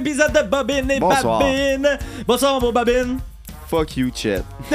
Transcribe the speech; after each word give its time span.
épisode 0.00 0.32
de 0.32 0.42
Bobine 0.48 0.90
et 0.90 0.98
Bonsoir. 1.00 1.38
Babine. 1.38 1.98
Bonsoir, 2.26 2.60
mon 2.60 2.72
Babine. 2.72 3.18
Fuck 3.68 3.96
you, 3.98 4.10
Chet. 4.14 4.42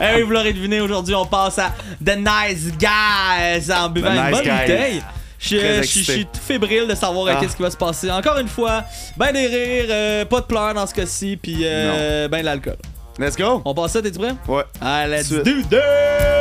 Eh 0.00 0.14
oui, 0.16 0.22
vous 0.22 0.30
l'aurez 0.32 0.52
deviné, 0.52 0.80
aujourd'hui, 0.80 1.14
on 1.14 1.26
passe 1.26 1.58
à 1.58 1.72
The 2.04 2.16
Nice 2.16 2.70
Guys 2.78 3.72
en 3.72 3.88
buvant 3.88 4.10
The 4.10 4.14
une 4.16 4.22
Nice 4.22 4.30
bonne 4.30 4.44
Guys. 4.44 4.60
bouteille. 4.60 5.02
Je 5.40 5.56
Très 5.56 5.68
je- 5.68 5.72
je 5.74 5.78
excité. 5.80 6.12
suis 6.12 6.24
tout 6.26 6.40
fébrile 6.40 6.86
de 6.88 6.94
savoir 6.94 7.26
euh, 7.26 7.32
Ah. 7.36 7.40
qu'est-ce 7.40 7.56
qui 7.56 7.62
va 7.62 7.70
se 7.70 7.76
passer. 7.76 8.10
Encore 8.10 8.38
une 8.38 8.48
fois, 8.48 8.82
ben 9.16 9.32
des 9.32 9.46
rires, 9.46 9.86
euh, 9.88 10.24
pas 10.24 10.40
de 10.40 10.46
pleurs 10.46 10.74
dans 10.74 10.86
ce 10.86 10.94
cas-ci, 10.94 11.36
puis 11.40 11.60
euh, 11.62 12.26
ben 12.28 12.40
de 12.40 12.44
l'alcool. 12.44 12.76
Let's 13.18 13.36
go. 13.36 13.62
On 13.64 13.74
passe 13.74 13.92
ça, 13.92 14.02
t'es-tu 14.02 14.18
prêt? 14.18 14.34
Ouais. 14.48 14.62
Ah, 14.80 15.06
let's 15.06 15.26
Suite. 15.26 15.44
do 15.44 15.62
this! 15.62 16.37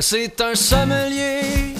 C'est 0.00 0.40
un 0.40 0.54
sommelier 0.54 1.74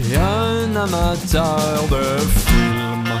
et 0.00 0.16
un 0.16 0.74
amateur 0.76 1.84
de 1.88 2.18
films. 2.18 3.20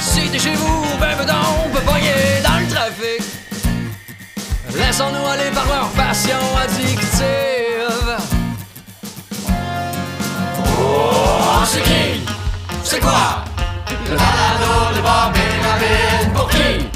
Si 0.00 0.28
t'es 0.30 0.38
chez 0.38 0.54
vous, 0.54 0.84
ben 1.00 1.16
ben 1.18 1.26
donc, 1.26 1.36
on 1.66 1.68
peut 1.70 1.80
pogner 1.80 2.40
dans 2.42 2.60
le 2.60 2.68
trafic. 2.72 3.22
Laissons-nous 4.74 5.26
aller 5.26 5.50
par 5.52 5.66
leur 5.66 5.88
passion 5.88 6.38
addictive. 6.62 8.16
Oh, 10.80 11.64
c'est 11.66 11.82
qui? 11.82 12.24
C'est 12.84 13.00
quoi? 13.00 13.44
Le 14.08 14.16
balado 14.16 14.94
de 14.94 15.00
Bob 15.00 15.36
et. 15.36 16.28
Pour 16.34 16.48
qui? 16.48 16.86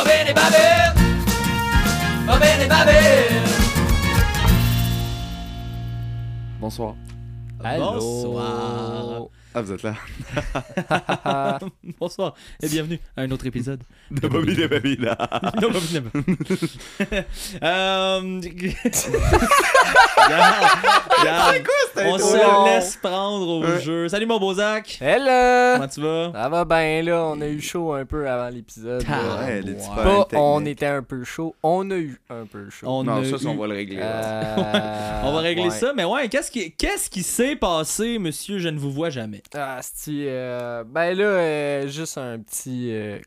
Bonsoir. 6.60 6.96
Bonsoir. 7.60 9.28
Ah, 9.54 9.62
vous 9.62 9.74
êtes 9.74 9.84
là. 9.84 9.96
Bonsoir 12.00 12.36
et 12.64 12.70
bienvenue 12.70 13.00
à 13.18 13.24
un 13.24 13.32
autre 13.32 13.46
épisode. 13.46 13.82
De 14.12 14.28
Bobby 14.30 14.56
de 14.56 14.66
Bobby 14.68 14.96
là. 14.98 15.18
Non, 15.62 15.70
euh... 17.64 18.40
On 22.04 22.18
se 22.18 22.66
laisse 22.76 22.96
prendre 22.98 23.48
au 23.48 23.62
Ouais. 23.62 23.82
jeu. 23.82 24.08
Salut 24.08 24.26
mon 24.26 24.40
beau 24.40 24.54
Zach. 24.54 24.98
Hello! 25.02 25.76
Comment 25.76 25.88
tu 25.88 26.02
vas? 26.02 26.32
Ça 26.34 26.50
va 26.50 26.66
bien 26.66 27.02
là, 27.04 27.26
on 27.26 27.42
a 27.42 27.48
eu 27.48 27.62
chaud 27.62 27.94
un 27.94 28.06
peu 28.06 28.28
avant 28.30 28.50
l'épisode. 28.50 29.04
Ah. 29.10 29.46
Ouais, 29.46 29.62
Pas 29.96 30.28
on 30.40 30.66
était 30.66 30.86
un 30.88 31.04
peu 31.04 31.24
chaud, 31.24 31.56
on 31.64 31.90
a 31.92 31.96
eu 31.98 32.20
un 32.30 32.46
peu 32.46 32.70
chaud. 32.70 32.88
On 32.90 33.04
Non, 33.04 33.24
ça, 33.24 33.38
eu- 33.38 33.48
on 33.48 33.56
va 33.58 33.68
le 33.68 33.74
régler. 33.76 34.00
Euh, 34.02 35.22
On 35.24 35.34
va 35.34 35.40
régler 35.40 35.66
ouais. 35.66 35.70
ça, 35.72 35.94
mais 35.96 36.06
ouais, 36.06 36.30
qu'est-ce 36.30 36.52
qui 36.52 36.72
qu'est-ce 36.72 37.10
qui 37.10 37.24
s'est 37.24 37.56
passé, 37.56 38.18
monsieur? 38.18 38.60
Je 38.60 38.70
ne 38.70 38.80
vous 38.80 38.92
vois 38.92 39.10
jamais? 39.10 39.41
Ah, 39.54 39.80
c'ti, 39.82 40.26
euh, 40.28 40.84
ben 40.84 41.14
là, 41.18 41.24
euh, 41.24 41.88
juste 41.88 42.18
un 42.18 42.40
petit 42.40 42.92
euh, 42.94 43.20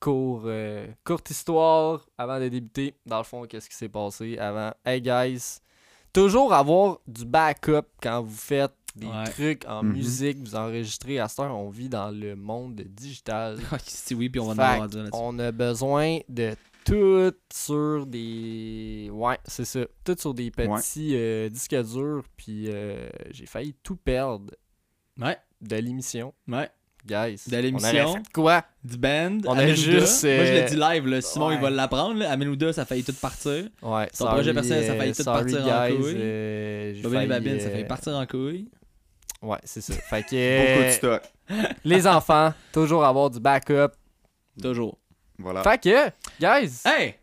court, 0.00 0.42
euh, 0.46 0.86
courte 1.04 1.30
histoire 1.30 2.06
avant 2.16 2.38
de 2.40 2.48
débuter. 2.48 2.94
Dans 3.06 3.18
le 3.18 3.24
fond, 3.24 3.44
qu'est-ce 3.46 3.68
qui 3.68 3.76
s'est 3.76 3.88
passé 3.88 4.38
avant? 4.38 4.72
Hey 4.84 5.00
guys, 5.00 5.58
toujours 6.12 6.52
avoir 6.52 6.98
du 7.06 7.24
backup 7.24 7.86
quand 8.02 8.22
vous 8.22 8.36
faites 8.36 8.72
des 8.96 9.06
Ouais. 9.06 9.24
trucs 9.30 9.64
en 9.66 9.82
Mhm. 9.84 9.92
musique, 9.92 10.38
vous 10.38 10.56
enregistrez. 10.56 11.18
À 11.20 11.28
cette 11.28 11.40
heure, 11.40 11.56
on 11.56 11.68
vit 11.70 11.88
dans 11.88 12.10
le 12.10 12.34
monde 12.36 12.74
digital. 12.80 13.56
Ah, 13.72 13.78
si 13.84 14.14
oui, 14.14 14.28
puis 14.28 14.40
on 14.40 14.52
va 14.54 14.70
avoir 14.72 14.88
dire. 14.88 15.08
On 15.12 15.38
a 15.38 15.52
besoin 15.52 16.18
de 16.28 16.54
tout 16.84 17.32
sur 17.52 18.06
des. 18.06 19.08
Ouais, 19.12 19.38
c'est 19.44 19.64
ça. 19.66 19.80
Tout 20.04 20.16
sur 20.18 20.32
des 20.34 20.50
petits 20.50 21.14
euh, 21.14 21.48
disques 21.48 21.76
durs. 21.76 22.24
Puis 22.36 22.66
euh, 22.68 23.08
j'ai 23.30 23.46
failli 23.46 23.74
tout 23.82 23.96
perdre 23.96 24.52
Ouais, 25.20 25.36
de 25.60 25.76
l'émission. 25.76 26.32
ouais. 26.48 26.68
Guys. 27.06 27.44
De 27.46 27.56
l'émission. 27.56 28.16
Quoi? 28.34 28.64
Du 28.84 28.98
band. 28.98 29.38
On 29.46 29.56
a 29.56 29.68
juste, 29.68 30.24
Moi, 30.24 30.32
je 30.44 30.50
euh, 30.52 30.54
l'ai 30.60 30.64
dit 30.64 30.76
live, 30.76 31.06
là. 31.06 31.20
Simon, 31.22 31.52
il 31.52 31.58
va 31.58 31.70
l'apprendre. 31.70 32.18
là. 32.18 32.30
Amenouda, 32.32 32.72
ça 32.72 32.82
a 32.82 32.84
failli 32.84 33.02
tout 33.04 33.14
partir. 33.14 33.66
Ouais, 33.80 34.08
Ton 34.08 34.26
projet 34.26 34.52
personnel, 34.52 34.84
ça 34.84 34.92
a 34.92 34.96
failli 34.96 35.12
tout 35.14 35.22
sorry, 35.22 35.52
partir 35.52 35.60
en 35.74 35.86
couille. 35.88 36.14
euh, 36.16 36.94
et 36.94 37.02
failli, 37.02 37.26
Babine, 37.26 37.60
ça 37.60 37.68
euh, 37.68 37.76
fait 37.76 37.84
partir 37.84 38.14
en 38.14 38.26
couille. 38.26 38.68
Ouais, 39.40 39.56
c'est 39.64 39.80
ça. 39.80 39.94
Fait 39.94 40.22
que. 40.22 40.58
Beaucoup 40.66 40.80
de 40.82 40.86
euh, 40.86 40.90
stock. 40.90 41.22
les 41.84 42.06
enfants, 42.06 42.52
toujours 42.72 43.04
avoir 43.04 43.30
du 43.30 43.40
backup. 43.40 43.92
Toujours. 44.60 44.98
Voilà. 45.38 45.62
Fait 45.62 45.78
que, 45.80 46.08
guys, 46.40 46.82
Hey! 46.84 47.14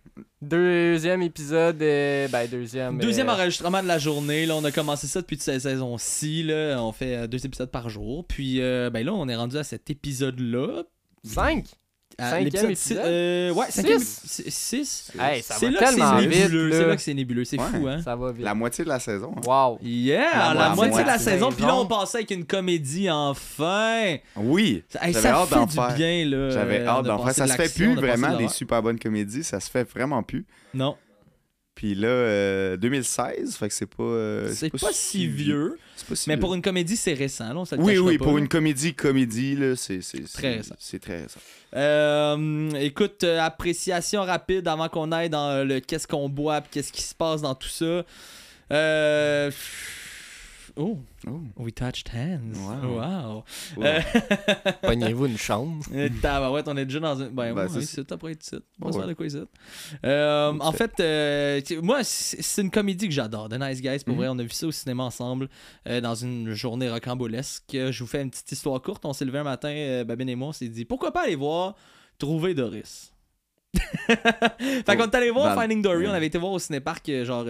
Deuxième 0.46 1.22
épisode. 1.22 1.82
euh, 1.82 2.28
ben, 2.28 2.48
deuxième. 2.50 3.00
Deuxième 3.00 3.30
euh, 3.30 3.34
enregistrement 3.34 3.82
de 3.82 3.88
la 3.88 3.98
journée. 4.00 4.46
Là, 4.46 4.56
on 4.56 4.64
a 4.64 4.72
commencé 4.72 5.08
ça 5.08 5.22
depuis 5.22 5.38
cette 5.40 5.62
saison-ci. 5.62 6.44
Là. 6.44 6.78
On 6.82 6.92
fait 6.92 7.16
euh, 7.16 7.28
deux 7.28 7.46
épisodes 7.46 7.72
par 7.72 7.90
jour. 7.90 8.26
Puis 8.26 8.62
euh, 8.62 8.90
ben 8.90 9.06
là, 9.06 9.14
on 9.14 9.28
est 9.28 9.36
rendu 9.36 9.58
à 9.58 9.64
cet 9.64 9.90
épisode-là. 9.90 10.84
Cinq? 11.24 11.66
À 12.18 12.30
Cinquième 12.30 12.46
l'épisode 12.46 12.70
épisode? 12.72 12.98
six- 12.98 13.04
euh, 13.06 13.52
ouais, 13.54 13.66
Six? 13.66 13.72
cinquième? 13.74 14.00
six- 14.00 14.50
Six. 14.52 15.12
Hey, 15.20 15.42
ça 15.44 15.56
C'est 15.56 15.70
là 15.70 15.80
que 15.80 15.86
tellement 15.86 16.20
c'est 16.20 16.28
nébuleux. 16.28 16.70
là. 16.70 16.76
C'est 16.78 16.88
là 16.88 16.96
que 16.96 17.02
c'est 17.02 17.14
nébuleux. 17.14 17.44
C'est 17.46 17.60
Ouais. 17.60 17.66
fou, 17.74 17.88
hein? 17.88 18.02
Ça 18.02 18.16
va 18.16 18.32
vite. 18.32 18.44
La 18.46 18.54
moitié 18.54 18.84
de 18.86 18.90
la 18.90 19.00
saison. 19.00 19.34
hein. 19.38 19.42
Wow. 19.46 19.80
Yeah! 19.82 20.22
La 20.34 20.54
La, 20.54 20.54
moitié 20.70 20.76
moitié 20.76 21.04
de 21.04 21.08
la 21.10 21.20
saison. 21.20 21.50
Puis 21.52 21.66
là, 21.66 21.76
on 21.76 21.86
passait 21.86 22.20
avec 22.20 22.32
une 22.32 22.46
comédie 22.46 23.10
enfin. 23.12 24.16
Oui. 24.38 24.84
Hey, 25.02 25.14
J'avais 25.14 25.28
ça 25.28 25.36
hâte 25.36 25.50
fait 25.50 25.56
d'en 25.56 25.66
du 25.66 25.74
faire. 25.76 25.94
bien, 25.96 26.26
là. 26.26 26.50
J'avais 26.52 26.80
euh, 26.80 26.88
hâte 26.88 27.06
d'en 27.06 27.24
faire. 27.26 27.34
Ça 27.34 27.48
se 27.48 27.54
fait 27.54 27.74
plus 27.74 27.96
vraiment 27.96 28.38
des 28.38 28.48
super 28.48 28.82
bonnes 28.82 29.00
comédies. 29.00 29.44
Ça 29.44 29.60
se 29.60 29.70
fait 29.70 29.84
vraiment 29.90 30.24
plus. 30.24 30.46
Non. 30.74 30.96
Puis 31.76 31.94
là, 31.94 32.08
euh, 32.08 32.78
2016, 32.78 33.58
fait 33.58 33.68
que 33.68 33.74
c'est 33.74 33.86
pas. 33.86 34.02
euh, 34.04 34.50
C'est 34.54 34.70
pas 34.70 34.94
si 34.94 35.28
vieux. 35.28 35.78
C'est 35.98 36.08
pas 36.08 36.16
si 36.16 36.30
Mais 36.30 36.36
vieux. 36.36 36.40
pour 36.40 36.56
une 36.56 36.62
comédie, 36.62 36.96
c'est 36.96 37.14
récent. 37.14 37.50
Là, 37.50 37.58
on 37.60 37.66
se 37.66 37.76
le 37.76 37.82
Oui, 37.82 37.98
oui, 37.98 38.18
pas, 38.18 38.24
pour 38.24 38.36
là. 38.36 38.40
une 38.40 38.48
comédie, 38.48 38.94
comédie, 38.94 39.56
là, 39.58 39.76
c'est. 39.76 40.00
Très 40.34 40.56
récent. 40.56 40.76
C'est 40.80 41.00
très 41.00 41.24
récent. 41.24 41.40
Euh, 41.76 42.70
écoute, 42.80 43.26
euh, 43.26 43.40
appréciation 43.42 44.24
rapide 44.24 44.68
avant 44.70 44.88
qu'on 44.88 45.12
aille 45.12 45.30
dans 45.30 45.68
le 45.68 45.82
qu'est-ce 45.82 46.08
qu'on 46.08 46.30
boit 46.30 46.62
qu'est-ce 46.62 46.94
qui 46.94 47.02
se 47.04 47.14
passe 47.14 47.42
dans 47.42 47.56
tout 47.56 47.68
ça. 47.68 48.06
Euh... 48.72 49.52
Oh, 50.78 50.98
Oh. 51.28 51.40
we 51.58 51.72
touched 51.74 52.10
hands. 52.10 52.54
Wow. 52.60 52.98
Wow. 53.00 53.44
Euh, 53.84 54.02
Pognez-vous 54.82 55.26
une 55.28 55.38
chambre. 55.38 55.84
euh, 55.94 56.10
tabarouette, 56.22 56.68
on 56.68 56.76
est 56.78 56.86
déjà 56.86 57.00
dans 57.00 57.22
un. 57.22 57.30
Ben, 57.30 57.54
Ben, 57.54 57.68
ça. 57.70 57.82
c'est 57.82 58.12
après 58.12 58.34
ici. 58.34 58.56
On 58.82 58.88
va 58.88 58.92
se 58.92 58.98
faire 59.00 59.08
de 59.08 59.14
quoi 59.14 59.26
ici. 59.26 59.40
Euh, 60.06 60.54
en 60.60 60.72
fait, 60.74 60.92
euh, 61.00 61.62
moi, 61.82 62.04
c'est 62.04 62.62
une 62.62 62.70
comédie 62.72 63.08
que 63.08 63.14
j'adore. 63.14 63.48
The 63.50 63.60
Nice 63.60 63.82
Guys, 63.82 64.00
pour 64.06 64.14
Mhm. 64.16 64.20
vrai. 64.20 64.28
On 64.30 64.38
a 64.40 64.44
vu 64.44 64.50
ça 64.50 64.68
au 64.68 64.72
cinéma 64.72 65.04
ensemble 65.04 65.48
euh, 65.88 66.02
dans 66.02 66.16
une 66.16 66.54
journée 66.54 66.90
rocambolesque. 66.90 67.64
Je 67.72 68.00
vous 68.04 68.08
fais 68.08 68.22
une 68.22 68.30
petite 68.30 68.52
histoire 68.52 68.82
courte. 68.82 69.06
On 69.06 69.14
s'est 69.14 69.26
levé 69.26 69.40
un 69.40 69.44
matin, 69.44 70.04
Babine 70.06 70.30
et 70.30 70.36
moi, 70.36 70.50
on 70.50 70.54
s'est 70.54 70.68
dit 70.68 70.84
pourquoi 70.86 71.12
pas 71.14 71.24
aller 71.24 71.36
voir 71.36 71.76
Trouver 72.20 72.54
Doris? 72.54 73.12
fait 74.08 74.86
qu'on 74.86 75.04
est 75.06 75.16
allé 75.16 75.32
voir 75.32 75.54
Finding 75.56 75.82
Dory. 75.82 76.08
On 76.08 76.12
avait 76.14 76.28
été 76.28 76.38
voir 76.38 76.52
au 76.54 76.60
cinéparc 76.60 77.10
euh, 77.10 77.26
genre. 77.26 77.46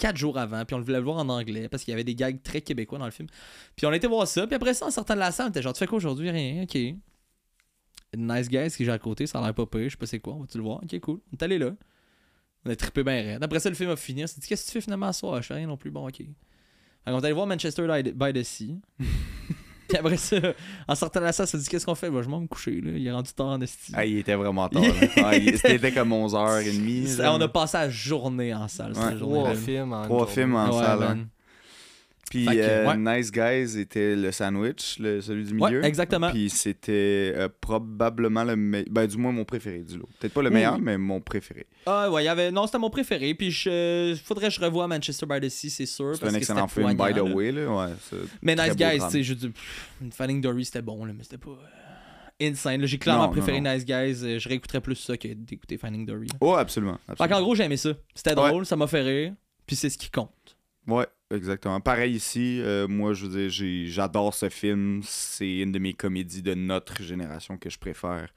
Quatre 0.00 0.16
jours 0.16 0.38
avant, 0.38 0.64
puis 0.64 0.74
on 0.74 0.80
voulait 0.80 0.98
le 0.98 1.04
voir 1.04 1.18
en 1.18 1.28
anglais 1.28 1.68
parce 1.68 1.84
qu'il 1.84 1.92
y 1.92 1.94
avait 1.94 2.04
des 2.04 2.14
gags 2.14 2.42
très 2.42 2.62
québécois 2.62 2.98
dans 2.98 3.04
le 3.04 3.10
film. 3.10 3.28
Puis 3.76 3.86
on 3.86 3.92
été 3.92 4.06
voir 4.06 4.26
ça, 4.26 4.46
puis 4.46 4.56
après 4.56 4.72
ça, 4.74 4.86
en 4.86 4.90
sortant 4.90 5.14
de 5.14 5.18
la 5.18 5.30
salle, 5.30 5.46
on 5.46 5.50
était 5.50 5.60
genre, 5.60 5.74
tu 5.74 5.78
fais 5.78 5.86
quoi 5.86 5.98
aujourd'hui? 5.98 6.30
Rien, 6.30 6.62
ok. 6.62 6.74
Nice 8.16 8.48
Guys 8.48 8.70
qui 8.70 8.84
est 8.84 8.88
à 8.88 8.98
côté, 8.98 9.26
ça 9.26 9.38
a 9.38 9.42
l'air 9.42 9.54
pas 9.54 9.66
pire, 9.66 9.84
je 9.84 9.90
sais 9.90 9.96
pas 9.96 10.06
c'est 10.06 10.18
quoi, 10.18 10.34
on 10.34 10.40
va-tu 10.40 10.56
le 10.56 10.64
voir? 10.64 10.80
Ok, 10.82 10.98
cool. 11.00 11.20
On 11.30 11.36
est 11.36 11.42
allé 11.42 11.58
là. 11.58 11.72
On 12.64 12.70
a 12.70 12.76
trippé 12.76 13.04
bien 13.04 13.22
raide. 13.22 13.44
Après 13.44 13.60
ça, 13.60 13.68
le 13.68 13.74
film 13.74 13.90
a 13.90 13.96
fini. 13.96 14.24
On 14.24 14.26
s'est 14.26 14.40
dit, 14.40 14.48
qu'est-ce 14.48 14.62
que 14.62 14.66
tu 14.68 14.72
fais 14.72 14.80
finalement 14.80 15.06
à 15.06 15.12
soir? 15.12 15.40
Je 15.40 15.46
fais 15.46 15.54
rien 15.54 15.66
non 15.66 15.76
plus, 15.76 15.90
bon, 15.90 16.08
ok. 16.08 16.22
Qu'on 17.04 17.18
est 17.18 17.24
allé 17.24 17.32
voir 17.32 17.46
Manchester 17.46 17.86
by 18.14 18.32
the 18.32 18.42
Sea. 18.42 18.80
puis 19.90 19.98
après 19.98 20.16
ça, 20.16 20.36
en 20.88 20.94
sortant 20.94 21.20
de 21.20 21.24
la 21.26 21.32
salle, 21.32 21.46
s'est 21.46 21.58
dit, 21.58 21.68
qu'est-ce 21.68 21.84
qu'on 21.86 21.94
fait? 21.94 22.10
Bah, 22.10 22.20
Je 22.22 22.28
m'en 22.28 22.38
vais 22.38 22.42
me 22.44 22.48
coucher, 22.48 22.80
là. 22.80 22.90
Il 22.94 23.06
est 23.06 23.10
rendu 23.12 23.30
tard 23.32 23.48
en 23.48 23.60
esti. 23.60 23.92
Ah, 23.94 24.04
il 24.06 24.18
était 24.18 24.34
vraiment 24.34 24.68
tard. 24.70 24.82
Ah, 25.24 25.36
il- 25.36 25.58
C'était 25.58 25.92
comme 25.92 26.12
11h30. 26.12 27.06
Ça, 27.16 27.22
là. 27.24 27.34
on 27.34 27.40
a 27.40 27.48
passé 27.48 27.76
la 27.78 27.90
journée 27.90 28.54
en 28.54 28.68
salle, 28.68 28.92
Ouais. 28.92 29.02
cette 29.10 29.18
journée 29.18 29.40
Trois 29.40 29.54
films 29.54 29.92
en 29.92 30.02
Trois 30.04 30.26
films 30.26 30.54
en 30.56 30.66
Ouais, 30.76 30.82
salle. 30.84 30.98
man. 31.00 31.18
hein. 31.20 31.26
Puis 32.30 32.46
euh, 32.48 32.86
ouais. 32.86 32.96
Nice 32.96 33.30
Guys 33.32 33.78
était 33.78 34.14
le 34.16 34.30
sandwich, 34.32 34.98
le, 35.00 35.20
celui 35.20 35.44
du 35.44 35.52
milieu. 35.54 35.80
Ouais, 35.80 35.86
exactement. 35.86 36.30
Puis 36.30 36.48
c'était 36.48 37.32
euh, 37.36 37.48
probablement 37.60 38.44
le 38.44 38.54
meilleur. 38.56 38.86
Ben, 38.90 39.06
du 39.06 39.16
moins 39.18 39.32
mon 39.32 39.44
préféré 39.44 39.80
du 39.80 39.98
lot. 39.98 40.08
Peut-être 40.18 40.32
pas 40.32 40.42
le 40.42 40.50
meilleur, 40.50 40.76
Oui. 40.76 40.80
mais 40.82 40.96
mon 40.96 41.20
préféré. 41.20 41.66
Ah 41.86 42.08
ouais, 42.10 42.22
il 42.22 42.26
y 42.26 42.28
avait 42.28 42.50
non, 42.52 42.66
c'était 42.66 42.78
mon 42.78 42.88
préféré 42.88 43.34
puis 43.34 43.50
je 43.50 44.16
faudrait 44.24 44.46
que 44.48 44.54
je 44.54 44.60
revoie 44.60 44.86
Manchester 44.86 45.26
by 45.26 45.40
the 45.40 45.48
Sea, 45.50 45.70
c'est 45.70 45.86
sûr 45.86 46.14
C'est 46.16 46.24
un 46.26 46.34
excellent 46.34 46.68
film, 46.68 46.90
by 46.92 47.12
the 47.12 47.16
là. 47.16 47.24
way. 47.24 47.50
Là. 47.52 47.68
Ouais, 47.68 47.92
Mais 48.42 48.54
Nice 48.54 48.76
Guys, 48.76 49.00
tu 49.06 49.10
sais, 49.10 49.22
je 49.24 49.34
dis 49.34 49.48
pff, 49.48 49.90
Finding 50.12 50.40
Dory 50.40 50.64
c'était 50.64 50.82
bon 50.82 51.04
là, 51.04 51.12
mais 51.12 51.24
c'était 51.24 51.36
pas 51.38 51.50
euh, 51.50 52.46
insane. 52.48 52.86
J'ai 52.86 52.98
clairement 52.98 53.24
Non, 53.26 53.32
préféré 53.32 53.60
non. 53.60 53.72
Nice 53.74 53.84
Guys, 53.84 54.24
euh, 54.24 54.38
je 54.38 54.48
réécouterais 54.48 54.80
plus 54.80 54.94
ça 54.94 55.16
que 55.16 55.26
d'écouter 55.28 55.78
Finding 55.78 56.06
Dory. 56.06 56.28
Oh, 56.40 56.54
absolument. 56.54 56.98
Fait 57.18 57.28
qu'en 57.28 57.40
gros, 57.42 57.56
j'ai 57.56 57.64
aimé 57.64 57.76
ça. 57.76 57.90
C'était 58.14 58.38
Ouais. 58.38 58.48
drôle, 58.50 58.64
ça 58.66 58.76
m'a 58.76 58.86
fait 58.86 59.02
rire, 59.02 59.34
puis 59.66 59.74
c'est 59.74 59.90
ce 59.90 59.98
qui 59.98 60.10
compte. 60.10 60.56
Ouais. 60.86 61.06
Exactement. 61.30 61.80
Pareil 61.80 62.14
ici, 62.14 62.60
euh, 62.60 62.86
moi, 62.88 63.12
je 63.14 63.26
veux 63.26 63.48
dire, 63.48 63.88
j'adore 63.90 64.34
ce 64.34 64.48
film. 64.48 65.00
C'est 65.04 65.58
une 65.60 65.72
de 65.72 65.78
mes 65.78 65.94
comédies 65.94 66.42
de 66.42 66.54
notre 66.54 67.02
génération 67.02 67.56
que 67.56 67.70
je 67.70 67.78
préfère. 67.78 68.28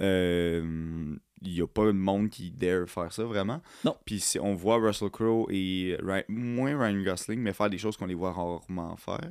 Euh, 0.00 1.16
Il 1.42 1.52
n'y 1.54 1.62
a 1.62 1.66
pas 1.66 1.86
de 1.86 1.92
monde 1.92 2.28
qui 2.28 2.50
dare 2.50 2.86
faire 2.88 3.10
ça, 3.12 3.24
vraiment. 3.24 3.62
Non. 3.84 3.96
Puis 4.04 4.22
on 4.42 4.54
voit 4.54 4.76
Russell 4.76 5.08
Crowe 5.10 5.46
et 5.50 5.96
moins 6.28 6.78
Ryan 6.78 7.02
Gosling, 7.02 7.40
mais 7.40 7.52
faire 7.54 7.70
des 7.70 7.78
choses 7.78 7.96
qu'on 7.96 8.06
les 8.06 8.14
voit 8.14 8.32
rarement 8.32 8.94
faire. 8.96 9.30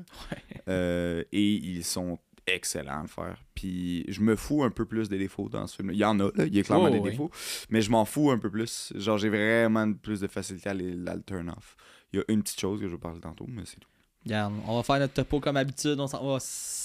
Euh, 0.68 1.24
et 1.32 1.54
ils 1.54 1.84
sont 1.84 2.18
excellents 2.48 3.00
à 3.00 3.02
le 3.04 3.08
faire. 3.08 3.38
Puis 3.54 4.06
je 4.08 4.22
me 4.22 4.36
fous 4.36 4.64
un 4.64 4.72
peu 4.72 4.86
plus 4.86 5.08
des 5.08 5.20
défauts 5.20 5.50
dans 5.50 5.68
ce 5.68 5.76
film. 5.76 5.92
Il 5.92 5.98
y 5.98 6.04
en 6.06 6.20
a, 6.20 6.32
là, 6.36 6.46
il 6.48 6.56
y 6.56 6.60
a 6.60 6.64
clairement 6.64 6.86
Oh, 6.88 6.90
des 6.94 6.98
oui. 7.00 7.12
défauts, 7.12 7.30
mais 7.70 7.82
je 7.84 7.92
m'en 7.92 8.06
fous 8.06 8.32
un 8.32 8.40
peu 8.40 8.50
plus. 8.50 8.92
Genre, 8.96 9.20
j'ai 9.20 9.30
vraiment 9.30 9.94
plus 9.94 10.20
de 10.20 10.28
facilité 10.28 10.70
à 10.70 10.74
les- 10.74 10.98
à 11.08 11.16
le 11.16 11.22
turn 11.22 11.50
off. 11.50 11.76
Il 12.14 12.18
y 12.18 12.22
a 12.22 12.26
une 12.28 12.42
petite 12.44 12.60
chose 12.60 12.80
que 12.80 12.88
je 12.88 12.92
vais 12.94 13.00
parler 13.00 13.20
tantôt, 13.20 13.46
mais 13.48 13.62
c'est 13.66 13.80
tout. 13.80 13.88
Regarde, 14.26 14.54
on 14.68 14.76
va 14.78 14.84
faire 14.84 15.00
notre 15.00 15.14
topo 15.14 15.40
comme 15.40 15.56
d'habitude. 15.56 16.00
On 16.00 16.08
s'en 16.08 16.18
va, 16.26 16.34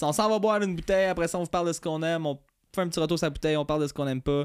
on 0.03 0.13
s'en 0.13 0.29
va 0.29 0.39
boire 0.39 0.63
une 0.63 0.77
bouteille. 0.77 1.07
Après 1.09 1.27
ça, 1.29 1.39
on 1.39 1.43
vous 1.43 1.51
parle 1.51 1.67
de 1.69 1.73
ce 1.73 1.81
qu'on 1.81 2.03
aime. 2.03 2.27
On 2.27 2.39
fait 2.75 2.83
un 2.83 2.89
petit 2.89 3.01
retour 3.01 3.19
sur 3.19 3.27
la 3.27 3.31
bouteille. 3.31 3.57
On 3.57 3.65
parle 3.65 3.83
de 3.83 3.87
ce 3.89 3.93
qu'on 3.93 4.07
aime 4.07 4.23
pas. 4.23 4.45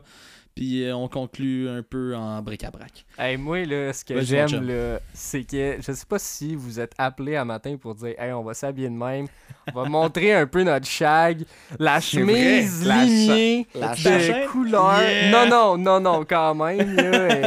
Puis 0.55 0.83
euh, 0.83 0.95
on 0.95 1.07
conclut 1.07 1.69
un 1.69 1.83
peu 1.83 2.15
en 2.15 2.41
bric-à-brac. 2.41 3.05
Hey, 3.17 3.37
moi, 3.37 3.63
là, 3.65 3.93
ce 3.93 4.03
que 4.03 4.19
j'aime, 4.21 4.67
là, 4.67 4.99
c'est 5.13 5.43
que 5.43 5.77
je 5.79 5.91
sais 5.93 6.05
pas 6.07 6.19
si 6.19 6.55
vous 6.55 6.79
êtes 6.79 6.93
appelé 6.97 7.35
à 7.35 7.45
matin 7.45 7.77
pour 7.77 7.93
dire 7.95 8.15
Hey, 8.19 8.33
on 8.33 8.43
va 8.43 8.53
s'habiller 8.55 8.89
de 8.89 8.95
même. 8.95 9.27
On 9.73 9.83
va 9.83 9.89
montrer 9.89 10.33
un 10.33 10.47
peu 10.47 10.63
notre 10.63 10.87
shag. 10.87 11.43
La 11.77 12.01
chemise 12.01 12.83
vrai, 12.83 12.95
la 12.95 13.05
lignée 13.05 13.67
la 13.75 13.91
de 13.91 13.97
chaîne? 13.97 14.47
couleur. 14.49 14.99
Yeah. 15.01 15.31
Non, 15.31 15.49
non, 15.49 15.77
non, 15.77 15.99
non, 15.99 16.25
quand 16.25 16.55
même. 16.55 16.95
Là, 16.95 17.27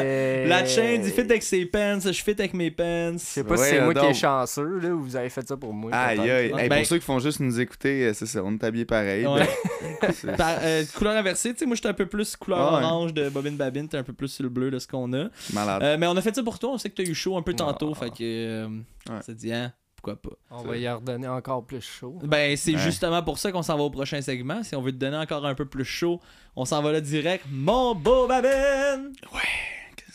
euh, 0.45 0.49
La 0.49 0.65
chaîne, 0.67 1.05
il 1.05 1.11
fit 1.13 1.21
avec 1.21 1.43
ses 1.43 1.67
pants. 1.67 1.99
Je 2.01 2.11
fit 2.13 2.31
avec 2.33 2.55
mes 2.55 2.71
pants. 2.71 3.13
Je 3.13 3.19
sais 3.19 3.45
pas 3.45 3.51
Ouais, 3.57 3.57
si 3.59 3.65
c'est 3.71 3.81
moi 3.81 3.95
qui 3.95 4.07
est 4.07 4.15
chanceux, 4.15 4.79
là, 4.79 4.89
ou 4.91 5.03
vous 5.03 5.17
avez 5.17 5.29
fait 5.29 5.47
ça 5.47 5.57
pour 5.57 5.73
moi. 5.73 5.91
Aïe, 5.93 6.19
aïe. 6.21 6.53
Hey, 6.59 6.69
Ben- 6.69 6.79
pour 6.79 6.87
ceux 6.87 6.99
qui 6.99 7.05
font 7.05 7.19
juste 7.19 7.41
nous 7.41 7.61
écouter, 7.61 8.07
euh, 8.07 8.13
c'est 8.15 8.27
ça, 8.27 8.43
on 8.45 8.53
est 8.53 8.65
habillés 8.65 8.85
pareil. 8.85 9.27
Ouais. 9.27 9.49
ben, 10.03 10.13
c'est- 10.13 10.37
Par- 10.37 10.59
euh, 10.61 10.85
couleur 10.95 11.17
inversée, 11.17 11.53
tu 11.53 11.61
sais, 11.61 11.67
moi 11.67 11.77
j'étais 11.77 11.89
un 11.89 11.95
peu 11.95 12.07
plus 12.07 12.37
couleur 12.37 12.61
Ah 12.61 12.79
ouais. 12.79 12.85
orange 12.85 13.15
de 13.15 13.29
Bobine 13.29 13.57
Babine, 13.57 13.89
t'es 13.89 13.97
un 13.99 14.03
peu 14.03 14.13
plus 14.13 14.29
sur 14.29 14.43
le 14.45 14.49
bleu 14.49 14.71
de 14.71 14.79
ce 14.79 14.87
qu'on 14.87 15.13
a. 15.13 15.29
malade. 15.53 15.83
Euh, 15.83 15.97
mais 15.99 16.07
on 16.07 16.17
a 16.17 16.21
fait 16.23 16.35
ça 16.35 16.43
pour 16.43 16.59
toi, 16.59 16.71
on 16.73 16.79
sait 16.79 16.91
que 16.91 17.03
t'as 17.03 17.09
eu 17.09 17.15
chaud 17.15 17.37
un 17.37 17.43
peu 17.43 17.55
tantôt, 17.55 17.93
Ah. 17.97 18.05
fait 18.05 18.11
que 18.11 18.17
euh, 18.23 18.69
Ouais. 19.11 19.21
ça 19.25 19.33
dit, 19.35 19.53
hein, 19.53 19.73
pourquoi 19.97 20.21
pas. 20.21 20.37
On 20.51 20.63
va 20.65 20.77
y 20.77 20.89
redonner 20.89 21.29
encore 21.29 21.65
plus 21.65 21.81
chaud. 21.81 22.19
Ben, 22.25 22.57
c'est 22.57 22.73
Ouais. 22.73 22.79
justement 22.79 23.23
pour 23.23 23.39
ça 23.39 23.53
qu'on 23.53 23.63
s'en 23.63 23.77
va 23.77 23.85
au 23.85 23.91
prochain 23.91 24.21
segment. 24.21 24.63
Si 24.65 24.75
on 24.75 24.83
veut 24.83 24.91
te 24.93 24.97
donner 24.97 25.17
encore 25.17 25.47
un 25.47 25.55
peu 25.55 25.65
plus 25.65 25.85
chaud, 25.85 26.21
on 26.57 26.65
s'en 26.65 26.83
va 26.83 26.91
là 26.93 27.01
direct. 27.01 27.45
Mon 27.51 27.95
beau 27.95 28.27
Babine! 28.27 29.13
Ouais! 29.33 29.41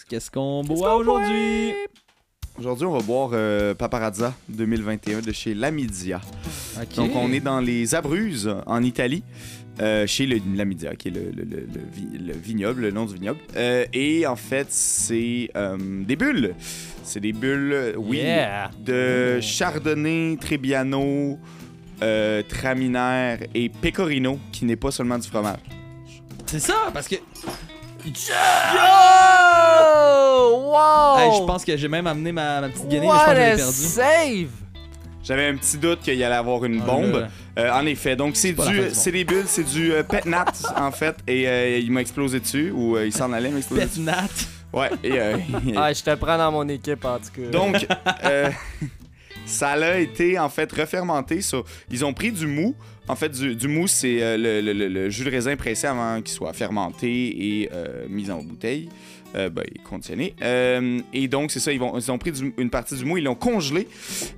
Qu'est-ce 0.10 0.32
qu'on 0.32 0.64
boit 0.64 0.96
aujourd'hui? 0.96 1.74
Aujourd'hui, 2.58 2.86
on 2.88 2.92
va 2.98 3.02
boire 3.04 3.32
euh, 3.34 3.76
Paparazza 3.76 4.34
2021 4.50 5.20
de 5.22 5.32
chez 5.32 5.54
Lamidia. 5.54 6.22
Ok. 6.82 6.96
Donc, 6.96 7.12
on 7.16 7.32
est 7.32 7.40
dans 7.40 7.60
les 7.60 7.94
Abruzzes, 7.94 8.56
en 8.66 8.82
Italie, 8.84 9.24
euh, 9.80 10.08
chez 10.08 10.26
le 10.26 10.40
Lamidia, 10.56 10.96
qui 10.96 11.10
est 11.10 11.12
le, 11.12 11.30
le- 11.36 11.44
le- 11.44 11.68
le 11.72 11.82
vi- 11.94 12.18
le 12.26 12.34
vignoble, 12.34 12.82
le 12.84 12.92
nom 12.92 13.06
du 13.06 13.14
vignoble. 13.16 13.40
Euh, 13.56 13.86
et 13.94 14.26
en 14.26 14.36
fait, 14.38 14.68
c'est 14.72 15.52
euh, 15.56 15.78
des 15.78 16.16
bulles. 16.16 16.56
C'est 17.04 17.20
des 17.20 17.34
bulles, 17.34 17.94
oui, 17.98 18.18
Yeah! 18.18 18.72
de 18.84 19.40
Chardonnay, 19.42 20.38
Trebbiano, 20.42 21.38
euh, 22.02 22.42
Traminaire 22.48 23.40
et 23.54 23.70
Pecorino, 23.70 24.40
qui 24.52 24.66
n'est 24.66 24.76
pas 24.78 24.90
seulement 24.92 25.20
du 25.20 25.28
fromage. 25.28 25.60
C'est 26.48 26.60
ça, 26.60 26.76
parce 26.94 27.08
que. 27.08 27.16
Oh! 29.20 30.72
Wow! 30.74 31.18
Hey, 31.20 31.32
je 31.40 31.46
pense 31.46 31.66
que 31.66 31.76
j'ai 31.78 31.88
même 31.88 32.08
amené 32.08 32.32
ma, 32.32 32.62
ma 32.62 32.70
petite 32.70 32.88
guinée, 32.88 33.02
mais 33.02 33.08
je 33.08 33.12
pense 33.12 33.26
que 33.26 33.36
je 33.36 33.40
a 33.42 33.50
l'ai 33.50 33.56
perdue. 33.56 33.72
save! 33.72 34.50
J'avais 35.24 35.48
un 35.48 35.56
petit 35.58 35.78
doute 35.78 36.02
qu'il 36.02 36.16
y 36.16 36.24
allait 36.24 36.36
avoir 36.36 36.64
une 36.64 36.80
Ah, 36.82 36.86
bombe. 36.86 37.28
Euh, 37.60 37.72
en 37.72 37.86
effet, 37.86 38.16
donc 38.16 38.36
c'est 38.38 38.54
du, 38.54 38.82
c'est 38.94 39.12
des 39.12 39.26
bulles, 39.26 39.44
c'est 39.48 39.64
du 39.64 39.92
euh, 39.94 40.04
pet 40.04 40.26
nat 40.26 40.46
en 40.78 40.92
fait, 40.92 41.18
et 41.28 41.48
euh, 41.50 41.80
il 41.80 41.92
m'a 41.92 42.00
explosé 42.02 42.40
dessus 42.40 42.72
ou 42.74 42.96
euh, 42.96 43.06
il 43.08 43.12
s'en 43.12 43.34
allait 43.34 43.50
m'exploser. 43.50 43.82
Pet 43.82 43.90
dessus. 43.90 44.02
nat. 44.02 44.28
Ouais. 44.72 44.90
Et, 45.04 45.14
euh, 45.20 45.38
Ah, 45.76 45.92
je 45.92 46.02
te 46.04 46.14
prends 46.16 46.38
dans 46.38 46.52
mon 46.52 46.68
équipe 46.70 47.04
en 47.04 47.18
tout 47.18 47.42
cas. 47.42 47.50
donc 47.52 47.86
euh, 48.26 48.50
ça 49.48 49.70
a 49.72 49.98
été 49.98 50.38
en 50.38 50.50
fait 50.50 50.72
refermenté. 50.72 51.42
sur- 51.42 51.66
Ils 51.90 52.06
ont 52.06 52.14
pris 52.14 52.32
du 52.32 52.46
mou. 52.48 52.76
En 53.08 53.16
fait, 53.16 53.30
du, 53.30 53.56
du 53.56 53.68
mou, 53.70 53.88
c'est 53.88 54.22
euh, 54.22 54.36
le, 54.38 54.60
le- 54.62 54.74
le- 54.74 54.90
le 54.90 55.10
jus 55.10 55.24
de 55.24 55.30
raisin 55.32 55.56
pressé 55.56 55.88
avant 55.88 56.22
qu'il 56.22 56.34
soit 56.36 56.52
fermenté 56.54 57.62
et 57.62 57.70
euh, 57.74 58.06
mis 58.10 58.30
en 58.30 58.44
bouteille. 58.44 58.90
Euh, 59.36 59.50
ben, 59.50 59.64
conditionné. 59.84 60.34
Euh, 60.42 61.00
et 61.14 61.28
donc, 61.28 61.52
c'est 61.52 61.60
ça, 61.60 61.72
ils, 61.74 61.80
vont, 61.80 61.98
ils 61.98 62.10
ont 62.12 62.18
pris 62.18 62.32
du- 62.32 62.54
une 62.58 62.70
partie 62.70 62.96
du 62.96 63.04
mou, 63.06 63.18
ils 63.18 63.24
l'ont 63.26 63.36
congelé 63.36 63.88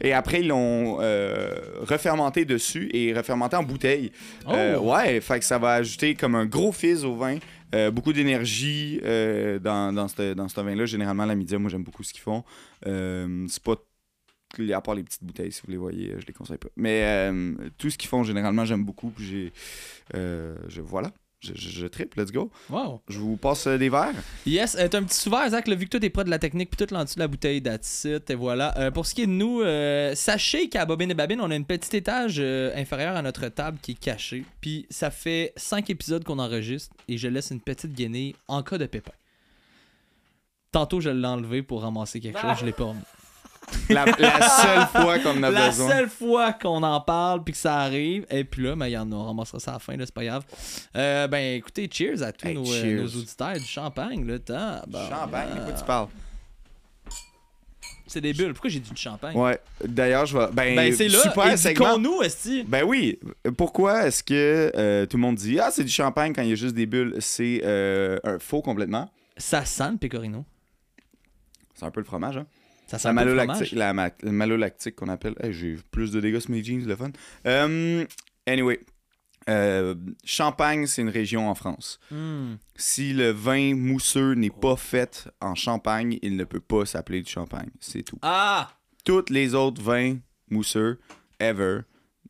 et 0.01 0.13
après, 0.13 0.41
ils 0.41 0.47
l'ont 0.47 0.97
euh, 0.99 1.55
refermenté 1.81 2.43
dessus 2.43 2.89
et 2.91 3.13
refermenté 3.13 3.55
en 3.55 3.61
bouteille. 3.63 4.11
Oh! 4.47 4.51
Ouais, 4.81 5.21
fait 5.21 5.39
que 5.39 5.45
ça 5.45 5.59
va 5.59 5.73
ajouter 5.73 6.15
comme 6.15 6.33
un 6.35 6.45
gros 6.47 6.71
fizz 6.71 7.05
au 7.05 7.15
vin, 7.15 7.37
beaucoup 7.91 8.13
d'énergie 8.13 8.99
dans, 9.63 9.93
dans 9.93 10.07
ce 10.07 10.33
dans 10.33 10.47
ce 10.49 10.59
vin-là. 10.59 10.85
Généralement, 10.87 11.25
la 11.25 11.35
média, 11.35 11.59
moi 11.59 11.69
j'aime 11.69 11.83
beaucoup 11.83 12.03
ce 12.03 12.11
qu'ils 12.11 12.23
font. 12.23 12.43
C'est 12.83 13.63
pas 13.63 13.75
à 14.73 14.81
part 14.81 14.95
les 14.95 15.03
petites 15.03 15.23
bouteilles, 15.23 15.51
si 15.51 15.61
vous 15.65 15.71
les 15.71 15.77
voyez, 15.77 16.15
je 16.17 16.25
les 16.25 16.33
conseille 16.33 16.57
pas. 16.57 16.69
Mais 16.75 17.03
euh, 17.03 17.55
tout 17.77 17.89
ce 17.89 17.97
qu'ils 17.97 18.09
font, 18.09 18.23
généralement, 18.23 18.65
j'aime 18.65 18.83
beaucoup. 18.83 19.09
Puis 19.09 19.25
j'ai, 19.25 19.53
euh, 20.15 20.55
je, 20.67 20.81
voilà, 20.81 21.11
je, 21.39 21.53
je, 21.55 21.69
je 21.69 21.87
tripe, 21.87 22.15
let's 22.15 22.31
go. 22.31 22.51
Wow. 22.69 23.01
Je 23.07 23.17
vous 23.19 23.37
passe 23.37 23.67
euh, 23.67 23.77
des 23.77 23.89
verres. 23.89 24.13
Yes, 24.45 24.75
euh, 24.75 24.87
t'as 24.89 24.97
un 24.97 25.03
petit 25.03 25.17
souverain, 25.17 25.49
Zach, 25.49 25.67
là, 25.67 25.75
vu 25.75 25.85
que 25.85 25.91
toi 25.91 25.99
t'es 25.99 26.09
près 26.09 26.25
de 26.25 26.29
la 26.29 26.39
technique, 26.39 26.69
puis 26.69 26.85
tout 26.85 26.93
l'en 26.93 27.03
dessous 27.03 27.15
de 27.15 27.21
la 27.21 27.27
bouteille 27.27 27.61
d'acide, 27.61 28.23
et 28.27 28.35
voilà. 28.35 28.77
Euh, 28.77 28.91
pour 28.91 29.05
ce 29.05 29.15
qui 29.15 29.21
est 29.21 29.27
de 29.27 29.31
nous, 29.31 29.61
euh, 29.61 30.13
sachez 30.15 30.67
qu'à 30.67 30.85
Bobine 30.85 31.11
et 31.11 31.13
Babine, 31.13 31.39
on 31.39 31.49
a 31.49 31.55
un 31.55 31.63
petit 31.63 31.95
étage 31.95 32.37
euh, 32.39 32.75
inférieur 32.75 33.15
à 33.15 33.21
notre 33.21 33.47
table 33.47 33.77
qui 33.81 33.91
est 33.91 33.99
caché. 33.99 34.43
Puis 34.59 34.85
ça 34.89 35.11
fait 35.11 35.53
5 35.55 35.89
épisodes 35.89 36.23
qu'on 36.23 36.39
enregistre 36.39 36.93
et 37.07 37.17
je 37.17 37.27
laisse 37.27 37.51
une 37.51 37.61
petite 37.61 37.93
guenille 37.93 38.35
en 38.47 38.61
cas 38.61 38.77
de 38.77 38.85
pépin. 38.85 39.13
Tantôt, 40.71 40.99
je 40.99 41.09
l'ai 41.09 41.27
enlevé 41.27 41.63
pour 41.63 41.81
ramasser 41.81 42.19
quelque 42.19 42.39
chose, 42.39 42.57
je 42.59 42.65
l'ai 42.65 42.73
pas 42.73 42.83
remis. 42.83 43.01
La, 43.89 44.05
la 44.05 44.41
seule 44.49 44.85
fois 44.87 45.19
qu'on 45.19 45.37
en 45.39 45.43
a 45.43 45.49
La 45.51 45.67
besoin. 45.69 45.89
seule 45.89 46.09
fois 46.09 46.53
qu'on 46.53 46.83
en 46.83 47.01
parle 47.01 47.43
puis 47.43 47.53
que 47.53 47.59
ça 47.59 47.77
arrive, 47.79 48.25
et 48.29 48.43
puis 48.43 48.63
là, 48.63 48.75
ben, 48.75 48.87
il 48.87 48.91
y 48.91 48.97
en 48.97 49.11
a, 49.11 49.15
on 49.15 49.25
ramassera 49.25 49.59
ça 49.59 49.71
à 49.71 49.73
la 49.75 49.79
fin, 49.79 49.95
là, 49.97 50.05
c'est 50.05 50.13
pas 50.13 50.23
grave. 50.25 50.43
Euh, 50.95 51.27
ben 51.27 51.55
écoutez, 51.57 51.89
cheers 51.91 52.21
à 52.23 52.31
tous 52.31 52.47
Hey, 52.47 52.53
nos, 52.55 52.71
euh, 52.71 53.01
nos 53.01 53.07
auditeurs, 53.07 53.53
du 53.53 53.65
champagne, 53.65 54.25
là, 54.27 54.39
tant. 54.39 54.81
Champagne, 55.09 55.49
de 55.55 55.59
quoi 55.63 55.73
tu 55.73 55.85
parles? 55.85 56.07
C'est 58.07 58.21
des 58.21 58.33
bulles. 58.33 58.53
Pourquoi 58.53 58.71
j'ai 58.71 58.79
dit 58.79 58.89
du 58.89 58.99
champagne? 58.99 59.35
Ouais, 59.37 59.59
d'ailleurs, 59.85 60.25
je 60.25 60.35
vais. 60.35 60.47
Ben, 60.51 60.75
Ben 60.75 60.93
c'est 60.95 61.07
là, 61.07 61.19
super 61.21 61.57
segment. 61.57 61.99
nous 61.99 62.23
esti. 62.23 62.63
Ben 62.63 62.83
oui. 62.83 63.19
Pourquoi 63.55 64.07
est-ce 64.07 64.23
que 64.23 64.71
euh, 64.75 65.05
tout 65.05 65.17
le 65.17 65.21
monde 65.21 65.35
dit 65.35 65.59
Ah, 65.59 65.69
c'est 65.71 65.83
du 65.83 65.91
champagne 65.91 66.33
quand 66.33 66.41
il 66.41 66.49
y 66.49 66.51
a 66.51 66.55
juste 66.55 66.73
des 66.73 66.87
bulles? 66.87 67.15
C'est 67.19 67.61
euh, 67.63 68.17
faux 68.39 68.63
complètement. 68.63 69.11
Ça 69.37 69.63
sent 69.63 69.91
le 69.91 69.97
pecorino. 69.97 70.43
C'est 71.75 71.85
un 71.85 71.91
peu 71.91 71.99
le 71.99 72.05
fromage, 72.05 72.37
hein. 72.37 72.47
Ça 72.89 72.97
sent 72.99 73.07
La 73.09 73.13
malolactique, 73.13 73.71
la 73.73 73.93
ma- 73.93 74.11
malolactique 74.23 74.95
qu'on 74.95 75.09
appelle. 75.09 75.35
Hey, 75.41 75.53
J'ai 75.53 75.77
plus 75.91 76.11
de 76.11 76.19
dégâts 76.19 76.39
sur 76.39 76.51
mes 76.51 76.63
jeans, 76.63 76.85
le 76.85 76.95
fun. 76.95 77.11
Euh, 77.45 78.05
anyway, 78.47 78.79
euh, 79.49 79.95
Champagne, 80.23 80.85
c'est 80.87 81.01
une 81.01 81.09
région 81.09 81.49
en 81.49 81.55
France. 81.55 81.99
Hmm. 82.11 82.55
Si 82.75 83.13
le 83.13 83.29
vin 83.31 83.75
mousseux 83.75 84.33
n'est 84.33 84.49
pas 84.49 84.75
fait 84.75 85.29
en 85.39 85.55
Champagne, 85.55 86.17
il 86.21 86.35
ne 86.35 86.43
peut 86.43 86.59
pas 86.59 86.85
s'appeler 86.85 87.21
du 87.21 87.29
Champagne. 87.31 87.69
C'est 87.79 88.03
tout. 88.03 88.17
Ah! 88.21 88.71
Tous 89.05 89.25
les 89.29 89.53
autres 89.55 89.81
vins 89.81 90.17
mousseux, 90.49 90.99
ever, 91.39 91.81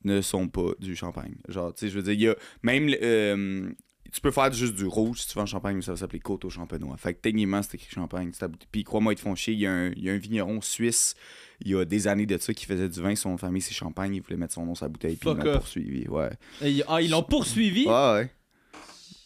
ne 0.03 0.21
sont 0.21 0.47
pas 0.47 0.71
du 0.79 0.95
Champagne. 0.95 1.35
Genre, 1.47 1.73
tu 1.73 1.85
sais, 1.85 1.89
je 1.91 1.95
veux 1.99 2.03
dire, 2.03 2.13
il 2.13 2.21
y 2.21 2.27
a 2.29 2.35
même. 2.63 2.89
euh, 3.01 3.69
tu 4.11 4.21
peux 4.21 4.31
faire 4.31 4.51
juste 4.51 4.75
du 4.75 4.85
rouge 4.85 5.21
si 5.21 5.27
tu 5.27 5.39
en 5.39 5.45
Champagne, 5.45 5.75
mais 5.75 5.81
ça 5.81 5.91
va 5.91 5.97
s'appeler 5.97 6.19
Côte 6.19 6.45
au 6.45 6.49
Champenois. 6.49 6.97
Fait 6.97 7.13
que 7.13 7.19
techniquement, 7.21 7.61
c'est 7.61 7.75
écrit 7.75 7.89
Champagne. 7.93 8.31
Puis 8.71 8.83
crois-moi, 8.83 9.13
ils 9.13 9.15
te 9.17 9.21
font 9.21 9.35
chier. 9.35 9.53
Il 9.53 9.59
y, 9.59 9.67
a 9.67 9.71
un, 9.71 9.91
il 9.91 10.03
y 10.03 10.09
a 10.09 10.13
un 10.13 10.17
vigneron 10.17 10.61
suisse, 10.61 11.15
il 11.61 11.71
y 11.71 11.75
a 11.75 11.85
des 11.85 12.07
années 12.07 12.25
de 12.25 12.37
ça, 12.37 12.53
qui 12.53 12.65
faisait 12.65 12.89
du 12.89 13.01
vin. 13.01 13.15
Son 13.15 13.37
famille, 13.37 13.61
c'est 13.61 13.73
Champagne. 13.73 14.15
Il 14.15 14.21
voulait 14.21 14.37
mettre 14.37 14.53
son 14.53 14.65
nom 14.65 14.75
sur 14.75 14.85
la 14.85 14.89
bouteille. 14.89 15.15
Puis 15.15 15.29
ils 15.29 15.35
Fuck 15.35 15.45
l'ont 15.45 15.53
poursuivi. 15.53 16.07
Ouais. 16.07 16.29
Et 16.61 16.83
ah, 16.87 17.01
ils 17.01 17.09
l'ont 17.11 17.23
poursuivi? 17.23 17.85
Ouais, 17.85 17.93
ouais. 18.13 18.31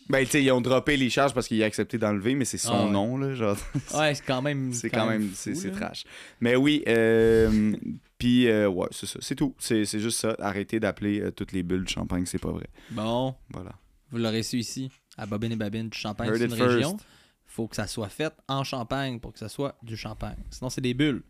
Ben, 0.10 0.25
tu 0.25 0.32
sais, 0.32 0.44
ils 0.44 0.52
ont 0.52 0.60
droppé 0.60 0.98
les 0.98 1.10
charges 1.10 1.34
parce 1.34 1.48
qu'il 1.48 1.63
a 1.63 1.66
accepté 1.66 1.98
d'enlever, 1.98 2.36
mais 2.36 2.44
c'est 2.44 2.58
son 2.58 2.74
Ah 2.74 2.86
ouais. 2.86 2.92
nom, 2.92 3.18
là. 3.18 3.34
Genre, 3.34 3.56
Ouais, 3.96 4.13
c'est 4.13 4.25
quand 4.25 4.42
même. 4.42 4.74
c'est 4.74 4.90
quand 4.90 5.08
même. 5.08 5.30
C'est 5.34 5.72
trash. 5.72 6.04
Mais 6.42 6.58
oui, 6.58 6.84
euh, 6.90 7.74
puis, 8.18 8.50
euh, 8.50 8.68
ouais, 8.68 8.88
c'est 8.92 9.06
ça. 9.06 9.20
C'est 9.22 9.36
tout. 9.36 9.56
C'est 9.60 9.86
c'est 9.86 10.00
juste 10.00 10.20
ça. 10.20 10.36
Arrêtez 10.40 10.82
d'appeler 10.82 11.22
euh, 11.22 11.32
toutes 11.32 11.54
les 11.54 11.63
bulles 11.63 11.86
de 11.86 11.90
champagne, 11.90 12.25
c'est 12.25 12.38
pas 12.38 12.52
vrai. 12.52 12.68
Bon, 12.92 13.34
Voilà. 13.52 13.72
Vous 14.13 14.20
l'aurez 14.20 14.43
su 14.43 14.58
ici, 14.58 14.89
à 15.17 15.25
Bobine 15.25 15.51
et 15.51 15.55
Babine, 15.55 15.89
du 15.89 15.98
champagne, 15.98 16.29
c'est 16.34 16.46
une 16.46 16.51
first. 16.55 16.62
région. 16.75 16.98
Faut 17.46 17.67
que 17.67 17.75
ça 17.75 17.88
soit 17.88 18.10
fait 18.10 18.34
en 18.48 18.63
champagne 18.63 19.20
pour 19.20 19.34
que 19.34 19.39
ça 19.39 19.50
soit 19.50 19.75
du 19.84 19.98
champagne. 19.98 20.38
Sinon, 20.50 20.70
c'est 20.70 20.82
des 20.82 20.93
bulles. 20.93 21.22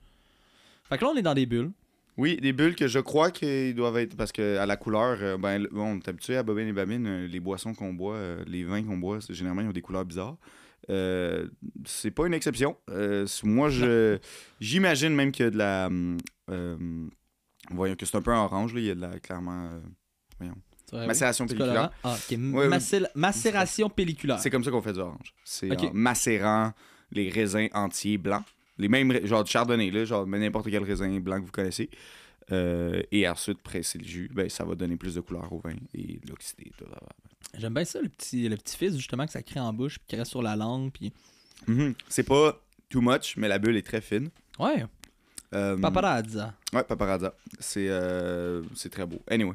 Fait 0.87 0.97
que 0.97 1.03
là, 1.03 1.11
on 1.13 1.17
est 1.17 1.21
dans 1.21 1.33
des 1.33 1.45
bulles. 1.45 1.71
Oui, 2.17 2.37
des 2.37 2.53
bulles 2.53 2.75
que 2.75 2.87
je 2.87 2.99
crois 2.99 3.31
qu'ils 3.31 3.73
doivent 3.73 3.97
être. 3.97 4.15
Parce 4.15 4.31
que 4.31 4.57
à 4.57 4.65
la 4.65 4.77
couleur, 4.77 5.17
euh, 5.21 5.37
ben, 5.37 5.65
on 5.73 5.97
est 5.97 6.07
habitué 6.07 6.37
à 6.37 6.43
Bobine 6.43 6.67
et 6.67 6.73
Babine, 6.73 7.07
euh, 7.07 7.27
les 7.27 7.39
boissons 7.39 7.73
qu'on 7.73 7.93
boit, 7.93 8.15
euh, 8.15 8.43
les 8.47 8.63
vins 8.63 8.83
qu'on 8.83 8.97
boit, 8.97 9.19
généralement, 9.29 9.61
ils 9.63 9.67
ont 9.69 9.73
des 9.73 9.81
couleurs 9.81 10.05
bizarres. 10.05 10.37
C'est 10.87 12.11
pas 12.11 12.27
une 12.27 12.33
exception. 12.33 12.77
Moi, 13.43 13.69
je 13.69 14.19
j'imagine 14.59 15.13
même 15.15 15.31
qu'il 15.31 15.45
y 15.45 15.47
a 15.47 15.51
de 15.51 15.57
la. 15.57 15.87
hum, 15.87 17.09
voyons 17.71 17.95
que 17.95 18.05
c'est 18.05 18.17
un 18.17 18.21
peu 18.21 18.31
orange, 18.31 18.73
là. 18.73 18.79
Il 18.81 18.85
y 18.85 18.91
a 18.91 18.95
de 18.95 19.01
la 19.01 19.19
clairement. 19.19 19.69
euh, 20.41 20.45
Macération 21.07 21.45
oui. 21.45 21.49
C'est 21.51 21.55
pelliculaire. 21.57 21.91
Ah. 22.03 22.15
Ouais. 22.29 22.67
Macé- 22.67 23.07
Macération 23.15 23.89
pelliculaire. 23.89 24.39
C'est 24.39 24.49
comme 24.49 24.63
ça 24.63 24.71
qu'on 24.71 24.81
fait 24.81 24.93
du 24.93 24.99
orange. 24.99 25.33
C'est 25.43 25.69
macérant 25.93 26.73
les 27.11 27.29
raisins 27.29 27.67
entiers 27.73 28.17
blancs. 28.17 28.43
Les 28.77 28.87
mêmes, 28.87 29.25
genre 29.25 29.43
du 29.43 29.51
chardonnay, 29.51 29.91
là, 29.91 30.03
genre 30.05 30.25
n'importe 30.25 30.69
quel 30.69 30.83
raisin 30.83 31.19
blanc 31.19 31.39
que 31.39 31.45
vous 31.45 31.51
connaissez. 31.51 31.89
Euh, 32.51 33.01
et 33.11 33.27
ensuite, 33.29 33.59
presser 33.61 33.99
le 33.99 34.03
jus, 34.05 34.29
ben, 34.33 34.49
ça 34.49 34.65
va 34.65 34.75
donner 34.75 34.97
plus 34.97 35.15
de 35.15 35.21
couleur 35.21 35.51
au 35.53 35.59
vin 35.59 35.75
et 35.93 36.19
tout 36.27 36.35
ça. 36.39 36.99
J'aime 37.57 37.73
bien 37.73 37.85
ça, 37.85 38.01
le 38.01 38.09
petit, 38.09 38.49
le 38.49 38.57
petit 38.57 38.75
fils, 38.75 38.95
justement, 38.97 39.25
que 39.25 39.31
ça 39.31 39.43
crée 39.43 39.59
en 39.59 39.71
bouche, 39.71 39.99
puis 39.99 40.07
qui 40.07 40.15
reste 40.15 40.31
sur 40.31 40.41
la 40.41 40.55
langue. 40.55 40.91
Puis... 40.91 41.13
Mhm. 41.67 41.93
C'est 42.09 42.23
pas 42.23 42.59
too 42.89 42.99
much, 43.01 43.37
mais 43.37 43.47
la 43.47 43.59
bulle 43.59 43.77
est 43.77 43.85
très 43.85 44.01
fine. 44.01 44.29
Ouais, 44.59 44.85
Euh, 45.53 45.77
paparazza. 45.77 46.53
Ouais, 46.73 46.83
paparazza. 46.83 47.35
C'est 47.59 47.87
euh, 47.87 48.63
c'est 48.75 48.89
très 48.89 49.05
beau. 49.05 49.21
Anyway. 49.29 49.53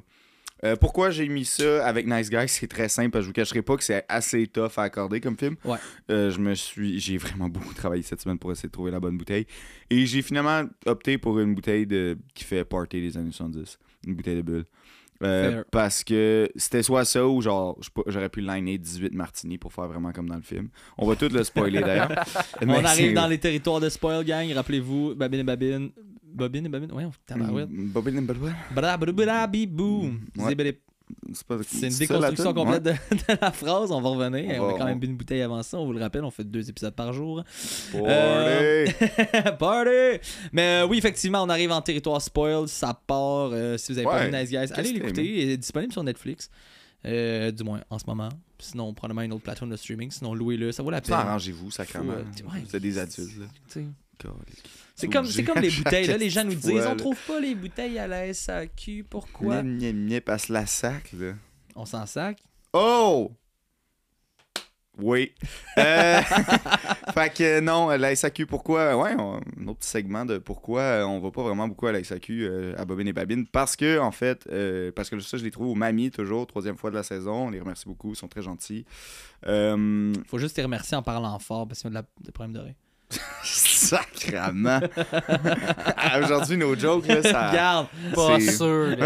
Euh, 0.64 0.76
pourquoi 0.76 1.10
j'ai 1.10 1.28
mis 1.28 1.44
ça 1.44 1.86
avec 1.86 2.06
Nice 2.06 2.30
Guys? 2.30 2.48
C'est 2.48 2.68
très 2.68 2.88
simple. 2.88 3.20
Je 3.20 3.26
vous 3.26 3.32
cacherai 3.32 3.62
pas 3.62 3.76
que 3.76 3.84
c'est 3.84 4.04
assez 4.08 4.46
tough 4.46 4.72
à 4.76 4.82
accorder 4.82 5.20
comme 5.20 5.36
film. 5.36 5.56
Ouais. 5.64 5.78
Euh, 6.10 6.30
je 6.30 6.40
me 6.40 6.54
suis, 6.54 6.98
j'ai 6.98 7.16
vraiment 7.16 7.48
beaucoup 7.48 7.74
travaillé 7.74 8.02
cette 8.02 8.20
semaine 8.20 8.38
pour 8.38 8.52
essayer 8.52 8.68
de 8.68 8.72
trouver 8.72 8.90
la 8.90 9.00
bonne 9.00 9.16
bouteille. 9.16 9.46
Et 9.90 10.06
j'ai 10.06 10.22
finalement 10.22 10.68
opté 10.86 11.18
pour 11.18 11.38
une 11.38 11.54
bouteille 11.54 11.86
de 11.86 12.18
qui 12.34 12.44
fait 12.44 12.64
party 12.64 13.00
des 13.00 13.16
années 13.16 13.32
70, 13.32 13.78
une 14.06 14.14
bouteille 14.14 14.36
de 14.36 14.42
bulle. 14.42 14.64
Euh, 15.24 15.64
parce 15.70 16.04
que 16.04 16.48
c'était 16.54 16.82
soit 16.82 17.04
ça 17.04 17.26
ou 17.26 17.42
genre 17.42 17.76
j'aurais 18.06 18.28
pu 18.28 18.40
liner 18.40 18.78
18 18.78 19.14
martini 19.14 19.58
pour 19.58 19.72
faire 19.72 19.88
vraiment 19.88 20.12
comme 20.12 20.28
dans 20.28 20.36
le 20.36 20.42
film. 20.42 20.68
On 20.96 21.06
va 21.06 21.16
tout 21.16 21.28
le 21.28 21.42
spoiler 21.42 21.80
d'ailleurs. 21.80 22.12
On 22.62 22.84
arrive 22.84 23.14
dans 23.14 23.26
les 23.26 23.38
territoires 23.38 23.80
de 23.80 23.88
Spoil 23.88 24.24
Gang, 24.24 24.52
rappelez-vous, 24.52 25.14
Babine 25.16 25.40
et 25.40 25.44
Babine. 25.44 25.90
Bobine 26.22 26.66
et 26.66 26.68
Babine, 26.68 26.92
ouais, 26.92 27.04
on 27.04 27.12
tabarouette. 27.26 27.70
Mm, 27.70 27.88
Bobby 27.88 28.10
Limbalwa? 28.12 28.50
Bra-bra-bra-bibou. 28.74 30.02
Mm, 30.02 30.20
ouais. 30.36 30.48
Zébélé. 30.48 30.78
C'est 31.32 31.46
pas- 31.46 31.56
une 31.56 31.60
déconstruction 31.98 32.52
complète 32.54 32.82
de, 32.82 32.90
de 33.34 33.38
la 33.40 33.52
phrase, 33.52 33.90
on 33.90 34.00
va 34.00 34.08
revenir. 34.10 34.62
On 34.62 34.68
a 34.74 34.78
quand 34.78 34.84
même 34.86 34.98
bu 34.98 35.06
une 35.06 35.16
bouteille 35.16 35.42
avant 35.42 35.62
ça, 35.62 35.78
on 35.78 35.86
vous 35.86 35.92
le 35.92 36.00
rappelle, 36.00 36.24
on 36.24 36.30
fait 36.30 36.44
deux 36.44 36.68
épisodes 36.68 36.94
par 36.94 37.12
jour. 37.12 37.42
Ouais. 37.94 38.00
Euh, 38.06 38.86
Party! 38.86 39.50
Party! 39.58 40.20
Mais 40.52 40.82
euh, 40.82 40.86
oui, 40.86 40.98
effectivement, 40.98 41.42
on 41.42 41.48
arrive 41.48 41.70
en 41.72 41.80
territoire 41.82 42.20
spoil, 42.22 42.68
ça 42.68 42.94
part. 43.06 43.50
euh, 43.52 43.76
si 43.78 43.92
vous 43.92 43.98
avez 43.98 44.06
pas 44.06 44.26
vu 44.26 44.32
Nice 44.32 44.50
Guys, 44.50 44.72
allez 44.74 44.92
l'écouter, 44.92 45.42
il 45.42 45.50
est 45.50 45.56
disponible 45.56 45.92
sur 45.92 46.02
Netflix. 46.02 46.50
Du 47.04 47.64
moins, 47.64 47.80
en 47.90 47.98
ce 47.98 48.04
moment. 48.06 48.28
Sinon, 48.58 48.92
probablement 48.92 49.22
une 49.22 49.32
autre 49.32 49.44
plateforme 49.44 49.70
de 49.70 49.76
streaming. 49.76 50.10
Sinon, 50.10 50.34
louez-le, 50.34 50.72
ça 50.72 50.82
vaut 50.82 50.90
la 50.90 51.00
peine. 51.00 51.14
Arrangez-vous, 51.14 51.70
sacrément. 51.70 52.12
Ouais. 52.14 52.62
Vous 52.66 52.74
êtes 52.76 52.82
des 52.82 52.98
adultes, 52.98 53.38
là. 53.38 53.46
C'est 55.00 55.08
comme, 55.08 55.26
c'est 55.26 55.44
comme 55.44 55.60
les 55.60 55.70
bouteilles. 55.70 56.06
Là, 56.08 56.16
les 56.16 56.28
gens 56.28 56.42
nous 56.44 56.54
disent 56.54 56.86
on 56.86 56.96
trouve 56.96 57.16
pas 57.26 57.38
les 57.38 57.54
bouteilles 57.54 57.98
à 58.00 58.08
la 58.08 58.34
SAQ. 58.34 59.04
Pourquoi? 59.08 59.62
Gnip, 59.62 59.94
gnip, 59.94 60.24
passe 60.24 60.48
la 60.48 60.66
sac, 60.66 61.10
là. 61.12 61.34
On 61.76 61.86
s'en 61.86 62.04
sac? 62.04 62.38
Oh! 62.72 63.30
Oui. 65.00 65.32
Euh, 65.78 66.20
fait 67.14 67.32
que 67.32 67.60
non, 67.60 67.90
la 67.90 68.16
SAQ, 68.16 68.46
pourquoi? 68.46 68.96
Ouais, 68.96 69.14
on- 69.16 69.36
un 69.36 69.66
autre 69.68 69.78
petit 69.78 69.88
segment 69.88 70.24
de 70.24 70.38
pourquoi 70.38 70.80
euh, 70.80 71.04
on 71.04 71.20
va 71.20 71.30
pas 71.30 71.44
vraiment 71.44 71.68
beaucoup 71.68 71.86
à 71.86 71.92
la 71.92 72.02
SAQ 72.02 72.42
euh, 72.42 72.74
à 72.76 72.84
Bobine 72.84 73.06
et 73.06 73.12
Babine. 73.12 73.46
Parce 73.46 73.76
que, 73.76 74.00
en 74.00 74.10
fait, 74.10 74.48
euh, 74.50 74.90
parce 74.90 75.08
que 75.08 75.20
ça, 75.20 75.36
je 75.36 75.44
les 75.44 75.52
trouve 75.52 75.68
au 75.68 75.74
Mamie 75.76 76.10
toujours, 76.10 76.48
troisième 76.48 76.76
fois 76.76 76.90
de 76.90 76.96
la 76.96 77.04
saison. 77.04 77.46
On 77.46 77.50
les 77.50 77.60
remercie 77.60 77.86
beaucoup, 77.86 78.10
ils 78.10 78.16
sont 78.16 78.26
très 78.26 78.42
gentils. 78.42 78.84
Euh, 79.46 80.12
Faut 80.26 80.38
juste 80.38 80.56
les 80.56 80.64
remercier 80.64 80.96
en 80.96 81.02
parlant 81.04 81.38
fort 81.38 81.68
parce 81.68 81.78
qu'ils 81.80 81.86
ont 81.86 81.90
de 81.90 81.94
la, 81.94 82.04
des 82.20 82.32
problèmes 82.32 82.54
d'oreille. 82.54 82.74
sacrament. 83.78 84.80
Ah, 86.00 86.20
Aujourd'hui, 86.20 86.56
nos 86.56 86.74
jokes, 86.76 87.06
là, 87.06 87.22
ça. 87.22 87.50
Regarde. 87.50 87.86
Pas 88.14 88.40
sûr 88.40 88.96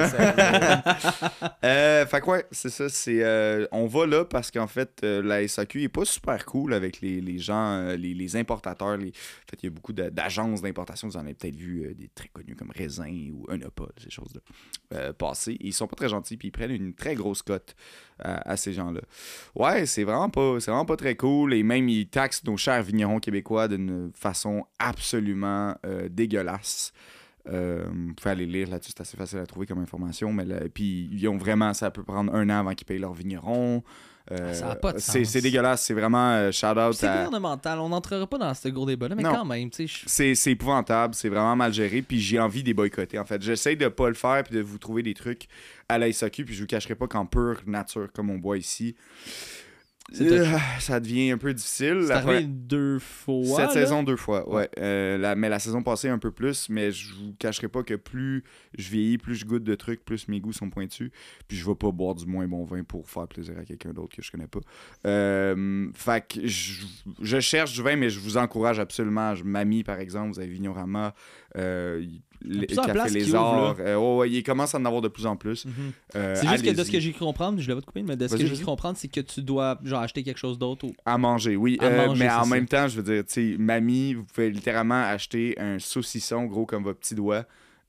Euh, 1.64 2.06
fait 2.06 2.20
que 2.20 2.26
ouais, 2.26 2.44
c'est 2.50 2.68
ça. 2.70 2.88
C'est, 2.88 3.22
euh, 3.22 3.66
on 3.72 3.86
va 3.86 4.06
là 4.06 4.24
parce 4.24 4.50
qu'en 4.50 4.66
fait, 4.66 5.00
euh, 5.04 5.22
la 5.22 5.46
SAQ 5.46 5.82
est 5.82 5.88
pas 5.88 6.04
super 6.04 6.44
cool 6.44 6.74
avec 6.74 7.00
les, 7.00 7.20
les 7.20 7.38
gens, 7.38 7.72
euh, 7.72 7.96
les, 7.96 8.14
les 8.14 8.36
importateurs. 8.36 8.96
Les... 8.96 9.08
En 9.08 9.50
fait, 9.50 9.62
il 9.62 9.64
y 9.64 9.68
a 9.68 9.70
beaucoup 9.70 9.92
d'agences 9.92 10.62
d'importation. 10.62 11.08
Vous 11.08 11.16
en 11.16 11.20
avez 11.20 11.34
peut-être 11.34 11.56
vu 11.56 11.94
des 11.94 12.08
très 12.08 12.28
connus 12.28 12.56
comme 12.56 12.70
Raisin 12.74 13.30
ou 13.32 13.46
Unopol, 13.52 13.92
ces 14.02 14.10
choses-là, 14.10 15.12
passer. 15.12 15.56
Ils 15.60 15.72
sont 15.72 15.86
pas 15.86 15.96
très 15.96 16.08
gentils 16.08 16.36
puis 16.36 16.48
ils 16.48 16.52
prennent 16.52 16.70
une 16.70 16.94
très 16.94 17.14
grosse 17.14 17.42
cote 17.42 17.74
à, 18.18 18.50
à 18.50 18.56
ces 18.56 18.72
gens-là. 18.72 19.00
Ouais, 19.54 19.86
c'est 19.86 20.04
vraiment 20.04 20.30
pas, 20.30 20.58
c'est 20.60 20.70
vraiment 20.70 20.84
pas 20.86 20.96
très 20.96 21.16
cool. 21.16 21.54
Et 21.54 21.62
même, 21.62 21.88
ils 21.88 22.08
taxent 22.08 22.44
nos 22.44 22.56
chers 22.56 22.82
vignerons 22.82 23.20
québécois 23.20 23.68
d'une 23.68 24.10
façon 24.14 24.61
absolument 24.78 25.74
euh, 25.86 26.08
dégueulasse. 26.10 26.92
Euh, 27.48 27.84
vous 27.90 28.14
pouvez 28.14 28.30
aller 28.30 28.46
lire 28.46 28.68
là-dessus, 28.70 28.92
c'est 28.96 29.00
assez 29.02 29.16
facile 29.16 29.38
à 29.40 29.46
trouver 29.46 29.66
comme 29.66 29.80
information. 29.80 30.32
Mais 30.32 30.44
là, 30.44 30.60
puis 30.72 31.08
ils 31.12 31.26
ont 31.28 31.36
vraiment, 31.36 31.74
ça 31.74 31.90
peut 31.90 32.04
prendre 32.04 32.32
un 32.34 32.48
an 32.50 32.60
avant 32.60 32.74
qu'ils 32.74 32.86
payent 32.86 32.98
leur 33.00 33.14
vigneron. 33.14 33.82
Euh, 34.30 34.54
Ça 34.54 34.70
a 34.70 34.76
pas 34.76 34.92
de 34.92 34.98
c'est, 35.00 35.24
sens. 35.24 35.32
c'est 35.32 35.40
dégueulasse, 35.40 35.82
c'est 35.82 35.94
vraiment 35.94 36.30
euh, 36.34 36.52
shout 36.52 36.66
out 36.78 36.92
C'est 36.94 37.08
à. 37.08 37.16
gouvernemental, 37.16 37.80
on 37.80 37.88
n'entrera 37.88 38.24
pas 38.28 38.38
dans 38.38 38.54
ce 38.54 38.68
gros 38.68 38.86
débat-là, 38.86 39.16
mais 39.16 39.24
Non. 39.24 39.32
quand 39.34 39.44
même, 39.44 39.68
C'est, 40.06 40.36
épouvantable, 40.46 41.16
c'est 41.16 41.28
vraiment 41.28 41.56
mal 41.56 41.72
géré, 41.74 42.02
puis 42.02 42.20
j'ai 42.20 42.38
envie 42.38 42.62
de 42.62 42.68
les 42.68 42.74
boycotter 42.74 43.18
en 43.18 43.24
fait. 43.24 43.42
J'essaie 43.42 43.74
de 43.74 43.88
pas 43.88 44.06
le 44.08 44.14
faire 44.14 44.44
puis 44.44 44.54
de 44.54 44.60
vous 44.62 44.78
trouver 44.78 45.02
des 45.02 45.14
trucs 45.14 45.48
à 45.88 45.98
la 45.98 46.12
SAQ, 46.12 46.44
puis 46.44 46.54
je 46.54 46.60
vous 46.60 46.68
cacherai 46.68 46.94
pas 46.94 47.08
qu'en 47.08 47.26
pure 47.26 47.60
nature, 47.66 48.06
comme 48.14 48.30
on 48.30 48.38
boit 48.38 48.58
ici, 48.58 48.94
ça 50.80 51.00
devient 51.00 51.30
un 51.30 51.38
peu 51.38 51.54
difficile. 51.54 52.02
C'est 52.06 52.12
arrivé 52.12 52.44
deux 52.44 52.98
fois. 52.98 53.44
Cette 53.44 53.58
là? 53.58 53.68
saison, 53.70 54.02
deux 54.02 54.16
fois, 54.16 54.48
ouais. 54.52 54.68
Euh, 54.78 55.16
la- 55.18 55.34
mais 55.34 55.48
la 55.48 55.58
saison 55.58 55.82
passée, 55.82 56.08
un 56.08 56.18
peu 56.18 56.30
plus. 56.30 56.68
Mais 56.68 56.90
je 56.90 57.14
vous 57.14 57.34
cacherai 57.38 57.68
pas 57.68 57.82
que 57.82 57.94
plus 57.94 58.44
je 58.76 58.90
vieillis, 58.90 59.18
plus 59.18 59.34
je 59.36 59.44
goûte 59.44 59.64
de 59.64 59.74
trucs, 59.74 60.04
plus 60.04 60.28
mes 60.28 60.40
goûts 60.40 60.52
sont 60.52 60.70
pointus. 60.70 61.10
Puis 61.48 61.56
je 61.56 61.66
vais 61.66 61.74
pas 61.74 61.90
boire 61.90 62.14
du 62.14 62.26
moins 62.26 62.46
bon 62.48 62.64
vin 62.64 62.82
pour 62.84 63.08
faire 63.08 63.26
plaisir 63.28 63.54
à 63.58 63.64
quelqu'un 63.64 63.92
d'autre 63.92 64.16
que 64.16 64.22
je 64.22 64.30
connais 64.30 64.48
pas. 64.48 64.60
Euh, 65.06 65.88
fait 65.94 66.26
que 66.26 66.46
je, 66.46 66.82
je 67.20 67.40
cherche 67.40 67.72
du 67.72 67.82
vin, 67.82 67.96
mais 67.96 68.10
je 68.10 68.18
vous 68.20 68.36
encourage 68.36 68.78
absolument. 68.80 69.34
Je- 69.34 69.44
Mamie, 69.44 69.84
par 69.84 69.98
exemple, 69.98 70.32
vous 70.32 70.38
avez 70.40 70.48
Vignorama, 70.48 71.14
euh, 71.56 72.04
le 72.44 72.66
plusieurs 72.66 72.86
Café 72.86 72.98
places 72.98 73.12
qui 73.12 73.18
Lézard. 73.18 73.70
ouvrent, 73.70 73.76
Euh, 73.80 73.96
ouais, 73.96 74.16
ouais, 74.18 74.30
il 74.30 74.42
commence 74.42 74.74
à 74.74 74.78
en 74.78 74.84
avoir 74.84 75.00
de 75.02 75.08
plus 75.08 75.26
en 75.26 75.36
plus. 75.36 75.64
Mhm. 75.66 75.72
Euh, 76.16 76.34
C'est 76.36 76.46
juste 76.48 76.64
que 76.64 76.70
de 76.70 76.84
ce 76.84 76.90
que 76.90 77.00
j'ai 77.00 77.12
cru 77.12 77.24
comprendre, 77.24 77.60
je 77.60 77.68
l'avais 77.68 77.80
pas 77.80 77.82
te 77.82 77.86
couper, 77.86 78.02
mais 78.02 78.16
de 78.16 78.26
ce 78.28 78.36
que 78.36 78.46
j'ai 78.46 78.54
cru 78.54 78.64
comprendre, 78.64 78.96
c'est 78.98 79.08
que 79.08 79.20
tu 79.20 79.42
dois 79.42 79.78
genre 79.84 80.00
acheter 80.02 80.22
quelque 80.22 80.38
chose 80.38 80.58
d'autre. 80.58 80.86
ou- 80.86 80.92
À 81.04 81.18
manger, 81.18 81.56
oui. 81.56 81.78
À 81.80 81.86
Euh, 81.86 82.06
manger, 82.08 82.24
mais 82.24 82.30
en 82.30 82.44
ça. 82.44 82.50
même 82.50 82.66
temps, 82.66 82.88
je 82.88 83.00
veux 83.00 83.02
dire, 83.14 83.24
tu 83.24 83.32
sais, 83.52 83.56
mamie, 83.58 84.14
vous 84.14 84.24
pouvez 84.24 84.50
littéralement 84.50 85.02
acheter 85.02 85.54
un 85.58 85.78
saucisson 85.78 86.44
gros 86.44 86.66
comme 86.66 86.82
votre 86.84 86.98
petit 87.00 87.14
doigt. 87.14 87.44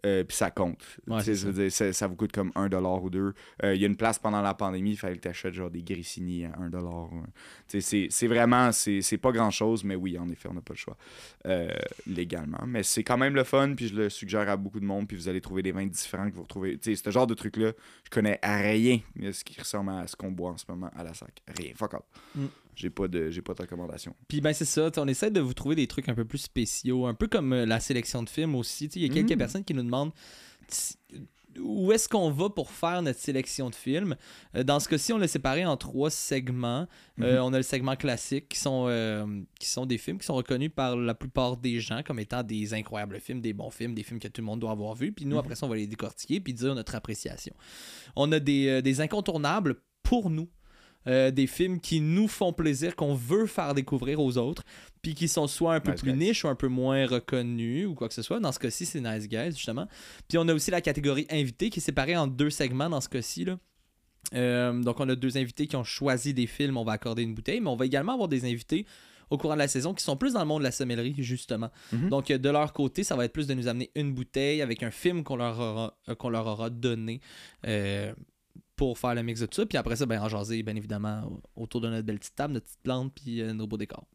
Euh, 0.06 0.24
puis 0.24 0.36
ça 0.36 0.52
compte. 0.52 0.82
Ouais, 1.08 1.20
Tu 1.20 1.26
sais, 1.26 1.36
c'est 1.36 1.42
je 1.42 1.48
veux 1.48 1.54
dire, 1.64 1.72
ça, 1.72 1.94
ça 1.94 2.08
vous 2.08 2.16
coûte 2.16 2.32
comme 2.32 2.52
1$ 2.56 3.02
ou 3.04 3.10
2$. 3.10 3.34
Euh, 3.64 3.76
Il 3.76 3.82
y 3.82 3.86
a 3.86 3.88
une 3.88 3.96
place 3.96 4.20
pendant 4.20 4.42
la 4.42 4.54
pandémie, 4.54 4.92
il 4.92 4.98
fallait 4.98 5.16
que 5.16 5.22
tu 5.22 5.28
achètes 5.28 5.54
genre 5.54 5.70
des 5.70 5.82
grissini 5.84 6.46
à 6.46 6.52
1$. 6.60 6.76
ou 7.12 7.18
un- 7.18 7.24
Tu 7.68 7.80
sais, 7.80 7.82
C'est 7.82 8.08
c'est 8.10 8.28
vraiment, 8.28 8.72
c'est 8.72 9.02
c'est 9.02 9.18
pas 9.18 9.32
grand 9.32 9.52
chose, 9.52 9.84
mais 9.84 9.96
oui, 9.96 10.18
en 10.18 10.28
effet, 10.30 10.50
on 10.50 10.54
n'a 10.54 10.62
pas 10.62 10.74
le 10.74 10.78
choix 10.80 10.98
euh, 11.46 11.70
légalement. 12.08 12.64
Mais 12.68 12.84
c'est 12.84 13.04
quand 13.04 13.18
même 13.18 13.36
le 13.36 13.44
fun, 13.44 13.74
puis 13.76 13.88
je 13.88 13.96
le 13.96 14.10
suggère 14.10 14.50
à 14.50 14.58
beaucoup 14.58 14.80
de 14.80 14.86
monde, 14.86 15.08
puis 15.08 15.16
vous 15.18 15.28
allez 15.30 15.42
trouver 15.42 15.62
des 15.64 15.72
vins 15.72 15.86
différents 15.86 16.30
que 16.30 16.36
vous 16.36 16.44
retrouvez. 16.44 16.78
Tu 16.78 16.96
sais, 16.96 17.04
ce 17.04 17.10
genre 17.10 17.28
de 17.28 17.34
truc-là, 17.34 17.72
je 18.04 18.10
connais 18.10 18.40
à 18.42 18.58
rien 18.58 19.00
de 19.16 19.32
ce 19.32 19.44
qui 19.44 19.60
ressemble 19.60 19.92
à 19.92 20.08
ce 20.08 20.16
qu'on 20.16 20.32
boit 20.32 20.52
en 20.52 20.58
ce 20.58 20.66
moment 20.68 20.90
à 20.96 21.04
la 21.04 21.14
sac. 21.14 21.42
Rien, 21.58 21.72
fuck. 21.76 21.94
Mm. 22.36 22.46
J'ai 22.76 22.90
pas 22.90 23.08
de 23.08 23.30
j'ai 23.30 23.42
pas 23.42 23.54
de 23.54 23.62
recommandation. 23.62 24.16
Puis 24.28 24.42
ben 24.42 24.54
c'est 24.54 24.66
ça, 24.66 24.90
on 24.98 25.08
essaie 25.08 25.32
de 25.32 25.40
vous 25.40 25.54
trouver 25.54 25.76
des 25.76 25.88
trucs 25.88 26.10
un 26.10 26.16
peu 26.16 26.26
plus 26.26 26.40
spéciaux, 26.40 27.06
un 27.06 27.14
peu 27.14 27.28
comme 27.28 27.54
euh, 27.54 27.66
la 27.66 27.80
sélection 27.80 28.24
de 28.24 28.30
films 28.30 28.56
aussi. 28.56 28.86
Il 28.96 29.02
y 29.02 29.06
a 29.06 29.10
quelques 29.14 29.32
Mhm. 29.32 29.38
personnes 29.38 29.64
qui 29.64 29.74
nous 29.74 29.84
demandent 29.84 30.12
où 31.60 31.92
est-ce 31.92 32.10
qu'on 32.10 32.32
va 32.32 32.50
pour 32.50 32.72
faire 32.72 33.04
notre 33.04 33.20
sélection 33.20 33.70
de 33.70 33.76
films? 33.76 34.16
Euh, 34.56 34.64
dans 34.64 34.80
ce 34.80 34.90
cas-ci, 34.90 35.14
on 35.14 35.20
l'a 35.20 35.28
séparé 35.28 35.64
en 35.66 35.78
trois 35.78 36.10
segments. 36.10 36.88
Euh, 37.22 37.38
Mhm. 37.38 37.44
on 37.44 37.54
a 37.54 37.58
le 37.58 37.64
segment 37.64 37.96
classique 37.96 38.50
qui 38.50 38.58
sont, 38.60 38.86
euh, 38.88 39.24
qui 39.60 39.68
sont 39.70 39.86
des 39.86 40.00
films 40.00 40.18
qui 40.18 40.26
sont 40.26 40.34
reconnus 40.34 40.72
par 40.76 40.96
la 40.96 41.14
plupart 41.14 41.58
des 41.58 41.80
gens 41.80 42.02
comme 42.04 42.18
étant 42.20 42.42
des 42.42 42.74
incroyables 42.74 43.20
films, 43.20 43.40
des 43.40 43.54
bons 43.54 43.70
films, 43.70 43.94
des 43.94 44.02
films 44.02 44.20
que 44.20 44.28
tout 44.30 44.42
le 44.42 44.46
monde 44.46 44.62
doit 44.62 44.72
avoir 44.72 44.96
vus. 44.96 45.12
Puis 45.12 45.26
nous, 45.26 45.36
Mhm. 45.36 45.40
après 45.42 45.56
ça, 45.56 45.68
on 45.68 45.70
va 45.70 45.76
les 45.76 45.86
décortiquer 45.86 46.40
puis 46.40 46.56
dire 46.56 46.74
notre 46.74 46.96
appréciation. 46.96 47.54
On 48.16 48.32
a 48.32 48.40
des, 48.40 48.68
euh, 48.68 48.82
des 48.82 49.00
incontournables 49.02 49.76
pour 50.02 50.32
nous. 50.32 50.50
Euh, 51.08 51.32
des 51.32 51.48
films 51.48 51.80
qui 51.82 52.00
nous 52.00 52.28
font 52.28 52.54
plaisir, 52.54 52.96
qu'on 52.96 53.14
veut 53.14 53.46
faire 53.46 53.74
découvrir 53.74 54.22
aux 54.22 54.38
autres, 54.38 54.64
puis 55.02 55.16
qui 55.16 55.28
sont 55.28 55.48
soit 55.48 55.76
un 55.76 55.80
peu 55.82 55.92
Nice 55.92 56.02
plus 56.02 56.14
niche 56.14 56.46
ou 56.46 56.48
un 56.48 56.56
peu 56.56 56.70
moins 56.70 57.06
reconnus 57.06 57.88
ou 57.88 57.94
quoi 57.94 58.08
que 58.08 58.14
ce 58.14 58.22
soit. 58.22 58.40
Dans 58.40 58.52
ce 58.54 58.60
cas-ci, 58.60 58.86
c'est 58.86 59.02
Nice 59.02 59.28
Guys, 59.28 59.52
justement. 59.52 59.88
Puis 60.30 60.38
on 60.38 60.48
a 60.48 60.54
aussi 60.54 60.72
la 60.72 60.80
catégorie 60.82 61.28
invité 61.30 61.70
qui 61.70 61.80
est 61.80 61.84
séparée 61.84 62.16
en 62.16 62.28
deux 62.28 62.50
segments 62.50 62.90
dans 62.90 63.02
ce 63.02 63.10
cas-ci. 63.10 63.44
là. 63.46 63.58
Euh, 64.34 64.82
donc 64.82 65.00
on 65.02 65.10
a 65.10 65.16
deux 65.16 65.38
invités 65.38 65.68
qui 65.68 65.76
ont 65.76 65.84
choisi 65.84 66.34
des 66.34 66.48
films, 66.48 66.78
on 66.78 66.86
va 66.86 66.94
accorder 66.94 67.24
une 67.24 67.36
bouteille, 67.36 67.60
mais 67.60 67.70
on 67.70 67.76
va 67.76 67.86
également 67.86 68.14
avoir 68.14 68.30
des 68.30 68.46
invités 68.46 68.86
au 69.30 69.38
courant 69.38 69.54
de 69.56 69.60
la 69.60 69.68
saison 69.68 69.94
qui 69.94 70.04
sont 70.04 70.16
plus 70.16 70.34
dans 70.34 70.40
le 70.40 70.46
monde 70.46 70.60
de 70.60 70.64
la 70.64 70.72
sommellerie, 70.72 71.16
justement. 71.18 71.70
Mhm. 71.92 72.10
Donc 72.10 72.32
de 72.32 72.50
leur 72.50 72.72
côté, 72.72 73.04
ça 73.04 73.16
va 73.16 73.26
être 73.26 73.34
plus 73.34 73.48
de 73.48 73.54
nous 73.54 73.68
amener 73.68 73.92
une 73.96 74.14
bouteille 74.14 74.62
avec 74.62 74.84
un 74.84 74.92
film 74.92 75.24
qu'on 75.24 75.36
leur 75.36 75.60
aura, 75.60 75.98
euh, 76.08 76.16
qu'on 76.16 76.30
leur 76.30 76.48
aura 76.48 76.70
donné. 76.70 77.20
euh, 77.68 78.14
pour 78.88 78.98
faire 79.00 79.16
le 79.16 79.24
mix 79.24 79.40
de 79.40 79.46
tout 79.46 79.62
ça, 79.62 79.66
puis 79.66 79.78
après 79.78 79.96
ça, 79.96 80.06
ben, 80.06 80.22
en 80.22 80.28
jaser, 80.30 80.62
bien 80.64 80.76
évidemment, 80.76 81.24
au- 81.56 81.64
autour 81.64 81.80
de 81.82 81.90
notre 81.90 82.06
belle 82.06 82.20
petite 82.20 82.36
table, 82.36 82.54
notre 82.54 82.66
petite 82.66 82.82
plante, 82.84 83.14
puis 83.16 83.42
euh, 83.42 83.54
nos 83.54 83.66
beaux 83.68 83.78
décors. 83.78 84.06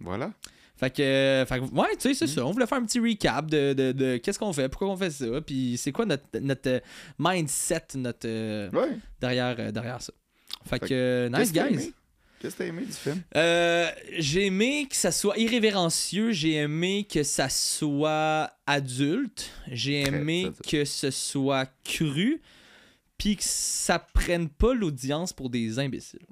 Voilà. 0.00 0.32
Fait 0.76 0.90
que, 0.94 1.00
euh, 1.00 1.46
fait 1.46 1.58
que, 1.60 1.64
ouais, 1.64 1.88
tu 1.98 2.00
sais, 2.00 2.14
c'est 2.14 2.24
Mm. 2.26 2.28
ça. 2.36 2.44
On 2.46 2.50
voulait 2.50 2.66
faire 2.66 2.78
un 2.78 2.84
petit 2.84 2.98
recap 3.00 3.46
de, 3.50 3.72
de, 3.72 3.92
de 3.92 4.16
qu'est-ce 4.18 4.38
qu'on 4.38 4.52
fait, 4.52 4.68
pourquoi 4.68 4.88
on 4.90 4.96
fait 4.96 5.10
ça, 5.10 5.40
puis 5.40 5.76
c'est 5.78 5.92
quoi 5.92 6.04
notre, 6.04 6.24
notre 6.40 6.68
euh, 6.68 6.80
mindset 7.18 7.84
notre, 7.94 8.26
euh, 8.28 8.68
Ouais. 8.72 8.98
derrière, 9.20 9.72
derrière 9.72 10.02
ça. 10.02 10.12
Fait, 10.64 10.78
Fait 10.80 10.88
que, 10.88 11.30
nice 11.32 11.52
guys. 11.52 11.92
Qu'est-ce 12.38 12.54
que 12.56 12.58
t'as 12.58 12.66
aimé 12.66 12.82
du 12.84 12.92
film? 12.92 13.22
Euh, 13.36 13.88
j'ai 14.18 14.46
aimé 14.46 14.86
que 14.90 14.96
ça 14.96 15.10
soit 15.12 15.38
irrévérencieux, 15.38 16.32
j'ai 16.32 16.54
aimé 16.56 17.06
que 17.10 17.22
ça 17.22 17.48
soit 17.48 18.50
adulte, 18.66 19.50
j'ai 19.72 20.00
aimé 20.02 20.50
que 20.68 20.84
ce 20.84 21.10
soit 21.10 21.66
cru, 21.84 22.42
puis 23.18 23.36
que 23.36 23.44
ça 23.44 23.98
prenne 23.98 24.48
pas 24.48 24.74
l'audience 24.74 25.32
pour 25.32 25.50
des 25.50 25.78
imbéciles. 25.78 26.26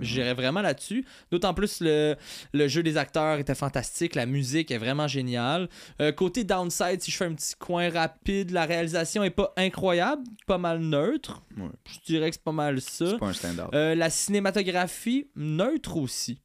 J'irais 0.00 0.34
vraiment 0.34 0.60
là-dessus. 0.60 1.04
D'autant 1.30 1.54
plus, 1.54 1.80
le, 1.80 2.16
le 2.52 2.68
jeu 2.68 2.82
des 2.82 2.96
acteurs 2.96 3.38
était 3.38 3.54
fantastique. 3.54 4.14
La 4.14 4.26
musique 4.26 4.70
est 4.70 4.78
vraiment 4.78 5.08
géniale. 5.08 5.68
Euh, 6.00 6.12
côté 6.12 6.44
downside, 6.44 7.00
si 7.00 7.10
je 7.10 7.16
fais 7.16 7.24
un 7.24 7.34
petit 7.34 7.54
coin 7.58 7.90
rapide, 7.90 8.50
la 8.50 8.66
réalisation 8.66 9.24
est 9.24 9.30
pas 9.30 9.52
incroyable, 9.56 10.22
pas 10.46 10.58
mal 10.58 10.80
neutre. 10.80 11.42
Ouais. 11.56 11.68
Je 11.88 11.98
dirais 12.04 12.30
que 12.30 12.36
c'est 12.36 12.44
pas 12.44 12.52
mal 12.52 12.80
ça. 12.80 13.10
C'est 13.10 13.18
pas 13.18 13.28
un 13.28 13.32
stand-up. 13.32 13.70
Euh, 13.74 13.94
la 13.94 14.10
cinématographie, 14.10 15.28
neutre 15.34 15.96
aussi. 15.96 16.40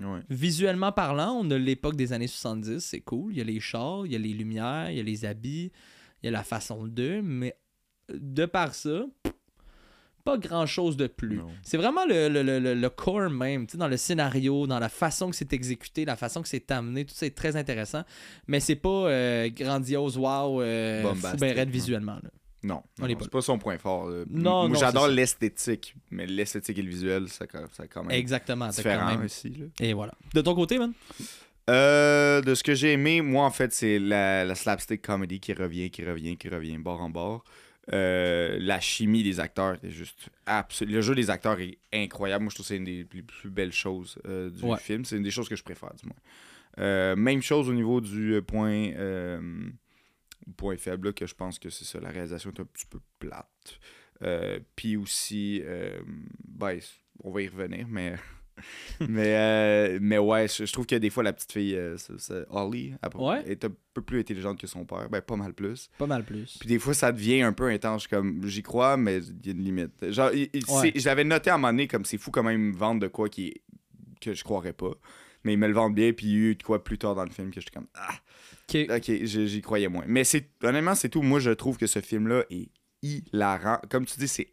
Ouais. 0.00 0.20
Visuellement 0.28 0.90
parlant, 0.90 1.32
on 1.40 1.50
a 1.50 1.58
l'époque 1.58 1.96
des 1.96 2.12
années 2.12 2.26
70, 2.26 2.80
c'est 2.80 3.00
cool. 3.00 3.32
Il 3.32 3.38
y 3.38 3.40
a 3.40 3.44
les 3.44 3.60
chars, 3.60 4.06
il 4.06 4.12
y 4.12 4.16
a 4.16 4.18
les 4.18 4.32
lumières, 4.32 4.90
il 4.90 4.96
y 4.96 5.00
a 5.00 5.04
les 5.04 5.24
habits, 5.24 5.70
il 6.22 6.26
y 6.26 6.28
a 6.28 6.32
la 6.32 6.42
façon 6.42 6.86
d'eux, 6.86 7.22
mais 7.22 7.56
de 8.12 8.46
par 8.46 8.74
ça, 8.74 9.04
pas 10.24 10.38
grand 10.38 10.64
chose 10.64 10.96
de 10.96 11.06
plus. 11.06 11.40
C'est 11.62 11.76
vraiment 11.76 12.06
le, 12.06 12.28
le, 12.28 12.42
le, 12.42 12.74
le- 12.74 12.88
core 12.90 13.28
même, 13.28 13.66
dans 13.74 13.88
le 13.88 13.98
scénario, 13.98 14.66
dans 14.66 14.78
la 14.78 14.88
façon 14.88 15.28
que 15.30 15.36
c'est 15.36 15.52
exécuté, 15.52 16.04
la 16.06 16.16
façon 16.16 16.40
que 16.40 16.48
c'est 16.48 16.70
amené, 16.70 17.04
tout 17.04 17.14
ça 17.14 17.26
est 17.26 17.36
très 17.36 17.56
intéressant, 17.56 18.04
mais 18.46 18.58
c'est 18.60 18.76
pas 18.76 18.88
euh, 18.88 19.50
grandiose, 19.50 20.16
wow, 20.16 20.62
euh, 20.62 21.12
ben 21.38 21.68
visuellement. 21.68 22.14
là. 22.22 22.30
Non, 22.62 22.82
On 22.98 23.06
non, 23.06 23.14
pas 23.14 23.24
c'est 23.24 23.30
pas 23.30 23.42
son 23.42 23.58
point 23.58 23.76
fort. 23.76 24.08
là. 24.08 24.24
Non, 24.30 24.68
Moi, 24.70 24.78
j'adore 24.78 25.08
l'esthétique, 25.08 25.94
mais 26.10 26.24
l'esthétique 26.24 26.78
et 26.78 26.82
le 26.82 26.88
visuel, 26.88 27.28
ça, 27.28 27.44
ça 27.72 27.86
quand 27.86 28.04
même 28.04 28.16
Exactement. 28.18 28.68
différent 28.68 29.00
quand 29.08 29.16
même- 29.18 29.24
aussi. 29.26 29.50
là. 29.50 29.66
Et 29.80 29.92
voilà. 29.92 30.14
De 30.32 30.40
ton 30.40 30.54
côté, 30.54 30.78
man? 30.78 30.94
Euh, 31.68 32.40
de 32.40 32.54
ce 32.54 32.62
que 32.62 32.74
j'ai 32.74 32.92
aimé, 32.92 33.20
moi, 33.20 33.44
en 33.44 33.50
fait, 33.50 33.72
c'est 33.74 33.98
la, 33.98 34.46
la 34.46 34.54
slapstick 34.54 35.02
comedy 35.02 35.40
qui 35.40 35.52
revient, 35.52 35.90
qui 35.90 36.02
revient, 36.04 36.38
qui 36.38 36.48
revient, 36.48 36.78
bord 36.78 37.02
en 37.02 37.10
bord. 37.10 37.44
Euh, 37.92 38.56
la 38.60 38.80
chimie 38.80 39.22
des 39.22 39.40
acteurs 39.40 39.76
est 39.84 39.90
juste 39.90 40.30
absolu. 40.46 40.92
Le 40.92 41.00
jeu 41.02 41.14
des 41.14 41.28
acteurs 41.28 41.60
est 41.60 41.78
incroyable. 41.92 42.44
Moi, 42.44 42.50
je 42.50 42.54
trouve 42.56 42.64
que 42.64 42.68
c'est 42.68 42.76
une 42.78 42.84
des 42.84 43.04
plus, 43.04 43.22
plus 43.22 43.50
belles 43.50 43.72
choses 43.72 44.18
euh, 44.26 44.48
du 44.50 44.64
Ouais. 44.64 44.78
film. 44.78 45.04
C'est 45.04 45.16
une 45.16 45.22
des 45.22 45.30
choses 45.30 45.48
que 45.48 45.56
je 45.56 45.62
préfère, 45.62 45.92
du 45.94 46.06
moins. 46.06 46.16
Euh, 46.78 47.14
même 47.14 47.42
chose 47.42 47.68
au 47.68 47.74
niveau 47.74 48.00
du 48.00 48.40
point, 48.46 48.92
point 50.56 50.76
faible, 50.76 51.08
là, 51.08 51.12
que 51.12 51.26
je 51.26 51.34
pense 51.34 51.58
que 51.58 51.68
c'est 51.70 51.84
ça. 51.84 52.00
La 52.00 52.08
réalisation 52.10 52.50
est 52.52 52.60
un 52.60 52.64
petit 52.64 52.86
peu 52.86 53.00
plate. 53.18 53.78
Puis 54.76 54.96
aussi, 54.96 55.62
ben, 56.46 56.80
on 57.22 57.30
va 57.32 57.42
y 57.42 57.48
revenir, 57.48 57.86
mais. 57.88 58.14
mais, 59.08 59.34
euh, 59.36 59.98
mais 60.00 60.18
ouais, 60.18 60.46
je, 60.48 60.64
je 60.66 60.72
trouve 60.72 60.86
que 60.86 60.94
des 60.96 61.10
fois, 61.10 61.22
la 61.22 61.32
petite 61.32 61.52
fille, 61.52 61.74
euh, 61.74 61.96
elle 62.30 63.20
Ouais. 63.20 63.42
est 63.46 63.64
un 63.64 63.72
peu 63.92 64.02
plus 64.02 64.20
intelligente 64.20 64.58
que 64.60 64.66
son 64.66 64.84
père. 64.84 65.08
Ben, 65.10 65.20
pas 65.20 65.36
mal 65.36 65.52
plus. 65.54 65.88
Pas 65.98 66.06
mal 66.06 66.24
plus. 66.24 66.56
Puis 66.58 66.68
des 66.68 66.78
fois, 66.78 66.94
ça 66.94 67.12
devient 67.12 67.42
un 67.42 67.52
peu 67.52 67.68
intense. 67.68 68.06
Comme, 68.06 68.46
j'y 68.46 68.62
crois, 68.62 68.96
mais 68.96 69.18
il 69.18 69.46
y 69.46 69.48
a 69.50 69.52
une 69.52 69.64
limite. 69.64 70.10
Genre, 70.10 70.30
Ouais. 70.32 70.92
l'avais 71.04 71.24
noté 71.24 71.50
à 71.50 71.54
un 71.54 71.58
moment 71.58 71.72
donné, 71.72 71.88
comme 71.88 72.04
c'est 72.04 72.18
fou 72.18 72.30
quand 72.30 72.42
même 72.42 72.72
vendre 72.72 73.00
de 73.00 73.08
quoi 73.08 73.28
qui 73.28 73.60
que 74.20 74.32
je 74.34 74.44
croirais 74.44 74.72
pas. 74.72 74.92
Mais 75.42 75.52
ils 75.52 75.58
me 75.58 75.66
le 75.66 75.74
vendent 75.74 75.94
bien, 75.94 76.12
puis 76.14 76.26
il 76.26 76.32
y 76.32 76.34
a 76.36 76.38
eu 76.50 76.54
de 76.54 76.62
quoi 76.62 76.82
plus 76.82 76.96
tard 76.96 77.14
dans 77.14 77.24
le 77.24 77.30
film 77.30 77.50
que 77.50 77.60
j'étais 77.60 77.72
comme, 77.74 77.88
ah, 77.94 78.14
Ok. 78.68 78.86
ok, 78.88 79.04
j'y 79.24 79.46
j'y 79.48 79.60
croyais 79.60 79.88
moins. 79.88 80.04
Mais 80.06 80.24
c'est 80.24 80.48
honnêtement, 80.62 80.94
c'est 80.94 81.10
tout. 81.10 81.20
Moi, 81.20 81.38
je 81.40 81.50
trouve 81.50 81.76
que 81.76 81.86
ce 81.86 82.00
film-là 82.00 82.44
est 82.48 82.70
hilarant. 83.02 83.78
Comme 83.90 84.06
tu 84.06 84.18
dis, 84.18 84.28
c'est 84.28 84.48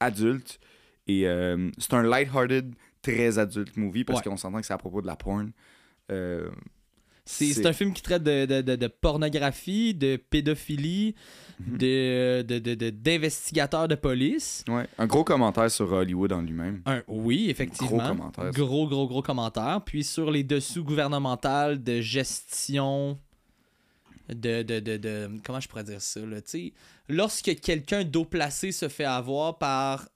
adulte. 0.00 0.60
Et 1.06 1.26
euh, 1.26 1.70
c'est 1.78 1.94
un 1.94 2.02
lighthearted, 2.02 2.74
très 3.12 3.38
adulte 3.38 3.76
movie, 3.76 4.04
parce 4.04 4.20
Ouais. 4.20 4.30
qu'on 4.30 4.36
s'entend 4.36 4.60
que 4.60 4.66
c'est 4.66 4.72
à 4.72 4.78
propos 4.78 5.00
de 5.02 5.06
la 5.06 5.16
porn. 5.16 5.50
Euh, 6.10 6.50
C'est 7.26 7.64
un 7.64 7.72
film 7.72 7.94
qui 7.94 8.02
traite 8.02 8.22
de, 8.22 8.44
de, 8.44 8.60
de- 8.60 8.76
de 8.76 8.86
pornographie, 8.86 9.94
de 9.94 10.16
pédophilie, 10.16 11.14
Mhm. 11.58 11.78
d'investigateurs 12.90 13.88
de, 13.88 13.94
police. 13.94 14.62
Ouais. 14.68 14.86
Un 14.98 15.06
gros 15.06 15.24
commentaire 15.24 15.70
sur 15.70 15.90
Hollywood 15.92 16.32
en 16.32 16.42
lui-même. 16.42 16.82
Oui, 17.08 17.48
effectivement. 17.48 17.96
Gros 17.96 18.08
commentaire. 18.08 18.50
Gros, 18.50 18.86
gros, 18.88 19.06
gros 19.08 19.22
commentaire. 19.22 19.80
Puis 19.86 20.04
sur 20.04 20.30
les 20.30 20.44
dessous 20.44 20.84
gouvernementales 20.84 21.82
de 21.82 22.00
gestion. 22.00 23.18
De, 24.28 24.62
de, 24.62 24.80
de, 24.80 24.96
de- 24.96 25.30
Comment 25.44 25.60
je 25.60 25.68
pourrais 25.68 25.84
dire 25.84 26.00
ça, 26.00 26.20
là? 26.20 26.38
Lorsque 27.08 27.54
quelqu'un 27.60 28.04
d'eau 28.04 28.24
placé 28.24 28.72
se 28.72 28.88
fait 28.88 29.04
avoir 29.04 29.58
par 29.58 30.08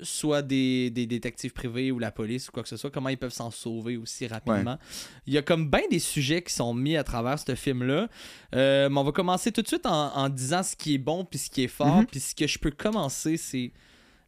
soit 0.00 0.42
des, 0.42 0.90
des 0.90 1.06
détectives 1.06 1.52
privés 1.52 1.90
ou 1.92 1.98
la 1.98 2.10
police 2.10 2.48
ou 2.48 2.52
quoi 2.52 2.62
que 2.62 2.68
ce 2.68 2.76
soit, 2.76 2.90
comment 2.90 3.08
ils 3.08 3.18
peuvent 3.18 3.32
s'en 3.32 3.50
sauver 3.50 3.96
aussi 3.96 4.26
rapidement. 4.26 4.78
Il 5.26 5.32
y 5.34 5.38
a 5.38 5.42
comme 5.42 5.70
bien 5.70 5.82
des 5.90 5.98
sujets 5.98 6.42
qui 6.42 6.52
sont 6.52 6.74
mis 6.74 6.96
à 6.96 7.04
travers 7.04 7.38
ce 7.38 7.54
film-là. 7.54 8.08
Euh, 8.54 8.88
mais 8.88 8.98
on 8.98 9.04
va 9.04 9.12
commencer 9.12 9.52
tout 9.52 9.62
de 9.62 9.68
suite 9.68 9.86
en, 9.86 10.14
en 10.16 10.28
disant 10.28 10.62
ce 10.62 10.76
qui 10.76 10.94
est 10.94 10.98
bon 10.98 11.24
puis 11.24 11.38
ce 11.38 11.50
qui 11.50 11.64
est 11.64 11.68
fort. 11.68 11.98
Mhm. 11.98 12.06
Puis 12.06 12.20
ce 12.20 12.34
que 12.34 12.46
je 12.46 12.58
peux 12.58 12.70
commencer, 12.70 13.36
c'est 13.36 13.72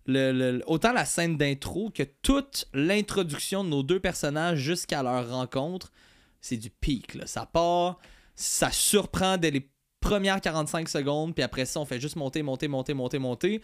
le, 0.06 0.32
le- 0.32 0.62
autant 0.66 0.92
la 0.92 1.04
scène 1.04 1.36
d'intro 1.36 1.90
que 1.90 2.02
toute 2.22 2.66
l'introduction 2.74 3.64
de 3.64 3.68
nos 3.68 3.82
deux 3.82 4.00
personnages 4.00 4.58
jusqu'à 4.58 5.02
leur 5.02 5.30
rencontre. 5.30 5.92
C'est 6.40 6.56
du 6.56 6.70
pic. 6.70 7.14
Là. 7.14 7.26
Ça 7.26 7.44
part, 7.46 7.98
ça 8.34 8.70
surprend 8.72 9.36
dès 9.36 9.50
les 9.50 9.68
premières 10.00 10.40
45 10.40 10.88
secondes, 10.88 11.34
puis 11.34 11.42
après 11.44 11.66
ça, 11.66 11.78
on 11.78 11.84
fait 11.84 12.00
juste 12.00 12.16
monter, 12.16 12.42
monter, 12.42 12.66
monter, 12.68 12.94
monter, 12.94 13.18
monter, 13.18 13.60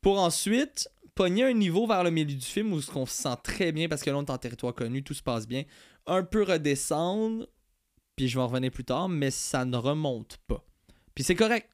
pour 0.00 0.18
ensuite 0.18 0.88
pogner 1.14 1.44
un 1.44 1.52
niveau 1.52 1.86
vers 1.86 2.02
le 2.04 2.10
milieu 2.10 2.34
du 2.34 2.44
film 2.44 2.72
où 2.72 2.80
on 2.94 3.06
se 3.06 3.12
sent 3.22 3.36
très 3.42 3.72
bien 3.72 3.88
parce 3.88 4.02
que 4.02 4.10
là, 4.10 4.16
on 4.18 4.24
est 4.24 4.30
en 4.30 4.38
territoire 4.38 4.74
connu, 4.74 5.02
tout 5.02 5.14
se 5.14 5.22
passe 5.22 5.46
bien. 5.46 5.64
Un 6.06 6.22
peu 6.22 6.42
redescendre, 6.42 7.46
puis 8.16 8.28
je 8.28 8.36
vais 8.36 8.42
en 8.42 8.48
revenir 8.48 8.70
plus 8.70 8.84
tard, 8.84 9.08
mais 9.08 9.30
ça 9.30 9.64
ne 9.64 9.76
remonte 9.76 10.38
pas. 10.46 10.64
Puis 11.14 11.24
c'est 11.24 11.34
correct. 11.34 11.68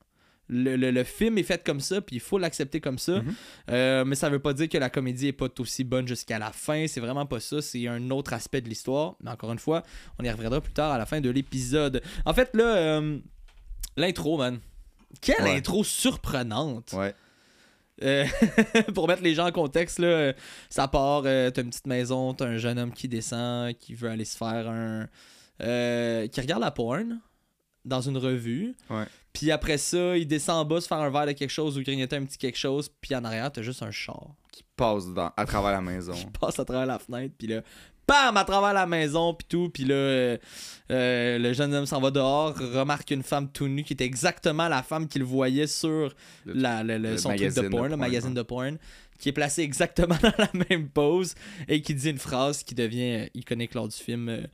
Le, 0.53 0.74
le- 0.74 0.90
le 0.90 1.05
film 1.05 1.38
est 1.38 1.44
fait 1.44 1.62
comme 1.64 1.79
ça, 1.79 2.00
puis 2.00 2.16
il 2.16 2.20
faut 2.20 2.37
l'accepter 2.37 2.81
comme 2.81 2.98
ça. 2.98 3.22
Mhm. 3.22 3.35
Euh, 3.70 4.05
mais 4.05 4.16
ça 4.16 4.29
veut 4.29 4.40
pas 4.40 4.53
dire 4.53 4.68
que 4.68 4.79
la 4.79 4.90
comédie 4.90 5.29
est 5.29 5.33
pas 5.33 5.46
aussi 5.61 5.85
bonne 5.85 6.09
jusqu'à 6.09 6.40
la 6.40 6.50
fin. 6.50 6.87
C'est 6.88 6.98
vraiment 7.00 7.24
pas 7.24 7.38
ça. 7.38 7.62
C'est 7.62 7.87
un 7.87 8.11
autre 8.11 8.33
aspect 8.33 8.61
de 8.61 8.68
l'histoire. 8.68 9.14
Mais 9.22 9.31
encore 9.31 9.53
une 9.53 9.61
fois, 9.61 9.85
on 10.18 10.24
y 10.24 10.31
reviendra 10.31 10.61
plus 10.61 10.72
tard 10.72 10.90
à 10.90 10.98
la 10.98 11.07
fin 11.07 11.20
de 11.20 11.31
l'épisode. 11.31 12.03
En 12.26 12.35
fait, 12.35 12.50
là, 12.55 12.64
euh, 12.64 13.18
l'intro, 13.96 14.38
man. 14.38 14.59
Quelle 15.20 15.42
Ouais. 15.44 15.57
intro 15.57 15.85
surprenante. 15.85 16.92
Ouais. 16.94 17.14
Euh, 18.02 18.24
pour 18.94 19.08
mettre 19.08 19.22
les 19.22 19.34
gens 19.34 19.46
en 19.46 19.52
contexte, 19.52 19.98
là, 19.98 20.06
euh, 20.06 20.32
ça 20.68 20.88
part, 20.88 21.22
euh, 21.26 21.50
t'as 21.50 21.62
une 21.62 21.70
petite 21.70 21.86
maison, 21.86 22.34
t'as 22.34 22.46
un 22.46 22.56
jeune 22.58 22.78
homme 22.78 22.92
qui 22.92 23.08
descend, 23.08 23.76
qui 23.78 23.94
veut 23.94 24.08
aller 24.08 24.24
se 24.24 24.36
faire 24.36 24.68
un... 24.68 25.08
euh, 25.62 26.26
qui 26.28 26.40
regarde 26.40 26.62
la 26.62 26.70
porn 26.70 27.20
dans 27.84 28.00
une 28.00 28.18
revue. 28.18 28.74
Ouais. 28.88 29.04
Puis 29.32 29.50
après 29.50 29.78
ça, 29.78 30.16
il 30.16 30.26
descend 30.26 30.56
en 30.56 30.64
bas 30.64 30.80
se 30.80 30.86
faire 30.88 30.98
un 30.98 31.10
verre 31.10 31.26
de 31.26 31.32
quelque 31.32 31.50
chose 31.50 31.78
ou 31.78 31.82
grignoter 31.82 32.16
un 32.16 32.24
petit 32.24 32.38
quelque 32.38 32.58
chose. 32.58 32.90
Puis 33.00 33.14
en 33.14 33.24
arrière, 33.24 33.50
t'as 33.52 33.62
juste 33.62 33.82
un 33.82 33.90
char 33.90 34.34
Qui 34.50 34.64
passe 34.76 35.06
dans, 35.08 35.32
à 35.36 35.44
travers 35.46 35.72
la 35.72 35.80
maison. 35.80 36.12
qui 36.14 36.26
passe 36.26 36.58
à 36.58 36.64
travers 36.64 36.86
la 36.86 36.98
fenêtre. 36.98 37.34
Puis 37.38 37.46
là, 37.46 37.62
bam, 38.06 38.36
à 38.36 38.44
travers 38.44 38.72
la 38.72 38.86
maison. 38.86 39.34
Puis 39.34 39.46
tout. 39.48 39.70
Puis 39.72 39.84
là, 39.84 39.94
euh, 39.94 40.38
euh, 40.90 41.38
le 41.38 41.52
jeune 41.52 41.72
homme 41.74 41.86
s'en 41.86 42.00
va 42.00 42.10
dehors, 42.10 42.56
remarque 42.56 43.10
une 43.10 43.22
femme 43.22 43.50
tout 43.50 43.68
nue 43.68 43.84
qui 43.84 43.92
était 43.92 44.04
exactement 44.04 44.68
la 44.68 44.82
femme 44.82 45.06
qu'il 45.08 45.24
voyait 45.24 45.66
sur 45.66 46.14
Le- 46.44 46.52
la, 46.54 46.82
le- 46.82 46.98
le- 46.98 47.10
le 47.12 47.16
son 47.18 47.28
truc 47.30 47.40
magazine 47.40 47.62
de 47.62 47.68
de 47.68 47.72
porn, 47.72 47.88
le 47.90 47.96
magazine 47.96 48.34
de 48.34 48.42
porn, 48.42 48.78
qui 49.18 49.28
est 49.28 49.32
placé 49.32 49.62
exactement 49.62 50.16
dans 50.22 50.32
la 50.38 50.50
même 50.68 50.88
pose 50.88 51.34
et 51.68 51.82
qui 51.82 51.94
dit 51.94 52.10
une 52.10 52.18
phrase 52.18 52.62
qui 52.62 52.74
devient 52.74 53.20
euh, 53.20 53.26
iconique 53.34 53.74
lors 53.74 53.86
du 53.88 53.96
film. 53.96 54.46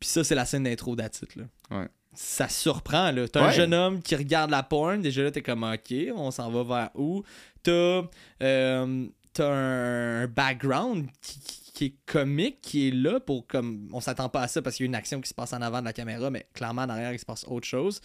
Puis 0.00 0.08
ça, 0.08 0.24
c'est 0.24 0.34
la 0.34 0.44
scène 0.44 0.64
d'intro 0.64 0.96
d'attitude. 0.96 1.28
là. 1.70 1.78
Ouais. 1.78 1.88
Ça 2.16 2.48
surprend, 2.48 3.10
là. 3.10 3.26
T'as 3.26 3.40
un 3.42 3.50
jeune 3.50 3.74
homme 3.74 4.00
qui 4.02 4.14
regarde 4.14 4.50
la 4.50 4.62
porn, 4.62 5.00
déjà 5.02 5.22
là, 5.24 5.30
t'es 5.32 5.42
comme, 5.42 5.64
ok, 5.64 5.94
on 6.14 6.30
s'en 6.30 6.48
va 6.50 6.62
vers 6.62 6.90
où? 6.94 7.24
T'as 7.62 8.02
euh, 8.42 9.06
t'as 9.32 9.48
un 9.52 10.26
background 10.28 11.06
qui, 11.20 11.40
qui- 11.74 11.84
est 11.86 11.94
comique, 12.06 12.60
qui 12.62 12.88
est 12.88 12.90
là 12.92 13.20
pour 13.20 13.46
comme. 13.46 13.88
On 13.92 14.00
s'attend 14.00 14.28
pas 14.30 14.40
à 14.42 14.48
ça 14.48 14.62
parce 14.62 14.76
qu'il 14.76 14.84
y 14.84 14.86
a 14.86 14.88
une 14.88 14.94
action 14.94 15.20
qui 15.20 15.28
se 15.28 15.34
passe 15.34 15.52
en 15.52 15.60
avant 15.60 15.80
de 15.80 15.84
la 15.84 15.92
caméra, 15.92 16.30
mais 16.30 16.46
clairement 16.54 16.82
en 16.82 16.88
arrière, 16.88 17.12
il 17.12 17.18
se 17.18 17.26
passe 17.26 17.44
autre 17.48 17.66
chose. 17.66 18.00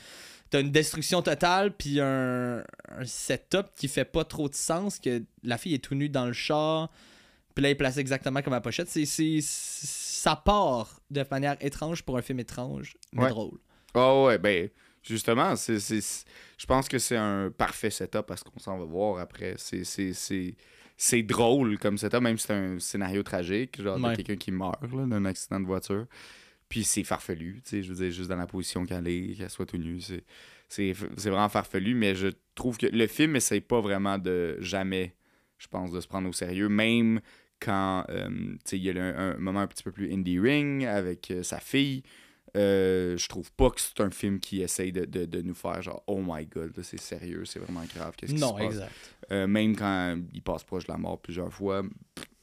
T'as 0.49 0.61
une 0.61 0.71
destruction 0.71 1.21
totale, 1.21 1.75
puis 1.77 2.01
un, 2.01 2.63
un 2.89 3.05
setup 3.05 3.67
qui 3.75 3.87
fait 3.87 4.05
pas 4.05 4.25
trop 4.25 4.49
de 4.49 4.55
sens, 4.55 4.99
que 4.99 5.23
la 5.43 5.57
fille 5.57 5.75
est 5.75 5.83
tout 5.83 5.95
nue 5.95 6.09
dans 6.09 6.25
le 6.25 6.33
char, 6.33 6.89
puis 7.55 7.61
là, 7.63 7.69
elle 7.69 7.73
est 7.73 7.75
placée 7.75 7.99
exactement 7.99 8.41
comme 8.41 8.53
la 8.53 8.61
pochette. 8.61 8.89
C'est, 8.89 9.05
c'est, 9.05 9.39
ça 9.41 10.35
part 10.35 10.99
de 11.11 11.23
manière 11.29 11.55
étrange 11.61 12.03
pour 12.03 12.17
un 12.17 12.21
film 12.23 12.39
étrange, 12.39 12.97
mais 13.13 13.23
Ouais. 13.23 13.29
drôle. 13.29 13.59
Oh 13.93 14.25
ouais, 14.27 14.37
ben 14.39 14.69
justement, 15.03 15.55
c'est, 15.55 15.79
c'est- 15.79 16.25
je 16.57 16.65
pense 16.65 16.87
que 16.89 16.97
c'est 16.99 17.17
un 17.17 17.51
parfait 17.55 17.89
setup 17.91 18.23
parce 18.27 18.43
qu'on 18.43 18.59
s'en 18.59 18.77
va 18.79 18.85
voir 18.85 19.19
après. 19.19 19.53
C'est, 19.57 19.83
c'est, 21.01 21.23
drôle 21.23 21.77
comme 21.77 21.97
setup, 21.97 22.19
même 22.19 22.37
si 22.37 22.47
c'est 22.47 22.53
un 22.53 22.77
scénario 22.77 23.23
tragique, 23.23 23.81
genre 23.81 23.97
Ouais. 23.97 24.17
quelqu'un 24.17 24.35
qui 24.35 24.51
meurt 24.51 24.83
d'un 24.85 25.23
accident 25.23 25.61
de 25.61 25.65
voiture. 25.65 26.05
Puis 26.67 26.83
c'est 26.83 27.05
farfelu, 27.05 27.61
tu 27.63 27.69
sais, 27.69 27.83
je 27.83 27.89
veux 27.89 27.95
dire, 27.95 28.11
juste 28.11 28.29
dans 28.29 28.35
la 28.35 28.45
position 28.45 28.85
qu'elle 28.85 29.07
est, 29.07 29.37
qu'elle 29.37 29.49
soit 29.49 29.65
tout 29.65 29.77
nue, 29.77 30.01
c'est, 30.67 30.91
vraiment 30.91 31.47
farfelu, 31.47 31.95
mais 31.95 32.15
je 32.15 32.27
trouve 32.53 32.77
que 32.77 32.85
le 32.85 33.07
film 33.07 33.37
essaye 33.37 33.61
pas 33.61 33.79
vraiment 33.79 34.17
de 34.17 34.57
jamais, 34.59 35.15
je 35.57 35.67
pense, 35.67 35.91
de 35.91 36.01
se 36.01 36.07
prendre 36.07 36.27
au 36.27 36.33
sérieux, 36.33 36.67
même 36.67 37.21
quand, 37.61 38.03
euh, 38.09 38.29
tu 38.29 38.59
sais, 38.65 38.77
il 38.77 38.83
y 38.83 38.89
a 38.89 38.93
le- 38.93 39.17
un, 39.17 39.37
moment 39.37 39.61
un 39.61 39.67
petit 39.67 39.83
peu 39.83 39.91
plus 39.91 40.13
indie 40.13 40.37
ring 40.37 40.85
avec 40.85 41.31
euh, 41.31 41.43
sa 41.43 41.59
fille. 41.59 42.03
Euh, 42.55 43.15
je 43.17 43.27
trouve 43.27 43.51
pas 43.51 43.69
que 43.69 43.79
c'est 43.79 43.99
un 44.01 44.09
film 44.09 44.39
qui 44.39 44.61
essaye 44.61 44.91
de, 44.91 45.05
de- 45.05 45.25
de 45.25 45.41
nous 45.43 45.53
faire 45.53 45.81
genre 45.83 46.01
oh 46.07 46.19
my 46.25 46.45
god 46.47 46.73
c'est 46.81 46.99
sérieux 46.99 47.45
c'est 47.45 47.59
vraiment 47.59 47.83
grave 47.95 48.13
qu'est-ce 48.17 48.33
qui 48.33 48.39
se 48.39 48.45
passe? 48.63 48.73
exact. 48.73 48.91
Euh, 49.31 49.45
même 49.45 49.75
quand 49.75 50.17
il 50.33 50.41
passe 50.41 50.63
proche 50.63 50.85
de 50.87 50.91
la 50.91 50.97
mort 50.97 51.19
plusieurs 51.19 51.53
fois 51.53 51.83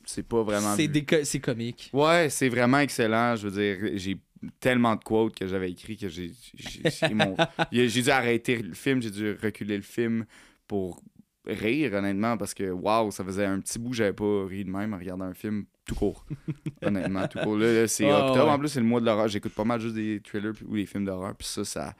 c'est 0.04 0.22
pas 0.22 0.44
vraiment 0.44 0.76
C'est 0.76 1.04
co- 1.04 1.24
c'est 1.24 1.40
comique. 1.40 1.90
ouais 1.92 2.30
c'est 2.30 2.48
vraiment 2.48 2.78
excellent 2.78 3.34
je 3.34 3.48
veux 3.48 3.60
dire 3.60 3.98
j'ai 3.98 4.16
tellement 4.60 4.94
de 4.94 5.02
quotes 5.02 5.34
que 5.34 5.46
j'avais 5.48 5.72
écrit 5.72 5.96
que 5.96 6.08
j'ai 6.08 6.30
j'ai 7.72 8.02
dû 8.02 8.10
arrêter 8.10 8.58
le 8.62 8.74
film 8.74 9.02
j'ai 9.02 9.10
dû 9.10 9.32
reculer 9.42 9.76
le 9.76 9.82
film 9.82 10.24
pour 10.68 11.00
rire 11.46 11.92
honnêtement 11.94 12.36
parce 12.36 12.54
que 12.54 12.70
waouh 12.70 13.10
ça 13.10 13.24
faisait 13.24 13.44
un 13.46 13.60
petit 13.60 13.78
bout 13.78 13.92
j'avais 13.92 14.12
pas 14.12 14.46
ri 14.46 14.64
de 14.64 14.70
même 14.70 14.94
en 14.94 14.98
regardant 14.98 15.26
un 15.26 15.34
film 15.34 15.64
tout 15.86 15.94
court 15.94 16.24
honnêtement 16.82 17.26
tout 17.28 17.38
court 17.38 17.56
là, 17.56 17.72
là, 17.72 17.88
c'est 17.88 18.04
Ouais, 18.04 18.12
octobre 18.12 18.46
ouais. 18.46 18.50
en 18.50 18.58
plus 18.58 18.68
c'est 18.68 18.80
le 18.80 18.86
mois 18.86 19.00
de 19.00 19.06
l'horreur 19.06 19.28
j'écoute 19.28 19.52
pas 19.52 19.64
mal 19.64 19.80
juste 19.80 19.94
des 19.94 20.20
thrillers 20.24 20.52
ou 20.66 20.74
des 20.76 20.86
films 20.86 21.04
d'horreur 21.04 21.34
puis 21.36 21.46
ça 21.46 21.64
ça 21.64 21.94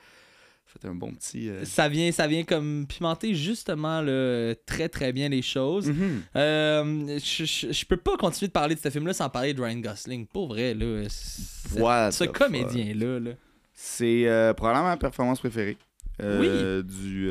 fait 0.66 0.88
un 0.88 0.94
bon 0.94 1.10
petit 1.12 1.48
euh, 1.48 1.64
Ça 1.64 1.88
vient, 1.88 2.12
ça 2.12 2.26
vient 2.26 2.42
comme 2.44 2.86
pimenter 2.86 3.34
justement 3.34 4.02
là, 4.02 4.52
très 4.66 4.90
très 4.90 5.10
bien 5.12 5.28
les 5.30 5.40
choses. 5.40 5.88
mhm. 5.88 6.22
Euh, 6.34 7.18
je, 7.18 7.44
je- 7.46 7.72
je 7.72 7.84
peux 7.86 7.96
pas 7.96 8.16
continuer 8.18 8.48
de 8.48 8.52
parler 8.52 8.74
de 8.74 8.80
ce 8.80 8.90
film-là 8.90 9.14
sans 9.14 9.30
parler 9.30 9.54
de 9.54 9.62
Ryan 9.62 9.78
Gosling. 9.78 10.26
Pour 10.26 10.48
vrai, 10.48 10.74
là. 10.74 11.04
Ce 11.08 12.24
comédien-là. 12.24 13.20
Là. 13.20 13.30
C'est 13.72 14.26
euh, 14.28 14.52
probablement 14.52 14.88
ma 14.88 14.96
performance 14.98 15.38
préférée 15.38 15.78
euh, 16.22 16.82
du, 16.82 17.30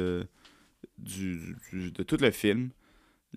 du, 1.05 1.55
du- 1.71 1.91
de 1.91 2.03
tout 2.03 2.17
le 2.19 2.31
film. 2.31 2.69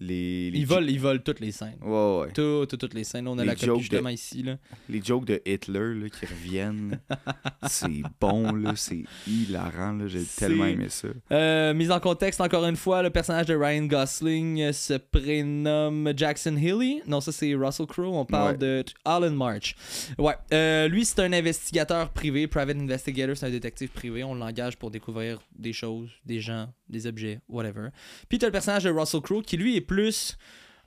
Les, 0.01 0.53
les 0.53 0.61
Il 0.61 0.65
vole, 0.65 0.89
il 0.89 1.01
vole 1.01 1.25
toutes 1.25 1.41
les 1.41 1.51
scènes. 1.51 1.75
Ouais, 1.83 2.21
ouais. 2.21 2.33
Toutes, 2.33 2.95
les 2.95 3.03
scènes. 3.03 3.27
On 3.27 3.37
a 3.37 3.43
Les 3.43 3.49
la 3.49 3.57
copie 3.57 3.81
justement 3.81 4.11
de- 4.11 4.15
ici. 4.15 4.45
Là. 4.45 4.57
Les 4.89 5.03
jokes 5.03 5.25
de 5.25 5.43
Hitler 5.45 5.95
là, 5.97 6.09
qui 6.09 6.25
reviennent, 6.25 7.01
c'est 7.69 8.03
bon, 8.21 8.53
là, 8.55 8.75
c'est 8.77 9.03
hilarant. 9.27 10.07
J'ai 10.07 10.23
tellement 10.23 10.67
aimé 10.67 10.89
ça. 10.89 11.09
Euh, 11.33 11.75
mise 11.75 11.91
en 11.91 11.99
contexte, 11.99 12.41
encore 12.41 12.65
une 12.65 12.77
fois, 12.77 13.03
le 13.03 13.11
personnage 13.11 13.47
de 13.47 13.57
Ryan 13.57 13.87
Gosling 13.87 14.61
euh, 14.63 14.73
se 14.73 14.95
prénomme 14.95 16.13
Jackson 16.17 16.57
Healy. 16.57 17.03
Non, 17.09 17.21
ça 17.21 17.33
c'est 17.33 17.53
Russell 17.57 17.87
Crowe. 17.87 18.15
On 18.15 18.25
parle 18.25 18.53
Ouais. 18.53 18.59
de 18.59 18.85
Alan 19.05 19.33
March. 19.33 19.75
Ouais. 20.17 20.35
Euh, 20.53 20.87
lui, 20.87 21.05
c'est 21.05 21.19
un 21.23 21.33
investigateur 21.33 22.11
privé, 22.11 22.47
private 22.47 22.77
investigator. 22.77 23.37
C'est 23.37 23.47
un 23.47 23.51
détective 23.51 23.89
privé. 23.89 24.23
On 24.23 24.37
l'engage 24.37 24.77
pour 24.77 24.93
découvrir 24.93 25.41
des 25.59 25.73
choses, 25.73 26.11
des 26.25 26.39
gens, 26.41 26.73
des 26.89 27.07
objets, 27.07 27.41
whatever. 27.49 27.89
Puis 28.29 28.39
t'as 28.39 28.47
le 28.47 28.53
personnage 28.53 28.85
de 28.85 28.91
Russell 28.91 29.21
Crowe 29.21 29.43
qui 29.43 29.57
lui 29.57 29.77
est 29.77 29.81
plus 29.81 30.37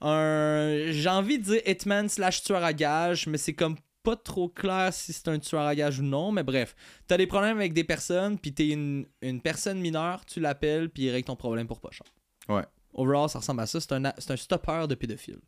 un. 0.02 0.92
J'ai 0.92 1.10
envie 1.10 1.40
de 1.40 1.44
dire 1.44 1.62
Hitman 1.66 2.10
slash 2.10 2.44
tueur 2.44 2.64
à 2.64 2.74
gage, 2.74 3.28
mais 3.28 3.38
c'est 3.38 3.54
comme 3.54 3.76
pas 4.04 4.16
trop 4.16 4.50
clair 4.50 4.94
si 4.94 5.14
c'est 5.14 5.28
un 5.28 5.40
tueur 5.40 5.62
à 5.62 5.76
gage 5.76 6.00
ou 6.00 6.04
non, 6.04 6.32
mais 6.32 6.44
bref. 6.44 6.76
T'as 7.08 7.18
des 7.18 7.28
problèmes 7.28 7.58
avec 7.58 7.74
des 7.74 7.84
personnes, 7.84 8.38
puis 8.40 8.54
t'es 8.54 8.70
une, 8.70 9.06
une 9.22 9.42
personne 9.42 9.80
mineure, 9.80 10.26
tu 10.26 10.40
l'appelles, 10.40 10.90
puis 10.90 11.04
il 11.04 11.12
règle 11.12 11.28
ton 11.28 11.36
problème 11.36 11.68
pour 11.68 11.80
pas 11.80 11.92
cher. 11.92 12.08
Ouais. 12.50 12.64
Overall, 12.94 13.30
ça 13.30 13.40
ressemble 13.40 13.62
à 13.62 13.68
ça. 13.68 13.80
C'est 13.80 13.94
un, 13.94 14.12
c'est 14.18 14.32
un 14.32 14.38
stopper 14.38 14.86
de 14.88 14.96
pédophile. 14.96 15.40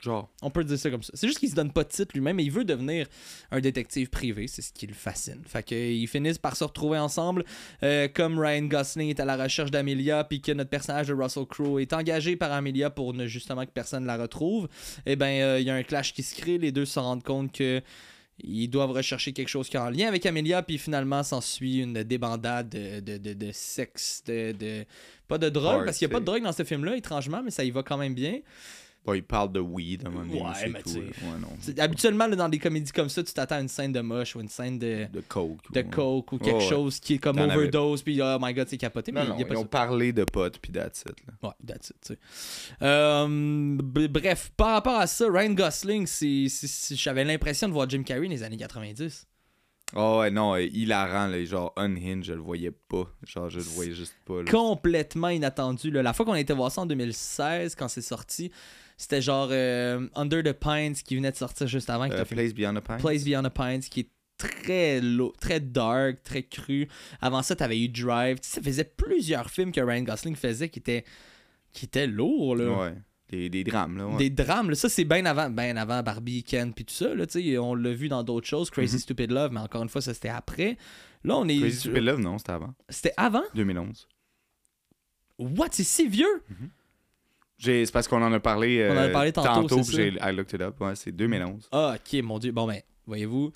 Genre. 0.00 0.28
On 0.42 0.50
peut 0.50 0.62
dire 0.62 0.78
ça 0.78 0.90
comme 0.90 1.02
ça. 1.02 1.12
C'est 1.14 1.26
juste 1.26 1.38
qu'il 1.38 1.48
se 1.48 1.54
donne 1.54 1.72
pas 1.72 1.82
de 1.82 1.88
titre 1.88 2.10
lui-même, 2.14 2.36
mais 2.36 2.44
il 2.44 2.50
veut 2.50 2.64
devenir 2.64 3.06
un 3.50 3.60
détective 3.60 4.08
privé. 4.10 4.46
C'est 4.46 4.60
ce 4.62 4.72
qui 4.72 4.86
le 4.86 4.92
fascine. 4.94 5.42
Fait 5.46 5.62
qu'ils 5.62 6.06
finissent 6.06 6.38
par 6.38 6.54
se 6.54 6.64
retrouver 6.64 6.98
ensemble. 6.98 7.44
Euh, 7.82 8.06
comme 8.12 8.38
Ryan 8.38 8.62
Gosling 8.66 9.08
est 9.08 9.20
à 9.20 9.24
la 9.24 9.36
recherche 9.42 9.70
d'Amelia, 9.70 10.22
puis 10.24 10.40
que 10.42 10.52
notre 10.52 10.70
personnage 10.70 11.08
de 11.08 11.14
Russell 11.14 11.46
Crowe 11.46 11.80
est 11.80 11.92
engagé 11.94 12.36
par 12.36 12.52
Amelia 12.52 12.90
pour 12.90 13.14
ne 13.14 13.26
justement 13.26 13.64
que 13.64 13.70
personne 13.70 14.04
la 14.04 14.16
retrouve, 14.18 14.68
eh 15.06 15.16
ben 15.16 15.40
euh, 15.42 15.60
il 15.60 15.66
y 15.66 15.70
a 15.70 15.74
un 15.74 15.82
clash 15.82 16.12
qui 16.12 16.22
se 16.22 16.34
crée. 16.36 16.58
Les 16.58 16.72
deux 16.72 16.84
se 16.84 16.98
rendent 16.98 17.24
compte 17.24 17.50
que 17.52 17.80
ils 18.38 18.68
doivent 18.68 18.90
rechercher 18.92 19.32
quelque 19.32 19.48
chose 19.48 19.70
qui 19.70 19.78
est 19.78 19.80
en 19.80 19.88
lien 19.88 20.08
avec 20.08 20.26
Amelia, 20.26 20.62
puis 20.62 20.76
finalement 20.76 21.22
s'ensuit 21.22 21.78
une 21.78 22.02
débandade 22.02 22.68
de, 22.68 23.00
de, 23.00 23.16
de, 23.16 23.32
de 23.32 23.50
sexe, 23.50 24.22
de, 24.26 24.52
de- 24.52 24.84
Pas 25.26 25.38
de 25.38 25.48
drogue, 25.48 25.86
parce 25.86 25.96
qu'il 25.96 26.06
n'y 26.06 26.12
a 26.12 26.16
pas 26.16 26.20
de 26.20 26.26
drogue 26.26 26.42
dans 26.42 26.52
ce 26.52 26.62
film-là, 26.64 26.96
étrangement, 26.98 27.40
mais 27.42 27.50
ça 27.50 27.64
y 27.64 27.70
va 27.70 27.82
quand 27.82 27.96
même 27.96 28.12
bien. 28.14 28.40
Il 29.14 29.22
parle 29.22 29.52
de 29.52 29.60
weed 29.60 30.04
à 30.04 30.08
un 30.08 30.10
moment 30.10 30.24
donné, 30.26 30.40
Ouais, 30.42 30.68
mais 30.72 30.82
tout. 30.82 30.90
Ouais, 30.98 31.38
non. 31.40 31.48
Habituellement, 31.82 32.26
là, 32.26 32.34
dans 32.36 32.48
des 32.48 32.58
comédies 32.58 32.90
comme 32.92 33.08
ça, 33.08 33.22
tu 33.22 33.32
t'attends 33.32 33.56
à 33.56 33.60
une 33.60 33.68
scène 33.68 33.92
de 33.92 34.00
moche 34.00 34.34
ou 34.34 34.40
une 34.40 34.48
scène 34.48 34.78
de, 34.78 35.06
De 35.12 35.20
coke. 35.20 35.70
de 35.72 35.80
ouais. 35.80 35.86
coke 35.88 36.32
ou 36.32 36.38
quelque 36.38 36.62
chose 36.62 36.98
qui 36.98 37.14
est 37.14 37.18
comme 37.18 37.38
overdose, 37.38 38.02
puis 38.02 38.20
oh 38.22 38.38
my 38.40 38.52
god, 38.54 38.66
c'est 38.68 38.76
capoté, 38.78 39.12
mais 39.12 39.24
Non, 39.26 39.38
y 39.38 39.42
a 39.42 39.46
pas 39.46 39.54
ils 39.54 39.56
ça. 39.56 39.62
ont 39.62 39.66
parlé 39.66 40.12
de 40.12 40.24
potes, 40.24 40.58
puis 40.58 40.72
that's 40.72 41.02
it. 41.02 41.16
Là. 41.26 41.48
Ouais, 41.48 41.54
that's 41.66 41.90
it, 41.90 41.96
tu 42.04 42.14
sais. 42.14 42.18
Euh, 42.82 43.76
bref, 43.82 44.50
par 44.56 44.72
rapport 44.72 44.98
à 44.98 45.06
ça, 45.06 45.26
Ryan 45.30 45.52
Gosling, 45.52 46.06
j'avais 46.92 47.24
l'impression 47.24 47.68
de 47.68 47.72
voir 47.72 47.88
Jim 47.88 48.02
Carrey 48.02 48.26
dans 48.26 48.30
les 48.32 48.42
années 48.42 48.56
90. 48.56 49.26
Oh 49.94 50.18
ouais, 50.18 50.32
non, 50.32 50.54
euh, 50.56 50.62
hilarant, 50.62 51.28
là, 51.28 51.44
genre 51.44 51.72
unhinged, 51.76 52.24
je 52.24 52.32
le 52.32 52.40
voyais 52.40 52.72
pas. 52.72 53.04
Genre, 53.24 53.48
je 53.48 53.58
le 53.58 53.64
voyais 53.64 53.92
juste 53.92 54.16
pas. 54.24 54.42
là. 54.42 54.50
Complètement 54.50 55.28
inattendu. 55.28 55.92
là. 55.92 56.02
La 56.02 56.12
fois 56.12 56.26
qu'on 56.26 56.32
a 56.32 56.40
été 56.40 56.52
voir 56.52 56.72
ça 56.72 56.80
en 56.80 56.86
2016, 56.86 57.76
quand 57.76 57.86
c'est 57.86 58.02
sorti, 58.02 58.50
c'était 58.96 59.20
genre 59.22 59.48
euh, 59.50 60.08
Under 60.14 60.42
the 60.42 60.52
Pines 60.52 60.94
qui 60.94 61.16
venait 61.16 61.30
de 61.32 61.36
sortir 61.36 61.66
juste 61.66 61.90
avant. 61.90 62.08
que 62.08 62.14
Euh, 62.14 62.24
Place 62.24 62.54
Beyond 62.54 62.74
the 62.74 62.80
Pines. 62.84 62.98
Place 62.98 63.24
Beyond 63.24 63.42
the 63.44 63.52
Pines 63.54 63.80
qui 63.80 64.00
est 64.00 64.10
très 64.38 65.00
low, 65.00 65.32
très 65.40 65.60
dark, 65.60 66.22
très 66.22 66.42
cru. 66.42 66.88
Avant 67.20 67.42
ça, 67.42 67.56
t'avais 67.56 67.80
eu 67.80 67.88
Drive. 67.88 68.40
Tu 68.40 68.48
sais, 68.48 68.56
ça 68.56 68.62
faisait 68.62 68.84
plusieurs 68.84 69.48
films 69.50 69.72
que 69.72 69.80
Ryan 69.80 70.02
Gosling 70.02 70.36
faisait 70.36 70.68
qui 70.68 70.78
étaient, 70.78 71.04
qui 71.72 71.86
étaient 71.86 72.06
lourds. 72.06 72.56
Là. 72.56 72.70
Ouais. 72.70 72.94
Des, 73.28 73.48
des 73.48 73.64
drames, 73.64 73.96
là. 73.98 74.06
Ouais. 74.06 74.16
Des 74.18 74.30
drames, 74.30 74.68
là. 74.70 74.76
ça 74.76 74.88
c'est 74.88 75.04
bien 75.04 75.24
avant, 75.26 75.50
ben 75.50 75.76
avant 75.76 76.00
Barbie, 76.02 76.44
Ken, 76.44 76.72
puis 76.72 76.84
tout 76.84 76.94
ça. 76.94 77.12
Là, 77.12 77.26
tu 77.26 77.42
sais, 77.42 77.58
on 77.58 77.74
l'a 77.74 77.92
vu 77.92 78.08
dans 78.08 78.22
d'autres 78.22 78.46
choses, 78.46 78.70
Crazy 78.70 78.94
Mhm. 78.96 79.00
Stupid 79.00 79.30
Love, 79.32 79.50
mais 79.52 79.58
encore 79.60 79.82
une 79.82 79.88
fois, 79.88 80.00
ça 80.00 80.14
c'était 80.14 80.28
après. 80.28 80.76
Là, 81.24 81.36
on 81.36 81.48
est. 81.48 81.58
Crazy 81.58 81.78
Stupid 81.80 82.04
Love, 82.04 82.20
non, 82.20 82.38
c'était 82.38 82.52
avant. 82.52 82.74
C'était 82.88 83.12
avant? 83.16 83.42
2011. 83.54 84.06
What? 85.38 85.68
C'est 85.72 85.82
si 85.84 86.08
vieux? 86.08 86.42
J'ai- 86.48 86.54
C'est 87.58 87.90
parce 87.92 88.06
qu'on 88.08 88.22
en 88.22 88.32
a 88.32 88.40
parlé, 88.40 88.86
On 88.90 88.94
en 88.94 88.98
a 88.98 89.00
euh, 89.02 89.12
parlé 89.12 89.32
tantôt, 89.32 89.76
puis 89.82 89.84
j'ai 89.92 90.08
I 90.20 90.32
looked 90.34 90.52
it 90.52 90.60
up. 90.60 90.80
Ouais, 90.80 90.94
c'est 90.94 91.12
2011. 91.12 91.68
Ah, 91.72 91.96
ok, 91.96 92.22
mon 92.22 92.38
dieu. 92.38 92.52
Bon, 92.52 92.66
ben, 92.66 92.80
voyez-vous, 93.06 93.52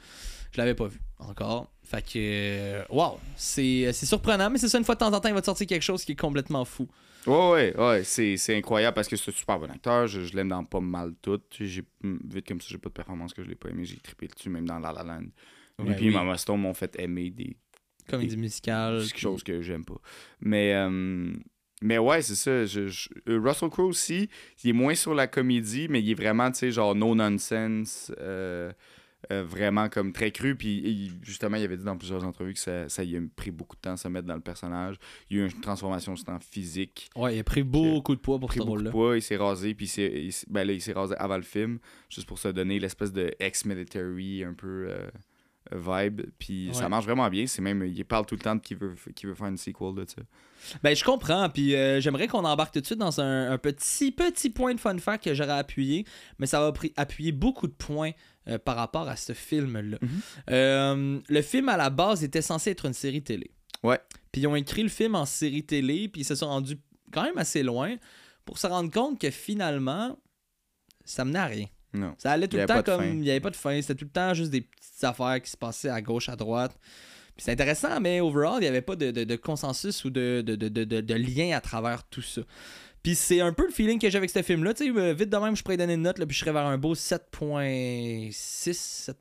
je 0.53 0.59
l'avais 0.59 0.75
pas 0.75 0.87
vu 0.87 1.01
encore. 1.19 1.71
Fait 1.83 2.03
que. 2.03 2.13
euh, 2.17 2.85
Wow, 2.89 3.19
c'est 3.37 3.93
surprenant, 3.93 4.49
mais 4.51 4.59
c'est 4.59 4.69
ça, 4.69 4.79
une 4.79 4.85
fois 4.85 4.95
de 4.95 5.01
temps 5.01 5.13
en 5.13 5.21
temps, 5.21 5.29
il 5.29 5.35
va 5.35 5.41
te 5.41 5.47
sortir 5.47 5.67
quelque 5.67 5.83
chose 5.83 6.05
qui 6.05 6.13
est 6.13 6.21
complètement 6.21 6.65
fou. 6.65 6.89
Ouais, 7.27 7.75
ouais, 7.77 7.77
ouais, 7.77 8.05
c'est, 8.05 8.57
incroyable 8.57 8.95
parce 8.95 9.07
que 9.07 9.17
c'est 9.17 9.31
un 9.31 9.35
super 9.35 9.59
bon 9.59 9.71
acteur. 9.71 10.07
Je, 10.07 10.23
je 10.25 10.35
l'aime 10.35 10.49
dans 10.49 10.65
pas 10.65 10.81
mal 10.81 11.13
tout. 11.21 11.39
Hum, 12.03 12.21
vite 12.25 12.49
comme 12.49 12.61
ça, 12.61 12.69
j'ai 12.71 12.79
pas 12.79 12.89
de 12.89 12.95
performance 12.95 13.35
que 13.35 13.43
je 13.43 13.49
l'ai 13.49 13.57
pas 13.57 13.69
aimé. 13.69 13.85
J'ai 13.85 13.99
trippé 13.99 14.29
dessus, 14.29 14.49
même 14.49 14.67
dans 14.67 14.79
La 14.79 14.93
La 14.93 15.03
Land. 15.03 15.25
Ouais, 15.79 15.93
Et 15.93 15.97
puis 15.97 16.09
oui. 16.09 16.15
Mama 16.15 16.39
Stone 16.39 16.61
m'ont 16.61 16.75
fait 16.75 16.99
aimer 16.99 17.31
des 17.31 17.57
Comédie 18.09 18.37
musicale. 18.39 19.03
c'est 19.03 19.13
quelque 19.13 19.21
chose 19.21 19.43
que 19.43 19.61
j'aime 19.61 19.85
pas. 19.85 20.01
Mais, 20.41 20.75
euh, 20.75 21.33
mais 21.81 21.99
ouais, 21.99 22.23
c'est 22.23 22.35
ça. 22.35 22.64
je- 22.66 22.88
je- 22.88 23.09
euh, 23.29 23.40
Russell 23.43 23.71
Crowe 23.71 23.87
aussi, 23.88 24.29
il 24.64 24.71
est 24.71 24.73
moins 24.75 24.95
sur 24.95 25.14
la 25.14 25.27
comédie, 25.27 25.87
mais 25.88 26.01
il 26.03 26.11
est 26.11 26.14
vraiment, 26.14 26.51
tu 26.51 26.59
sais, 26.61 26.71
genre 26.73 26.95
no 26.95 27.14
nonsense. 27.14 28.12
euh, 28.21 28.73
euh, 29.31 29.45
vraiment 29.45 29.90
comme 29.90 30.14
très 30.14 30.31
cru. 30.33 30.57
Puis 30.57 30.79
il- 30.83 31.12
justement, 31.23 31.59
il 31.59 31.62
avait 31.62 31.77
dit 31.77 31.85
dans 31.85 31.97
plusieurs 31.99 32.25
entrevues 32.25 32.55
que 32.55 32.59
ça, 32.59 32.88
ça 32.88 33.05
lui 33.05 33.19
a 33.19 33.21
pris 33.37 33.51
beaucoup 33.51 33.77
de 33.77 33.81
temps 33.83 33.93
à 33.93 33.97
se 33.99 34.09
mettre 34.09 34.27
dans 34.27 34.35
le 34.35 34.40
personnage. 34.40 34.97
Il 35.29 35.37
y 35.37 35.40
a 35.40 35.45
eu 35.45 35.47
une 35.51 35.61
transformation 35.61 36.14
juste 36.14 36.31
en 36.31 36.40
physique. 36.40 37.11
Ouais, 37.14 37.37
il 37.37 37.38
a 37.40 37.45
pris 37.45 37.62
beaucoup 37.62 38.14
de 38.16 38.21
poids 38.21 38.38
pour 38.38 38.49
pris 38.49 38.59
ce 38.61 38.64
beaucoup 38.64 38.79
de 38.79 38.88
rôle-là. 38.88 38.90
poids, 38.90 39.16
il 39.19 39.23
s'est 39.23 39.37
rasé, 39.37 39.75
puis 39.75 39.85
il 39.85 39.88
s'est, 39.90 40.11
il 40.25 40.33
ben 40.49 40.66
là, 40.66 40.73
il 40.73 40.81
s'est 40.81 40.95
rasé 40.95 41.14
avant 41.19 41.37
le 41.37 41.43
film, 41.43 41.81
juste 42.09 42.27
pour 42.27 42.38
se 42.38 42.49
donner 42.49 42.79
l'espèce 42.81 43.12
de 43.12 43.31
ex-military 43.38 44.43
un 44.43 44.55
peu 44.55 44.87
euh, 44.88 45.11
vibe. 45.73 46.23
Puis 46.39 46.69
Ouais. 46.69 46.75
ça 46.75 46.89
marche 46.89 47.05
vraiment 47.05 47.29
bien. 47.29 47.47
C'est 47.47 47.63
même, 47.63 47.85
il 47.85 48.05
parle 48.05 48.27
tout 48.27 48.35
le 48.35 48.41
temps 48.41 48.59
qu'il 48.59 48.77
veut, 48.77 48.95
qu'il 49.15 49.29
veut 49.29 49.35
faire 49.35 49.47
une 49.49 49.57
sequel 49.57 49.95
de 49.95 50.05
ça. 50.09 50.23
Ben, 50.83 50.95
je 50.95 51.03
comprends. 51.05 51.49
Puis 51.49 51.75
euh, 51.75 52.01
j'aimerais 52.01 52.29
qu'on 52.29 52.45
embarque 52.45 52.75
tout 52.75 52.81
de 52.81 52.87
suite 52.87 52.99
dans 52.99 53.21
un, 53.21 53.51
un 53.53 53.59
petit, 53.59 54.13
petit 54.13 54.51
point 54.51 54.75
de 54.75 54.81
fun 54.81 54.99
fact 54.99 55.25
que 55.25 55.35
j'aurais 55.35 55.59
appuyé. 55.59 56.05
Mais 56.39 56.47
ça 56.47 56.61
va 56.61 56.73
appuyer 56.97 57.33
beaucoup 57.33 57.67
de 57.67 57.73
points 57.73 58.13
euh, 58.49 58.59
par 58.59 58.77
rapport 58.77 59.09
à 59.09 59.17
ce 59.17 59.33
film-là. 59.33 59.99
Mhm. 60.01 60.09
Euh, 60.51 61.21
le 61.29 61.43
film, 61.43 61.69
à 61.69 61.77
la 61.77 61.91
base, 61.91 62.23
était 62.25 62.43
censé 62.43 62.71
être 62.71 62.87
une 62.87 62.93
série 62.95 63.23
télé. 63.23 63.51
Ouais. 63.83 63.99
Puis 64.33 64.43
ils 64.43 64.47
ont 64.47 64.57
écrit 64.57 64.83
le 64.83 64.89
film 64.89 65.15
en 65.15 65.25
série 65.27 65.65
télé. 65.65 66.09
Puis 66.09 66.23
ils 66.23 66.27
se 66.27 66.35
sont 66.35 66.49
rendus 66.49 66.79
quand 67.13 67.23
même 67.23 67.39
assez 67.39 67.63
loin 67.63 67.97
pour 68.45 68.59
se 68.59 68.67
rendre 68.67 68.91
compte 68.91 69.21
que 69.21 69.31
finalement, 69.31 70.19
ça 71.05 71.25
menait 71.25 71.39
à 71.39 71.47
rien. 71.47 71.67
Non. 71.93 72.15
Ça 72.19 72.31
allait 72.33 72.47
tout 72.47 72.57
le 72.57 72.67
temps 72.67 72.83
comme. 72.85 73.03
Il 73.05 73.21
n'y 73.21 73.31
avait 73.31 73.41
pas 73.41 73.51
de 73.51 73.57
fin. 73.57 73.81
C'était 73.81 73.97
tout 73.97 74.05
le 74.05 74.11
temps 74.13 74.33
juste 74.33 74.51
des 74.53 74.65
affaires 75.07 75.41
qui 75.43 75.51
se 75.51 75.57
passaient 75.57 75.91
à 75.91 76.01
gauche, 76.01 76.29
à 76.29 76.37
droite. 76.37 76.77
C'est 77.37 77.53
intéressant, 77.53 78.01
mais 78.01 78.21
overall, 78.21 78.57
il 78.59 78.63
n'y 78.63 78.67
avait 78.67 78.83
pas 78.83 78.97
de, 78.97 79.37
consensus 79.37 80.05
ou 80.05 80.11
de 80.11 81.15
lien 81.15 81.57
à 81.57 81.61
travers 81.61 82.05
tout 82.05 82.23
ça. 82.23 82.43
Puis 83.03 83.15
c'est 83.15 83.41
un 83.41 83.53
peu 83.53 83.65
le 83.65 83.73
feeling 83.73 83.99
que 83.99 84.11
j'ai 84.11 84.19
avec 84.19 84.29
ce 84.29 84.43
film-là. 84.43 84.75
Tu 84.75 84.93
sais, 84.93 84.99
euh, 84.99 85.15
vite 85.15 85.31
de 85.31 85.37
même, 85.39 85.57
je 85.57 85.63
pourrais 85.63 85.79
donner 85.79 85.95
une 85.95 86.03
note, 86.03 86.19
là, 86.19 86.27
puis 86.27 86.35
je 86.35 86.41
serais 86.41 86.53
vers 86.53 86.67
un 86.67 86.77
beau 86.77 86.95
7.6, 86.95 88.31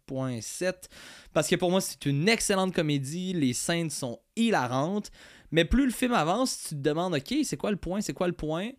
7.7. 0.07 0.73
Parce 1.33 1.47
que 1.47 1.55
pour 1.55 1.71
moi, 1.71 1.79
c'est 1.79 2.05
une 2.05 2.27
excellente 2.27 2.73
comédie. 2.73 3.33
Les 3.33 3.53
scènes 3.53 3.89
sont 3.89 4.19
hilarantes. 4.35 5.11
Mais 5.51 5.63
plus 5.63 5.85
le 5.85 5.91
film 5.91 6.13
avance, 6.13 6.65
tu 6.69 6.75
te 6.75 6.81
demandes, 6.81 7.15
OK, 7.15 7.33
c'est 7.43 7.57
quoi 7.57 7.71
le 7.71 7.77
point, 7.77 8.01
c'est 8.01 8.13
quoi 8.13 8.27
le 8.27 8.33
point? 8.33 8.69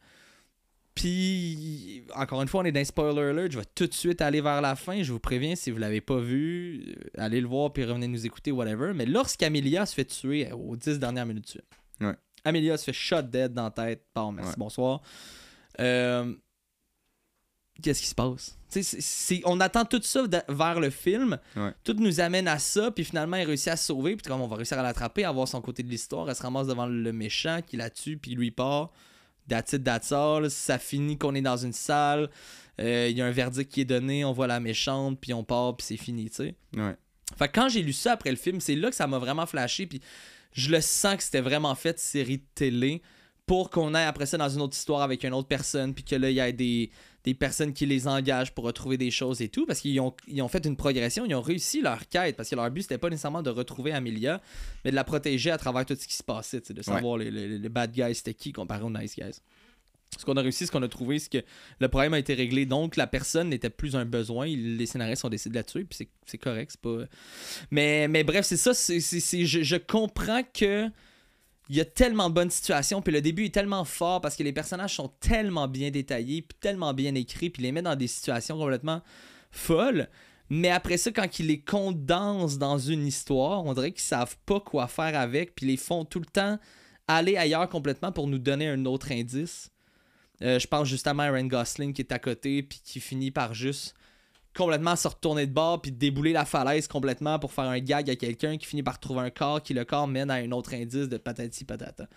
Puis, 0.94 2.04
encore 2.14 2.42
une 2.42 2.48
fois, 2.48 2.60
on 2.60 2.64
est 2.64 2.72
dans 2.72 2.80
un 2.80 2.84
spoiler 2.84 3.22
alert. 3.30 3.52
Je 3.52 3.58
vais 3.58 3.64
tout 3.74 3.86
de 3.86 3.94
suite 3.94 4.20
aller 4.20 4.40
vers 4.40 4.60
la 4.60 4.76
fin. 4.76 5.02
Je 5.02 5.12
vous 5.12 5.20
préviens, 5.20 5.54
si 5.56 5.70
vous 5.70 5.78
l'avez 5.78 6.00
pas 6.00 6.18
vu, 6.18 6.84
euh, 6.88 6.94
allez 7.22 7.40
le 7.40 7.46
voir 7.48 7.72
puis 7.72 7.84
revenez 7.84 8.08
nous 8.08 8.26
écouter, 8.26 8.50
whatever. 8.52 8.92
Mais 8.94 9.06
lorsqu'Amelia 9.06 9.86
se 9.86 9.94
fait 9.94 10.04
tuer 10.04 10.50
aux 10.52 10.76
10 10.76 10.98
dernières 10.98 11.26
minutes 11.26 11.46
du 11.46 11.52
film, 11.52 11.64
Ouais. 12.10 12.16
Amelia 12.44 12.76
se 12.78 12.84
fait 12.84 12.92
shot 12.92 13.22
dead 13.22 13.52
dans 13.52 13.64
la 13.64 13.70
tête. 13.70 14.04
Bon, 14.14 14.32
merci, 14.32 14.50
Ouais. 14.50 14.56
bonsoir. 14.58 15.02
Euh, 15.78 16.34
Qu'est-ce 17.82 18.02
qui 18.02 18.08
se 18.08 18.14
passe? 18.14 18.58
On 19.46 19.58
attend 19.60 19.86
tout 19.86 20.02
ça 20.02 20.26
de- 20.26 20.42
vers 20.50 20.80
le 20.80 20.90
film. 20.90 21.38
Ouais. 21.56 21.72
Tout 21.82 21.94
nous 21.94 22.20
amène 22.20 22.46
à 22.46 22.58
ça. 22.58 22.90
Puis 22.90 23.04
finalement, 23.04 23.38
il 23.38 23.44
réussit 23.44 23.68
à 23.68 23.76
se 23.76 23.86
sauver. 23.86 24.16
Puis 24.16 24.26
comme 24.26 24.42
on 24.42 24.46
va 24.48 24.56
réussir 24.56 24.78
à 24.78 24.82
l'attraper, 24.82 25.24
à 25.24 25.32
voir 25.32 25.48
son 25.48 25.62
côté 25.62 25.82
de 25.82 25.88
l'histoire, 25.88 26.28
elle 26.28 26.36
se 26.36 26.42
ramasse 26.42 26.66
devant 26.66 26.84
le 26.86 27.12
méchant 27.12 27.60
qui 27.66 27.78
la 27.78 27.88
tue. 27.88 28.18
Puis 28.18 28.34
lui 28.34 28.50
part. 28.50 28.90
That's 29.50 29.72
it, 29.72 29.84
that's 29.84 30.12
all. 30.12 30.48
Ça 30.50 30.78
finit 30.78 31.18
qu'on 31.18 31.34
est 31.34 31.42
dans 31.42 31.56
une 31.56 31.72
salle. 31.72 32.30
Euh, 32.80 33.08
Il 33.10 33.16
y 33.16 33.20
a 33.20 33.26
un 33.26 33.32
verdict 33.32 33.70
qui 33.70 33.80
est 33.80 33.84
donné. 33.84 34.24
On 34.24 34.32
voit 34.32 34.46
la 34.46 34.60
méchante. 34.60 35.18
Puis 35.20 35.34
on 35.34 35.44
part. 35.44 35.76
Puis 35.76 35.86
c'est 35.88 35.96
fini, 35.96 36.30
tu 36.30 36.36
sais. 36.36 36.54
Ouais. 36.76 36.96
Fait 37.36 37.48
que 37.48 37.52
quand 37.52 37.68
j'ai 37.68 37.82
lu 37.82 37.92
ça 37.92 38.12
après 38.12 38.30
le 38.30 38.36
film, 38.36 38.60
c'est 38.60 38.76
là 38.76 38.90
que 38.90 38.96
ça 38.96 39.06
m'a 39.06 39.18
vraiment 39.18 39.46
flashé. 39.46 39.86
Puis 39.86 40.00
je 40.52 40.70
le 40.70 40.80
sens 40.80 41.16
que 41.16 41.22
c'était 41.22 41.40
vraiment 41.40 41.74
fait 41.74 41.98
série 41.98 42.38
de 42.38 42.44
télé 42.54 43.02
pour 43.46 43.70
qu'on 43.70 43.94
aille 43.94 44.06
après 44.06 44.26
ça 44.26 44.38
dans 44.38 44.48
une 44.48 44.60
autre 44.60 44.76
histoire 44.76 45.02
avec 45.02 45.24
une 45.24 45.34
autre 45.34 45.48
personne. 45.48 45.94
Puis 45.94 46.04
que 46.04 46.14
là, 46.14 46.30
il 46.30 46.36
y 46.36 46.40
ait 46.40 46.52
des, 46.52 46.90
des 47.24 47.34
personnes 47.34 47.72
qui 47.74 47.84
les 47.86 48.08
engagent 48.08 48.52
pour 48.54 48.64
retrouver 48.64 48.96
des 48.96 49.10
choses 49.10 49.42
et 49.42 49.48
tout. 49.48 49.66
Parce 49.66 49.80
qu'ils 49.80 50.00
ont, 50.00 50.14
ils 50.26 50.40
ont 50.42 50.48
fait 50.48 50.64
une 50.64 50.76
progression. 50.76 51.26
Ils 51.26 51.34
ont 51.34 51.42
réussi 51.42 51.80
leur 51.82 52.08
quête. 52.08 52.36
Parce 52.36 52.48
que 52.48 52.56
leur 52.56 52.70
but, 52.70 52.82
c'était 52.82 52.98
pas 52.98 53.10
nécessairement 53.10 53.42
de 53.42 53.50
retrouver 53.50 53.92
Amelia, 53.92 54.40
mais 54.84 54.90
de 54.90 54.96
la 54.96 55.04
protéger 55.04 55.50
à 55.50 55.58
travers 55.58 55.84
tout 55.84 55.94
ce 55.98 56.06
qui 56.06 56.16
se 56.16 56.22
passait. 56.22 56.60
De 56.70 56.82
savoir 56.82 57.16
les, 57.18 57.30
les- 57.30 57.58
les 57.58 57.68
bad 57.68 57.92
guys 57.92 58.14
c'était 58.14 58.34
qui 58.34 58.52
comparé 58.52 58.82
aux 58.84 58.90
nice 58.90 59.14
guys. 59.16 59.40
Ce 60.18 60.24
qu'on 60.24 60.36
a 60.36 60.40
réussi, 60.42 60.66
ce 60.66 60.72
qu'on 60.72 60.82
a 60.82 60.88
trouvé, 60.88 61.20
c'est 61.20 61.28
que 61.30 61.46
le 61.78 61.88
problème 61.88 62.14
a 62.14 62.18
été 62.18 62.34
réglé. 62.34 62.66
Donc, 62.66 62.96
la 62.96 63.06
personne 63.06 63.48
n'était 63.50 63.70
plus 63.70 63.94
un 63.94 64.04
besoin. 64.04 64.46
Les 64.46 64.86
scénaristes 64.86 65.24
ont 65.24 65.28
décidé 65.28 65.50
de 65.52 65.58
la 65.58 65.62
tuer. 65.62 65.84
Puis 65.84 66.08
c'est- 66.26 66.38
correct. 66.38 66.72
C'est 66.72 66.80
pas. 66.80 67.04
Mais, 67.70 68.08
mais 68.08 68.24
bref, 68.24 68.44
c'est 68.44 68.56
ça. 68.56 68.74
c'est- 68.74 68.98
je, 69.00 69.62
je 69.62 69.76
comprends 69.76 70.42
que. 70.52 70.88
Il 71.70 71.76
y 71.76 71.80
a 71.80 71.84
tellement 71.84 72.28
de 72.28 72.34
bonnes 72.34 72.50
situations, 72.50 73.00
puis 73.00 73.12
le 73.12 73.20
début 73.20 73.44
est 73.44 73.54
tellement 73.54 73.84
fort 73.84 74.20
parce 74.20 74.34
que 74.34 74.42
les 74.42 74.52
personnages 74.52 74.96
sont 74.96 75.06
tellement 75.20 75.68
bien 75.68 75.92
détaillés, 75.92 76.42
puis 76.42 76.58
tellement 76.60 76.92
bien 76.92 77.14
écrits, 77.14 77.48
puis 77.48 77.62
les 77.62 77.70
met 77.70 77.80
dans 77.80 77.94
des 77.94 78.08
situations 78.08 78.58
complètement 78.58 79.02
folles. 79.52 80.08
Mais 80.48 80.70
après 80.70 80.96
ça, 80.96 81.12
quand 81.12 81.38
ils 81.38 81.46
les 81.46 81.60
condensent 81.60 82.58
dans 82.58 82.76
une 82.76 83.06
histoire, 83.06 83.64
on 83.64 83.72
dirait 83.72 83.92
qu'ils 83.92 84.00
savent 84.00 84.36
pas 84.46 84.58
quoi 84.58 84.88
faire 84.88 85.16
avec, 85.16 85.54
puis 85.54 85.64
les 85.64 85.76
font 85.76 86.04
tout 86.04 86.18
le 86.18 86.26
temps 86.26 86.58
aller 87.06 87.36
ailleurs 87.36 87.68
complètement 87.68 88.10
pour 88.10 88.26
nous 88.26 88.40
donner 88.40 88.66
un 88.66 88.84
autre 88.84 89.12
indice. 89.12 89.70
Euh, 90.42 90.58
je 90.58 90.66
pense 90.66 90.88
justement 90.88 91.22
à 91.22 91.30
Ryan 91.30 91.46
Gosling 91.46 91.92
qui 91.92 92.02
est 92.02 92.10
à 92.10 92.18
côté, 92.18 92.64
puis 92.64 92.80
qui 92.82 92.98
finit 92.98 93.30
par 93.30 93.54
juste 93.54 93.94
complètement 94.56 94.96
se 94.96 95.06
retourner 95.08 95.46
de 95.46 95.52
bord 95.52 95.80
puis 95.80 95.92
débouler 95.92 96.32
la 96.32 96.44
falaise 96.44 96.88
complètement 96.88 97.38
pour 97.38 97.52
faire 97.52 97.64
un 97.64 97.78
gag 97.78 98.10
à 98.10 98.16
quelqu'un 98.16 98.56
qui 98.56 98.66
finit 98.66 98.82
par 98.82 98.98
trouver 98.98 99.20
un 99.20 99.30
corps 99.30 99.62
qui 99.62 99.74
le 99.74 99.84
corps 99.84 100.08
mène 100.08 100.30
à 100.30 100.34
un 100.34 100.50
autre 100.52 100.74
indice 100.74 101.08
de 101.08 101.16
patati 101.16 101.64
patata. 101.64 102.08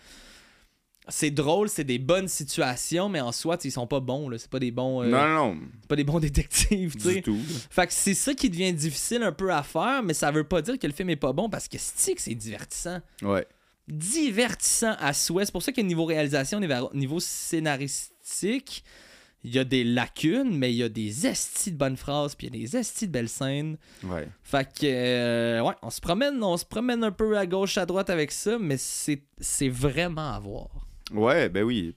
C'est 1.09 1.31
drôle, 1.31 1.67
c'est 1.67 1.83
des 1.83 1.99
bonnes 1.99 2.29
situations, 2.29 3.09
mais 3.09 3.19
en 3.19 3.33
soi, 3.33 3.57
ils 3.65 3.71
sont 3.73 3.87
pas 3.87 3.99
bons. 3.99 4.29
là. 4.29 4.37
C'est 4.37 4.49
pas 4.49 4.59
des 4.59 4.71
bons, 4.71 5.03
euh, 5.03 5.07
Non, 5.09 5.27
non, 5.27 5.59
pas 5.89 5.97
des 5.97 6.05
bons 6.05 6.19
détectives. 6.21 6.95
tu 6.95 7.01
sais. 7.15 7.21
Tout. 7.21 7.37
Fait 7.69 7.87
que 7.87 7.91
c'est 7.93 8.13
ça 8.13 8.33
qui 8.33 8.49
devient 8.49 8.71
difficile 8.71 9.21
un 9.21 9.33
peu 9.33 9.51
à 9.53 9.63
faire, 9.63 10.01
mais 10.01 10.13
ça 10.13 10.31
veut 10.31 10.45
pas 10.45 10.61
dire 10.61 10.79
que 10.79 10.87
le 10.87 10.93
film 10.93 11.09
est 11.09 11.17
pas 11.17 11.33
bon 11.33 11.49
parce 11.49 11.67
que 11.67 11.75
c'est 11.77 12.13
que 12.15 12.21
c'est 12.21 12.35
divertissant? 12.35 13.01
Ouais. 13.21 13.45
Divertissant 13.89 14.95
à 14.97 15.11
souhait. 15.11 15.43
C'est 15.45 15.51
pour 15.51 15.61
ça 15.61 15.73
que 15.73 15.81
niveau 15.81 16.05
réalisation, 16.05 16.57
niveau 16.61 16.89
niveau 16.93 17.19
scénaristique, 17.19 18.85
il 19.43 19.53
y 19.53 19.59
a 19.59 19.63
des 19.63 19.83
lacunes, 19.83 20.57
mais 20.57 20.71
il 20.71 20.77
y 20.77 20.83
a 20.83 20.89
des 20.89 21.27
estis 21.27 21.71
de 21.71 21.77
bonnes 21.77 21.97
phrases, 21.97 22.35
puis 22.35 22.47
il 22.47 22.55
y 22.55 22.57
a 22.57 22.61
des 22.61 22.77
estis 22.77 23.07
de 23.07 23.11
belles 23.11 23.29
scènes. 23.29 23.77
Ouais. 24.03 24.27
Fait 24.43 24.65
que, 24.65 24.85
euh, 24.85 25.61
ouais, 25.61 25.73
on 25.81 25.89
se 25.89 25.99
promène, 25.99 26.41
on 26.41 26.55
se 26.55 26.65
promène 26.65 27.03
un 27.03 27.11
peu 27.11 27.37
à 27.37 27.45
gauche, 27.45 27.77
à 27.77 27.85
droite 27.85 28.09
avec 28.09 28.31
ça, 28.31 28.57
mais 28.57 28.77
c'est 28.77 29.21
c'est 29.39 29.69
vraiment 29.69 30.33
à 30.33 30.39
voir. 30.39 30.69
Ouais, 31.11 31.49
ben 31.49 31.63
oui. 31.63 31.93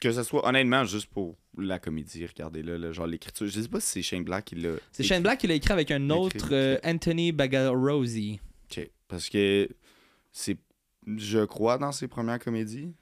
Que 0.00 0.12
ce 0.12 0.22
soit, 0.22 0.46
honnêtement, 0.46 0.84
juste 0.84 1.06
pour 1.06 1.36
la 1.58 1.78
comédie, 1.78 2.24
regardez-là, 2.26 2.78
là, 2.78 2.92
genre 2.92 3.06
l'écriture. 3.06 3.46
Je 3.46 3.60
sais 3.60 3.68
pas 3.68 3.80
si 3.80 3.88
c'est 3.88 4.02
Shane 4.02 4.24
Black 4.24 4.46
qui 4.46 4.54
l'a. 4.54 4.74
C'est 4.92 5.02
Shane 5.02 5.22
Black 5.22 5.40
qui 5.40 5.46
l'a 5.46 5.54
écrit 5.54 5.72
avec 5.72 5.90
un 5.90 6.10
autre, 6.10 6.48
euh, 6.52 6.78
Anthony 6.84 7.32
Bagarosi. 7.32 8.40
Ok. 8.70 8.88
Parce 9.08 9.28
que 9.28 9.68
c'est, 10.32 10.56
je 11.16 11.44
crois, 11.44 11.78
dans 11.78 11.92
ses 11.92 12.08
premières 12.08 12.38
comédies. 12.38 12.92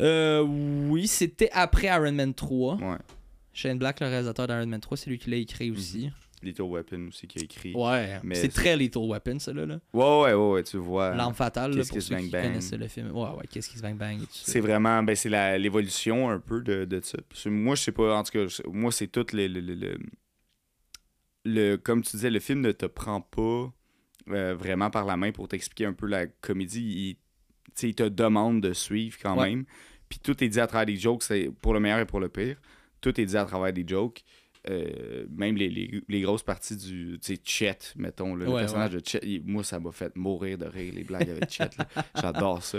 Euh, 0.00 0.40
oui, 0.42 1.06
c'était 1.06 1.50
après 1.52 1.86
Iron 1.88 2.12
Man 2.12 2.34
3. 2.34 2.76
Ouais. 2.76 2.96
Shane 3.52 3.78
Black, 3.78 4.00
le 4.00 4.06
réalisateur 4.06 4.46
d'Iron 4.46 4.66
Man 4.66 4.80
3, 4.80 4.96
c'est 4.96 5.10
lui 5.10 5.18
qui 5.18 5.30
l'a 5.30 5.36
écrit 5.36 5.70
aussi. 5.70 6.10
Little 6.42 6.62
Weapon 6.62 7.06
aussi 7.08 7.28
qui 7.28 7.38
a 7.38 7.42
écrit. 7.42 7.72
Ouais, 7.74 8.18
Mais 8.24 8.34
c'est 8.34 8.48
très 8.48 8.76
Lethal 8.76 9.04
Weapon, 9.04 9.38
ça 9.38 9.52
là. 9.52 9.64
Ouais, 9.64 9.78
ouais, 9.92 10.32
ouais, 10.34 10.50
ouais, 10.54 10.62
tu 10.64 10.76
vois. 10.78 11.14
L'arme 11.14 11.34
fatale, 11.34 11.76
là, 11.76 11.84
pour 11.88 12.02
ceux 12.02 12.14
Bang 12.14 12.24
qui 12.24 12.30
Bang. 12.30 12.42
connaissent 12.42 12.72
le 12.72 12.88
film. 12.88 13.10
Ouais, 13.12 13.28
ouais, 13.30 13.44
qu'est-ce 13.48 13.68
qui 13.68 13.76
se 13.76 13.82
bang 13.82 13.94
bang. 13.96 14.18
C'est 14.30 14.58
vraiment, 14.58 15.02
ben 15.04 15.14
c'est 15.14 15.58
l'évolution 15.58 16.30
un 16.30 16.40
peu 16.40 16.62
de, 16.62 16.84
de 16.84 17.00
ça. 17.00 17.18
Moi, 17.48 17.76
je 17.76 17.82
sais 17.82 17.92
pas, 17.92 18.16
en 18.16 18.24
tout 18.24 18.32
cas, 18.32 18.44
moi, 18.72 18.90
c'est 18.90 19.06
tout 19.06 19.24
le, 19.32 19.46
le, 19.46 19.60
le, 19.60 19.74
le- 19.74 19.98
le- 21.44 21.76
Comme 21.76 22.02
tu 22.02 22.16
disais, 22.16 22.30
le 22.30 22.40
film 22.40 22.60
ne 22.60 22.72
te 22.72 22.86
prend 22.86 23.20
pas 23.20 23.72
euh, 24.30 24.54
vraiment 24.56 24.90
par 24.90 25.04
la 25.04 25.16
main 25.16 25.30
pour 25.32 25.46
t'expliquer 25.48 25.86
un 25.86 25.92
peu 25.92 26.06
la 26.06 26.26
comédie. 26.26 26.80
Il, 26.82 27.16
tu 27.74 27.80
sais, 27.80 27.88
il 27.90 27.94
te 27.94 28.02
demande 28.08 28.60
de 28.60 28.72
suivre 28.72 29.16
quand 29.22 29.36
Ouais. 29.38 29.50
même. 29.50 29.64
Puis 30.08 30.18
tout 30.18 30.42
est 30.44 30.48
dit 30.48 30.60
à 30.60 30.66
travers 30.66 30.86
des 30.86 30.96
jokes, 30.96 31.22
c'est 31.22 31.50
pour 31.60 31.72
le 31.74 31.80
meilleur 31.80 31.98
et 32.00 32.06
pour 32.06 32.20
le 32.20 32.28
pire. 32.28 32.56
Tout 33.00 33.18
est 33.20 33.24
dit 33.26 33.36
à 33.36 33.44
travers 33.44 33.72
des 33.72 33.84
jokes. 33.86 34.22
Euh, 34.70 35.26
même 35.28 35.56
les, 35.56 35.68
les, 35.68 36.02
les 36.08 36.20
grosses 36.20 36.44
parties 36.44 36.76
du 36.76 37.18
Chet, 37.42 37.78
mettons, 37.96 38.36
là, 38.36 38.44
le 38.44 38.50
Ouais, 38.52 38.60
personnage 38.60 38.90
de 38.92 39.00
Chet, 39.04 39.18
il- 39.24 39.42
moi 39.44 39.64
ça 39.64 39.80
m'a 39.80 39.90
fait 39.90 40.14
mourir 40.14 40.56
de 40.56 40.66
rire 40.66 40.92
les 40.94 41.02
blagues 41.02 41.30
avec 41.30 41.50
Chet. 41.50 41.70
J'adore 42.14 42.62
ça. 42.62 42.78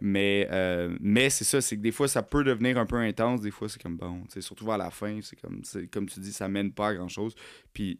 Mais, 0.00 0.48
euh, 0.50 0.96
mais 1.00 1.28
c'est 1.28 1.44
ça, 1.44 1.60
c'est 1.60 1.76
que 1.76 1.82
des 1.82 1.90
fois 1.92 2.08
ça 2.08 2.22
peut 2.22 2.42
devenir 2.44 2.78
un 2.78 2.86
peu 2.86 2.96
intense, 2.96 3.40
des 3.42 3.50
fois 3.50 3.68
c'est 3.68 3.82
comme 3.82 3.96
bon, 3.98 4.22
surtout 4.38 4.64
vers 4.64 4.78
la 4.78 4.90
fin, 4.90 5.18
c'est 5.20 5.36
comme, 5.38 5.60
comme 5.92 6.08
tu 6.08 6.20
dis, 6.20 6.32
ça 6.32 6.48
mène 6.48 6.72
pas 6.72 6.88
à 6.88 6.94
grand 6.94 7.08
chose. 7.08 7.34
Puis 7.74 7.98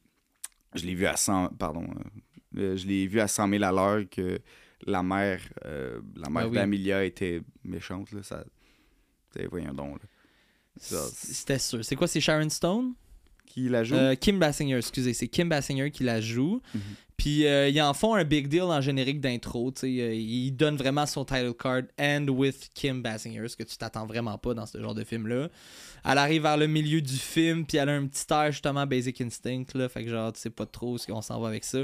je 0.74 0.86
l'ai 0.86 0.94
vu 0.94 1.04
à 1.06 1.16
100, 1.16 1.48
pardon, 1.58 1.86
euh, 2.56 2.76
je 2.76 2.86
l'ai 2.86 3.06
vu 3.06 3.20
à 3.20 3.28
100 3.28 3.48
000 3.50 3.64
à 3.64 3.72
l'heure 3.72 4.04
que 4.08 4.38
la 4.86 5.02
mère, 5.02 5.40
euh, 5.64 6.00
la 6.16 6.30
mère 6.30 6.44
Ben 6.44 6.48
oui. 6.50 6.54
d'Amelia 6.56 7.04
était 7.04 7.42
méchante, 7.64 8.12
là, 8.12 8.22
ça, 8.22 8.44
voyons 9.50 9.72
donc, 9.74 10.00
C'était 10.76 11.58
sûr. 11.58 11.84
C'est 11.84 11.96
quoi, 11.96 12.06
c'est 12.08 12.20
Sharon 12.20 12.48
Stone? 12.48 12.94
Qui 13.52 13.68
la 13.68 13.82
joue? 13.82 13.96
Euh, 13.96 14.14
Kim 14.14 14.38
Basinger, 14.38 14.76
excusez, 14.78 15.12
c'est 15.12 15.26
Kim 15.28 15.48
Basinger 15.48 15.90
qui 15.90 16.04
la 16.04 16.20
joue. 16.20 16.60
Mhm. 16.74 16.80
Puis 17.16 17.46
euh, 17.46 17.68
ils 17.68 17.82
en 17.82 17.92
font 17.92 18.14
un 18.14 18.24
big 18.24 18.48
deal 18.48 18.62
en 18.62 18.80
générique 18.80 19.20
d'intro. 19.20 19.74
euh, 19.82 20.14
ils 20.14 20.52
donnent 20.52 20.76
vraiment 20.76 21.04
son 21.04 21.24
title 21.24 21.52
card 21.52 21.82
and 22.00 22.26
with 22.28 22.70
Kim 22.72 23.02
Basinger, 23.02 23.46
ce 23.48 23.56
que 23.56 23.62
tu 23.62 23.76
t'attends 23.76 24.06
vraiment 24.06 24.38
pas 24.38 24.54
dans 24.54 24.64
ce 24.64 24.80
genre 24.80 24.94
de 24.94 25.04
film-là. 25.04 25.48
Elle 26.04 26.16
arrive 26.18 26.42
vers 26.42 26.56
le 26.56 26.66
milieu 26.66 27.02
du 27.02 27.16
film, 27.16 27.66
puis 27.66 27.76
elle 27.76 27.90
a 27.90 27.92
un 27.92 28.06
petit 28.06 28.24
air 28.30 28.52
justement 28.52 28.86
Basic 28.86 29.20
Instinct, 29.20 29.66
là, 29.74 29.90
fait 29.90 30.04
que 30.04 30.10
genre 30.10 30.32
tu 30.32 30.40
sais 30.40 30.48
pas 30.48 30.64
trop 30.64 30.96
ce 30.96 31.06
qu'on 31.06 31.20
s'en 31.20 31.38
va 31.40 31.48
avec 31.48 31.64
ça. 31.64 31.80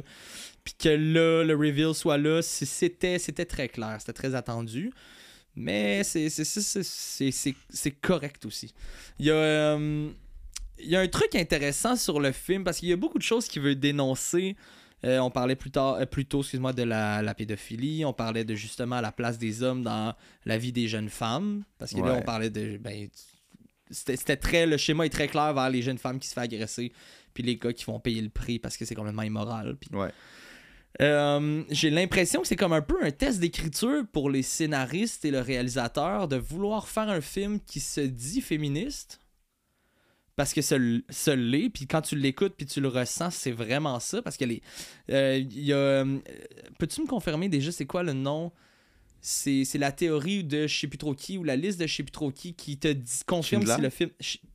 Puis 0.65 0.73
que 0.79 0.89
là, 0.89 1.45
le 1.45 1.55
reveal 1.55 1.95
soit 1.95 2.17
là, 2.17 2.41
c'était 2.41 3.19
c'était 3.19 3.45
très 3.45 3.69
clair, 3.69 3.97
c'était 3.99 4.15
très 4.15 4.35
attendu. 4.35 4.91
Mais 5.55 6.03
c'est 6.05 7.91
correct 8.01 8.45
aussi. 8.47 8.73
Il 9.19 9.27
y 9.27 9.31
a. 9.31 9.35
euh, 9.35 10.09
il 10.79 10.89
y 10.91 10.97
a 10.97 11.01
un 11.01 11.09
truc 11.09 11.35
intéressant 11.35 11.97
sur 11.97 12.21
le 12.21 12.33
film 12.33 12.65
parce 12.65 12.79
qu'il 12.79 12.89
y 12.89 12.93
a 12.93 12.97
beaucoup 12.97 13.19
de 13.19 13.23
choses 13.23 13.49
qu'il 13.49 13.63
veut 13.63 13.75
dénoncer. 13.75 14.57
Euh, 15.05 15.19
on 15.19 15.31
parlait 15.31 15.57
plus 15.57 15.71
tard, 15.71 15.95
euh, 15.95 16.07
plus 16.07 16.25
tôt, 16.27 16.41
excuse-moi, 16.41 16.73
de 16.73 16.83
la, 16.83 17.23
la 17.23 17.35
pédophilie. 17.35 18.05
On 18.05 18.13
parlait 18.15 18.45
de 18.45 18.55
justement 18.55 19.01
la 19.01 19.13
place 19.13 19.39
des 19.39 19.63
hommes 19.63 19.83
dans 19.83 20.15
la 20.45 20.59
vie 20.59 20.73
des 20.73 20.89
jeunes 20.89 21.11
femmes. 21.11 21.65
Parce 21.79 21.93
que 21.93 22.01
là, 22.01 22.15
on 22.15 22.23
parlait 22.23 22.51
de. 22.51 22.79
Ben, 22.79 23.09
c'était 23.91 24.17
c'était 24.17 24.37
très. 24.37 24.67
Le 24.67 24.77
schéma 24.79 25.07
est 25.07 25.11
très 25.11 25.29
clair 25.29 25.53
vers 25.55 25.69
les 25.71 25.83
jeunes 25.83 25.99
femmes 25.99 26.19
qui 26.19 26.29
se 26.29 26.35
font 26.35 26.41
agresser. 26.41 26.93
Puis 27.35 27.43
les 27.43 27.57
gars 27.57 27.73
qui 27.73 27.85
vont 27.85 28.01
payer 28.01 28.23
le 28.23 28.31
prix 28.31 28.59
parce 28.59 28.77
que 28.77 28.85
c'est 28.85 28.95
complètement 28.95 29.23
immoral. 29.23 29.77
Puis 29.77 29.91
Ouais. 29.95 30.09
euh, 31.03 31.63
j'ai 31.71 31.91
l'impression 31.91 32.41
que 32.41 32.49
c'est 32.49 32.57
comme 32.57 32.73
un 32.73 32.81
peu 32.81 32.97
un 33.05 33.11
test 33.11 33.39
d'écriture 33.39 34.03
pour 34.13 34.31
les 34.31 34.43
scénaristes 34.43 35.25
et 35.27 35.31
le 35.31 35.41
réalisateur 35.41 36.27
de 36.27 36.37
vouloir 36.37 36.89
faire 36.89 37.11
un 37.11 37.21
film 37.21 37.61
qui 37.61 37.81
se 37.81 38.01
dit 38.01 38.41
féministe. 38.41 39.21
Parce 40.37 40.53
que 40.53 40.61
ça, 40.63 40.77
l- 40.77 41.03
ça 41.09 41.35
l'est, 41.35 41.71
puis 41.71 41.87
quand 41.87 42.03
tu 42.03 42.15
l'écoutes 42.15 42.55
puis 42.57 42.67
tu 42.67 42.81
le 42.81 42.89
ressens, 42.89 43.31
c'est 43.31 43.53
vraiment 43.53 43.99
ça. 44.01 44.21
Parce 44.23 44.37
que 44.37 44.45
les. 44.45 44.63
euh, 45.11 45.43
euh, 45.69 46.19
Peux-tu 46.79 47.01
me 47.03 47.07
confirmer 47.07 47.49
déjà 47.49 47.73
c'est 47.73 47.87
quoi 47.87 48.03
le 48.03 48.13
nom 48.13 48.53
c'est 49.29 49.65
c'est 49.65 49.79
la 49.79 49.91
théorie 49.91 50.45
de 50.45 50.69
je 50.69 50.79
sais 50.81 50.87
plus 50.87 50.99
trop 50.99 51.13
qui 51.13 51.37
ou 51.37 51.43
la 51.43 51.57
liste 51.57 51.81
de 51.81 51.87
je 51.89 51.97
sais 51.97 52.05
plus 52.05 52.13
trop 52.13 52.31
qui 52.31 52.55
qui 52.55 52.79
te 52.79 52.87
dit, 52.87 53.11
confirme 53.27 53.63
Schindler? 53.67 53.75
si 53.75 53.83
le 53.83 53.91
film. 53.91 54.11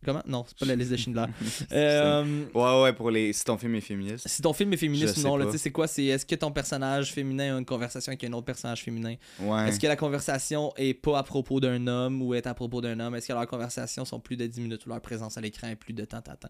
Comment? 0.06 0.24
Non, 0.26 0.46
c'est 0.48 0.58
pas 0.58 0.66
la 0.66 0.76
liste 0.76 0.92
de 0.92 0.96
Schindler. 0.98 1.26
Euh, 1.72 2.46
Ouais, 2.54 2.82
ouais, 2.84 2.94
pour 2.94 3.12
les. 3.12 3.34
Si 3.34 3.44
ton 3.44 3.58
film 3.58 3.76
est 3.76 3.82
féministe. 3.82 4.28
si 4.28 4.42
ton 4.42 4.54
film 4.54 4.72
est 4.74 4.78
féministe 4.78 5.18
ou 5.18 5.22
non, 5.22 5.38
tu 5.46 5.52
sais, 5.52 5.58
c'est 5.58 5.72
quoi? 5.72 5.88
C'est 5.88 6.06
est-ce 6.06 6.26
que 6.26 6.36
ton 6.36 6.52
personnage 6.52 7.12
féminin 7.12 7.56
a 7.56 7.60
une 7.60 7.66
conversation 7.66 8.10
avec 8.12 8.24
un 8.24 8.32
autre 8.34 8.46
personnage 8.46 8.82
féminin? 8.82 9.16
Ouais. 9.40 9.68
Est-ce 9.70 9.80
que 9.80 9.88
la 9.88 9.96
conversation 9.96 10.74
est 10.78 10.94
pas 10.94 11.20
à 11.20 11.24
propos 11.24 11.60
d'un 11.60 11.86
homme 11.88 12.22
ou 12.22 12.34
est 12.34 12.48
à 12.48 12.54
propos 12.54 12.80
d'un 12.82 13.00
homme? 13.00 13.16
Est-ce 13.16 13.28
que 13.28 13.34
leurs 13.34 13.48
conversations 13.48 14.06
sont 14.06 14.20
plus 14.20 14.38
de 14.38 14.48
10 14.48 14.62
minutes 14.62 14.86
ou 14.86 14.90
leur 14.90 15.02
présence 15.02 15.38
à 15.38 15.42
l'écran 15.42 15.68
est 15.68 15.76
plus 15.76 15.94
de 15.94 16.06
temps, 16.06 16.22
temps, 16.22 16.36
temps? 16.36 16.50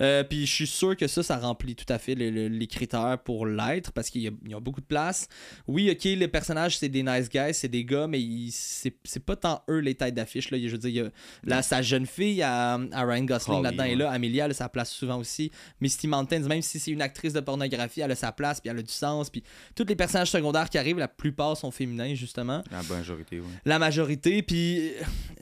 Euh, 0.00 0.24
Puis 0.24 0.46
je 0.46 0.52
suis 0.54 0.66
sûr 0.66 0.96
que 0.96 1.06
ça, 1.06 1.22
ça 1.22 1.36
remplit 1.38 1.74
tout 1.76 1.90
à 1.92 1.98
fait 1.98 2.14
le- 2.14 2.30
le- 2.30 2.48
les 2.48 2.66
critères 2.66 3.18
pour 3.24 3.46
l'être 3.46 3.92
parce 3.92 4.08
qu'il 4.10 4.22
y, 4.22 4.50
y 4.50 4.54
a 4.54 4.60
beaucoup 4.60 4.80
de 4.80 4.86
place. 4.86 5.28
Oui, 5.66 5.90
ok, 5.90 6.04
les 6.04 6.28
personnages, 6.28 6.78
c'est 6.78 6.88
des 6.88 7.02
nice 7.02 7.28
guys, 7.28 7.54
c'est 7.58 7.68
des 7.68 7.84
gars, 7.84 8.06
mais 8.06 8.20
c'est 8.50 9.24
pas 9.24 9.36
tant 9.36 9.62
eux 9.68 9.78
les 9.78 9.94
têtes 9.94 10.14
d'affiche. 10.14 10.50
là. 10.50 10.58
Je 10.58 10.68
veux 10.68 10.78
dire, 10.78 10.90
il 10.90 10.96
y 10.96 11.00
a 11.00 11.10
là, 11.44 11.62
sa 11.62 11.82
jeune 11.82 12.06
fille, 12.06 12.42
à, 12.42 12.74
à 12.92 13.04
Ryan 13.04 13.24
Gosling 13.24 13.56
Holly, 13.56 13.62
là-dedans, 13.64 13.84
et 13.84 13.96
là, 13.96 14.10
Amelia, 14.10 14.44
elle 14.46 14.50
a 14.52 14.54
sa 14.54 14.68
place 14.68 14.90
souvent 14.90 15.18
aussi. 15.18 15.50
Misty 15.80 16.08
Mountains, 16.08 16.40
même 16.40 16.62
si 16.62 16.78
c'est 16.78 16.90
une 16.90 17.02
actrice 17.02 17.32
de 17.32 17.40
pornographie, 17.40 18.00
elle 18.00 18.10
a 18.10 18.16
sa 18.16 18.32
place, 18.32 18.60
puis 18.60 18.70
elle 18.70 18.78
a 18.78 18.82
du 18.82 18.92
sens. 18.92 19.30
Puis 19.30 19.42
tous 19.74 19.84
les 19.84 19.96
personnages 19.96 20.30
secondaires 20.30 20.70
qui 20.70 20.78
arrivent, 20.78 20.98
la 20.98 21.08
plupart 21.08 21.56
sont 21.56 21.70
féminins, 21.70 22.14
justement 22.14 22.62
La 22.70 22.82
majorité, 22.82 23.40
ouais. 23.40 23.46
la 23.64 23.78
majorité. 23.78 24.42
Puis 24.42 24.92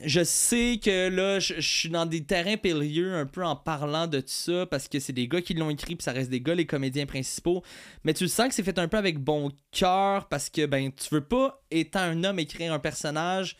je 0.03 0.23
sais 0.23 0.79
que 0.83 1.09
là, 1.09 1.39
je, 1.39 1.55
je 1.57 1.61
suis 1.79 1.89
dans 1.89 2.05
des 2.05 2.23
terrains 2.23 2.57
périlleux 2.57 3.15
un 3.15 3.25
peu 3.25 3.43
en 3.43 3.55
parlant 3.55 4.07
de 4.07 4.19
tout 4.19 4.27
ça 4.27 4.65
parce 4.65 4.87
que 4.87 4.99
c'est 4.99 5.13
des 5.13 5.27
gars 5.27 5.41
qui 5.41 5.53
l'ont 5.53 5.69
écrit, 5.69 5.95
puis 5.95 6.03
ça 6.03 6.11
reste 6.11 6.29
des 6.29 6.41
gars, 6.41 6.55
les 6.55 6.65
comédiens 6.65 7.05
principaux. 7.05 7.63
Mais 8.03 8.13
tu 8.13 8.27
sens 8.27 8.47
que 8.49 8.53
c'est 8.53 8.63
fait 8.63 8.79
un 8.79 8.87
peu 8.87 8.97
avec 8.97 9.19
bon 9.19 9.51
cœur 9.71 10.27
parce 10.27 10.49
que 10.49 10.65
ben 10.65 10.91
tu 10.91 11.13
veux 11.13 11.23
pas, 11.23 11.61
étant 11.71 12.06
un 12.07 12.23
homme, 12.23 12.39
écrire 12.39 12.73
un 12.73 12.79
personnage 12.79 13.55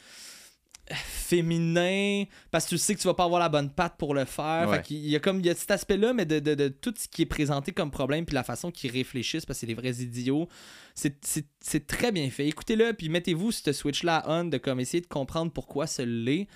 féminin 0.89 2.23
parce 2.51 2.65
que 2.65 2.69
tu 2.71 2.77
sais 2.77 2.95
que 2.95 2.99
tu 3.01 3.07
vas 3.07 3.13
pas 3.13 3.25
avoir 3.25 3.39
la 3.41 3.49
bonne 3.49 3.69
patte 3.69 3.95
pour 3.97 4.13
le 4.13 4.25
faire. 4.25 4.69
Ouais. 4.69 4.77
Fait 4.77 4.83
qu'il 4.83 5.05
y 5.07 5.15
a 5.15 5.19
comme 5.19 5.39
il 5.39 5.45
y 5.45 5.49
a 5.49 5.55
cet 5.55 5.71
aspect-là, 5.71 6.13
mais 6.13 6.25
de, 6.25 6.39
de- 6.39 6.55
de 6.55 6.67
tout 6.69 6.93
ce 6.97 7.07
qui 7.07 7.23
est 7.23 7.25
présenté 7.27 7.71
comme 7.71 7.91
problème 7.91 8.25
puis 8.25 8.33
la 8.36 8.43
façon 8.43 8.71
qu'ils 8.71 8.91
réfléchissent 8.91 9.45
parce 9.45 9.57
que 9.57 9.62
c'est 9.62 9.67
des 9.67 9.73
vrais 9.73 9.95
idiots. 10.01 10.47
C'est- 10.95 11.86
très 11.88 12.12
bien 12.12 12.29
fait. 12.29 12.47
Écoutez-le, 12.47 12.93
puis 12.93 13.10
mettez-vous 13.10 13.51
ce 13.51 13.71
switch-là 13.73 14.23
on 14.27 14.45
de 14.45 14.57
comme 14.57 14.79
essayer 14.79 15.01
de 15.01 15.07
comprendre 15.07 15.51
pourquoi 15.51 15.88
ce 15.88 16.01
l'est. 16.01 16.47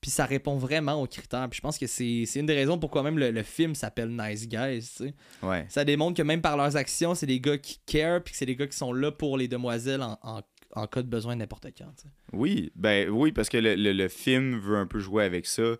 Puis 0.00 0.10
ça 0.10 0.26
répond 0.26 0.56
vraiment 0.56 1.00
aux 1.00 1.06
critères. 1.06 1.48
Puis 1.48 1.56
je 1.56 1.62
pense 1.62 1.78
que 1.78 1.86
c'est 1.86 2.24
c'est 2.26 2.40
une 2.40 2.46
des 2.46 2.54
raisons 2.54 2.78
pourquoi 2.78 3.02
même 3.02 3.18
le, 3.18 3.30
le 3.30 3.42
film 3.42 3.74
s'appelle 3.74 4.10
Nice 4.10 4.46
Guys. 4.46 4.80
tu 4.96 5.04
sais. 5.04 5.14
Ouais. 5.42 5.64
Ça 5.68 5.84
démontre 5.84 6.16
que 6.16 6.22
même 6.22 6.42
par 6.42 6.56
leurs 6.56 6.76
actions, 6.76 7.14
c'est 7.14 7.26
des 7.26 7.40
gars 7.40 7.56
qui 7.58 7.78
care, 7.86 8.22
puis 8.22 8.32
que 8.32 8.38
c'est 8.38 8.46
des 8.46 8.56
gars 8.56 8.66
qui 8.66 8.76
sont 8.76 8.92
là 8.92 9.10
pour 9.10 9.38
les 9.38 9.48
demoiselles 9.48 10.02
en, 10.02 10.18
en- 10.22 10.42
en 10.76 10.86
cas 10.86 11.02
de 11.02 11.08
besoin 11.08 11.36
n'importe 11.36 11.66
quand. 11.76 11.92
Oui, 12.32 12.70
ben 12.76 13.08
oui, 13.10 13.32
parce 13.32 13.48
que 13.48 13.56
le, 13.58 13.74
le- 13.74 13.92
le 13.92 14.08
film 14.08 14.58
veut 14.58 14.76
un 14.76 14.86
peu 14.86 14.98
jouer 15.00 15.24
avec 15.24 15.46
ça. 15.46 15.76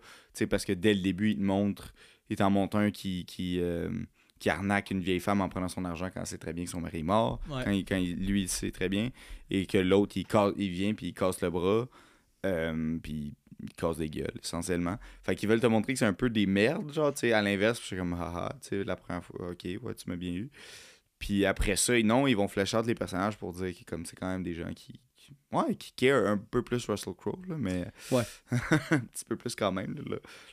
Parce 0.49 0.65
que 0.65 0.73
dès 0.73 0.93
le 0.93 1.01
début, 1.01 1.31
il 1.31 1.37
te 1.37 1.41
montre, 1.43 1.93
il 2.29 2.35
t'en 2.35 2.49
montre 2.49 2.77
un 2.77 2.91
qui, 2.91 3.25
qui, 3.25 3.59
euh, 3.59 3.89
qui 4.39 4.49
arnaque 4.49 4.91
une 4.91 4.99
vieille 5.01 5.19
femme 5.19 5.41
en 5.41 5.49
prenant 5.49 5.67
son 5.67 5.83
argent 5.85 6.09
quand 6.13 6.25
c'est 6.25 6.37
très 6.37 6.53
bien 6.53 6.65
que 6.65 6.69
son 6.69 6.81
mari 6.81 6.99
est 6.99 7.03
mort. 7.03 7.39
Ouais. 7.49 7.63
Quand, 7.63 7.71
il- 7.71 7.85
quand 7.85 7.95
il- 7.95 8.25
lui, 8.25 8.41
il 8.43 8.49
sait 8.49 8.71
très 8.71 8.89
bien. 8.89 9.09
Et 9.49 9.65
que 9.65 9.77
l'autre, 9.77 10.17
il, 10.17 10.25
casse- 10.27 10.53
il 10.57 10.69
vient 10.71 10.93
puis 10.93 11.07
il 11.07 11.13
casse 11.13 11.41
le 11.41 11.49
bras. 11.49 11.87
euh, 12.45 12.97
puis 13.01 13.33
il 13.59 13.69
casse 13.73 13.97
des 13.97 14.09
gueules, 14.09 14.37
essentiellement. 14.43 14.97
Fait 15.23 15.35
qu'ils 15.35 15.49
veulent 15.49 15.59
te 15.59 15.65
montrer 15.67 15.93
que 15.93 15.99
c'est 15.99 16.05
un 16.05 16.13
peu 16.13 16.29
des 16.29 16.45
merdes, 16.45 16.93
genre, 16.93 17.11
tu 17.11 17.21
sais, 17.21 17.33
à 17.33 17.41
l'inverse. 17.41 17.79
Je 17.81 17.85
suis 17.87 17.97
comme, 17.97 18.13
haha, 18.13 18.55
tu 18.61 18.69
sais, 18.69 18.83
la 18.83 18.95
première 18.95 19.23
fois, 19.23 19.49
ok, 19.51 19.63
ouais, 19.81 19.95
tu 19.95 20.07
m'as 20.09 20.15
bien 20.15 20.31
eu. 20.33 20.49
Puis 21.19 21.45
après 21.45 21.75
ça, 21.75 21.99
non, 22.03 22.27
ils 22.27 22.35
vont 22.35 22.47
flash 22.47 22.73
out 22.73 22.85
les 22.85 22.95
personnages 22.95 23.37
pour 23.37 23.53
dire 23.53 23.73
que 23.77 23.83
comme 23.85 24.05
c'est 24.05 24.15
quand 24.15 24.27
même 24.27 24.43
des 24.43 24.53
gens 24.53 24.71
qui- 24.73 24.99
ouais, 25.51 25.75
qui 25.75 25.91
care 25.93 26.25
un 26.27 26.37
peu 26.37 26.61
plus 26.61 26.85
Russell 26.87 27.13
Crowe, 27.15 27.39
là, 27.47 27.55
mais 27.57 27.85
Ouais. 28.11 28.23
un 28.91 28.99
petit 28.99 29.25
peu 29.27 29.35
plus 29.35 29.55
quand 29.55 29.71
même. 29.71 29.95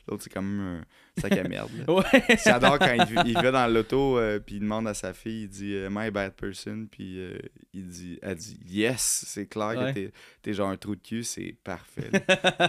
L'autre, 0.07 0.23
c'est 0.23 0.29
quand 0.31 0.41
même 0.41 0.81
un 1.17 1.21
sac 1.21 1.31
à 1.33 1.43
merde. 1.47 1.69
Ouais. 1.87 2.03
J'adore 2.43 2.79
quand 2.79 2.93
il, 2.93 3.27
il 3.29 3.33
va 3.33 3.51
dans 3.51 3.67
l'auto 3.71 4.17
euh, 4.17 4.39
puis 4.39 4.55
il 4.55 4.61
demande 4.61 4.87
à 4.87 4.93
sa 4.93 5.13
fille, 5.13 5.43
il 5.43 5.49
dit 5.49 5.75
My 5.89 6.11
bad 6.11 6.33
person, 6.33 6.87
puis 6.89 7.19
euh, 7.19 7.37
il 7.73 7.87
dit, 7.87 8.19
elle 8.21 8.35
dit 8.35 8.59
Yes, 8.67 9.23
c'est 9.27 9.47
clair 9.47 9.73
Ouais. 9.77 9.93
que 9.93 10.11
t'es, 10.41 10.53
genre 10.53 10.69
un 10.69 10.77
trou 10.77 10.95
de 10.95 11.01
cul, 11.01 11.23
c'est 11.23 11.55
parfait. 11.63 12.09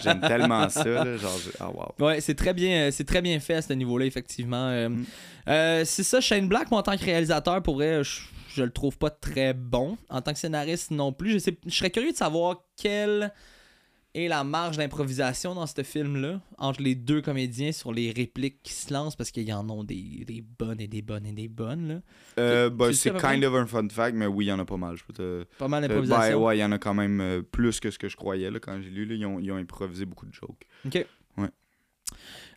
J'aime 0.03 0.21
tellement 0.27 0.69
ça, 0.69 0.85
là, 0.85 1.17
genre, 1.17 1.39
je- 1.39 1.51
ah 1.61 1.71
wow. 1.71 1.95
Ouais, 2.07 2.21
c'est 2.21 2.35
très 2.35 2.55
bien, 2.55 2.89
euh, 2.89 2.91
c'est 2.91 3.05
très 3.05 3.23
bien 3.23 3.39
fait 3.41 3.55
à 3.55 3.63
ce 3.63 3.73
niveau-là, 3.73 4.05
effectivement. 4.07 4.69
Euh, 4.69 4.89
Mm. 4.89 5.85
c'est 5.85 6.03
ça, 6.03 6.21
Shane 6.21 6.49
Black, 6.49 6.71
moi, 6.71 6.81
en 6.81 6.83
tant 6.83 6.97
que 6.97 7.05
réalisateur, 7.05 7.63
pour 7.63 7.75
vrai, 7.77 8.03
je, 8.03 8.21
je 8.57 8.63
le 8.65 8.71
trouve 8.71 8.97
pas 8.99 9.11
très 9.11 9.55
bon. 9.55 9.97
En 10.09 10.21
tant 10.23 10.33
que 10.33 10.39
scénariste 10.39 10.91
non 10.91 11.13
plus. 11.13 11.31
Je, 11.33 11.39
sais, 11.39 11.57
je 11.67 11.75
serais 11.75 11.91
curieux 11.91 12.13
de 12.13 12.17
savoir 12.17 12.65
quelle 12.77 13.33
est 14.15 14.29
la 14.29 14.45
marge 14.45 14.79
d'improvisation 14.79 15.55
dans 15.55 15.67
ce 15.67 15.83
film-là 15.83 16.41
entre 16.57 16.81
les 16.81 16.95
deux 16.95 17.21
comédiens 17.21 17.71
sur 17.73 17.93
les 17.93 18.11
répliques 18.13 18.63
qui 18.63 18.73
se 18.73 18.91
lancent 18.91 19.15
parce 19.15 19.31
qu'il 19.31 19.43
y 19.43 19.53
en 19.53 19.69
a 19.69 19.85
des, 19.85 20.25
des 20.27 20.41
bonnes 20.41 20.81
et 20.81 20.89
des 20.89 21.03
bonnes 21.03 21.27
et 21.27 21.33
des 21.33 21.49
bonnes. 21.49 21.89
Là. 21.89 22.01
Euh, 22.39 22.71
bah, 22.71 22.95
c'est 22.95 23.13
kind 23.19 23.45
of 23.45 23.55
un 23.55 23.67
fun 23.67 23.87
fact, 23.91 24.17
mais 24.17 24.27
oui, 24.27 24.47
il 24.47 24.49
y 24.49 24.53
en 24.53 24.59
a 24.59 24.65
pas 24.65 24.79
mal. 24.79 24.97
Je 24.97 25.05
peux 25.05 25.13
te... 25.13 25.45
Pas 25.59 25.69
mal 25.69 25.85
Euh, 25.85 25.89
d'improvisation. 25.89 26.39
ben, 26.39 26.45
ouais, 26.47 26.57
il 26.57 26.61
y 26.61 26.65
en 26.65 26.73
a 26.73 26.79
quand 26.79 26.95
même 26.95 27.21
euh, 27.21 27.43
plus 27.43 27.79
que 27.79 27.91
ce 27.91 27.99
que 27.99 28.09
je 28.09 28.17
croyais 28.17 28.51
là, 28.51 28.59
quand 28.59 28.81
j'ai 28.81 28.89
lu. 28.89 29.05
Là, 29.05 29.15
ils, 29.17 29.27
ont, 29.27 29.39
ils 29.39 29.53
ont 29.53 29.57
improvisé 29.57 30.07
beaucoup 30.07 30.25
de 30.25 30.33
jokes. 30.33 30.65
Ok. 30.87 31.07
Ouais. 31.37 31.51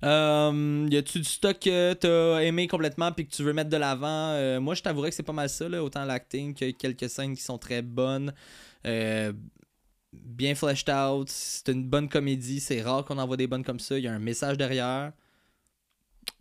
Euh, 0.03 0.87
y 0.89 0.97
a-tu 0.97 1.19
du 1.19 1.25
stock 1.25 1.59
que 1.59 1.93
t'as 1.93 2.39
aimé 2.39 2.67
complètement 2.67 3.11
puis 3.11 3.27
que 3.27 3.35
tu 3.35 3.43
veux 3.43 3.53
mettre 3.53 3.69
de 3.69 3.77
l'avant? 3.77 4.31
Euh, 4.31 4.59
Moi, 4.59 4.75
je 4.75 4.81
t'avouerais 4.81 5.09
que 5.09 5.15
c'est 5.15 5.23
pas 5.23 5.33
mal 5.33 5.49
ça, 5.49 5.67
là, 5.67 5.83
autant 5.83 6.05
l'acting 6.05 6.53
que 6.53 6.71
quelques 6.71 7.09
scènes 7.09 7.35
qui 7.35 7.43
sont 7.43 7.57
très 7.57 7.81
bonnes. 7.81 8.33
Euh, 8.85 9.33
bien 10.13 10.55
fleshed 10.55 10.89
out. 10.89 11.29
C'est 11.29 11.71
une 11.71 11.83
bonne 11.83 12.07
comédie. 12.07 12.59
C'est 12.59 12.81
rare 12.81 13.03
qu'on 13.05 13.17
envoie 13.17 13.37
des 13.37 13.47
bonnes 13.47 13.63
comme 13.63 13.79
ça. 13.79 13.97
Il 13.97 14.03
y 14.03 14.07
a 14.07 14.13
un 14.13 14.19
message 14.19 14.57
derrière. 14.57 15.11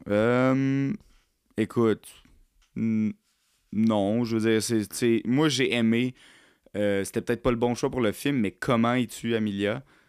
Euh, 0.08 0.92
écoute, 1.56 2.06
non, 2.76 4.24
je 4.24 4.36
veux 4.36 4.60
dire, 4.60 5.22
moi 5.24 5.48
j'ai 5.48 5.74
aimé. 5.74 6.14
c'était 6.74 7.20
peut-être 7.20 7.42
pas 7.42 7.50
le 7.50 7.56
bon 7.56 7.74
choix 7.74 7.90
pour 7.90 8.00
le 8.00 8.12
film, 8.12 8.36
mais 8.36 8.52
comment 8.52 8.94
il 8.94 9.08
tue 9.08 9.34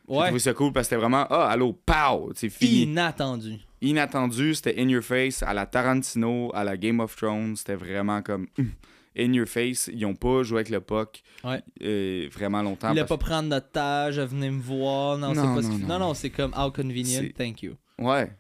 Amelia. 0.10 0.16
J'ai 0.16 0.16
Ouais. 0.22 0.26
trouvé 0.28 0.40
ça 0.40 0.54
cool 0.54 0.74
parce 0.74 0.88
que 0.88 0.90
c'était 0.96 1.00
vraiment 1.02 1.26
Ah, 1.30 1.50
allô, 1.50 1.74
pow! 1.74 2.32
C'est 2.36 2.50
fini. 2.50 2.84
Inattendu. 2.84 3.56
Inattendu, 3.82 4.56
c'était 4.56 4.80
in 4.82 4.90
your 4.90 5.04
face, 5.04 5.42
à 5.44 5.54
la 5.54 5.66
Tarantino, 5.66 6.52
à 6.54 6.64
la 6.64 6.76
Game 6.78 7.00
of 7.00 7.16
Thrones. 7.16 7.56
C'était 7.56 7.76
vraiment 7.76 8.22
comme 8.22 8.48
in 9.18 9.34
your 9.34 9.48
face. 9.48 9.90
Ils 9.94 10.06
ont 10.06 10.16
pas 10.16 10.44
joué 10.44 10.58
avec 10.60 10.70
le 10.70 10.82
puck 10.82 11.22
Ouais. 11.44 11.62
euh, 11.84 12.28
vraiment 12.32 12.62
longtemps. 12.62 12.92
Il 12.94 13.00
a 13.00 13.06
parce- 13.06 13.20
pas 13.20 13.26
prendre 13.26 13.50
notre 13.50 13.72
tâche, 13.72 14.16
venez 14.16 14.50
me 14.52 14.62
voir. 14.62 15.18
Non, 15.18 15.34
c'est 15.34 15.42
Non, 15.42 15.56
pas 15.56 15.62
ce 15.62 15.68
non, 15.68 15.74
qu'il- 15.78 15.88
non. 15.88 16.00
non, 16.00 16.08
non, 16.08 16.14
c'est 16.14 16.30
comme 16.30 16.54
how 16.58 16.72
convenient, 16.72 17.22
C'est- 17.22 17.34
thank 17.34 17.64
you. 17.64 17.74
Ouais. 17.98 18.32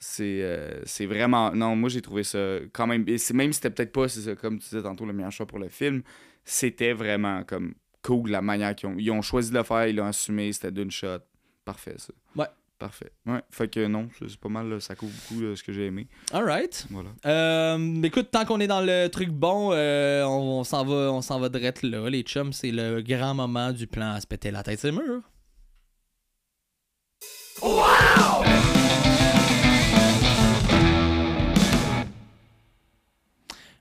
C'est 0.00 0.42
euh, 0.42 0.80
c'est 0.84 1.06
vraiment. 1.06 1.50
Non, 1.52 1.74
moi 1.74 1.88
j'ai 1.88 2.00
trouvé 2.02 2.22
ça 2.22 2.38
quand 2.72 2.86
même. 2.86 3.04
et 3.08 3.18
c'est- 3.18 3.34
Même 3.34 3.52
si 3.52 3.56
c'était 3.56 3.70
peut-être 3.70 3.92
pas, 3.92 4.08
c'est 4.08 4.20
ça, 4.20 4.36
comme 4.36 4.58
tu 4.58 4.68
disais 4.68 4.82
tantôt, 4.82 5.04
le 5.04 5.12
meilleur 5.12 5.32
choix 5.32 5.46
pour 5.46 5.58
le 5.58 5.68
film, 5.68 6.02
c'était 6.44 6.92
vraiment 6.92 7.42
comme 7.44 7.74
cool 8.02 8.30
la 8.30 8.42
manière 8.42 8.74
qu'ils 8.74 8.88
ont. 8.88 8.96
Ils 8.98 9.10
ont 9.10 9.22
choisi 9.22 9.50
de 9.50 9.56
le 9.56 9.62
faire, 9.62 9.86
ils 9.86 9.96
l'ont 9.96 10.06
assumé, 10.06 10.52
c'était 10.52 10.72
d'une 10.72 10.90
shot. 10.90 11.18
Parfait 11.64 11.94
ça. 11.98 12.12
Ouais. 12.36 12.46
Parfait. 12.78 13.10
Ouais. 13.26 13.42
Fait 13.50 13.68
que 13.68 13.86
non, 13.88 14.08
c'est 14.20 14.36
pas 14.36 14.48
mal, 14.48 14.68
là, 14.68 14.78
ça 14.78 14.94
couvre 14.94 15.12
beaucoup 15.12 15.40
là, 15.42 15.56
ce 15.56 15.64
que 15.64 15.72
j'ai 15.72 15.86
aimé. 15.86 16.06
Alright. 16.32 16.86
Voilà. 16.90 17.10
Euh, 17.26 18.02
écoute, 18.04 18.30
tant 18.30 18.44
qu'on 18.44 18.60
est 18.60 18.68
dans 18.68 18.82
le 18.82 19.08
truc 19.08 19.30
bon, 19.30 19.72
euh, 19.72 20.22
on, 20.22 20.60
on 20.60 20.64
s'en 20.64 20.84
va, 20.84 21.12
on 21.12 21.20
s'en 21.20 21.40
va 21.40 21.48
direct 21.48 21.82
là. 21.82 22.08
Les 22.08 22.22
chums, 22.22 22.52
c'est 22.52 22.70
le 22.70 23.02
grand 23.02 23.34
moment 23.34 23.72
du 23.72 23.88
plan 23.88 24.12
à 24.12 24.20
se 24.20 24.28
péter 24.28 24.52
la 24.52 24.62
tête, 24.62 24.78
c'est 24.78 24.92
mur. 24.92 25.22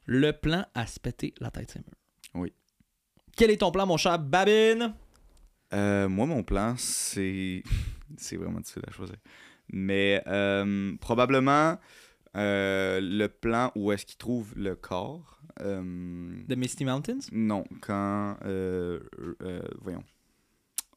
Le 0.06 0.32
plan 0.32 0.66
à 0.74 0.88
se 0.88 1.00
péter 1.00 1.34
la 1.40 1.52
tête, 1.52 1.72
c'est 1.72 1.80
mur. 1.80 1.94
Oui. 2.34 2.54
Quel 3.38 3.52
est 3.52 3.58
ton 3.58 3.71
plan, 3.71 3.86
mon 3.86 3.97
cher 3.97 4.17
Babine? 4.19 4.93
Euh, 5.73 6.10
moi, 6.10 6.26
mon 6.26 6.43
plan, 6.43 6.76
c'est. 6.78 7.63
c'est 8.17 8.36
vraiment 8.38 8.60
difficile 8.60 8.82
à 8.88 8.91
choisir. 8.91 9.15
Mais 9.71 10.23
euh, 10.28 10.93
probablement 11.00 11.77
euh, 12.35 13.00
le 13.02 13.27
plan 13.27 13.71
où 13.75 13.92
est-ce 13.92 14.06
qu'il 14.06 14.17
trouve 14.17 14.54
le 14.56 14.75
corps. 14.75 15.40
De 15.60 16.54
Misty 16.56 16.85
Mountains? 16.85 17.17
Non, 17.31 17.63
quand, 17.81 18.38
voyons, 19.81 20.04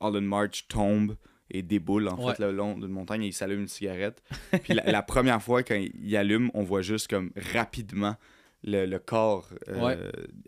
Alden 0.00 0.24
March 0.26 0.66
tombe 0.68 1.16
et 1.50 1.62
déboule 1.62 2.08
en 2.08 2.16
Ouais. 2.22 2.34
fait 2.34 2.42
le 2.44 2.52
long 2.52 2.76
d'une 2.78 2.90
montagne 2.92 3.22
et 3.24 3.28
il 3.28 3.32
s'allume 3.32 3.60
une 3.62 3.68
cigarette. 3.68 4.22
Puis 4.62 4.74
la, 4.74 4.84
la 4.84 5.02
première 5.02 5.42
fois 5.42 5.62
quand 5.62 5.74
il 5.76 6.16
allume, 6.16 6.50
on 6.54 6.62
voit 6.62 6.82
juste 6.82 7.08
comme 7.08 7.30
rapidement 7.54 8.16
le, 8.62 8.84
le 8.86 8.98
corps 8.98 9.48
Ouais. 9.68 9.98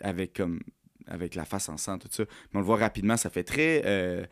avec 0.02 0.34
comme 0.34 0.60
avec 1.06 1.34
la 1.34 1.44
face 1.44 1.68
en 1.68 1.76
sang 1.76 1.98
tout 1.98 2.08
ça. 2.10 2.24
Mais 2.52 2.56
on 2.56 2.60
le 2.60 2.64
voit 2.66 2.76
rapidement, 2.78 3.16
ça 3.16 3.30
fait 3.30 3.44
très 3.44 3.82
euh, 3.84 4.24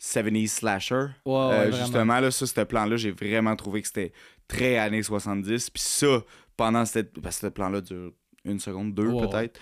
70s 0.00 0.48
slasher. 0.48 0.94
Ouais, 1.26 1.32
ouais, 1.32 1.38
Euh, 1.52 1.72
justement, 1.72 2.20
là, 2.20 2.30
ça, 2.30 2.46
ce 2.46 2.60
plan-là, 2.62 2.96
j'ai 2.96 3.10
vraiment 3.10 3.54
trouvé 3.56 3.82
que 3.82 3.88
c'était 3.88 4.12
très 4.48 4.78
années 4.78 5.02
70. 5.02 5.70
Puis 5.70 5.82
ça, 5.82 6.24
pendant 6.56 6.84
cette. 6.84 7.20
Parce 7.20 7.36
que 7.40 7.46
ce 7.48 7.52
plan-là 7.52 7.80
dure 7.80 8.12
une 8.44 8.60
seconde, 8.60 8.94
deux 8.94 9.10
peut-être. 9.28 9.60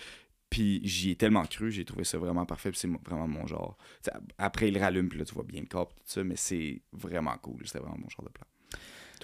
Puis 0.51 0.81
j'y 0.83 1.11
ai 1.11 1.15
tellement 1.17 1.45
cru, 1.45 1.71
j'ai 1.71 1.85
trouvé 1.85 2.05
ça 2.05 2.17
vraiment 2.17 2.47
parfait, 2.47 2.71
puis 2.71 2.79
c'est 2.81 2.89
vraiment 3.07 3.29
mon 3.29 3.47
genre. 3.47 3.77
T'sais, 4.01 4.13
après, 4.39 4.69
il 4.69 4.79
rallume, 4.79 5.09
puis 5.11 5.19
là, 5.19 5.25
tu 5.27 5.35
vois 5.35 5.45
bien 5.45 5.61
le 5.61 5.67
corps, 5.67 5.89
tout 5.89 6.01
ça, 6.07 6.25
mais 6.25 6.37
c'est 6.37 6.81
vraiment 6.93 7.37
cool. 7.43 7.61
C'était 7.67 7.81
vraiment 7.81 7.99
mon 7.99 8.09
genre 8.09 8.25
de 8.25 8.31
plan. 8.31 8.47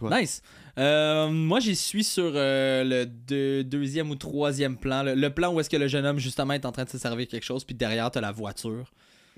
Nice. 0.03 0.43
Euh, 0.79 1.29
moi, 1.31 1.61
j'y 1.61 1.77
suis 1.77 2.05
sur 2.05 2.33
euh, 2.35 2.83
le 2.85 3.07
deux- 3.07 3.63
deuxième 3.65 4.11
ou 4.11 4.17
troisième 4.17 4.77
plan. 4.77 5.03
Le, 5.03 5.15
le 5.15 5.31
plan 5.31 5.53
où 5.53 5.61
est-ce 5.61 5.71
que 5.71 5.77
le 5.77 5.87
jeune 5.89 6.05
homme, 6.07 6.19
justement, 6.19 6.53
est 6.55 6.65
en 6.67 6.73
train 6.73 6.85
de 6.85 6.91
se 6.91 6.99
servir 6.99 7.29
quelque 7.29 7.45
chose, 7.45 7.65
puis 7.65 7.75
derrière, 7.75 8.11
t'as 8.11 8.21
la 8.21 8.33
voiture. 8.33 8.93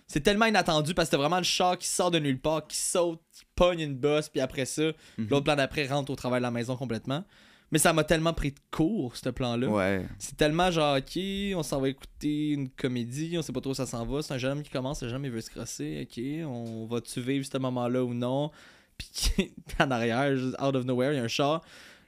C'est 0.07 0.21
tellement 0.21 0.47
inattendu 0.47 0.95
parce 0.95 1.09
que 1.09 1.17
t'as 1.17 1.21
vraiment 1.21 1.39
le 1.39 1.43
char 1.45 1.77
qui 1.77 1.89
sort 1.89 2.11
de 2.13 2.19
nulle 2.21 2.39
part, 2.41 2.67
qui 2.67 2.77
saute, 2.77 3.21
qui 3.33 3.43
pogne 3.57 3.81
une 3.81 3.97
bosse, 3.97 4.29
puis 4.29 4.41
après 4.41 4.65
ça, 4.65 4.93
Mhm. 5.19 5.27
l'autre 5.29 5.45
plan 5.45 5.57
d'après 5.57 5.87
rentre 5.87 6.13
au 6.13 6.17
travail 6.17 6.41
de 6.41 6.45
la 6.45 6.51
maison 6.53 6.77
complètement. 6.77 7.25
Mais 7.73 7.81
ça 7.81 7.93
m'a 7.93 8.05
tellement 8.05 8.33
pris 8.33 8.53
de 8.53 8.61
court, 8.71 9.17
ce 9.17 9.29
plan-là. 9.29 9.67
Ouais. 9.69 10.07
C'est 10.21 10.37
tellement 10.37 10.71
genre, 10.71 10.99
ok, 10.99 11.21
on 11.57 11.65
s'en 11.65 11.81
va 11.81 11.89
écouter 11.89 12.51
une 12.51 12.71
comédie, 12.71 13.35
on 13.37 13.43
sait 13.43 13.53
pas 13.53 13.61
trop 13.61 13.73
où 13.73 13.75
ça 13.75 13.87
s'en 13.87 14.07
va. 14.07 14.23
C'est 14.23 14.33
un 14.35 14.39
jeune 14.39 14.53
homme 14.53 14.63
qui 14.63 14.71
commence, 14.71 15.03
le 15.03 15.09
jeune 15.09 15.17
homme 15.17 15.25
il 15.25 15.33
veut 15.33 15.41
se 15.41 15.51
crosser, 15.51 16.07
ok, 16.09 16.23
on 16.49 16.87
va-tu 16.87 17.21
vivre 17.21 17.45
ce 17.45 17.59
moment-là 17.59 18.05
ou 18.05 18.15
non? 18.15 18.53
Puis 19.37 19.53
en 19.79 19.91
arrière, 19.91 20.33
out 20.63 20.75
of 20.75 20.85
nowhere, 20.85 21.13
il 21.13 21.17
y 21.17 21.21
a 21.21 21.25
un 21.25 21.29
char. 21.29 21.63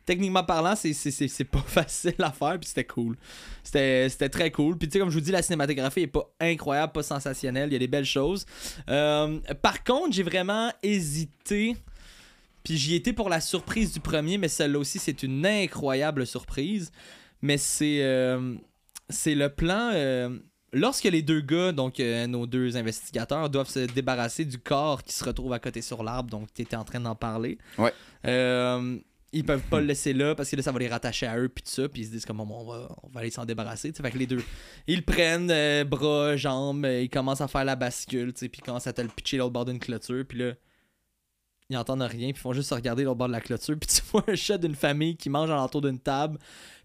Techniquement 0.07 0.43
parlant, 0.43 0.74
c'est- 0.74 1.45
pas 1.45 1.59
facile 1.66 2.14
à 2.20 2.32
faire, 2.32 2.59
puis 2.59 2.66
c'était 2.68 2.84
cool. 2.84 3.16
C'était 3.62 4.09
très 4.30 4.51
cool. 4.51 4.78
Puis 4.78 4.89
tu 4.89 4.95
sais, 4.95 4.99
comme 5.01 5.11
je 5.11 5.14
vous 5.14 5.20
dis, 5.20 5.30
la 5.30 5.43
cinématographie 5.43 6.01
est 6.01 6.07
pas 6.07 6.30
incroyable, 6.41 6.93
pas 6.93 7.03
sensationnelle, 7.03 7.68
il 7.68 7.74
y 7.74 7.76
a 7.76 7.78
des 7.78 7.89
belles 7.89 8.07
choses. 8.07 8.47
Euh, 8.89 9.39
par 9.61 9.84
contre, 9.84 10.14
j'ai 10.14 10.22
vraiment 10.22 10.72
hésité. 10.82 11.76
Puis 12.64 12.78
j'y 12.78 12.95
étais 12.95 13.12
pour 13.12 13.28
la 13.28 13.41
surprise 13.41 13.93
du 13.93 14.01
premier, 14.01 14.39
mais 14.39 14.49
celle-là 14.49 14.78
aussi, 14.78 14.99
c'est 14.99 15.22
une 15.22 15.45
incroyable 15.45 16.26
surprise. 16.26 16.91
Mais 17.43 17.59
c'est 17.59 18.03
euh, 18.03 18.55
le 19.26 19.49
plan. 19.49 19.91
euh, 19.93 20.39
lorsque 20.73 21.05
les 21.05 21.23
deux 21.23 21.41
gars, 21.41 21.73
donc 21.73 22.01
euh, 22.01 22.27
nos 22.27 22.47
deux 22.47 22.77
investigateurs, 22.77 23.51
doivent 23.51 23.69
se 23.69 23.81
débarrasser 23.81 24.45
du 24.45 24.59
corps 24.59 25.03
qui 25.03 25.12
se 25.12 25.25
retrouve 25.25 25.53
à 25.53 25.59
côté 25.59 25.83
sur 25.83 26.03
l'arbre, 26.03 26.31
donc 26.31 26.53
tu 26.53 26.62
étais 26.62 26.77
en 26.77 26.85
train 26.85 27.01
d'en 27.01 27.14
parler. 27.14 27.59
Ouais. 27.79 27.93
Euh, 28.27 28.99
ils 29.33 29.45
peuvent 29.45 29.62
pas 29.62 29.81
le 29.81 29.87
laisser 29.87 30.12
là 30.12 30.35
parce 30.35 30.51
que 30.51 30.57
là 30.57 30.62
ça 30.62 30.73
va 30.73 30.79
les 30.79 30.89
rattacher 30.89 31.27
à 31.27 31.39
eux 31.39 31.49
puis 31.49 31.62
tout 31.62 31.71
ça 31.71 31.89
puis 31.89 32.03
ils 32.03 32.07
se 32.07 32.11
disent 32.11 32.25
comme 32.25 32.39
Bon, 32.39 32.49
on 32.51 32.64
va 32.64 32.89
on 33.03 33.09
va 33.09 33.21
aller 33.21 33.31
s'en 33.31 33.45
débarrasser 33.45 33.93
fait 33.93 34.11
que 34.11 34.19
les 34.19 34.27
deux 34.27 34.43
ils 34.87 35.05
prennent 35.05 35.51
euh, 35.51 35.85
bras 35.85 36.37
jambes 36.37 36.85
euh, 36.85 37.03
ils 37.03 37.11
commencent 37.11 37.41
à 37.41 37.49
faire 37.49 37.64
la 37.64 37.77
bascule 37.77 38.33
tu 38.33 38.49
puis 38.49 38.61
ils 38.62 38.64
commencent 38.64 38.87
à 38.87 38.93
te 38.93 39.03
le 39.03 39.09
pitcher 39.09 39.37
l'autre 39.37 39.53
bord 39.53 39.64
d'une 39.66 39.79
clôture 39.79 40.25
puis 40.27 40.39
là 40.39 40.53
ils 41.69 41.77
entendent 41.77 42.03
rien 42.03 42.33
puis 42.33 42.39
ils 42.39 42.41
font 42.41 42.55
juste 42.55 42.71
se 42.71 42.75
regarder 42.75 43.05
l'autre 43.05 43.19
bord 43.19 43.29
de 43.29 43.33
la 43.33 43.41
clôture 43.43 43.77
puis 43.81 43.89
tu 43.89 44.03
vois 44.11 44.25
un 44.29 44.35
chat 44.35 44.57
d'une 44.57 44.75
famille 44.75 45.16
qui 45.16 45.29
mange 45.29 45.51
alentour 45.51 45.83
d'une 45.83 46.01
table 46.01 46.39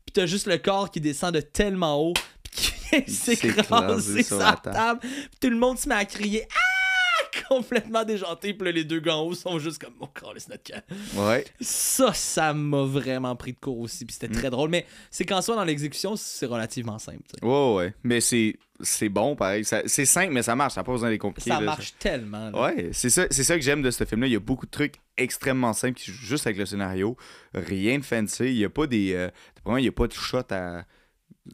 puis 0.05 0.11
t'as 0.11 0.25
juste 0.25 0.47
le 0.47 0.57
corps 0.57 0.91
qui 0.91 0.99
descend 0.99 1.33
de 1.33 1.39
tellement 1.39 2.01
haut 2.01 2.13
qui 2.53 3.11
S'écraser 3.11 4.23
sur 4.23 4.37
la 4.37 4.53
table 4.53 4.99
puis 5.01 5.09
tout 5.41 5.49
le 5.49 5.57
monde 5.57 5.77
se 5.79 5.89
met 5.89 5.95
à 5.95 6.05
crier 6.05 6.47
ah 6.51 7.43
complètement 7.49 8.03
déjanté 8.03 8.53
puis 8.53 8.65
là 8.65 8.71
les 8.71 8.83
deux 8.83 8.99
gars 8.99 9.15
en 9.17 9.21
haut 9.23 9.33
sont 9.33 9.57
juste 9.59 9.81
comme 9.83 9.93
oh 9.99 10.07
c'est 10.37 10.49
notre 10.49 10.63
camp 10.63 10.81
Ouais. 11.17 11.45
ça, 11.61 12.13
ça 12.13 12.53
m'a 12.53 12.83
vraiment 12.83 13.35
pris 13.35 13.53
de 13.53 13.59
court 13.59 13.79
aussi. 13.79 14.05
Puis 14.05 14.13
c'était 14.13 14.27
Mm. 14.27 14.37
très 14.37 14.49
drôle. 14.49 14.69
Mais 14.69 14.85
c'est 15.11 15.25
qu'en 15.25 15.41
soi, 15.41 15.55
dans 15.55 15.63
l'exécution, 15.63 16.15
c'est 16.15 16.45
relativement 16.45 16.97
simple. 16.99 17.21
Ouais, 17.41 17.73
ouais. 17.75 17.93
Mais 18.03 18.21
c'est 18.21 18.55
c'est 18.81 19.09
bon, 19.09 19.35
pareil. 19.35 19.63
C'est 19.63 20.05
simple, 20.05 20.33
mais 20.33 20.43
ça 20.43 20.55
marche. 20.55 20.73
Ça 20.73 20.81
n'a 20.81 20.83
pas 20.85 20.91
besoin 20.93 21.09
d'être 21.09 21.21
compliqué. 21.21 21.49
Ça 21.51 21.59
là. 21.59 21.65
marche 21.65 21.93
tellement. 21.99 22.49
là. 22.49 22.61
Ouais, 22.61 22.89
c'est 22.91 23.09
ça, 23.09 23.27
ça 23.29 23.55
que 23.55 23.61
j'aime 23.61 23.81
de 23.81 23.91
ce 23.91 24.03
film-là. 24.05 24.27
Il 24.27 24.33
y 24.33 24.35
a 24.35 24.39
beaucoup 24.39 24.65
de 24.65 24.71
trucs 24.71 24.95
extrêmement 25.17 25.73
simples 25.73 25.99
qui 25.99 26.11
jouent 26.11 26.25
juste 26.25 26.47
avec 26.47 26.57
le 26.57 26.65
scénario. 26.65 27.15
Rien 27.53 27.99
de 27.99 28.03
fancy. 28.05 28.45
Il 28.45 28.55
n'y 28.57 28.65
a 28.65 28.69
pas 28.69 28.87
des. 28.87 29.13
Euh, 29.13 29.29
vraiment, 29.63 29.77
il 29.77 29.83
n'y 29.83 29.87
a 29.89 29.93
pas 29.93 30.07
de 30.07 30.13
shot 30.13 30.41
à 30.51 30.83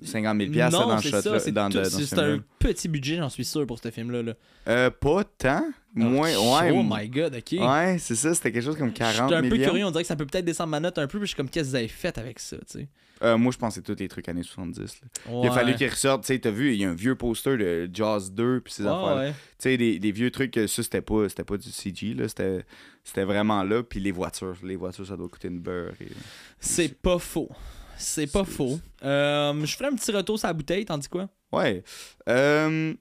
50 0.04 0.38
000 0.40 0.52
piastres, 0.52 0.80
là, 0.80 0.86
non, 0.86 0.90
dans 0.92 0.96
le 0.98 1.02
shot. 1.02 1.32
là, 1.32 1.40
C'est 1.40 1.52
dans, 1.52 1.70
tout- 1.70 1.78
de- 1.78 1.84
dans 1.84 1.90
c'est- 1.90 2.00
ce 2.02 2.06
c'est 2.06 2.20
un 2.20 2.40
petit 2.60 2.88
budget, 2.88 3.18
j'en 3.18 3.30
suis 3.30 3.46
sûr, 3.46 3.66
pour 3.66 3.80
ce 3.80 3.90
film-là. 3.92 4.22
là. 4.24 4.34
Euh, 4.68 4.90
pas 4.92 5.24
tant. 5.24 5.64
Moins. 5.96 6.32
Oh, 6.38 6.56
ouais. 6.60 6.72
Oh 6.72 6.84
my 6.88 7.10
god, 7.10 7.36
ok. 7.36 7.60
Ouais, 7.60 7.98
c'est 8.00 8.16
ça. 8.16 8.34
C'était 8.36 8.52
quelque 8.52 8.64
chose 8.66 8.78
comme 8.78 8.94
40 8.94 9.30
J'étais 9.30 9.36
un 9.36 9.42
peu 9.50 9.56
millions. 9.56 9.70
curieux, 9.70 9.86
on 9.86 9.92
dirait 9.92 10.04
que 10.04 10.08
ça 10.08 10.16
peut 10.16 10.26
peut-être 10.28 10.46
descendre 10.46 10.70
ma 10.70 10.80
note 10.80 10.98
un 11.00 11.08
peu, 11.08 11.18
puis 11.18 11.26
je 11.26 11.30
suis 11.30 11.36
comme, 11.38 11.50
qu'est-ce 11.50 11.66
que 11.66 11.70
vous 11.72 11.76
avez 11.76 11.88
fait 11.88 12.18
avec 12.18 12.40
ça, 12.40 12.58
tu 12.58 12.64
sais? 12.80 12.88
Euh, 13.22 13.38
moi, 13.38 13.52
je 13.52 13.58
pensais 13.58 13.82
tous 13.82 13.96
les 14.00 14.08
trucs 14.08 14.30
années 14.30 14.44
70. 14.44 14.80
là. 15.02 15.08
Il 15.44 15.48
a 15.50 15.52
fallu 15.52 15.76
qu'ils 15.76 15.90
ressortent. 15.90 16.22
Tu 16.24 16.28
sais, 16.28 16.40
t'as 16.40 16.52
vu, 16.52 16.72
il 16.74 16.80
y 16.80 16.86
a 16.86 16.90
un 16.90 16.94
vieux 16.94 17.16
poster 17.16 17.58
de 17.58 17.90
Jaws 17.92 18.30
2 18.32 18.62
puis 18.62 18.72
ces 18.72 18.84
Ouais, 18.84 18.90
affaires. 18.90 19.18
ouais. 19.18 19.32
Tu 19.32 19.36
sais, 19.60 19.78
des, 19.78 20.00
des 20.00 20.12
vieux 20.14 20.32
trucs, 20.32 20.56
ça, 20.56 20.68
c'était 20.84 21.02
pas, 21.02 21.28
c'était 21.28 21.44
pas 21.44 21.58
du 21.58 21.70
CG, 21.70 22.14
là. 22.14 22.30
C'était, 22.30 22.64
c'était 23.04 23.26
vraiment 23.26 23.64
là. 23.64 23.84
Puis 23.84 24.00
les 24.00 24.12
voitures. 24.14 24.56
Les 24.64 24.78
voitures, 24.78 25.06
ça 25.06 25.18
doit 25.18 25.28
coûter 25.28 25.50
une 25.50 25.60
beurre. 25.60 25.92
et- 26.00 26.08
C'est 26.62 26.96
pas 27.02 27.20
faux. 27.20 27.50
C'est 28.00 28.32
pas 28.32 28.44
C'est- 28.46 28.52
faux. 28.52 28.80
Euh, 29.04 29.66
je 29.66 29.76
ferai 29.76 29.90
un 29.90 29.96
petit 29.96 30.12
retour 30.12 30.40
sur 30.40 30.48
la 30.48 30.54
bouteille, 30.54 30.86
tandis 30.86 31.08
quoi? 31.08 31.30
Ouais. 31.52 31.84
Euh, 32.28 32.94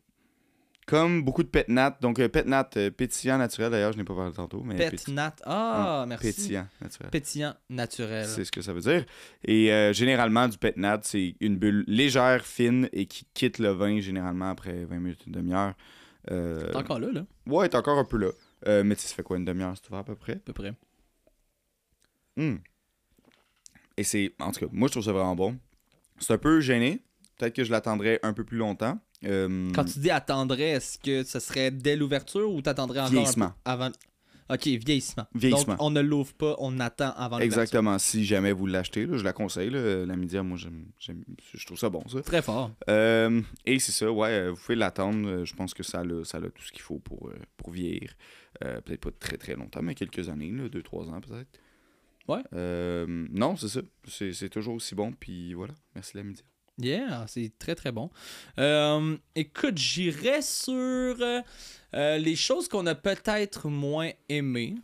comme 0.86 1.22
beaucoup 1.22 1.42
de 1.42 1.48
pet 1.48 1.68
nat. 1.68 1.98
Donc, 2.00 2.18
euh, 2.18 2.28
pet 2.28 2.46
nat, 2.46 2.68
euh, 2.76 2.90
pétillant 2.90 3.36
naturel, 3.38 3.70
d'ailleurs, 3.70 3.92
je 3.92 3.98
n'ai 3.98 4.04
pas 4.04 4.14
parlé 4.14 4.32
tantôt. 4.32 4.62
Mais 4.64 4.74
Pet 4.76 4.90
péti- 4.90 5.12
nat. 5.12 5.36
Ah, 5.44 6.06
merci. 6.08 6.26
Pétillant 6.28 6.66
naturel. 6.80 7.10
Pétillant 7.10 7.54
naturel. 7.68 8.26
C'est 8.26 8.44
ce 8.44 8.50
que 8.52 8.62
ça 8.62 8.72
veut 8.72 8.80
dire. 8.80 9.04
Et 9.44 9.70
euh, 9.72 9.92
généralement, 9.92 10.48
du 10.48 10.56
pet 10.56 10.76
nat, 10.78 11.00
c'est 11.02 11.36
une 11.40 11.56
bulle 11.58 11.84
légère, 11.86 12.44
fine 12.46 12.88
et 12.92 13.06
qui 13.06 13.26
quitte 13.34 13.58
le 13.58 13.68
vin 13.70 14.00
généralement 14.00 14.48
après 14.50 14.84
20 14.86 14.98
minutes, 14.98 15.26
une 15.26 15.32
demi-heure. 15.32 15.74
T'es 16.26 16.74
encore 16.76 16.98
là, 17.00 17.08
là, 17.12 17.24
Ouais, 17.46 17.68
t'es 17.68 17.76
encore 17.76 17.98
un 17.98 18.04
peu 18.04 18.16
là. 18.18 18.82
Mais 18.82 18.94
tu 18.96 19.02
sais, 19.02 19.08
ça 19.08 19.14
fait 19.14 19.22
quoi, 19.22 19.36
une 19.36 19.44
demi-heure, 19.44 19.74
vas 19.90 19.98
à 19.98 20.04
peu 20.04 20.14
près? 20.16 20.32
à 20.34 20.36
peu 20.36 20.52
près. 20.52 20.72
Hmm. 22.36 22.56
Et 23.98 24.04
c'est, 24.04 24.32
en 24.40 24.52
tout 24.52 24.60
cas, 24.60 24.66
moi 24.72 24.88
je 24.88 24.92
trouve 24.92 25.04
ça 25.04 25.12
vraiment 25.12 25.36
bon. 25.36 25.58
C'est 26.18 26.32
un 26.32 26.38
peu 26.38 26.60
gêné. 26.60 27.02
Peut-être 27.36 27.54
que 27.54 27.64
je 27.64 27.70
l'attendrais 27.70 28.18
un 28.22 28.32
peu 28.32 28.44
plus 28.44 28.56
longtemps. 28.58 28.98
Euh, 29.24 29.70
Quand 29.74 29.84
tu 29.84 29.98
dis 29.98 30.10
attendrais, 30.10 30.70
est-ce 30.70 30.98
que 30.98 31.22
ce 31.24 31.40
serait 31.40 31.70
dès 31.70 31.96
l'ouverture 31.96 32.50
ou 32.52 32.62
t'attendrais 32.62 33.00
encore 33.00 33.08
un 33.08 33.10
peu 33.10 33.16
Vieillissement. 33.16 33.52
avant? 33.64 33.90
Ok, 34.50 34.66
vieillissement. 34.66 35.26
Vieillissement. 35.34 35.74
Donc 35.74 35.82
on 35.82 35.90
ne 35.90 36.00
l'ouvre 36.00 36.32
pas, 36.32 36.56
on 36.58 36.80
attend 36.80 37.10
avant 37.16 37.36
l'ouverture. 37.36 37.44
Exactement. 37.60 37.98
Si 37.98 38.24
jamais 38.24 38.52
vous 38.52 38.66
l'achetez, 38.66 39.06
je 39.12 39.22
la 39.22 39.32
conseille. 39.34 39.68
là. 39.70 40.06
La 40.06 40.16
média, 40.16 40.42
moi, 40.42 40.56
j'aime, 40.56 40.86
j'aime- 40.98 41.22
je 41.54 41.66
trouve 41.66 41.78
ça 41.78 41.90
bon, 41.90 42.02
ça. 42.08 42.22
Très 42.22 42.40
fort. 42.40 42.70
Euh, 42.88 43.42
et 43.66 43.78
c'est 43.78 43.92
ça, 43.92 44.10
ouais, 44.10 44.28
euh, 44.30 44.50
vous 44.52 44.56
pouvez 44.56 44.76
l'attendre. 44.76 45.44
Je 45.44 45.54
pense 45.54 45.74
que 45.74 45.82
ça 45.82 46.00
a, 46.00 46.24
ça 46.24 46.38
a 46.38 46.40
tout 46.42 46.62
ce 46.62 46.72
qu'il 46.72 46.80
faut 46.82 46.98
pour, 46.98 47.30
pour 47.58 47.72
vieillir. 47.72 48.14
Euh, 48.64 48.80
peut-être 48.80 49.00
pas 49.02 49.10
très 49.20 49.36
très 49.36 49.54
longtemps, 49.54 49.82
mais 49.82 49.94
quelques 49.94 50.28
années, 50.30 50.50
2-3 50.50 51.10
ans 51.10 51.20
peut-être. 51.20 51.60
Ouais. 52.28 52.42
Euh, 52.52 53.06
non, 53.30 53.56
c'est 53.56 53.68
ça. 53.68 53.80
C'est, 54.06 54.48
toujours 54.48 54.74
aussi 54.74 54.94
bon. 54.94 55.12
Puis 55.12 55.54
voilà. 55.54 55.74
Merci 55.94 56.16
la 56.16 56.22
média. 56.22 56.44
Yeah, 56.80 57.24
c'est 57.26 57.50
très 57.58 57.74
très 57.74 57.90
bon. 57.90 58.10
Euh, 58.58 59.16
écoute, 59.34 59.76
j'irais 59.76 60.42
sur 60.42 60.72
euh, 60.72 61.40
euh, 61.94 62.18
les 62.18 62.36
choses 62.36 62.68
qu'on 62.68 62.86
a 62.86 62.94
peut-être 62.94 63.68
moins 63.68 64.10
aimées. 64.28 64.76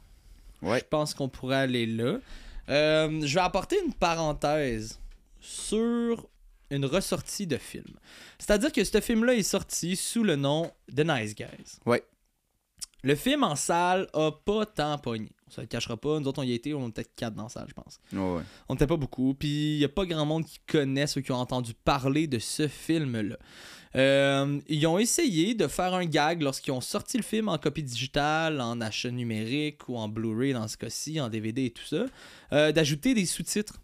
Ouais. 0.60 0.80
Je 0.80 0.84
pense 0.84 1.14
qu'on 1.14 1.28
pourrait 1.28 1.56
aller 1.56 1.86
là. 1.86 2.18
Je 2.66 3.34
vais 3.34 3.40
apporter 3.40 3.76
une 3.84 3.92
parenthèse 3.92 4.98
sur 5.38 6.26
une 6.70 6.86
ressortie 6.86 7.46
de 7.46 7.58
film. 7.58 7.94
C'est-à-dire 8.38 8.72
que 8.72 8.82
ce 8.82 9.00
film-là 9.00 9.34
est 9.34 9.42
sorti 9.42 9.94
sous 9.94 10.24
le 10.24 10.34
nom 10.34 10.72
The 10.88 11.00
Nice 11.00 11.34
Guys. 11.34 11.78
Ouais. 11.86 12.02
Le 13.04 13.14
film 13.14 13.44
en 13.44 13.54
salle 13.54 14.08
a 14.14 14.32
pas 14.32 14.66
tant 14.66 14.98
pogné. 14.98 15.30
Se 15.54 15.60
le 15.60 15.66
cachera 15.66 15.96
pas. 15.96 16.18
Nous 16.18 16.26
autres, 16.26 16.40
on 16.40 16.44
y 16.44 16.52
a 16.52 16.54
été, 16.54 16.74
on 16.74 16.88
était 16.88 17.02
peut-être 17.02 17.14
4 17.16 17.34
dans 17.34 17.44
la 17.44 17.48
salle, 17.48 17.66
je 17.68 17.74
pense. 17.74 18.00
Ouais. 18.12 18.42
On 18.68 18.74
n'était 18.74 18.86
pas 18.86 18.96
beaucoup. 18.96 19.34
Puis 19.34 19.74
il 19.74 19.78
n'y 19.78 19.84
a 19.84 19.88
pas 19.88 20.04
grand 20.04 20.26
monde 20.26 20.44
qui 20.44 20.58
connaît 20.66 21.06
ceux 21.06 21.20
qui 21.20 21.32
ont 21.32 21.36
entendu 21.36 21.74
parler 21.74 22.26
de 22.26 22.38
ce 22.38 22.66
film-là. 22.66 23.36
Euh, 23.96 24.60
ils 24.68 24.86
ont 24.86 24.98
essayé 24.98 25.54
de 25.54 25.68
faire 25.68 25.94
un 25.94 26.04
gag 26.04 26.42
lorsqu'ils 26.42 26.72
ont 26.72 26.80
sorti 26.80 27.16
le 27.16 27.22
film 27.22 27.48
en 27.48 27.58
copie 27.58 27.82
digitale, 27.82 28.60
en 28.60 28.80
achat 28.80 29.10
numérique 29.10 29.88
ou 29.88 29.96
en 29.96 30.08
Blu-ray 30.08 30.52
dans 30.52 30.66
ce 30.66 30.76
cas-ci, 30.76 31.20
en 31.20 31.28
DVD 31.28 31.66
et 31.66 31.70
tout 31.70 31.84
ça, 31.84 32.06
euh, 32.52 32.72
d'ajouter 32.72 33.14
des 33.14 33.26
sous-titres. 33.26 33.80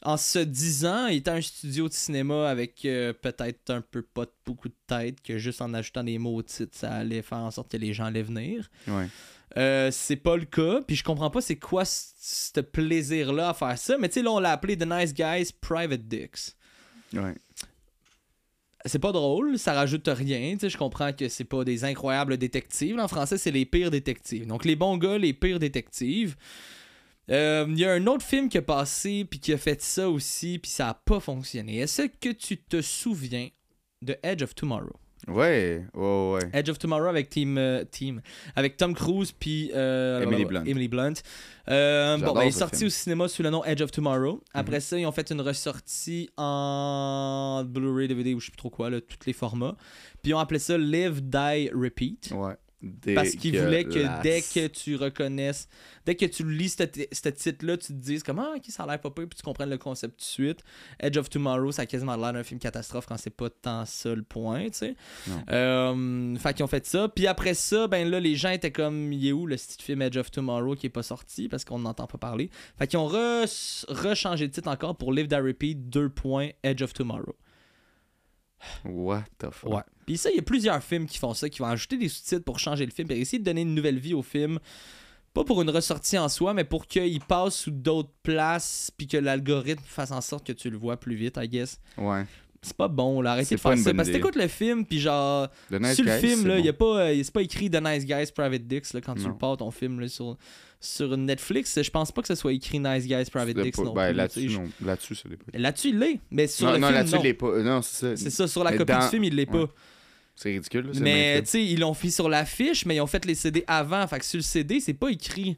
En 0.00 0.16
se 0.16 0.38
disant, 0.38 1.08
étant 1.08 1.32
un 1.32 1.40
studio 1.40 1.88
de 1.88 1.92
cinéma 1.92 2.48
avec 2.48 2.84
euh, 2.84 3.12
peut-être 3.12 3.70
un 3.70 3.80
peu 3.80 4.02
pas 4.02 4.26
beaucoup 4.46 4.68
de 4.68 4.76
tête, 4.86 5.20
que 5.20 5.38
juste 5.38 5.60
en 5.60 5.74
ajoutant 5.74 6.04
des 6.04 6.18
mots 6.18 6.36
au 6.36 6.42
titre, 6.42 6.78
ça 6.78 6.92
allait 6.92 7.20
faire 7.20 7.38
en 7.38 7.50
sorte 7.50 7.72
que 7.72 7.78
les 7.78 7.92
gens 7.92 8.04
allaient 8.04 8.22
venir. 8.22 8.70
Ouais. 8.86 9.08
Euh, 9.56 9.90
c'est 9.90 10.16
pas 10.16 10.36
le 10.36 10.44
cas, 10.44 10.82
puis 10.86 10.94
je 10.94 11.02
comprends 11.02 11.30
pas 11.30 11.40
c'est 11.40 11.56
quoi 11.56 11.84
ce 11.84 12.60
plaisir-là 12.60 13.48
à 13.50 13.54
faire 13.54 13.78
ça, 13.78 13.96
mais 13.98 14.08
tu 14.08 14.14
sais, 14.14 14.22
là, 14.22 14.30
on 14.30 14.38
l'a 14.38 14.52
appelé 14.52 14.76
The 14.76 14.86
Nice 14.86 15.14
Guys 15.14 15.52
Private 15.60 16.06
Dicks. 16.06 16.54
Ouais. 17.14 17.34
C'est 18.84 18.98
pas 18.98 19.12
drôle, 19.12 19.58
ça 19.58 19.72
rajoute 19.72 20.06
rien, 20.06 20.52
tu 20.52 20.60
sais, 20.60 20.70
je 20.70 20.76
comprends 20.76 21.12
que 21.12 21.28
c'est 21.28 21.44
pas 21.44 21.64
des 21.64 21.84
incroyables 21.84 22.36
détectives. 22.36 22.98
En 22.98 23.08
français, 23.08 23.38
c'est 23.38 23.50
les 23.50 23.64
pires 23.64 23.90
détectives. 23.90 24.46
Donc, 24.46 24.64
les 24.64 24.76
bons 24.76 24.98
gars, 24.98 25.18
les 25.18 25.32
pires 25.32 25.58
détectives. 25.58 26.36
Euh, 27.30 27.66
Il 27.68 27.78
y 27.78 27.84
a 27.84 27.92
un 27.92 28.06
autre 28.06 28.24
film 28.24 28.48
qui 28.48 28.58
a 28.58 28.62
passé, 28.62 29.24
puis 29.28 29.40
qui 29.40 29.52
a 29.52 29.58
fait 29.58 29.82
ça 29.82 30.08
aussi, 30.08 30.58
puis 30.58 30.70
ça 30.70 30.90
a 30.90 30.94
pas 30.94 31.20
fonctionné. 31.20 31.78
Est-ce 31.78 32.02
que 32.02 32.30
tu 32.30 32.58
te 32.58 32.80
souviens 32.80 33.48
de 34.02 34.16
Edge 34.22 34.42
of 34.42 34.54
Tomorrow? 34.54 34.96
Ouais, 35.28 35.84
ouais, 35.94 36.32
ouais. 36.32 36.50
Edge 36.52 36.68
of 36.70 36.78
Tomorrow 36.78 37.06
avec 37.06 37.28
Team, 37.28 37.58
euh, 37.58 37.84
team 37.84 38.20
avec 38.56 38.76
Tom 38.76 38.94
Cruise 38.94 39.32
puis 39.32 39.70
euh, 39.74 40.22
Emily 40.22 40.44
Blunt. 40.44 40.64
Emily 40.64 40.88
Blunt. 40.88 41.14
Euh, 41.68 42.16
bon, 42.18 42.32
ben, 42.32 42.44
il 42.44 42.48
est 42.48 42.50
sorti 42.50 42.78
film. 42.78 42.84
Mhm. 42.84 42.86
au 42.86 42.90
cinéma 42.90 43.28
sous 43.28 43.42
le 43.42 43.50
nom 43.50 43.64
Edge 43.64 43.82
of 43.82 43.90
Tomorrow. 43.90 44.42
Après 44.54 44.80
ça, 44.80 44.98
ils 44.98 45.06
ont 45.06 45.12
fait 45.12 45.30
une 45.30 45.40
ressortie 45.40 46.30
en 46.36 47.62
Blu-ray, 47.66 48.08
DVD 48.08 48.34
ou 48.34 48.40
je 48.40 48.46
sais 48.46 48.50
plus 48.52 48.56
trop 48.58 48.70
quoi, 48.70 48.90
là, 48.90 49.00
tous 49.00 49.26
les 49.26 49.32
formats. 49.32 49.76
Puis 50.22 50.30
ils 50.30 50.34
ont 50.34 50.38
appelé 50.38 50.58
ça 50.58 50.78
Live, 50.78 51.20
Die, 51.22 51.70
Repeat. 51.74 52.30
Ouais. 52.34 52.54
Parce 53.14 53.30
qu'ils 53.30 53.58
voulaient 53.58 53.84
que 53.84 54.22
dès 54.22 54.40
que 54.40 54.68
tu 54.68 54.94
reconnaisses, 54.94 55.68
dès 56.06 56.14
que 56.14 56.26
tu 56.26 56.48
lis 56.48 56.68
ce, 56.68 57.28
titre-là, 57.28 57.76
tu 57.76 57.88
te 57.88 57.92
dises 57.92 58.22
comme 58.22 58.38
Ah, 58.38 58.52
ok, 58.56 58.62
ça 58.68 58.84
a 58.84 58.86
l'air 58.86 59.00
pas 59.00 59.10
pire, 59.10 59.26
puis 59.28 59.36
tu 59.36 59.42
comprennes 59.42 59.70
le 59.70 59.78
concept 59.78 60.14
tout 60.14 60.24
de 60.24 60.24
suite. 60.24 60.60
Edge 61.00 61.16
of 61.16 61.28
Tomorrow, 61.28 61.72
ça 61.72 61.82
a 61.82 61.86
quasiment 61.86 62.16
l'air 62.16 62.32
d'un 62.32 62.44
film 62.44 62.60
catastrophe 62.60 63.06
quand 63.06 63.16
c'est 63.16 63.30
pas 63.34 63.50
tant 63.50 63.84
ça 63.84 64.14
le 64.14 64.22
point, 64.22 64.66
tu 64.66 64.74
sais. 64.74 64.94
Non. 65.26 65.42
Euh, 65.50 66.36
fait 66.36 66.54
qu'ils 66.54 66.64
ont 66.64 66.68
fait 66.68 66.86
ça. 66.86 67.08
Puis 67.08 67.26
après 67.26 67.54
ça, 67.54 67.88
ben 67.88 68.08
là, 68.08 68.20
les 68.20 68.36
gens 68.36 68.50
étaient 68.50 68.72
comme 68.72 69.12
Il 69.12 69.26
est 69.26 69.32
où 69.32 69.46
le 69.46 69.56
style 69.56 69.82
film 69.82 70.02
Edge 70.02 70.16
of 70.16 70.30
Tomorrow 70.30 70.76
qui 70.76 70.86
est 70.86 70.90
pas 70.90 71.02
sorti 71.02 71.48
parce 71.48 71.64
qu'on 71.64 71.80
n'entend 71.80 72.06
pas 72.06 72.18
parler? 72.18 72.48
Fait 72.78 72.86
qu'ils 72.86 72.98
ont 73.00 73.08
re- 73.08 73.84
rechangé 73.88 74.46
de 74.46 74.52
titre 74.52 74.68
encore 74.68 74.96
pour 74.96 75.12
Live 75.12 75.26
That 75.28 75.42
Repeat 75.42 75.88
2. 75.90 76.12
Edge 76.62 76.82
of 76.82 76.92
Tomorrow. 76.92 77.34
What 78.84 79.24
the 79.38 79.50
fuck? 79.50 79.72
Ouais. 79.72 79.82
Puis 80.06 80.16
ça, 80.16 80.30
il 80.30 80.36
y 80.36 80.40
a 80.40 80.42
plusieurs 80.42 80.82
films 80.82 81.06
qui 81.06 81.18
font 81.18 81.34
ça, 81.34 81.48
qui 81.48 81.60
vont 81.60 81.66
ajouter 81.66 81.96
des 81.96 82.08
sous-titres 82.08 82.44
pour 82.44 82.58
changer 82.58 82.84
le 82.84 82.92
film, 82.92 83.10
et 83.10 83.18
essayer 83.18 83.38
de 83.38 83.44
donner 83.44 83.62
une 83.62 83.74
nouvelle 83.74 83.98
vie 83.98 84.14
au 84.14 84.22
film. 84.22 84.58
Pas 85.34 85.44
pour 85.44 85.60
une 85.62 85.70
ressortie 85.70 86.18
en 86.18 86.28
soi, 86.28 86.54
mais 86.54 86.64
pour 86.64 86.86
qu'il 86.86 87.20
passe 87.20 87.54
sous 87.54 87.70
d'autres 87.70 88.12
places, 88.22 88.90
puis 88.96 89.06
que 89.06 89.16
l'algorithme 89.16 89.84
fasse 89.84 90.10
en 90.10 90.20
sorte 90.20 90.46
que 90.46 90.52
tu 90.52 90.70
le 90.70 90.78
vois 90.78 90.96
plus 90.96 91.14
vite, 91.14 91.38
I 91.40 91.48
guess. 91.48 91.78
Ouais. 91.96 92.24
C'est 92.68 92.76
pas 92.76 92.88
bon, 92.88 93.20
là. 93.20 93.32
Arrêtez 93.32 93.56
de 93.56 93.60
pas 93.60 93.74
faire 93.74 93.84
ça. 93.84 93.94
Parce 93.94 94.08
que 94.08 94.14
t'écoutes 94.14 94.36
le 94.36 94.46
film, 94.48 94.84
puis 94.86 95.00
genre, 95.00 95.48
The 95.70 95.80
Nice 95.80 95.94
sur 95.96 96.04
le 96.04 96.10
Guys, 96.12 96.20
film, 96.26 96.42
c'est 96.42 96.48
là, 96.48 96.54
bon. 96.54 96.60
il 96.60 96.66
y 96.66 96.68
a 96.68 96.72
pas, 96.72 96.84
euh, 97.00 97.20
c'est 97.22 97.32
pas 97.32 97.42
écrit 97.42 97.70
The 97.70 97.82
Nice 97.82 98.04
Guys 98.06 98.32
Private 98.34 98.66
Dicks, 98.66 98.92
là, 98.94 99.00
quand 99.00 99.14
tu 99.14 99.22
Non. 99.22 99.28
le 99.30 99.34
pars 99.34 99.56
ton 99.56 99.70
film, 99.70 100.00
là, 100.00 100.08
sur, 100.08 100.36
sur 100.80 101.16
Netflix. 101.16 101.80
Je 101.82 101.90
pense 101.90 102.12
pas 102.12 102.22
que 102.22 102.28
ce 102.28 102.34
soit 102.36 102.52
écrit 102.52 102.78
Nice 102.78 103.04
Guys 103.06 103.24
Private 103.32 103.56
Dicks 103.58 103.76
pas- 103.76 103.82
non 103.82 103.92
ben, 103.94 104.08
plus. 104.10 104.16
là-dessus, 104.16 104.48
non. 104.50 104.64
Là-dessus, 104.84 105.14
ça 105.16 105.28
l'est 105.28 105.36
pas. 105.36 105.58
Là-dessus, 105.58 105.88
il 105.88 105.98
l'est. 105.98 106.20
Mais 106.30 106.46
sur 106.46 106.66
non, 106.66 106.72
le 106.74 106.78
non, 106.78 106.86
film, 106.86 106.96
là-dessus, 106.98 107.14
non. 107.16 107.20
il 107.20 107.24
l'est 107.24 107.34
pas. 107.34 107.58
Non, 107.62 107.82
c'est 107.82 107.96
ça. 107.96 108.16
C'est 108.16 108.30
ça, 108.30 108.46
sur 108.46 108.62
la 108.62 108.76
copie 108.76 108.92
dans- 108.92 109.00
du 109.00 109.06
film, 109.08 109.24
il 109.24 109.34
l'est 109.34 109.46
pas. 109.46 109.64
C'est 110.36 110.50
ridicule, 110.50 110.86
là. 110.86 111.00
Mais 111.00 111.42
tu 111.42 111.48
sais, 111.48 111.64
ils 111.64 111.80
l'ont 111.80 111.94
fait 111.94 112.10
sur 112.10 112.28
l'affiche, 112.28 112.86
mais 112.86 112.94
ils 112.96 113.00
ont 113.00 113.08
fait 113.08 113.24
les 113.24 113.34
CD 113.34 113.64
avant. 113.66 114.06
Fait 114.06 114.20
que 114.20 114.24
sur 114.24 114.36
le 114.38 114.42
CD, 114.44 114.78
c'est 114.78 114.94
pas 114.94 115.08
écrit. 115.10 115.56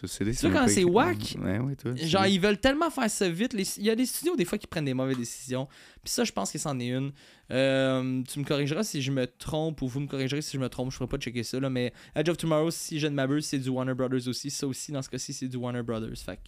Vois, 0.00 0.50
même 0.50 0.52
quand 0.52 0.68
c'est 0.68 0.84
whack, 0.84 1.36
Ouais, 1.40 1.58
ouais, 1.58 1.76
toi. 1.76 1.94
Genre, 1.96 2.26
ils 2.26 2.40
veulent 2.40 2.58
tellement 2.58 2.90
faire 2.90 3.10
ça 3.10 3.28
vite. 3.28 3.52
Les- 3.52 3.78
Il 3.78 3.84
y 3.84 3.90
a 3.90 3.94
des 3.96 4.06
studios, 4.06 4.36
des 4.36 4.44
fois, 4.44 4.58
qui 4.58 4.66
prennent 4.66 4.84
des 4.84 4.94
mauvaises 4.94 5.16
décisions. 5.18 5.66
Puis 6.04 6.12
ça, 6.12 6.24
je 6.24 6.32
pense 6.32 6.50
que 6.52 6.58
c'en 6.58 6.78
est 6.80 6.88
une. 6.88 7.12
Euh, 7.50 8.22
tu 8.30 8.38
me 8.40 8.44
corrigeras 8.44 8.82
si 8.82 9.00
je 9.02 9.10
me 9.12 9.26
trompe, 9.26 9.80
ou 9.82 9.88
vous 9.88 10.00
me 10.00 10.06
corrigerez 10.06 10.42
si 10.42 10.56
je 10.56 10.60
me 10.60 10.68
trompe. 10.68 10.90
Je 10.92 10.96
pourrais 10.98 11.08
pas 11.08 11.18
checker 11.18 11.42
ça, 11.42 11.58
là. 11.60 11.70
Mais 11.70 11.92
Edge 12.14 12.28
of 12.28 12.36
Tomorrow, 12.36 12.70
si 12.70 12.98
je 12.98 13.06
ne 13.06 13.14
m'abuse, 13.14 13.46
c'est 13.46 13.58
du 13.58 13.68
Warner 13.68 13.94
Brothers 13.94 14.28
aussi. 14.28 14.50
Ça 14.50 14.66
aussi, 14.66 14.92
dans 14.92 15.02
ce 15.02 15.08
cas-ci, 15.08 15.32
c'est 15.32 15.48
du 15.48 15.56
Warner 15.56 15.82
Brothers. 15.82 16.16
Fait 16.18 16.38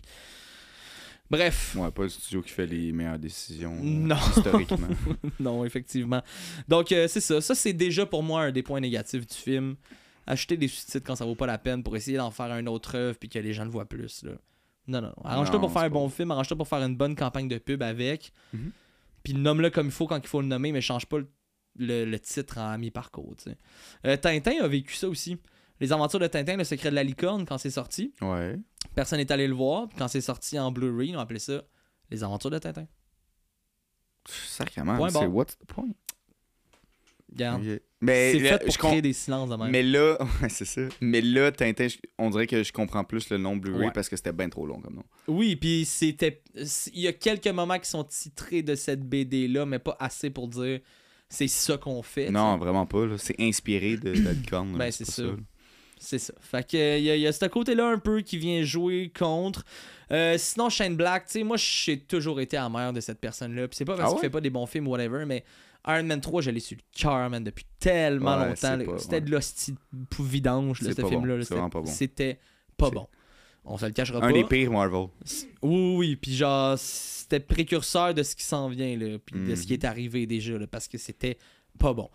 Bref. 1.31 1.77
Ouais, 1.79 1.91
pas 1.91 2.05
le 2.05 2.09
studio 2.09 2.41
qui 2.41 2.51
fait 2.51 2.67
les 2.67 2.91
meilleures 2.91 3.19
décisions 3.19 3.75
euh, 3.75 3.83
Non. 3.83 4.17
historiquement. 4.37 4.89
non, 5.41 5.65
effectivement. 5.65 6.23
Donc, 6.67 6.91
euh, 6.91 7.07
c'est 7.07 7.21
ça. 7.21 7.41
Ça, 7.43 7.55
c'est 7.55 7.75
déjà 7.75 8.07
pour 8.07 8.23
moi 8.23 8.45
un 8.45 8.51
des 8.53 8.63
points 8.63 8.81
négatifs 8.81 9.27
du 9.27 9.35
film. 9.35 9.77
Acheter 10.31 10.57
des 10.59 10.69
sous-titres 10.69 11.07
quand 11.07 11.17
ça 11.17 11.25
vaut 11.25 11.35
pas 11.35 11.47
la 11.47 11.57
peine 11.59 11.83
pour 11.83 11.97
essayer 11.97 12.19
d'en 12.19 12.31
faire 12.31 12.55
une 12.59 12.69
autre 12.69 12.97
œuvre 12.97 13.19
puis 13.19 13.29
que 13.31 13.39
les 13.39 13.55
gens 13.55 13.65
le 13.65 13.71
voient 13.71 13.89
plus. 13.89 14.23
Là. 14.25 14.33
Non, 14.87 15.01
non. 15.01 15.09
non. 15.09 15.25
Arrange-toi 15.25 15.59
pour 15.59 15.73
faire 15.73 15.83
un 15.83 15.89
bon 15.91 16.09
pas- 16.09 16.15
film, 16.15 16.31
arrange-toi 16.31 16.57
pour 16.57 16.69
faire 16.69 16.83
une 16.83 16.97
bonne 16.97 17.17
campagne 17.17 17.49
de 17.49 17.57
pub 17.59 17.83
avec. 17.83 18.33
Mhm. 18.53 18.71
Puis 19.23 19.33
nomme-le 19.35 19.71
comme 19.71 19.87
il 19.87 19.93
faut 19.93 20.07
quand 20.07 20.19
il 20.19 20.27
faut 20.27 20.41
le 20.43 20.47
nommer, 20.47 20.71
mais 20.73 20.81
change 20.83 21.07
pas 21.07 21.19
le, 21.19 21.29
le- 21.77 22.05
le 22.05 22.19
titre 22.21 22.59
en 22.59 22.77
mi-parcours. 22.79 23.37
Euh, 24.07 24.17
Tintin 24.19 24.63
a 24.63 24.69
vécu 24.69 24.95
ça 24.95 25.09
aussi. 25.09 25.39
Les 25.81 25.93
aventures 25.93 26.19
de 26.21 26.27
Tintin, 26.27 26.57
le 26.57 26.65
secret 26.65 26.91
de 26.91 26.95
la 26.97 27.05
licorne, 27.05 27.47
quand 27.47 27.57
c'est 27.57 27.71
sorti, 27.71 28.13
ouais. 28.21 28.59
personne 28.95 29.19
n'est 29.19 29.31
allé 29.33 29.47
le 29.49 29.55
voir. 29.55 29.89
Puis 29.89 29.97
quand 29.99 30.09
c'est 30.09 30.21
sorti 30.21 30.59
en 30.59 30.71
Blu-ray, 30.73 31.17
ont 31.17 31.21
appelé 31.21 31.39
ça 31.39 31.63
Les 32.11 32.23
aventures 32.25 32.51
de 32.51 32.59
Tintin. 32.59 32.87
Sacrément, 34.29 35.09
c'est 35.09 35.27
what's 35.27 35.57
the 35.57 35.65
point? 35.67 35.89
Regarde. 37.33 37.81
Mais 38.01 38.33
C'est 38.33 38.39
là, 38.39 38.59
fait 38.59 38.65
pour 38.65 38.73
je 38.75 38.79
créer 38.79 39.03
des 39.03 39.13
silences 39.13 39.51
de 39.51 39.57
même. 39.57 39.71
Mais 39.71 39.83
là, 39.83 40.17
ouais, 40.43 40.49
c'est 40.49 40.65
ça. 40.65 40.83
Mais 41.01 41.21
là, 41.21 41.51
Tintin, 41.53 41.89
on 42.17 42.31
dirait 42.31 42.47
que 42.47 42.63
je 42.63 42.73
comprends 42.73 43.03
plus 43.05 43.29
le 43.31 43.39
nom 43.39 43.57
Blu-ray 43.57 43.87
Ouais. 43.87 43.93
parce 43.93 44.09
que 44.09 44.17
c'était 44.17 44.33
bien 44.33 44.49
trop 44.49 44.67
long 44.67 44.81
comme 44.81 44.95
nom. 44.95 45.05
Oui, 45.27 45.57
puis 45.57 45.85
c'était. 45.85 46.43
Il 46.95 47.01
y 47.01 47.09
a 47.09 47.13
quelques 47.13 47.49
moments 47.49 47.79
qui 47.79 47.89
sont 47.91 48.05
titrés 48.05 48.63
de 48.63 48.75
cette 48.75 49.03
BD-là, 49.03 49.67
mais 49.67 49.79
pas 49.81 49.97
assez 50.01 50.31
pour 50.31 50.49
dire 50.49 50.81
c'est 51.29 51.49
ça 51.49 51.77
qu'on 51.77 52.03
fait. 52.03 52.31
Non, 52.31 52.57
vraiment 52.57 52.87
pas. 52.87 53.05
là. 53.05 53.17
C'est 53.19 53.39
inspiré 53.41 53.97
de, 53.97 54.15
de 54.15 54.23
la 54.23 54.33
licorne. 54.35 54.73
là. 54.73 54.79
Ben, 54.79 54.91
c'est 54.93 55.05
ça. 55.05 55.25
C'est 56.01 56.19
ça. 56.21 56.33
Fait 56.41 56.65
que 56.65 56.99
il 56.99 57.03
y, 57.05 57.11
a- 57.11 57.17
il 57.17 57.23
y 57.23 57.27
a 57.27 57.33
ce 57.33 57.45
côté-là 57.47 57.89
un 57.89 57.99
peu 57.99 58.21
qui 58.21 58.39
vient 58.39 58.63
jouer 58.63 59.13
contre. 59.19 59.65
Euh, 60.13 60.37
sinon, 60.39 60.71
Shane 60.71 60.95
Black, 60.97 61.27
tu 61.27 61.33
sais, 61.33 61.43
moi, 61.43 61.57
j'ai 61.59 61.99
toujours 61.99 62.41
été 62.41 62.57
amer 62.57 62.93
de 62.93 63.01
cette 63.01 63.19
personne-là. 63.21 63.67
Puis 63.67 63.77
c'est 63.77 63.85
pas 63.85 63.97
parce 63.97 64.13
Ah 64.13 64.15
qu'il 64.15 64.21
fait 64.21 64.31
pas 64.31 64.41
des 64.41 64.49
bons 64.51 64.67
films 64.67 64.87
ou 64.87 64.93
whatever, 64.93 65.25
mais 65.27 65.45
Iron 65.89 66.05
Man 66.05 66.21
3, 66.21 66.43
je 66.43 66.51
l'ai 66.51 66.61
sur 66.61 66.77
le 66.77 66.83
cœur, 66.97 67.31
man, 67.31 67.43
depuis 67.43 67.65
tellement 67.81 68.37
Ouais, 68.39 68.49
longtemps. 68.51 68.79
C'était 68.99 69.15
ouais. 69.17 69.21
de 69.23 69.31
l'hostie 69.31 69.75
vidange, 70.21 70.83
là, 70.83 70.93
ce 70.95 71.07
film-là. 71.07 71.69
bon. 71.71 71.87
C'était 71.87 72.39
pas 72.77 72.91
bon. 72.91 73.07
On 73.65 73.77
se 73.79 73.87
le 73.87 73.93
cachera 73.93 74.19
Un 74.19 74.21
pas. 74.21 74.33
des 74.33 74.45
pires 74.45 74.71
Marvel. 74.71 75.09
Oui, 75.63 75.95
oui, 75.97 76.17
puis 76.17 76.35
genre, 76.35 76.79
c'était 76.79 77.41
précurseur 77.41 78.15
de 78.15 78.23
ce 78.23 78.35
qui 78.37 78.45
s'en 78.45 78.69
vient, 78.69 78.97
là, 78.97 79.19
puis 79.19 79.39
de 79.41 79.55
ce 79.55 79.63
qui 79.63 79.69
Mhm. 79.75 79.79
est 79.81 79.85
arrivé 79.85 80.27
déjà, 80.27 80.57
là, 80.59 80.67
parce 80.67 80.89
que 80.89 80.97
c'était 80.99 81.37
pas 81.79 81.93
bon. 81.93 82.09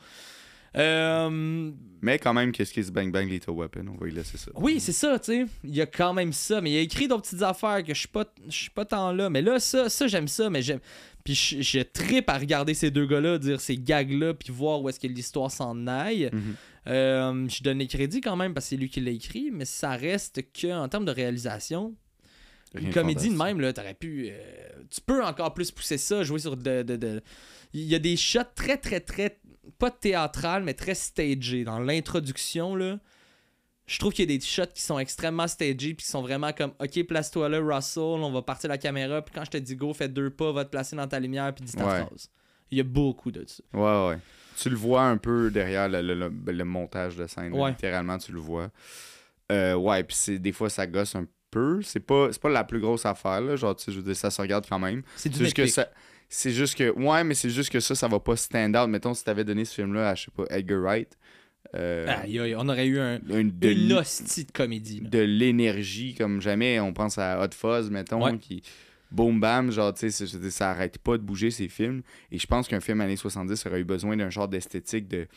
Euh, 0.76 1.72
Mais 2.02 2.18
quand 2.18 2.34
même, 2.34 2.52
qu'est-ce 2.52 2.74
qui 2.74 2.84
se 2.84 2.92
Bang 2.92 3.12
Bang 3.12 3.30
Little 3.30 3.52
Weapon? 3.52 3.86
On 3.94 3.98
va 3.98 4.08
y 4.08 4.12
laisser 4.12 4.38
ça. 4.38 4.50
oui, 4.56 4.80
c'est 4.80 4.92
ça, 4.92 5.20
tu 5.20 5.26
sais. 5.26 5.46
Il 5.64 5.76
y 5.76 5.82
a 5.82 5.86
quand 5.86 6.14
même 6.14 6.34
ça, 6.34 6.62
mais 6.62 6.72
il 6.72 6.78
a 6.78 6.82
écrit 6.82 7.08
d'autres 7.08 7.22
petites 7.24 7.44
affaires 7.44 7.84
que 7.84 7.94
je 7.94 8.00
suis 8.00 8.08
pas, 8.08 8.26
je 8.48 8.52
suis 8.58 8.70
pas 8.72 8.84
tant 8.86 9.12
là. 9.14 9.30
Mais 9.30 9.42
là, 9.44 9.60
ça, 9.60 9.88
ça 9.90 10.08
j'aime 10.08 10.28
ça, 10.28 10.50
mais 10.50 10.62
j'aime. 10.64 10.80
Puis 11.24 11.36
je, 11.36 11.62
je 11.62 11.80
trippe 11.80 12.30
à 12.30 12.38
regarder 12.38 12.74
ces 12.74 12.92
deux 12.92 13.06
gars-là, 13.06 13.38
dire 13.38 13.62
ces 13.62 13.78
gags-là, 13.78 14.34
puis 14.34 14.52
voir 14.52 14.82
où 14.82 14.90
est-ce 14.90 15.00
que 15.00 15.08
l'histoire 15.08 15.50
s'en 15.52 15.88
aille. 15.88 16.30
Mhm. 16.34 16.56
Euh, 16.88 17.48
je 17.48 17.64
donne 17.64 17.78
les 17.80 17.88
crédits 17.88 18.20
quand 18.20 18.36
même 18.36 18.54
parce 18.54 18.66
que 18.66 18.70
c'est 18.72 18.76
lui 18.78 18.90
qui 18.90 19.00
l'a 19.00 19.12
écrit, 19.12 19.50
mais 19.52 19.64
ça 19.64 19.92
reste 19.92 20.42
que 20.52 20.68
en 20.74 20.90
termes 20.90 21.06
de 21.06 21.12
réalisation, 21.12 21.96
une 22.76 22.92
comédie 22.94 23.30
de 23.30 23.36
même, 23.38 23.62
là, 23.62 23.72
t'aurais 23.72 23.94
pu. 23.94 24.28
euh, 24.32 24.38
tu 24.90 25.00
peux 25.00 25.24
encore 25.24 25.54
plus 25.54 25.72
pousser 25.72 25.98
ça, 25.98 26.24
jouer 26.24 26.40
sur 26.40 26.58
de. 26.58 26.84
de- 26.84 26.96
de- 26.98 27.22
Il 27.74 27.84
y 27.84 27.96
a 27.96 28.00
des 28.00 28.18
shots 28.18 28.40
très, 28.56 28.78
très, 28.78 29.00
très. 29.00 29.40
Pas 29.80 29.92
théâtral, 29.92 30.64
mais 30.64 30.74
très 30.74 30.94
stagés. 30.96 31.64
Dans 31.64 31.80
l'introduction, 31.80 32.76
là. 32.76 33.00
Je 33.86 34.00
trouve 34.00 34.14
qu'il 34.14 34.30
y 34.30 34.34
a 34.34 34.38
des 34.38 34.44
shots 34.44 34.68
qui 34.74 34.82
sont 34.82 34.98
extrêmement 34.98 35.48
stagés, 35.48 35.94
puis 35.94 35.98
qui 36.06 36.08
sont 36.08 36.22
vraiment 36.22 36.54
comme 36.54 36.72
Ok, 36.80 37.04
place-toi 37.06 37.50
là, 37.50 37.60
Russell, 37.60 38.02
on 38.04 38.32
va 38.32 38.42
partir 38.42 38.70
la 38.70 38.78
caméra, 38.78 39.22
puis 39.22 39.36
quand 39.36 39.44
je 39.44 39.52
te 39.52 39.58
dis 39.58 39.76
go, 39.76 39.94
fais 39.94 40.08
deux 40.08 40.30
pas, 40.30 40.52
va 40.54 40.64
te 40.64 40.70
placer 40.70 40.96
dans 40.96 41.08
ta 41.08 41.20
lumière, 41.20 41.54
puis 41.54 41.66
dis 41.66 41.74
ta 41.74 41.86
Ouais. 41.86 42.06
phrase. 42.06 42.30
Il 42.72 42.78
y 42.78 42.82
a 42.82 42.86
beaucoup 42.86 43.32
de 43.32 43.44
ça. 43.46 43.62
Ouais, 43.74 44.10
ouais. 44.10 44.18
Tu 44.58 44.70
le 44.70 44.76
vois 44.76 45.04
un 45.04 45.18
peu 45.18 45.52
derrière 45.52 45.90
le, 45.90 46.02
le- 46.02 46.14
le- 46.30 46.52
le 46.54 46.64
montage 46.66 47.16
de 47.18 47.28
scène. 47.28 47.52
là. 47.54 47.60
Ouais. 47.60 47.70
Littéralement, 47.72 48.18
tu 48.18 48.32
le 48.32 48.40
vois. 48.40 48.70
Euh, 49.52 49.76
ouais, 49.76 50.04
puis 50.04 50.16
c'est- 50.16 50.40
des 50.40 50.52
fois, 50.52 50.70
ça 50.70 50.88
gosse 50.88 51.16
un 51.16 51.26
peu. 51.52 51.82
C'est 51.82 52.00
pas, 52.00 52.30
c'est 52.32 52.42
pas 52.42 52.50
la 52.50 52.64
plus 52.64 52.80
grosse 52.80 53.06
affaire, 53.06 53.42
là. 53.42 53.56
Genre, 53.56 53.76
tu 53.76 53.84
sais, 53.86 53.92
je 53.92 53.98
veux 53.98 54.04
dire, 54.04 54.16
ça 54.16 54.32
se 54.32 54.42
regarde 54.42 54.66
quand 54.68 54.80
même. 54.80 55.04
C'est 55.16 55.30
du 55.30 55.38
juste 55.40 55.56
que 55.56 55.68
ça. 55.68 55.90
C'est 56.30 56.52
juste 56.52 56.76
que. 56.76 56.90
Ouais, 56.92 57.24
mais 57.24 57.36
c'est 57.36 57.50
juste 57.50 57.70
que 57.70 57.80
ça, 57.80 57.94
ça 57.94 58.08
va 58.08 58.20
pas 58.20 58.36
stand 58.36 58.76
out. 58.76 58.88
Mettons, 58.90 59.14
si 59.14 59.24
t'avais 59.24 59.44
donné 59.44 59.66
ce 59.66 59.76
film-là 59.76 60.10
à, 60.10 60.16
je 60.16 60.24
sais 60.26 60.32
pas, 60.36 60.46
Edgar 60.50 60.80
Wright. 60.82 61.16
Euh, 61.76 62.06
Aïe, 62.24 62.40
aïe, 62.40 62.56
on 62.58 62.68
aurait 62.70 62.88
eu 62.88 63.00
un, 63.00 63.20
une, 63.30 63.52
de, 63.58 63.70
une 63.72 63.94
hostie 63.94 64.46
de 64.46 64.52
comédie. 64.52 65.02
là. 65.02 65.10
de 65.10 65.20
l'énergie 65.20 66.14
comme 66.16 66.42
jamais. 66.42 66.80
On 66.80 66.94
pense 66.94 67.18
à 67.18 67.42
Hot 67.44 67.50
Fuzz, 67.54 67.90
mettons, 67.90 68.24
Ouais. 68.24 68.38
qui. 68.38 68.62
Boom 69.12 69.40
bam, 69.40 69.72
genre, 69.72 69.94
tu 69.94 70.10
sais, 70.10 70.26
ça 70.50 70.72
arrête 70.72 70.98
pas 70.98 71.18
de 71.20 71.24
bouger 71.24 71.52
ces 71.52 71.68
films. 71.68 72.02
Et 72.32 72.40
je 72.40 72.48
pense 72.48 72.68
qu'un 72.68 72.80
film 72.80 73.00
années 73.00 73.16
70 73.16 73.66
aurait 73.68 73.82
eu 73.82 73.84
besoin 73.84 74.18
d'un 74.18 74.32
genre 74.32 74.48
d'esthétique 74.48 75.08
de 75.08 75.28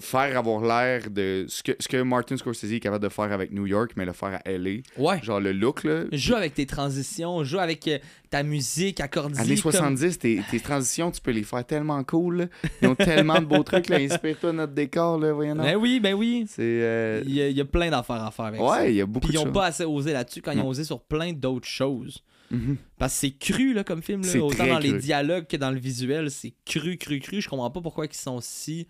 faire 0.00 0.38
avoir 0.38 0.62
l'air 0.62 1.10
de 1.10 1.44
ce 1.48 1.62
que, 1.62 1.72
ce 1.78 1.88
que 1.88 2.00
Martin 2.02 2.36
Scorsese 2.38 2.72
est 2.72 2.80
capable 2.80 3.04
de 3.04 3.10
faire 3.10 3.30
avec 3.32 3.52
New 3.52 3.66
York, 3.66 3.92
mais 3.96 4.04
le 4.06 4.12
faire 4.14 4.40
à 4.44 4.50
LA. 4.50 4.80
Ouais. 4.96 5.22
Genre 5.22 5.40
le 5.40 5.52
look, 5.52 5.84
là. 5.84 6.04
Joue 6.10 6.34
avec 6.34 6.54
tes 6.54 6.64
transitions, 6.66 7.44
joue 7.44 7.58
avec 7.58 7.86
euh, 7.88 7.98
ta 8.30 8.42
musique 8.42 9.00
accordée. 9.00 9.38
Années 9.38 9.56
70, 9.56 10.18
tes, 10.18 10.40
tes 10.50 10.60
transitions, 10.60 11.10
tu 11.10 11.20
peux 11.20 11.32
les 11.32 11.42
faire 11.42 11.66
tellement 11.66 12.02
cool. 12.04 12.36
là. 12.36 12.46
Ils 12.80 12.88
ont 12.88 12.94
tellement 12.94 13.40
de 13.40 13.44
beaux 13.46 13.62
trucs. 13.62 13.88
là. 13.88 13.96
Inspire-toi 13.96 14.52
notre 14.54 14.72
décor, 14.72 15.18
là, 15.18 15.32
voyons. 15.32 15.54
Ben 15.56 15.76
oui, 15.76 16.00
ben 16.00 16.14
oui. 16.14 16.46
C'est. 16.48 16.62
euh, 16.62 17.22
Il 17.26 17.34
y, 17.34 17.42
a, 17.42 17.48
il 17.48 17.56
y 17.56 17.60
a 17.60 17.64
plein 17.66 17.90
d'affaires 17.90 18.22
à 18.24 18.30
faire 18.30 18.46
avec 18.46 18.60
ça. 18.60 18.66
Ouais, 18.66 18.92
il 18.92 18.96
y 18.96 19.00
a 19.02 19.06
beaucoup 19.06 19.26
Puis 19.26 19.34
de 19.34 19.38
ils 19.38 19.42
ont 19.42 19.44
choses. 19.44 19.52
pas 19.52 19.66
assez 19.66 19.84
osé 19.84 20.12
là-dessus 20.14 20.40
quand 20.40 20.52
ils 20.52 20.60
ont 20.60 20.64
Non. 20.64 20.68
osé 20.70 20.84
sur 20.84 21.00
plein 21.02 21.32
d'autres 21.34 21.68
choses. 21.68 22.24
Mhm. 22.50 22.76
Parce 22.98 23.12
que 23.14 23.20
c'est 23.20 23.32
cru 23.38 23.74
là, 23.74 23.84
comme 23.84 24.02
film, 24.02 24.22
là. 24.22 24.40
Autant 24.42 24.66
dans 24.66 24.78
les 24.78 24.92
dialogues 24.94 25.46
que 25.46 25.56
dans 25.58 25.70
le 25.70 25.78
visuel. 25.78 26.30
C'est 26.30 26.54
cru, 26.64 26.96
cru, 26.96 27.18
cru. 27.20 27.40
Je 27.42 27.48
comprends 27.50 27.70
pas 27.70 27.80
pourquoi 27.82 28.06
ils 28.06 28.14
sont 28.14 28.40
si 28.40 28.86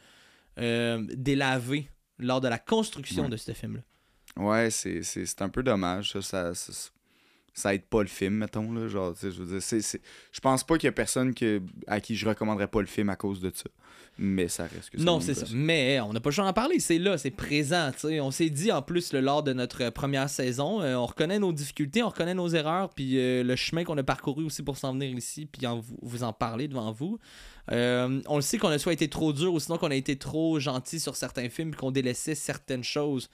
euh, 0.59 1.03
délavés 1.15 1.89
lors 2.19 2.41
de 2.41 2.49
la 2.49 2.59
construction 2.59 3.25
Ouais. 3.25 3.29
de 3.31 3.37
ce 3.37 3.53
film-là. 3.53 3.81
Ouais, 4.43 4.71
c'est- 4.71 5.03
c'est 5.03 5.27
c'est 5.27 5.43
un 5.43 5.49
peu 5.49 5.63
dommage. 5.63 6.13
Ça, 6.13 6.23
ça, 6.23 6.55
ça, 6.55 6.73
ça 7.53 7.73
aide 7.75 7.85
pas 7.85 8.03
le 8.03 8.09
film, 8.09 8.35
mettons. 8.35 8.73
Là, 8.73 8.89
genre, 8.89 9.15
je 9.21 9.29
veux 9.29 9.47
dire, 9.47 9.63
c'est, 9.63 9.81
c'est- 9.81 10.01
je 10.33 10.41
pense 10.41 10.65
pas 10.65 10.77
qu'il 10.77 10.87
y 10.87 10.89
a 10.89 10.93
personne 10.93 11.35
que, 11.35 11.63
à 11.87 12.01
qui 12.01 12.17
je 12.17 12.27
recommanderais 12.29 12.67
pas 12.67 12.81
le 12.81 12.87
film 12.89 13.09
à 13.11 13.17
cause 13.17 13.41
de 13.41 13.51
ça. 13.55 13.71
Mais 14.17 14.47
ça 14.49 14.65
reste 14.65 14.91
que 14.91 14.99
ça. 14.99 15.05
Non, 15.05 15.19
c'est 15.21 15.35
ça. 15.35 15.47
Mais 15.53 15.99
on 16.01 16.13
n'a 16.13 16.21
pas 16.21 16.31
le 16.31 16.35
choix 16.35 16.45
d'en 16.45 16.53
parler, 16.53 16.79
c'est 16.79 16.99
là, 16.99 17.19
c'est 17.19 17.33
présent. 17.33 17.91
On 18.05 18.31
s'est 18.31 18.51
dit 18.51 18.71
en 18.71 18.81
plus 18.83 19.13
le 19.13 19.21
lors 19.21 19.43
de 19.43 19.53
notre 19.53 19.91
première 19.91 20.29
saison, 20.31 20.81
euh, 20.83 20.95
on 20.95 21.07
reconnaît 21.07 21.41
nos 21.41 21.53
difficultés, 21.53 22.01
on 22.05 22.09
reconnaît 22.11 22.35
nos 22.35 22.49
erreurs, 22.49 22.91
puis 22.91 23.19
euh, 23.19 23.43
le 23.43 23.57
chemin 23.57 23.83
qu'on 23.83 23.99
a 23.99 24.05
parcouru 24.05 24.45
aussi 24.45 24.63
pour 24.63 24.77
s'en 24.77 24.93
venir 24.93 25.17
ici, 25.17 25.47
puis 25.47 25.67
en 25.67 25.81
vous 26.03 26.23
en 26.23 26.33
parler 26.33 26.69
devant 26.69 26.93
vous. 26.93 27.19
Euh, 27.73 28.21
on 28.27 28.37
le 28.37 28.43
sait 28.43 28.59
qu'on 28.59 28.69
a 28.69 28.79
soit 28.79 28.93
été 28.93 29.09
trop 29.09 29.33
dur 29.33 29.55
ou 29.55 29.61
sinon 29.61 29.79
qu'on 29.79 29.91
a 29.91 29.95
été 29.95 30.17
trop 30.17 30.61
gentil 30.61 31.01
sur 31.01 31.17
certains 31.17 31.49
films, 31.49 31.75
qu'on 31.75 31.91
délaissait 31.91 32.35
certaines 32.35 32.85
choses 32.85 33.31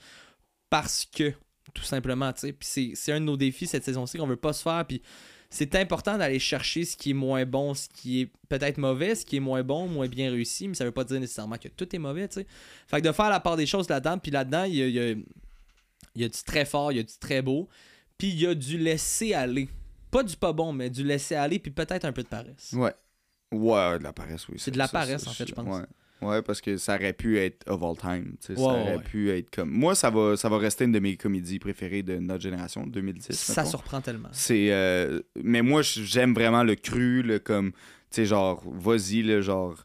parce 0.69 1.05
que, 1.05 1.33
tout 1.73 1.83
simplement, 1.83 2.31
tu 2.33 2.55
sais. 2.61 2.95
C'est- 2.95 3.11
un 3.11 3.19
de 3.19 3.25
nos 3.25 3.37
défis 3.37 3.67
cette 3.67 3.83
saison-ci 3.83 4.17
qu'on 4.17 4.27
veut 4.27 4.35
pas 4.37 4.53
se 4.53 4.61
faire, 4.63 4.85
puis 4.87 5.01
c'est 5.49 5.75
important 5.75 6.17
d'aller 6.17 6.39
chercher 6.39 6.85
ce 6.85 6.95
qui 6.95 7.09
est 7.09 7.13
moins 7.13 7.45
bon, 7.45 7.73
ce 7.73 7.89
qui 7.89 8.21
est 8.21 8.31
peut-être 8.47 8.77
mauvais, 8.77 9.15
ce 9.15 9.25
qui 9.25 9.35
est 9.35 9.41
moins 9.41 9.63
bon, 9.63 9.87
moins 9.89 10.07
bien 10.07 10.31
réussi, 10.31 10.69
mais 10.69 10.75
ça 10.75 10.85
veut 10.85 10.93
pas 10.93 11.03
dire 11.03 11.19
nécessairement 11.19 11.57
que 11.57 11.67
tout 11.67 11.93
est 11.93 11.99
mauvais, 11.99 12.27
tu 12.29 12.35
sais. 12.35 12.47
Fait 12.87 13.01
que 13.01 13.07
de 13.07 13.11
faire 13.11 13.29
la 13.29 13.41
part 13.41 13.57
des 13.57 13.65
choses 13.65 13.89
là-dedans, 13.89 14.17
puis 14.17 14.31
là-dedans, 14.31 14.63
il 14.63 14.75
y 14.75 14.81
a, 14.99 15.15
y 16.15 16.23
a 16.23 16.29
du 16.29 16.43
très 16.45 16.63
fort, 16.63 16.93
il 16.93 16.97
y 16.97 16.99
a 17.01 17.03
du 17.03 17.17
très 17.19 17.41
beau, 17.41 17.67
puis 18.17 18.29
il 18.29 18.39
y 18.39 18.47
a 18.47 18.55
du 18.55 18.77
laisser 18.77 19.33
aller. 19.33 19.67
Pas 20.09 20.23
du 20.23 20.37
pas 20.37 20.53
bon, 20.53 20.71
mais 20.71 20.89
du 20.89 21.03
laisser 21.03 21.35
aller, 21.35 21.59
puis 21.59 21.71
peut-être 21.71 22.05
un 22.05 22.13
peu 22.13 22.23
de 22.23 22.27
paresse. 22.29 22.71
Ouais. 22.73 22.93
Ouais, 23.51 23.99
de 23.99 24.03
la 24.03 24.13
paresse, 24.13 24.47
oui. 24.49 24.55
C'est 24.57 24.71
de 24.71 24.77
la 24.77 24.87
ça, 24.87 24.91
paresse, 24.99 25.23
ça, 25.23 25.29
en 25.29 25.33
fait, 25.33 25.47
je 25.47 25.53
pense. 25.53 25.79
Ouais. 25.79 25.85
Ouais, 26.21 26.41
parce 26.43 26.61
que 26.61 26.77
ça 26.77 26.95
aurait 26.95 27.13
pu 27.13 27.39
être 27.39 27.67
of 27.67 27.81
all 27.81 27.97
time. 27.97 28.35
ça 28.39 28.53
aurait 28.53 28.97
ouais. 28.97 29.01
pu 29.03 29.31
être 29.31 29.49
comme. 29.55 29.71
Moi, 29.71 29.95
ça 29.95 30.11
va, 30.11 30.37
ça 30.37 30.49
va 30.49 30.59
rester 30.59 30.85
une 30.85 30.91
de 30.91 30.99
mes 30.99 31.17
comédies 31.17 31.57
préférées 31.57 32.03
de 32.03 32.17
notre 32.17 32.43
génération, 32.43 32.85
2010. 32.85 33.35
Ça 33.35 33.61
mettons. 33.61 33.69
surprend 33.71 34.01
tellement. 34.01 34.29
C'est. 34.31 34.67
euh, 34.71 35.19
Mais 35.43 35.63
moi, 35.63 35.81
j'aime 35.81 36.33
vraiment 36.35 36.63
le 36.63 36.75
cru, 36.75 37.23
le 37.23 37.39
comme. 37.39 37.71
Tu 37.71 37.77
sais, 38.11 38.25
genre, 38.25 38.63
vas-y, 38.71 39.23
le 39.23 39.41
genre. 39.41 39.83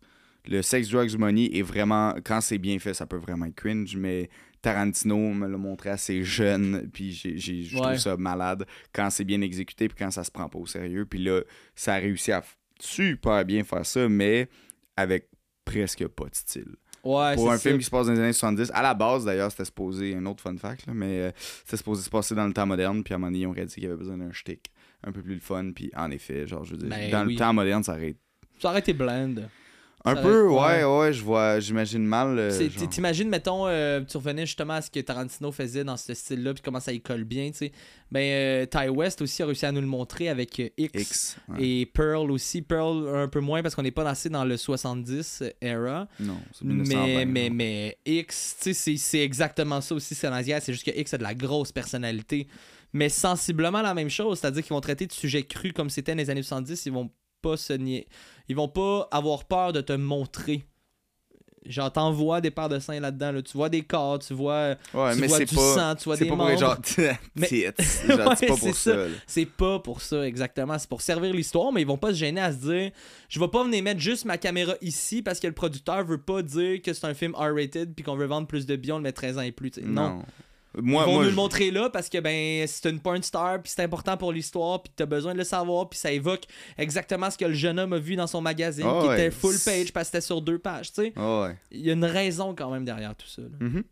Le 0.49 0.61
sex, 0.63 0.91
drugs, 0.91 1.17
money 1.19 1.51
est 1.55 1.63
vraiment. 1.63 2.15
Quand 2.23 2.41
c'est 2.43 2.59
bien 2.59 2.79
fait, 2.79 2.93
ça 2.95 3.07
peut 3.07 3.17
vraiment 3.17 3.47
être 3.47 3.55
cringe, 3.57 3.97
mais 3.97 4.29
Tarantino 4.61 5.17
me 5.17 5.49
l'a 5.49 5.57
montré 5.57 5.89
assez 5.91 6.23
jeune, 6.23 6.89
puis 6.93 7.13
je 7.13 7.75
Ouais. 7.77 7.81
trouve 7.83 7.97
ça 7.99 8.17
malade 8.17 8.67
quand 8.93 9.09
c'est 9.11 9.25
bien 9.25 9.41
exécuté, 9.41 9.89
puis 9.89 9.97
quand 9.99 10.11
ça 10.11 10.23
se 10.23 10.31
prend 10.31 10.49
pas 10.51 10.59
au 10.59 10.67
sérieux. 10.67 11.07
Puis 11.07 11.25
là, 11.25 11.41
ça 11.75 11.95
a 11.95 11.99
réussi 11.99 12.31
à 12.31 12.45
super 12.81 13.45
bien 13.45 13.65
faire 13.65 13.85
ça, 13.87 14.09
mais 14.09 14.49
avec 14.97 15.29
presque 15.65 16.07
pas 16.09 16.25
de 16.27 16.35
style. 16.35 16.77
Ouais, 17.05 17.37
Pour 17.37 17.53
un 17.53 17.59
film 17.59 17.79
qui 17.79 17.85
se 17.85 17.91
passe 17.91 18.07
dans 18.09 18.15
les 18.15 18.19
années 18.19 18.33
70, 18.33 18.73
à 18.75 18.83
la 18.83 18.93
base 18.93 19.25
d'ailleurs, 19.25 19.51
c'était 19.53 19.65
supposé, 19.65 20.17
un 20.17 20.27
autre 20.27 20.43
fun 20.43 20.57
fact, 20.57 20.87
là, 20.87 20.93
mais 20.95 21.21
euh, 21.21 21.31
c'était 21.65 21.77
supposé 21.77 22.03
se 22.03 22.11
passer 22.11 22.35
dans 22.35 22.47
le 22.47 22.53
temps 22.53 22.67
moderne, 22.67 23.05
puis 23.05 23.15
à 23.15 23.17
un 23.17 23.19
moment 23.19 23.31
donné, 23.31 23.43
ils 23.43 23.47
ont 23.47 23.53
réalisé 23.53 23.75
qu'il 23.77 23.85
y 23.85 23.87
avait 23.87 23.97
besoin 23.97 24.19
d'un 24.19 24.33
shtick 24.33 24.73
un 25.05 25.13
peu 25.13 25.23
plus 25.23 25.35
le 25.35 25.41
fun, 25.41 25.71
puis 25.73 25.91
en 25.95 26.11
effet, 26.11 26.49
genre, 26.49 26.65
je 26.65 26.73
veux 26.73 26.79
dire, 26.79 26.89
Ben 26.89 27.11
dans 27.13 27.25
oui. 27.25 27.35
le 27.35 27.39
temps 27.39 27.53
moderne, 27.53 27.85
ça 27.85 27.93
aurait 27.93 28.09
été 28.11 28.21
Ça 28.59 28.71
aurait 28.71 28.81
été 28.81 28.93
blend. 28.93 29.35
Un 30.07 30.15
Ça 30.15 30.23
peu, 30.23 30.49
ouais, 30.49 30.85
ouais, 30.85 31.13
je 31.13 31.23
vois, 31.23 31.59
j'imagine 31.61 32.05
mal. 32.05 32.39
euh. 32.39 32.69
T'imagines, 32.91 33.29
mettons, 33.29 33.67
euh, 33.67 34.01
tu 34.09 34.17
revenais 34.17 34.47
justement 34.47 34.75
à 34.75 34.83
ce 34.83 34.91
que 34.91 35.01
Tarantino 35.01 35.51
faisait 35.53 35.83
dans 35.85 35.97
ce 35.97 36.15
style-là, 36.15 36.55
puis 36.55 36.63
comment 36.63 36.81
ça 36.81 36.93
y 36.93 37.01
colle 37.01 37.25
bien, 37.25 37.51
tu 37.51 37.59
sais. 37.59 37.73
Ben, 38.13 38.21
euh, 38.21 38.67
Ty 38.67 38.89
West 38.89 39.21
aussi 39.21 39.43
a 39.43 39.47
réussi 39.47 39.67
à 39.67 39.73
nous 39.73 39.81
le 39.81 39.87
montrer 39.89 40.29
avec 40.29 40.61
euh, 40.61 40.69
X. 40.79 41.01
X. 41.03 41.37
ouais. 41.49 41.57
Et 41.65 41.87
Pearl 41.87 42.31
aussi. 42.31 42.63
Pearl 42.63 43.09
un 43.17 43.27
peu 43.29 43.41
moins 43.41 43.63
parce 43.63 43.75
qu'on 43.75 43.83
n'est 43.83 43.91
pas 43.91 44.09
assez 44.09 44.29
dans 44.31 44.45
le 44.45 44.57
70 44.57 45.43
era. 45.61 46.07
Non, 46.21 46.39
c'est 46.53 46.65
1920. 46.65 47.07
Mais, 47.07 47.27
mais, 47.27 47.51
mais 47.51 47.99
X, 48.07 48.57
tu 48.63 48.75
sais, 48.75 48.97
c'est- 48.97 49.19
exactement 49.19 49.81
ça 49.81 49.95
aussi, 49.95 50.15
c'est. 50.15 50.29
C'est 50.61 50.73
juste 50.73 50.85
que 50.87 50.97
X 50.97 51.15
a 51.15 51.19
de 51.19 51.23
la 51.25 51.35
grosse 51.35 51.73
personnalité. 51.73 52.47
Mais 52.93 53.09
sensiblement 53.09 53.83
la 53.83 53.93
même 53.93 54.09
chose, 54.09 54.39
c'est-à-dire 54.39 54.63
qu'ils 54.63 54.73
vont 54.73 54.81
traiter 54.81 55.07
de 55.07 55.13
sujets 55.13 55.43
crus 55.43 55.73
comme 55.73 55.91
c'était 55.91 56.13
dans 56.15 56.19
les 56.19 56.31
années 56.31 56.43
70. 56.43 56.87
Ils 56.87 56.93
vont 56.93 57.11
pas 57.51 57.57
se 57.57 57.73
nier. 57.73 58.07
Ils 58.49 58.57
vont 58.57 58.69
pas 58.69 59.09
avoir 59.11 59.45
peur 59.45 59.73
de 59.73 59.81
te 59.81 59.93
montrer. 59.93 60.65
Genre, 61.69 61.91
t'envoies 61.93 62.41
des 62.41 62.53
paires 62.53 62.69
de 62.69 62.79
seins 62.79 63.01
là-dedans. 63.01 63.33
là. 63.33 63.43
Tu 63.43 63.57
vois 63.57 63.69
des 63.69 63.83
corps, 63.83 64.21
tu 64.21 64.35
vois, 64.35 64.77
Ouais, 64.95 65.15
tu 65.15 65.21
mais 65.21 65.27
vois 65.27 65.39
c'est 65.39 65.47
du 65.47 65.57
pas. 65.57 65.75
sang, 65.75 65.95
tu 65.97 66.05
vois 66.05 66.17
des 66.17 66.27
pas 66.27 66.37
membres. 66.37 66.57
genre. 66.57 66.77
Mais- 67.35 67.49
Ouais, 67.51 67.73
c'est 68.37 68.47
pas 68.47 68.57
pour 68.57 68.75
ça. 68.77 68.97
C'est 69.27 69.47
pas 69.47 69.79
pour 69.81 70.01
ça, 70.01 70.25
exactement. 70.25 70.79
C'est 70.79 70.89
pour 70.89 71.03
servir 71.03 71.33
l'histoire, 71.35 71.73
mais 71.73 71.81
ils 71.81 71.87
vont 71.87 71.97
pas 71.99 72.11
se 72.11 72.19
gêner 72.19 72.41
à 72.41 72.53
se 72.53 72.59
dire 72.59 72.93
je 73.29 73.41
vais 73.41 73.49
pas 73.49 73.65
venir 73.65 73.83
mettre 73.83 73.99
juste 74.01 74.27
ma 74.27 74.39
caméra 74.39 74.75
ici 74.81 75.23
parce 75.23 75.41
que 75.41 75.49
le 75.49 75.55
producteur 75.55 76.05
veut 76.05 76.19
pas 76.23 76.41
dire 76.43 76.81
que 76.83 76.93
c'est 76.93 77.05
un 77.07 77.15
film 77.15 77.35
R-rated 77.35 77.95
puis 77.97 78.05
qu'on 78.05 78.15
veut 78.17 78.27
vendre 78.27 78.47
plus 78.47 78.65
de 78.65 78.77
billets, 78.77 78.93
on 78.93 78.99
le 78.99 79.03
met 79.03 79.13
13 79.13 79.37
ans 79.39 79.43
et 79.43 79.51
plus. 79.51 79.73
Non. 79.83 80.23
Moi, 80.77 81.03
ils 81.03 81.07
vont 81.07 81.13
moi, 81.15 81.23
nous 81.23 81.25
je- 81.25 81.29
le 81.31 81.35
montrer 81.37 81.71
là 81.71 81.89
parce 81.89 82.09
que 82.11 82.19
ben 82.19 82.67
c'est 82.67 82.91
une 82.91 83.01
porn 83.01 83.23
star 83.23 83.63
puis 83.63 83.73
c'est 83.75 83.83
important 83.83 84.17
pour 84.19 84.31
l'histoire 84.33 84.83
puis 84.83 84.93
t'as 84.95 85.07
besoin 85.07 85.33
de 85.33 85.39
le 85.39 85.45
savoir 85.45 85.89
puis 85.89 85.99
ça 85.99 86.13
évoque 86.13 86.43
exactement 86.77 87.31
ce 87.31 87.39
que 87.39 87.47
le 87.47 87.55
jeune 87.55 87.79
homme 87.79 87.95
a 87.95 87.99
vu 87.99 88.15
dans 88.15 88.27
son 88.27 88.43
magazine 88.43 88.85
Ah 88.87 88.99
qui 89.03 89.09
ouais. 89.09 89.15
était 89.27 89.31
full 89.31 89.55
page 89.65 89.93
parce 89.93 90.09
que 90.09 90.13
c'était 90.13 90.21
sur 90.27 90.43
deux 90.43 90.59
pages, 90.59 90.93
tu 90.93 91.03
sais. 91.03 91.13
Ah 91.17 91.43
ouais. 91.43 91.57
Il 91.71 91.81
y 91.81 91.89
a 91.91 91.95
une 91.95 92.05
raison 92.05 92.55
quand 92.55 92.71
même 92.71 92.85
derrière 92.85 93.15
tout 93.17 93.27
ça. 93.27 93.43
là. 93.43 93.49
Mhm. 93.61 93.85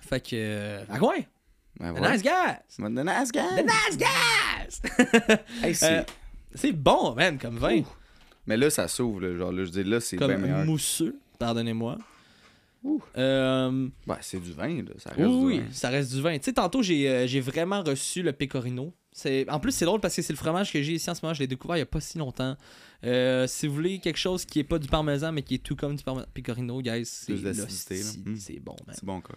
Fait 0.00 0.20
que 0.20 0.30
euh, 0.34 0.84
ah 0.90 0.98
ouais, 1.00 1.28
Ben 1.78 1.92
the 1.94 1.98
voilà. 1.98 2.12
nice 2.14 2.22
guys. 2.22 2.76
The 2.76 2.80
nice 2.80 3.30
guy. 3.32 3.62
The 3.62 3.64
nice 3.64 3.98
guys. 3.98 5.38
Hey, 5.62 5.74
c'est- 5.74 6.04
Euh, 6.64 6.72
bon 6.74 7.14
même 7.14 7.38
comme 7.38 7.58
vin. 7.58 7.78
Ouh. 7.78 7.86
Mais 8.46 8.56
là, 8.56 8.70
ça 8.70 8.88
s'ouvre. 8.88 9.20
Genre, 9.36 9.52
là, 9.52 9.64
je 9.64 9.70
dis 9.70 9.84
là, 9.84 10.00
c'est 10.00 10.16
bien 10.16 10.26
comme 10.26 10.40
meilleur. 10.42 10.64
mousseux, 10.64 11.16
pardonnez-moi. 11.38 11.96
Ouh. 12.84 13.00
Euh, 13.16 13.88
Ben, 14.06 14.18
c'est 14.20 14.40
du 14.40 14.52
vin, 14.52 14.82
là. 14.82 14.90
Ça 14.98 15.10
reste 15.10 15.20
oui, 15.20 15.38
du 15.38 15.44
oui, 15.44 15.58
vin. 15.60 15.66
ça 15.72 15.88
reste 15.88 16.12
du 16.14 16.20
vin. 16.20 16.36
Tu 16.38 16.44
sais, 16.44 16.52
tantôt, 16.52 16.82
j'ai 16.82 17.08
euh, 17.08 17.26
j'ai 17.26 17.40
vraiment 17.40 17.82
reçu 17.82 18.22
le 18.22 18.32
pecorino. 18.32 18.92
C'est- 19.12 19.48
En 19.50 19.60
plus, 19.60 19.72
c'est 19.72 19.84
drôle 19.84 20.00
parce 20.00 20.16
que 20.16 20.22
c'est 20.22 20.32
le 20.32 20.38
fromage 20.38 20.72
que 20.72 20.82
j'ai 20.82 20.94
ici 20.94 21.08
en 21.10 21.14
ce 21.14 21.20
moment. 21.22 21.34
Je 21.34 21.40
l'ai 21.40 21.46
découvert 21.46 21.76
il 21.76 21.80
n'y 21.80 21.84
a 21.84 21.86
pas 21.86 22.00
si 22.00 22.18
longtemps. 22.18 22.56
Euh, 23.04 23.46
si 23.46 23.66
vous 23.66 23.74
voulez 23.74 23.98
quelque 23.98 24.18
chose 24.18 24.44
qui 24.44 24.58
est 24.58 24.64
pas 24.64 24.78
du 24.78 24.88
parmesan, 24.88 25.32
mais 25.32 25.42
qui 25.42 25.56
est 25.56 25.62
tout 25.62 25.76
comme 25.76 25.94
du 25.96 26.02
parmesan 26.02 26.26
pecorino, 26.32 26.80
guys, 26.80 27.04
c'est 27.04 27.34
Plus 27.34 27.42
d'acidité, 27.42 27.94
là. 27.96 28.00
l'hostie, 28.00 28.22
Mm. 28.26 28.36
c'est 28.36 28.58
bon, 28.60 28.76
man. 28.86 28.96
C'est 28.96 29.04
bon, 29.04 29.20
quoi. 29.20 29.36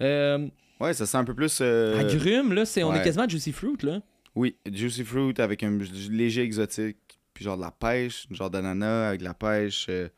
Euh, 0.00 0.48
Ouais, 0.80 0.92
ça 0.92 1.06
sent 1.06 1.16
un 1.16 1.24
peu 1.24 1.34
plus. 1.34 1.58
euh, 1.62 1.98
Agrumes, 1.98 2.52
là, 2.52 2.66
c'est, 2.66 2.82
on 2.82 2.92
est 2.92 2.98
ouais. 2.98 3.04
quasiment 3.04 3.26
juicy 3.28 3.52
fruit, 3.52 3.76
là. 3.82 4.00
Oui, 4.34 4.56
juicy 4.70 5.04
fruit 5.04 5.32
avec 5.38 5.62
un 5.62 5.78
léger 6.10 6.42
exotique. 6.42 6.98
Puis 7.32 7.44
genre 7.44 7.56
de 7.56 7.62
la 7.62 7.70
pêche, 7.70 8.26
genre 8.30 8.50
d'ananas 8.50 9.08
avec 9.08 9.20
de 9.20 9.24
la 9.24 9.34
pêche. 9.34 9.86
euh, 9.90 10.08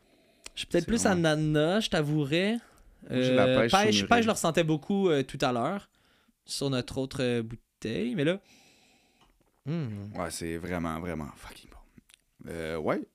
Je 0.59 0.63
suis 0.65 0.67
peut-être 0.67 0.87
plus 0.87 0.97
vraiment- 1.03 1.23
ananas, 1.29 1.79
je 1.85 1.89
t'avouerais. 1.89 2.57
J'ai 3.09 3.33
la 3.33 3.45
Euh, 3.45 3.61
pêche 3.61 3.71
pêche, 3.71 3.95
je 4.23 4.25
le 4.25 4.31
ressentais 4.33 4.65
beaucoup 4.65 5.07
euh, 5.07 5.23
tout 5.23 5.37
à 5.39 5.53
l'heure 5.53 5.89
sur 6.43 6.69
notre 6.69 6.97
autre 6.97 7.23
euh, 7.23 7.41
bouteille, 7.41 8.13
mais 8.13 8.25
là. 8.25 8.39
Hmm. 9.65 10.11
Ouais, 10.15 10.29
c'est 10.31 10.57
vraiment, 10.57 10.99
vraiment 10.99 11.29
fucking 11.37 11.69
bon. 11.69 12.49
Euh, 12.51 12.75
ouais. 12.77 13.07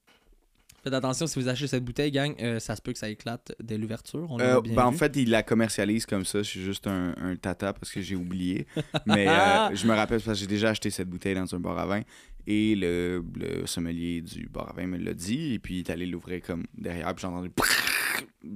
Faites 0.84 0.92
attention 0.92 1.26
si 1.26 1.38
vous 1.40 1.48
achetez 1.48 1.66
cette 1.66 1.82
bouteille, 1.82 2.10
gang, 2.10 2.34
euh, 2.40 2.58
ça 2.60 2.76
se 2.76 2.82
peut 2.82 2.92
que 2.92 2.98
ça 2.98 3.08
éclate 3.08 3.52
dès 3.58 3.78
l'ouverture. 3.78 4.26
On 4.30 4.38
Euh, 4.38 4.60
bien 4.60 4.74
ben, 4.74 4.84
en 4.84 4.90
vu. 4.90 4.98
fait, 4.98 5.16
il 5.16 5.30
la 5.30 5.42
commercialise 5.42 6.04
comme 6.04 6.26
ça. 6.26 6.38
Je 6.42 6.48
suis 6.50 6.62
juste 6.62 6.86
un, 6.86 7.14
un 7.16 7.34
tata 7.36 7.72
parce 7.72 7.90
que 7.90 8.02
j'ai 8.02 8.14
oublié. 8.16 8.66
Mais 9.06 9.26
euh, 9.26 9.70
je 9.74 9.86
me 9.86 9.94
rappelle 9.94 10.20
parce 10.20 10.36
que 10.38 10.42
j'ai 10.42 10.46
déjà 10.46 10.68
acheté 10.68 10.90
cette 10.90 11.08
bouteille 11.08 11.34
dans 11.34 11.54
un 11.54 11.58
bar 11.58 11.78
à 11.78 11.86
vin. 11.86 12.02
Et 12.46 12.74
le, 12.76 13.24
le 13.34 13.64
sommelier 13.66 14.20
du 14.20 14.46
bar 14.46 14.68
à 14.68 14.72
vin 14.74 14.86
me 14.86 14.98
l'a 14.98 15.14
dit. 15.14 15.54
Et 15.54 15.58
puis 15.58 15.76
il 15.76 15.78
est 15.80 15.90
allé 15.90 16.04
l'ouvrir 16.04 16.42
comme 16.42 16.64
derrière. 16.76 17.14
Puis 17.14 17.22
j'ai 17.22 17.28
entendu. 17.28 17.50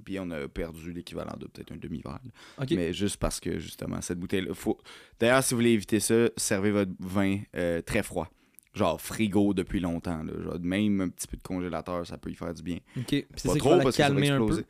Puis 0.04 0.20
on 0.20 0.30
a 0.30 0.46
perdu 0.48 0.92
l'équivalent 0.92 1.34
de 1.40 1.46
peut-être 1.46 1.72
un 1.72 1.76
demi-verre. 1.78 2.20
là. 2.22 2.62
Ok. 2.62 2.72
Mais 2.72 2.92
juste 2.92 3.16
parce 3.16 3.40
que 3.40 3.58
justement, 3.58 4.02
cette 4.02 4.18
bouteille-là. 4.18 4.52
Faut... 4.52 4.78
D'ailleurs, 5.18 5.42
si 5.42 5.54
vous 5.54 5.60
voulez 5.60 5.70
éviter 5.70 5.98
ça, 5.98 6.28
servez 6.36 6.70
votre 6.72 6.92
vin 7.00 7.38
euh, 7.56 7.80
très 7.80 8.02
froid. 8.02 8.28
Genre 8.74 9.00
frigo 9.00 9.54
depuis 9.54 9.80
longtemps. 9.80 10.22
Là. 10.22 10.32
Genre, 10.42 10.58
même 10.60 11.00
un 11.00 11.08
petit 11.08 11.26
peu 11.26 11.36
de 11.36 11.42
congélateur, 11.42 12.06
ça 12.06 12.18
peut 12.18 12.30
y 12.30 12.34
faire 12.34 12.52
du 12.54 12.62
bien. 12.62 12.78
Ok. 12.96 13.24
C'est 13.34 13.48
Pas 13.48 13.56
trop 13.56 13.70
va 13.76 13.82
parce 13.82 13.96
que 13.96 14.02
ça 14.02 14.08
va 14.08 14.14
calmer 14.14 14.28
un 14.30 14.38
peu? 14.38 14.44
exploser. 14.44 14.64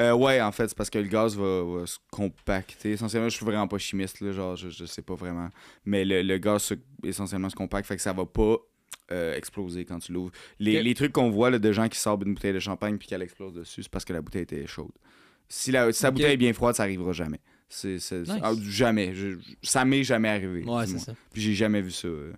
Euh, 0.00 0.12
ouais, 0.12 0.40
en 0.40 0.52
fait, 0.52 0.68
c'est 0.68 0.76
parce 0.76 0.90
que 0.90 0.98
le 0.98 1.08
gaz 1.08 1.36
va, 1.36 1.62
va 1.62 1.86
se 1.86 1.98
compacter. 2.10 2.92
Essentiellement, 2.92 3.28
je 3.28 3.36
suis 3.36 3.44
vraiment 3.46 3.68
pas 3.68 3.78
chimiste, 3.78 4.20
là, 4.20 4.32
genre, 4.32 4.56
je, 4.56 4.68
je 4.70 4.84
sais 4.84 5.02
pas 5.02 5.14
vraiment. 5.14 5.48
Mais 5.84 6.04
le, 6.04 6.22
le 6.22 6.38
gaz, 6.38 6.62
se- 6.62 6.74
essentiellement, 7.04 7.48
se 7.48 7.54
compacte, 7.56 7.86
fait 7.86 7.96
que 7.96 8.02
ça 8.02 8.12
va 8.12 8.26
pas 8.26 8.56
euh, 9.12 9.34
exploser 9.36 9.84
quand 9.84 9.98
tu 9.98 10.12
l'ouvres. 10.12 10.32
Les, 10.58 10.82
les 10.82 10.94
trucs 10.94 11.12
qu'on 11.12 11.30
voit 11.30 11.50
là, 11.50 11.58
de 11.58 11.72
gens 11.72 11.88
qui 11.88 11.98
sortent 11.98 12.22
une 12.24 12.34
bouteille 12.34 12.52
de 12.54 12.58
champagne 12.60 12.98
puis 12.98 13.06
qu'elle 13.08 13.22
explose 13.22 13.54
dessus, 13.54 13.82
c'est 13.84 13.90
parce 13.90 14.04
que 14.04 14.12
la 14.12 14.20
bouteille 14.20 14.42
était 14.42 14.66
chaude. 14.66 14.92
Si 15.48 15.70
la, 15.70 15.92
si 15.92 16.04
bouteille 16.10 16.32
est 16.32 16.36
bien 16.36 16.52
froide, 16.52 16.74
ça 16.74 16.82
arrivera 16.82 17.12
jamais. 17.12 17.40
C'est, 17.68 17.94
Nice. 17.94 18.30
ah, 18.42 18.52
jamais. 18.62 19.14
Je- 19.14 19.36
ça 19.62 19.84
m'est 19.84 20.04
jamais 20.04 20.28
arrivé. 20.28 20.64
Ouais, 20.64 20.86
c'est 20.86 20.98
ça. 20.98 21.14
Puis 21.32 21.42
j'ai 21.42 21.54
jamais 21.54 21.80
vu 21.82 21.90
ça. 21.90 22.08
euh. 22.08 22.32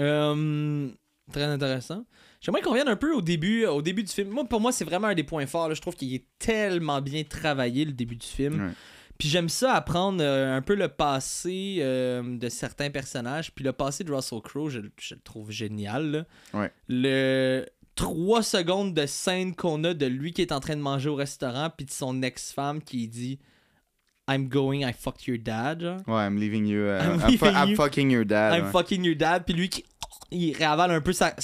Euh, 0.00 0.88
très 1.32 1.44
intéressant. 1.44 2.04
J'aimerais 2.40 2.62
qu'on 2.62 2.70
revienne 2.70 2.88
un 2.88 2.96
peu 2.96 3.12
au 3.14 3.20
début, 3.22 3.66
au 3.66 3.82
début 3.82 4.02
du 4.02 4.10
film. 4.10 4.30
Moi, 4.30 4.44
pour 4.44 4.60
moi, 4.60 4.72
c'est 4.72 4.84
vraiment 4.84 5.08
un 5.08 5.14
des 5.14 5.24
points 5.24 5.46
forts. 5.46 5.68
là. 5.68 5.74
Je 5.74 5.80
trouve 5.80 5.94
qu'il 5.94 6.14
est 6.14 6.24
tellement 6.38 7.00
bien 7.02 7.22
travaillé, 7.24 7.84
le 7.84 7.92
début 7.92 8.16
du 8.16 8.26
film. 8.26 8.66
Ouais. 8.66 8.72
Puis 9.18 9.28
j'aime 9.28 9.50
ça 9.50 9.74
apprendre 9.74 10.22
euh, 10.24 10.56
un 10.56 10.62
peu 10.62 10.74
le 10.74 10.88
passé 10.88 11.78
euh, 11.80 12.22
de 12.38 12.48
certains 12.48 12.88
personnages. 12.90 13.52
Puis 13.54 13.64
le 13.64 13.72
passé 13.72 14.02
de 14.02 14.12
Russell 14.12 14.40
Crowe, 14.40 14.70
je, 14.70 14.80
je 14.98 15.14
le 15.14 15.20
trouve 15.20 15.50
génial. 15.50 16.10
là. 16.10 16.24
Ouais. 16.54 16.72
Le 16.88 17.66
3 17.96 18.42
secondes 18.42 18.94
de 18.94 19.04
scène 19.04 19.54
qu'on 19.54 19.84
a 19.84 19.92
de 19.92 20.06
lui 20.06 20.32
qui 20.32 20.40
est 20.40 20.52
en 20.52 20.60
train 20.60 20.74
de 20.76 20.80
manger 20.80 21.10
au 21.10 21.14
restaurant, 21.16 21.68
puis 21.76 21.84
de 21.84 21.90
son 21.90 22.22
ex-femme 22.22 22.82
qui 22.82 23.06
dit 23.08 23.38
I'm 24.30 24.48
going, 24.48 24.84
I 24.84 24.92
fucked 24.92 25.26
your 25.26 25.38
dad, 25.38 25.80
genre. 25.80 26.02
Ouais, 26.06 26.24
I'm 26.26 26.38
leaving 26.38 26.66
you. 26.66 26.82
uh, 26.86 27.00
I'm 27.02 27.12
I'm, 27.12 27.20
fu- 27.20 27.26
leaving 27.30 27.54
I'm 27.56 27.68
you. 27.70 27.76
fucking 27.76 28.10
your 28.10 28.24
dad. 28.24 28.54
I'm 28.54 28.64
ouais. 28.66 28.70
fucking 28.70 29.04
your 29.04 29.16
dad, 29.16 29.44
puis 29.44 29.54
lui 29.54 29.68
qui 29.68 29.84
il 30.32 30.56
réavale 30.56 30.92
un 30.92 31.00
peu 31.00 31.12
sa. 31.12 31.34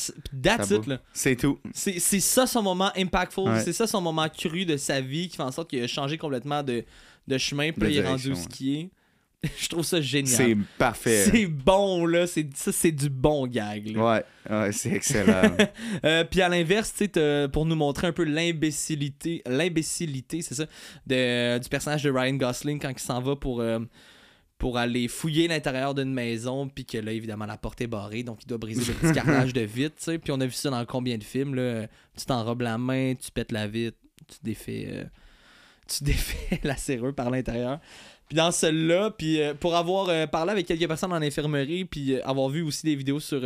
That's 0.42 0.70
it, 0.70 0.86
là. 0.86 1.00
C'est 1.12 1.34
tout. 1.36 1.58
C'est 1.74 1.98
ça 2.20 2.46
son 2.46 2.62
moment 2.62 2.92
impactful, 2.96 3.48
Ouais. 3.48 3.60
c'est 3.60 3.72
ça 3.72 3.86
son 3.88 4.00
moment 4.00 4.28
cru 4.28 4.64
de 4.64 4.76
sa 4.76 5.00
vie 5.00 5.28
qui 5.28 5.36
fait 5.36 5.42
en 5.42 5.50
sorte 5.50 5.68
qu'il 5.70 5.82
a 5.82 5.86
changé 5.88 6.16
complètement 6.18 6.62
de, 6.62 6.84
de 7.26 7.38
chemin, 7.38 7.72
puis 7.72 7.80
De 7.80 7.84
là, 7.86 7.90
il 7.90 7.96
est 7.98 8.06
rendu 8.06 8.28
où 8.30 8.34
direction, 8.34 8.50
ce 8.50 8.56
qui 8.56 8.74
est. 8.80 8.90
Je 9.58 9.68
trouve 9.68 9.84
ça 9.84 10.00
génial. 10.00 10.34
C'est 10.34 10.56
parfait. 10.78 11.26
C'est 11.30 11.46
bon, 11.46 12.06
là. 12.06 12.26
C'est, 12.26 12.48
ça, 12.56 12.72
c'est 12.72 12.90
du 12.92 13.08
bon 13.08 13.46
gag. 13.46 13.94
Là. 13.94 14.04
Ouais, 14.04 14.24
ouais, 14.50 14.72
c'est 14.72 14.92
excellent. 14.92 15.42
Euh, 16.04 16.24
puis 16.24 16.40
à 16.42 16.48
l'inverse, 16.48 16.90
tu 16.92 16.98
sais, 17.04 17.08
t'as- 17.08 17.48
pour 17.48 17.64
nous 17.66 17.74
montrer 17.76 18.06
un 18.08 18.12
peu 18.12 18.24
l'imbécilité, 18.24 19.42
l'imbécilité, 19.46 20.42
c'est 20.42 20.54
ça, 20.54 20.66
de, 21.06 21.58
du 21.58 21.68
personnage 21.68 22.02
de 22.02 22.10
Ryan 22.10 22.34
Gosling 22.34 22.78
quand 22.80 22.90
il 22.90 22.98
s'en 22.98 23.20
va 23.20 23.36
pour, 23.36 23.60
euh, 23.60 23.80
pour 24.58 24.78
aller 24.78 25.08
fouiller 25.08 25.48
l'intérieur 25.48 25.94
d'une 25.94 26.12
maison, 26.12 26.68
puis 26.68 26.84
que 26.84 26.98
là, 26.98 27.12
évidemment, 27.12 27.46
la 27.46 27.56
porte 27.56 27.80
est 27.80 27.86
barrée, 27.86 28.22
donc 28.22 28.42
il 28.42 28.46
doit 28.46 28.58
briser 28.58 28.92
le 28.92 28.94
petit 28.98 29.12
carrelage 29.14 29.52
de 29.52 29.60
vitre, 29.62 29.96
tu 29.98 30.04
sais. 30.04 30.18
Puis 30.18 30.32
on 30.32 30.40
a 30.40 30.46
vu 30.46 30.52
ça 30.52 30.70
dans 30.70 30.84
combien 30.86 31.18
de 31.18 31.24
films, 31.24 31.54
là? 31.54 31.86
Tu 32.18 32.24
t'enrobes 32.26 32.62
la 32.62 32.78
main, 32.78 33.14
tu 33.14 33.30
pètes 33.30 33.52
la 33.52 33.66
vitre, 33.66 33.98
tu 34.28 34.36
défais, 34.42 34.86
euh, 34.90 35.04
tu 35.88 36.04
défais 36.04 36.60
la 36.64 36.76
serrure 36.76 37.14
par 37.14 37.30
l'intérieur. 37.30 37.80
Puis 38.28 38.36
dans 38.36 38.50
celle-là, 38.50 39.12
puis 39.16 39.40
euh, 39.40 39.54
pour 39.54 39.76
avoir 39.76 40.08
euh, 40.08 40.26
parlé 40.26 40.50
avec 40.50 40.66
quelques 40.66 40.88
personnes 40.88 41.12
en 41.12 41.22
infirmerie, 41.22 41.84
puis 41.84 42.14
euh, 42.14 42.26
avoir 42.26 42.48
vu 42.48 42.62
aussi 42.62 42.84
des 42.84 42.96
vidéos 42.96 43.20
sur, 43.20 43.40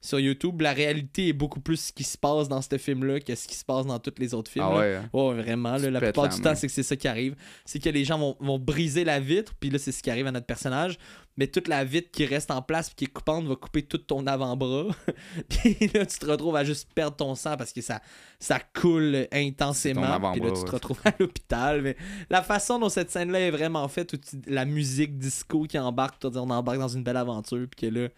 sur 0.00 0.18
YouTube, 0.20 0.60
la 0.62 0.72
réalité 0.72 1.28
est 1.28 1.32
beaucoup 1.34 1.60
plus 1.60 1.76
ce 1.88 1.92
qui 1.92 2.04
se 2.04 2.16
passe 2.16 2.48
dans 2.48 2.62
ce 2.62 2.78
film-là 2.78 3.20
que 3.20 3.34
ce 3.34 3.46
qui 3.46 3.54
se 3.54 3.64
passe 3.64 3.84
dans 3.84 3.98
tous 3.98 4.14
les 4.18 4.32
autres 4.32 4.50
films. 4.50 4.64
ah 4.66 4.78
ouais. 4.78 4.94
hein. 4.94 5.10
Ouais, 5.12 5.34
vraiment. 5.34 5.76
là, 5.76 5.90
la 5.90 6.00
plupart 6.00 6.24
la 6.24 6.30
du 6.30 6.36
main. 6.38 6.50
temps, 6.50 6.54
c'est 6.54 6.66
que 6.66 6.72
c'est 6.72 6.82
ça 6.82 6.96
qui 6.96 7.08
arrive. 7.08 7.34
C'est 7.66 7.78
que 7.78 7.90
les 7.90 8.04
gens 8.04 8.18
vont, 8.18 8.36
vont 8.40 8.58
briser 8.58 9.04
la 9.04 9.20
vitre, 9.20 9.52
puis 9.60 9.68
là, 9.68 9.78
c'est 9.78 9.92
ce 9.92 10.02
qui 10.02 10.10
arrive 10.10 10.26
à 10.26 10.32
notre 10.32 10.46
personnage. 10.46 10.98
Mais 11.38 11.46
toute 11.46 11.66
la 11.68 11.82
vitre 11.82 12.10
qui 12.10 12.26
reste 12.26 12.50
en 12.50 12.60
place, 12.60 12.88
puis 12.88 12.94
qui 12.96 13.04
est 13.04 13.12
coupante, 13.12 13.46
va 13.46 13.56
couper 13.56 13.82
tout 13.82 13.98
ton 13.98 14.26
avant-bras. 14.26 14.88
puis 15.48 15.90
là, 15.94 16.04
tu 16.04 16.18
te 16.18 16.26
retrouves 16.26 16.56
à 16.56 16.64
juste 16.64 16.88
perdre 16.94 17.16
ton 17.16 17.34
sang 17.34 17.56
parce 17.56 17.72
que 17.72 17.80
ça, 17.80 18.00
ça 18.38 18.60
coule 18.60 19.26
intensément. 19.32 20.02
Puis 20.32 20.40
là, 20.42 20.50
tu 20.50 20.64
te 20.64 20.70
retrouves 20.70 21.00
à 21.04 21.12
l'hôpital. 21.18 21.80
Mais 21.82 21.96
la 22.28 22.42
façon 22.42 22.78
dont 22.78 22.88
cette 22.90 23.10
scène-là 23.10 23.40
est 23.40 23.50
vraiment 23.50 23.88
faite, 23.88 24.12
où 24.12 24.16
tu- 24.18 24.42
la 24.46 24.64
musique 24.66 25.18
disco 25.18 25.62
qui 25.64 25.78
embarque, 25.78 26.18
tu 26.20 26.26
on 26.26 26.50
embarque 26.50 26.78
dans 26.78 26.88
une 26.88 27.02
belle 27.02 27.16
aventure, 27.16 27.66
puis 27.70 27.88
que 27.88 27.94
là. 27.94 28.08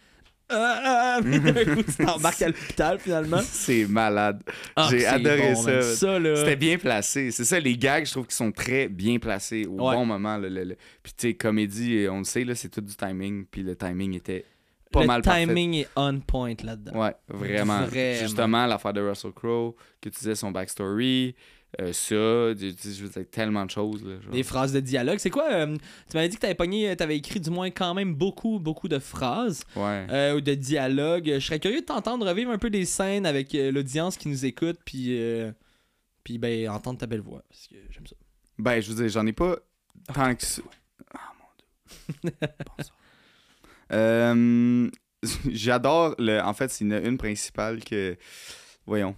Ah, 0.51 1.17
ah, 1.17 1.21
puis 1.23 1.41
d'un 1.41 1.65
coup, 1.75 1.83
tu 1.83 2.05
t'embarques 2.05 2.43
à 2.43 2.49
l'hôpital 2.49 2.99
finalement. 2.99 3.41
C'est 3.43 3.87
malade. 3.87 4.43
Ah, 4.77 4.89
J'ai 4.91 5.07
adoré 5.07 5.55
bon, 5.55 5.63
ça. 5.63 5.71
man. 5.73 5.83
Ça, 5.83 6.19
là. 6.19 6.37
C'était 6.37 6.57
bien 6.57 6.77
placé. 6.79 7.31
C'est 7.31 7.45
ça, 7.45 7.59
les 7.59 7.77
gags, 7.79 8.05
je 8.05 8.11
trouve 8.11 8.27
qu'ils 8.27 8.35
sont 8.35 8.53
très 8.53 8.89
bien 8.89 9.19
placés 9.19 9.67
au 9.67 9.81
Ouais. 9.89 9.95
bon 9.97 10.05
moment. 10.07 10.37
là, 10.37 10.49
le- 10.49 10.65
le- 10.65 10.77
Puis, 11.03 11.13
tu 11.17 11.29
sais, 11.29 11.35
comédie, 11.35 12.07
on 12.11 12.19
le 12.19 12.25
sait, 12.25 12.45
c'est 12.55 12.69
tout 12.69 12.83
du 12.83 12.95
timing. 12.95 13.47
Puis 13.51 13.63
le 13.63 13.75
timing 13.75 14.15
était 14.15 14.45
pas 14.93 15.01
le 15.01 15.07
mal 15.07 15.23
parfait. 15.23 15.47
timing 15.47 15.75
est 15.75 15.89
on 15.97 16.21
point 16.21 16.55
là-dedans. 16.63 17.01
Ouais, 17.01 17.15
vraiment. 17.29 17.87
Vraiment. 17.87 18.21
Justement, 18.21 18.67
l'affaire 18.67 18.93
de 18.93 19.01
Russell 19.01 19.33
Crowe, 19.33 19.75
que 20.01 20.09
tu 20.11 20.19
disais 20.19 20.35
son 20.35 20.51
backstory, 20.53 21.35
euh, 21.81 21.93
ça, 21.93 22.15
je 22.15 23.03
veux 23.03 23.09
dire, 23.09 23.25
tellement 23.31 23.65
de 23.67 23.71
choses. 23.71 24.05
Là. 24.05 24.15
Des 24.33 24.43
phrases 24.43 24.73
de 24.73 24.81
dialogue. 24.81 25.19
C'est 25.19 25.31
quoi 25.31 25.51
euh, 25.53 25.77
Tu 26.11 26.17
m'avais 26.17 26.29
dit 26.29 26.37
que 26.37 26.41
t'avais 26.41 26.55
pogné, 26.55 26.95
t'avais 26.97 27.17
écrit 27.17 27.41
du 27.41 27.51
moins 27.51 27.71
quand 27.71 27.95
même 27.95 28.15
beaucoup, 28.15 28.59
beaucoup 28.59 28.89
de 28.89 28.99
phrases 28.99 29.63
Ouais. 29.77 30.07
euh, 30.11 30.37
ou 30.37 30.41
de 30.41 30.55
dialogues. 30.55 31.31
Je 31.35 31.39
serais 31.41 31.61
curieux 31.61 31.81
de 31.81 31.87
t'entendre 31.87 32.27
revivre 32.29 32.51
un 32.51 32.59
peu 32.59 32.71
des 32.71 32.85
scènes 32.85 33.27
avec 33.27 33.55
euh, 33.55 33.71
l'audience 33.73 34.17
qui 34.17 34.29
nous 34.29 34.45
écoute, 34.45 34.79
puis 34.85 35.19
euh, 35.21 35.53
puis 36.23 36.39
ben 36.39 36.69
entendre 36.71 36.99
ta 36.99 37.07
belle 37.07 37.21
voix 37.21 37.43
parce 37.49 37.67
que 37.69 37.77
j'aime 37.91 38.07
ça. 38.07 38.17
Ben, 38.59 38.81
je 38.81 38.91
veux 38.91 38.97
dire, 39.03 39.09
j'en 39.09 39.27
ai 39.27 39.33
pas 39.33 39.57
tant 40.13 40.35
que 40.35 40.45
ça. 40.45 40.63
Ah, 41.13 41.33
mon 41.39 41.47
dieu. 41.59 42.31
Bonsoir. 42.79 42.97
Euh, 43.93 44.91
J'adore, 45.51 46.15
le... 46.19 46.41
en 46.41 46.53
fait, 46.55 46.71
c'est 46.71 46.85
une, 46.85 46.93
une 46.93 47.19
principale 47.19 47.83
que, 47.85 48.17
voyons, 48.87 49.17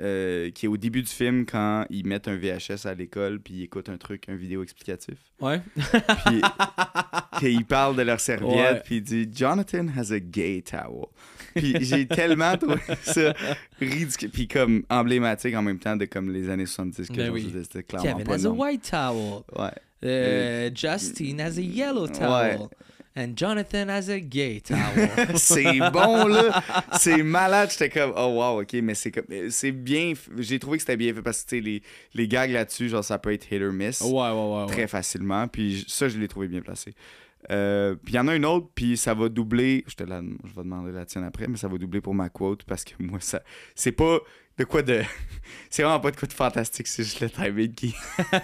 euh, 0.00 0.50
qui 0.50 0.66
est 0.66 0.68
au 0.68 0.76
début 0.76 1.02
du 1.02 1.10
film 1.10 1.44
quand 1.44 1.84
ils 1.90 2.06
mettent 2.06 2.28
un 2.28 2.36
VHS 2.36 2.86
à 2.86 2.94
l'école 2.94 3.40
puis 3.40 3.54
ils 3.54 3.62
écoutent 3.64 3.88
un 3.88 3.96
truc, 3.98 4.28
un 4.28 4.36
vidéo 4.36 4.62
explicatif. 4.62 5.16
Ouais. 5.40 5.60
Puis 6.26 6.40
qu'ils 7.40 7.64
parlent 7.64 7.96
de 7.96 8.02
leur 8.02 8.20
serviette 8.20 8.48
Ouais. 8.74 8.80
puis 8.84 8.96
il 8.96 9.02
dit 9.02 9.28
Jonathan 9.32 9.86
has 9.96 10.12
a 10.12 10.20
gay 10.20 10.62
towel. 10.62 11.06
Puis 11.54 11.74
j'ai 11.80 12.06
tellement 12.06 12.56
trouvé 12.56 12.80
ça 13.02 13.34
ridicule 13.80 14.30
puis 14.30 14.46
comme 14.46 14.84
emblématique 14.90 15.54
en 15.56 15.62
même 15.62 15.78
temps 15.78 15.96
de 15.96 16.04
comme 16.04 16.30
les 16.32 16.48
années 16.48 16.66
70 16.66 17.08
que 17.08 17.14
Ben 17.14 17.30
oui. 17.30 17.52
c'était 17.62 17.82
clairement 17.82 18.12
Kevin 18.12 18.24
pas 18.24 18.34
has 18.34 18.46
a 18.46 18.50
white 18.50 18.88
towel. 18.90 19.42
Ouais. 19.56 19.70
Euh, 20.04 20.70
Justine 20.74 21.40
has 21.40 21.58
a 21.58 21.60
yellow 21.60 22.06
towel. 22.06 22.68
And 23.16 23.32
Jonathan 23.36 23.88
has 23.88 24.08
a 24.10 24.20
gay 24.20 24.60
towel. 24.60 25.10
c'est 25.36 25.78
bon 25.92 26.26
là 26.28 26.62
c'est 27.00 27.22
malade 27.22 27.70
j'étais 27.72 27.88
comme 27.88 28.12
oh 28.16 28.26
wow 28.38 28.60
ok 28.62 28.74
mais 28.82 28.94
c'est 28.94 29.10
comme 29.10 29.24
c'est 29.50 29.72
bien 29.72 30.12
j'ai 30.36 30.58
trouvé 30.58 30.76
que 30.78 30.82
c'était 30.82 30.96
bien 30.96 31.12
fait 31.12 31.22
parce 31.22 31.42
que 31.42 31.56
les, 31.56 31.82
les 32.14 32.28
gags 32.28 32.50
là-dessus 32.50 32.88
genre 32.88 33.02
ça 33.04 33.18
peut 33.18 33.32
être 33.32 33.50
hit 33.52 33.60
or 33.62 33.72
miss 33.72 34.00
ouais, 34.02 34.10
ouais, 34.10 34.30
ouais. 34.30 34.60
ouais. 34.64 34.66
très 34.72 34.86
facilement 34.86 35.48
puis 35.48 35.84
ça 35.88 36.08
je 36.08 36.18
l'ai 36.18 36.28
trouvé 36.28 36.48
bien 36.48 36.60
placé 36.60 36.94
Euh, 37.50 37.94
puis 37.94 38.14
il 38.14 38.16
y 38.16 38.18
en 38.20 38.26
a 38.28 38.34
une 38.34 38.44
autre 38.44 38.68
puis 38.74 38.96
ça 38.96 39.14
va 39.14 39.28
doubler 39.28 39.84
je 39.86 39.94
te 39.94 40.02
la 40.02 40.20
je 40.20 40.54
vais 40.54 40.62
demander 40.64 40.90
la 40.92 41.04
tienne 41.06 41.24
après 41.24 41.46
mais 41.46 41.56
ça 41.56 41.68
va 41.68 41.78
doubler 41.78 42.00
pour 42.00 42.12
ma 42.14 42.28
quote 42.28 42.64
parce 42.64 42.82
que 42.84 42.94
moi 42.98 43.20
ça 43.20 43.42
c'est 43.76 43.92
pas 43.92 44.18
de 44.58 44.64
quoi 44.64 44.82
de 44.82 45.02
c'est 45.70 45.82
vraiment 45.82 46.00
pas 46.00 46.10
de 46.10 46.16
quoi 46.16 46.26
de 46.28 46.32
fantastique 46.32 46.86
c'est 46.86 47.02
juste 47.04 47.20
le 47.20 47.30
timing 47.30 47.72
qui 47.74 47.94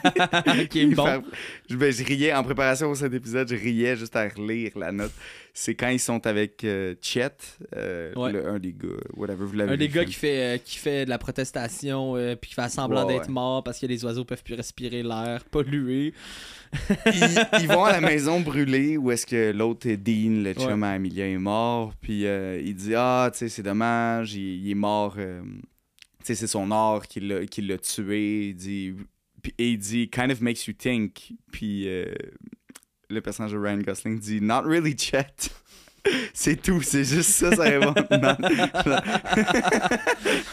qui 0.71 0.81
est 0.83 0.87
bon. 0.95 1.23
Je, 1.69 1.77
ben, 1.77 1.93
je 1.93 2.05
riais 2.05 2.33
en 2.35 2.43
préparation 2.45 2.87
pour 2.89 2.97
cet 2.97 3.13
épisode, 3.15 3.49
je 3.49 3.55
riais 3.57 3.97
juste 3.97 4.15
à 4.17 4.29
relire 4.29 4.73
la 4.79 4.93
note. 4.93 5.13
C'est 5.57 5.75
quand 5.77 5.89
ils 5.89 6.01
sont 6.01 6.27
avec 6.27 6.65
euh, 6.65 6.95
Chet, 7.01 7.31
euh, 7.77 8.13
Ouais. 8.17 8.33
le- 8.33 8.47
un 8.49 8.59
des 8.59 8.73
gars, 8.73 8.89
whatever, 9.15 9.45
vous 9.47 9.53
l'avez 9.55 9.73
Un 9.73 9.77
des 9.77 9.89
gars 9.89 10.05
qui 10.05 10.13
fait, 10.15 10.57
euh, 10.57 10.59
qui 10.59 10.79
fait 10.79 11.05
de 11.05 11.11
la 11.11 11.19
protestation 11.19 12.15
puis 12.41 12.51
qui 12.51 12.55
fait 12.55 12.69
semblant 12.69 13.07
Ouais, 13.07 13.15
d'être 13.15 13.27
ouais. 13.29 13.33
mort 13.33 13.63
parce 13.63 13.79
que 13.79 13.87
les 13.87 14.05
oiseaux 14.05 14.25
peuvent 14.25 14.43
plus 14.43 14.55
respirer 14.55 15.03
l'air 15.03 15.45
pollué. 15.51 16.13
ils, 17.07 17.47
ils 17.63 17.69
vont 17.69 17.85
à 17.85 17.93
la 17.93 18.01
maison 18.01 18.41
brûlée 18.41 18.97
où 18.97 19.11
est-ce 19.13 19.27
que 19.27 19.53
l'autre 19.53 19.89
euh, 19.89 19.97
Dean, 19.97 20.43
le 20.43 20.55
chum 20.55 20.83
à 20.83 20.91
Amelia, 20.91 21.27
est 21.29 21.39
mort. 21.39 21.95
Puis 22.01 22.23
il 22.25 22.75
dit 22.75 22.95
Ah, 22.97 23.31
tu 23.33 23.39
sais, 23.39 23.49
c'est 23.49 23.63
dommage, 23.63 24.35
il, 24.35 24.65
il 24.67 24.71
est 24.73 24.75
mort. 24.75 25.17
C'est 26.25 26.47
son 26.47 26.71
art 26.71 27.07
qui 27.07 27.21
l'a 27.21 27.79
tué. 27.79 28.49
Il 28.49 28.55
dit, 28.55 28.95
et 29.59 29.71
il 29.71 29.79
dit 29.79 30.09
Kind 30.09 30.31
of 30.31 30.41
makes 30.41 30.67
you 30.67 30.75
think. 30.75 31.33
Puis 31.53 31.89
euh, 31.89 32.07
le 33.11 33.21
personnage 33.21 33.53
de 33.53 33.59
Ryan 33.59 33.79
Gosling 33.79 34.19
dit 34.19 34.41
Not 34.41 34.63
really, 34.63 34.97
Chet. 34.97 35.27
C'est 36.35 36.61
tout, 36.61 36.83
c'est 36.83 37.05
juste 37.05 37.31
ça, 37.31 37.57
ça 37.57 37.63
répond. 37.63 37.95
Non. 38.11 38.37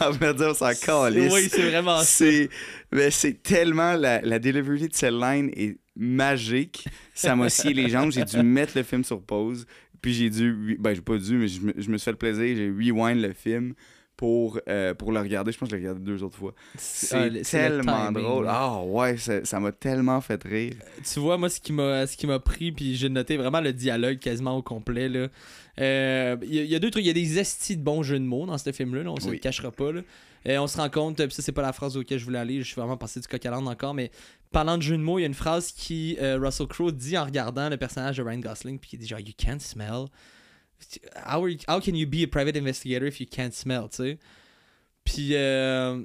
On 0.00 0.10
va 0.12 0.32
dire, 0.32 0.56
s'en 0.56 0.72
calisse. 0.72 1.30
Oui, 1.30 1.46
c'est 1.50 1.68
vraiment 1.68 1.98
ça. 1.98 2.06
C'est 2.06 2.48
mais 2.90 3.10
c'est 3.10 3.42
tellement 3.42 3.92
la, 3.92 4.22
la 4.22 4.38
delivery 4.38 4.88
de 4.88 4.94
cette 4.94 5.12
line 5.12 5.50
est 5.54 5.76
magique. 5.94 6.86
Ça 7.14 7.36
m'a 7.36 7.50
scié 7.50 7.74
les 7.74 7.90
jambes. 7.90 8.12
J'ai 8.12 8.24
dû 8.24 8.42
mettre 8.42 8.72
le 8.76 8.82
film 8.82 9.04
sur 9.04 9.20
pause. 9.20 9.66
Puis 10.00 10.14
j'ai 10.14 10.30
dû. 10.30 10.78
Ben, 10.80 10.94
j'ai 10.94 11.02
pas 11.02 11.18
dû, 11.18 11.36
mais 11.36 11.48
je 11.48 11.60
me, 11.60 11.74
je 11.76 11.90
me 11.90 11.98
suis 11.98 12.04
fait 12.06 12.12
le 12.12 12.16
plaisir. 12.16 12.56
J'ai 12.56 12.70
rewind 12.70 13.20
le 13.20 13.34
film 13.34 13.74
pour, 14.16 14.60
euh, 14.68 14.94
pour 14.94 15.10
le 15.12 15.20
regarder. 15.20 15.50
Je 15.52 15.58
pense 15.58 15.68
que 15.68 15.76
je 15.76 15.80
l'ai 15.80 15.88
regardé 15.88 16.04
deux 16.04 16.22
autres 16.22 16.36
fois. 16.36 16.54
C'est 16.76 17.30
le- 17.30 17.44
c'est 17.44 17.68
le 17.68 17.76
tellement 17.78 18.06
timing, 18.08 18.22
drôle. 18.22 18.46
Ah 18.48 18.80
ouais, 18.82 19.16
ça 19.16 19.44
ça 19.44 19.58
m'a 19.58 19.72
tellement 19.72 20.20
fait 20.20 20.42
rire. 20.44 20.74
Tu 21.04 21.18
vois, 21.18 21.36
moi, 21.38 21.48
ce 21.48 21.60
qui 21.60 21.72
m'a 21.72 22.06
ce 22.06 22.16
qui 22.16 22.26
m'a 22.26 22.38
pris, 22.38 22.70
puis 22.72 22.94
j'ai 22.94 23.08
noté 23.08 23.36
vraiment 23.36 23.60
le 23.60 23.72
dialogue 23.72 24.18
quasiment 24.18 24.56
au 24.56 24.62
complet. 24.62 25.08
là. 25.08 25.28
Euh, 25.80 26.36
Il 26.42 26.54
y, 26.54 26.58
a- 26.58 26.62
il 26.62 26.70
y 26.70 26.74
a 26.74 26.78
deux 26.78 26.90
trucs. 26.90 27.04
Il 27.04 27.08
y 27.08 27.10
a 27.10 27.14
des 27.14 27.38
estis 27.38 27.76
de 27.76 27.82
bons 27.82 28.02
jeux 28.02 28.18
de 28.18 28.24
mots 28.24 28.46
dans 28.46 28.58
ce 28.58 28.70
film-là. 28.72 29.02
là, 29.02 29.10
on 29.10 29.16
se 29.18 29.26
Oui. 29.26 29.32
le 29.32 29.38
cachera 29.38 29.70
pas. 29.72 29.90
Là. 29.92 30.02
Euh, 30.48 30.58
on 30.58 30.66
se 30.66 30.76
rend 30.76 30.90
compte, 30.90 31.16
puis 31.16 31.30
ça, 31.32 31.40
c'est 31.42 31.52
pas 31.52 31.62
la 31.62 31.72
phrase 31.72 31.96
auquel 31.96 32.18
je 32.18 32.24
voulais 32.24 32.38
aller. 32.40 32.58
Je 32.58 32.64
suis 32.66 32.74
vraiment 32.74 32.96
passé 32.96 33.20
du 33.20 33.28
coq 33.28 33.44
à 33.46 33.56
encore. 33.58 33.94
Mais 33.94 34.10
parlant 34.50 34.76
de 34.76 34.82
jeux 34.82 34.96
de 34.98 35.02
mots, 35.02 35.18
il 35.18 35.22
y 35.22 35.24
a 35.24 35.28
une 35.28 35.34
phrase 35.34 35.72
qui 35.72 36.16
euh, 36.20 36.38
Russell 36.40 36.66
Crowe 36.66 36.90
dit 36.92 37.16
en 37.16 37.24
regardant 37.24 37.68
le 37.68 37.76
personnage 37.76 38.16
de 38.18 38.22
Ryan 38.22 38.38
Gosling, 38.40 38.78
puis 38.78 38.90
il 38.94 38.98
dit 38.98 39.06
genre, 39.06 39.20
You 39.20 39.32
can't 39.38 39.60
smell. 39.60 40.06
How, 41.26 41.42
are 41.42 41.48
you- 41.48 41.58
how 41.68 41.80
can 41.80 41.94
you 41.94 42.06
be 42.06 42.22
a 42.24 42.26
private 42.26 42.56
investigator 42.56 43.06
if 43.06 43.20
you 43.20 43.26
can't 43.30 43.52
smell, 43.52 43.88
tu 43.90 43.96
sais? 43.96 44.18
Puis 45.04 45.30
euh, 45.34 46.02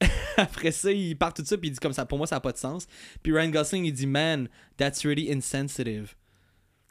après 0.36 0.72
ça, 0.72 0.92
il 0.92 1.16
part 1.16 1.32
tout 1.34 1.44
ça, 1.44 1.56
puis 1.56 1.68
il 1.68 1.72
dit 1.72 1.78
comme 1.78 1.92
ça, 1.92 2.04
pour 2.06 2.18
moi, 2.18 2.26
ça 2.26 2.36
n'a 2.36 2.40
pas 2.40 2.52
de 2.52 2.58
sens. 2.58 2.86
Puis 3.22 3.32
Ryan 3.32 3.50
Gosling, 3.50 3.84
il 3.84 3.92
dit, 3.92 4.06
man, 4.06 4.48
that's 4.76 5.04
really 5.04 5.32
insensitive. 5.32 6.14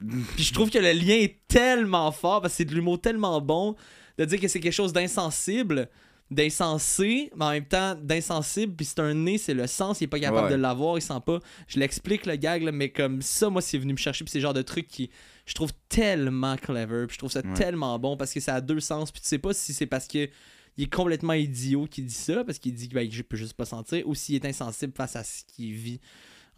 puis 0.34 0.44
je 0.44 0.52
trouve 0.52 0.70
que 0.70 0.78
le 0.78 0.92
lien 0.92 1.16
est 1.16 1.38
tellement 1.48 2.10
fort, 2.12 2.40
parce 2.42 2.54
que 2.54 2.56
c'est 2.58 2.64
de 2.64 2.74
l'humour 2.74 3.00
tellement 3.00 3.40
bon, 3.40 3.76
de 4.18 4.24
dire 4.24 4.40
que 4.40 4.48
c'est 4.48 4.60
quelque 4.60 4.72
chose 4.72 4.92
d'insensible, 4.92 5.88
d'insensé, 6.30 7.30
mais 7.36 7.44
en 7.44 7.50
même 7.52 7.64
temps 7.66 7.94
d'insensible, 7.94 8.74
puis 8.74 8.84
c'est 8.84 8.98
un 9.00 9.14
nez, 9.14 9.38
c'est 9.38 9.54
le 9.54 9.66
sens, 9.66 10.00
il 10.00 10.04
est 10.04 10.08
pas 10.08 10.18
capable 10.20 10.46
Ouais. 10.48 10.52
de 10.52 10.56
l'avoir, 10.60 10.98
il 10.98 11.02
sent 11.02 11.20
pas. 11.24 11.38
Je 11.68 11.78
l'explique 11.78 12.26
le 12.26 12.34
gag, 12.36 12.62
là, 12.62 12.72
mais 12.72 12.90
comme 12.90 13.22
ça, 13.22 13.48
moi, 13.48 13.62
c'est 13.62 13.78
venu 13.78 13.92
me 13.92 13.98
chercher, 13.98 14.24
puis 14.24 14.32
c'est 14.32 14.38
le 14.38 14.42
genre 14.42 14.54
de 14.54 14.62
truc 14.62 14.88
qui, 14.88 15.10
je 15.46 15.54
trouve 15.54 15.70
tellement 15.88 16.56
clever, 16.56 17.06
puis 17.06 17.14
je 17.14 17.18
trouve 17.18 17.30
ça 17.32 17.40
Ouais. 17.40 17.54
tellement 17.54 17.98
bon, 17.98 18.16
parce 18.16 18.32
que 18.34 18.40
ça 18.40 18.56
a 18.56 18.60
deux 18.60 18.80
sens, 18.80 19.10
puis 19.12 19.20
tu 19.22 19.28
sais 19.28 19.38
pas 19.38 19.54
si 19.54 19.72
c'est 19.72 19.86
parce 19.86 20.06
que 20.06 20.28
il 20.76 20.84
est 20.84 20.92
complètement 20.92 21.32
idiot 21.32 21.86
qui 21.86 22.02
dit 22.02 22.12
ça, 22.12 22.44
parce 22.44 22.58
qu'il 22.58 22.74
dit 22.74 22.88
qu'il 22.88 23.24
peut 23.24 23.36
juste 23.38 23.54
pas 23.54 23.64
sentir, 23.64 24.06
ou 24.06 24.14
s'il 24.14 24.34
est 24.34 24.44
insensible 24.44 24.92
face 24.94 25.16
à 25.16 25.24
ce 25.24 25.42
qu'il 25.44 25.72
vit 25.72 26.00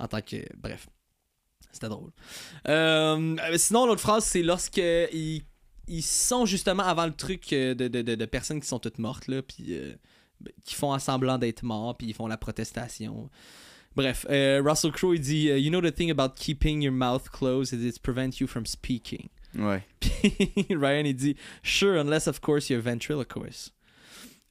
en 0.00 0.08
tant 0.08 0.20
que. 0.20 0.36
Bref. 0.56 0.88
C'était 1.70 1.88
drôle. 1.88 2.10
Euh, 2.66 3.36
sinon, 3.58 3.86
l'autre 3.86 4.00
phrase, 4.00 4.24
c'est 4.24 4.42
lorsque 4.42 4.78
ils, 4.78 5.42
ils 5.86 6.02
sont 6.02 6.46
justement 6.46 6.82
avant 6.82 7.06
le 7.06 7.12
truc 7.12 7.52
euh, 7.52 7.74
de, 7.74 7.88
de, 7.88 8.02
de, 8.02 8.14
de 8.14 8.24
personnes 8.24 8.60
qui 8.60 8.66
sont 8.66 8.78
toutes 8.78 8.98
mortes, 8.98 9.28
là, 9.28 9.42
puis 9.42 9.66
euh, 9.70 9.94
ben, 10.40 10.52
qui 10.64 10.74
font 10.74 10.92
un 10.92 10.98
semblant 10.98 11.36
d'être 11.38 11.62
morts, 11.62 11.96
puis 11.96 12.08
ils 12.08 12.14
font 12.14 12.26
la 12.26 12.38
protestation. 12.38 13.28
Bref, 13.98 14.24
euh, 14.30 14.62
Russell 14.64 14.92
Crowe, 14.92 15.14
il 15.14 15.20
dit 15.20 15.48
uh, 15.48 15.56
You 15.56 15.70
know 15.70 15.80
the 15.80 15.92
thing 15.92 16.08
about 16.08 16.36
keeping 16.36 16.80
your 16.80 16.92
mouth 16.92 17.32
closed 17.32 17.72
is 17.72 17.84
it 17.84 18.00
prevents 18.00 18.38
you 18.38 18.46
from 18.46 18.64
speaking. 18.64 19.28
Ouais. 19.56 19.82
Puis 19.98 20.68
Ryan, 20.70 21.04
il 21.04 21.14
dit 21.14 21.36
Sure, 21.64 21.96
unless 21.96 22.28
of 22.28 22.40
course 22.40 22.70
you're 22.70 22.80
ventriloquist. 22.80 23.72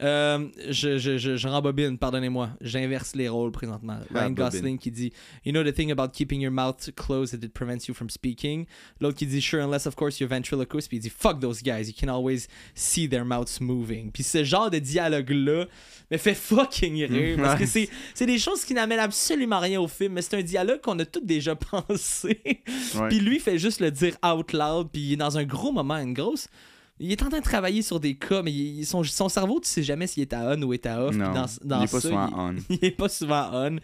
Euh, 0.04 0.48
je, 0.70 1.00
je, 1.00 1.18
je, 1.18 1.38
je 1.38 1.48
rembobine, 1.48 1.98
pardonnez-moi. 1.98 2.52
J'inverse 2.62 3.16
les 3.16 3.30
rôles 3.30 3.52
présentement. 3.52 3.98
Ryan. 4.14 4.30
Gosling 4.32 4.78
qui 4.78 4.92
dit 4.92 5.12
You 5.44 5.52
know 5.52 5.64
the 5.64 5.74
thing 5.74 5.92
about 5.92 6.10
keeping 6.14 6.40
your 6.40 6.52
mouth 6.52 6.90
closed 6.96 7.34
that 7.34 7.44
it 7.46 7.54
prevents 7.54 7.88
you 7.88 7.94
from 7.96 8.10
speaking? 8.10 8.66
L'autre 9.02 9.18
qui 9.18 9.26
dit 9.26 9.42
Sure, 9.42 9.62
unless 9.62 9.88
of 9.88 9.96
course 9.96 10.20
you're 10.20 10.30
ventriloquist. 10.30 10.88
Puis 10.88 10.98
il 10.98 11.02
dit 11.02 11.10
Fuck 11.10 11.40
those 11.40 11.64
guys, 11.64 11.88
you 11.88 11.94
can 12.00 12.10
always 12.10 12.48
see 12.76 13.10
their 13.10 13.26
mouths 13.26 13.60
moving. 13.60 14.12
Puis 14.12 14.24
ce 14.24 14.44
genre 14.44 14.70
de 14.70 14.78
dialogue-là 14.80 15.66
me 16.12 16.18
fait 16.18 16.36
fucking 16.36 17.04
rire. 17.06 17.38
Parce 17.38 17.60
que 17.60 17.66
c'est 17.66 17.90
c'est 18.14 18.28
des 18.28 18.38
choses 18.38 18.64
qui 18.64 18.74
n'amènent 18.76 19.00
absolument 19.00 19.60
rien 19.60 19.82
au 19.82 19.88
film, 19.88 20.14
mais 20.14 20.22
c'est 20.22 20.38
un 20.38 20.44
dialogue 20.44 20.82
qu'on 20.82 21.00
a 21.00 21.06
tous 21.06 21.22
déjà 21.22 21.56
pensé. 21.56 22.40
Puis 23.10 23.20
lui 23.20 23.40
fait 23.40 23.58
juste 23.58 23.80
le 23.80 23.90
dire 23.90 24.16
out 24.24 24.54
loud, 24.54 24.90
puis 24.92 25.02
il 25.02 25.14
est 25.14 25.18
dans 25.18 25.38
un 25.38 25.44
gros 25.44 25.72
moment, 25.72 25.96
une 25.96 26.14
grosse. 26.14 26.48
Il 27.00 27.12
est 27.12 27.22
en 27.22 27.30
train 27.30 27.40
de 27.40 27.44
travailler 27.44 27.82
sur 27.84 28.00
des 28.00 28.16
cas, 28.16 28.42
mais 28.42 28.52
il- 28.52 28.86
son, 28.86 29.04
son 29.04 29.30
cerveau, 29.30 29.60
tu 29.60 29.68
sais 29.70 29.84
jamais 29.84 30.08
s'il 30.08 30.24
est 30.24 30.34
à 30.34 30.54
on 30.56 30.62
ou 30.64 30.74
est 30.74 30.86
à 30.86 31.04
off. 31.06 31.16
non, 31.16 31.32
dans, 31.34 31.46
dans 31.64 31.80
il 31.82 31.84
est 31.86 31.92
pas 31.92 32.02
souvent 32.02 32.28
il, 32.28 32.34
on. 32.36 32.56
il 32.76 32.86
est 32.86 32.92
pas 32.92 33.10
souvent 33.10 33.50
on. 33.54 33.78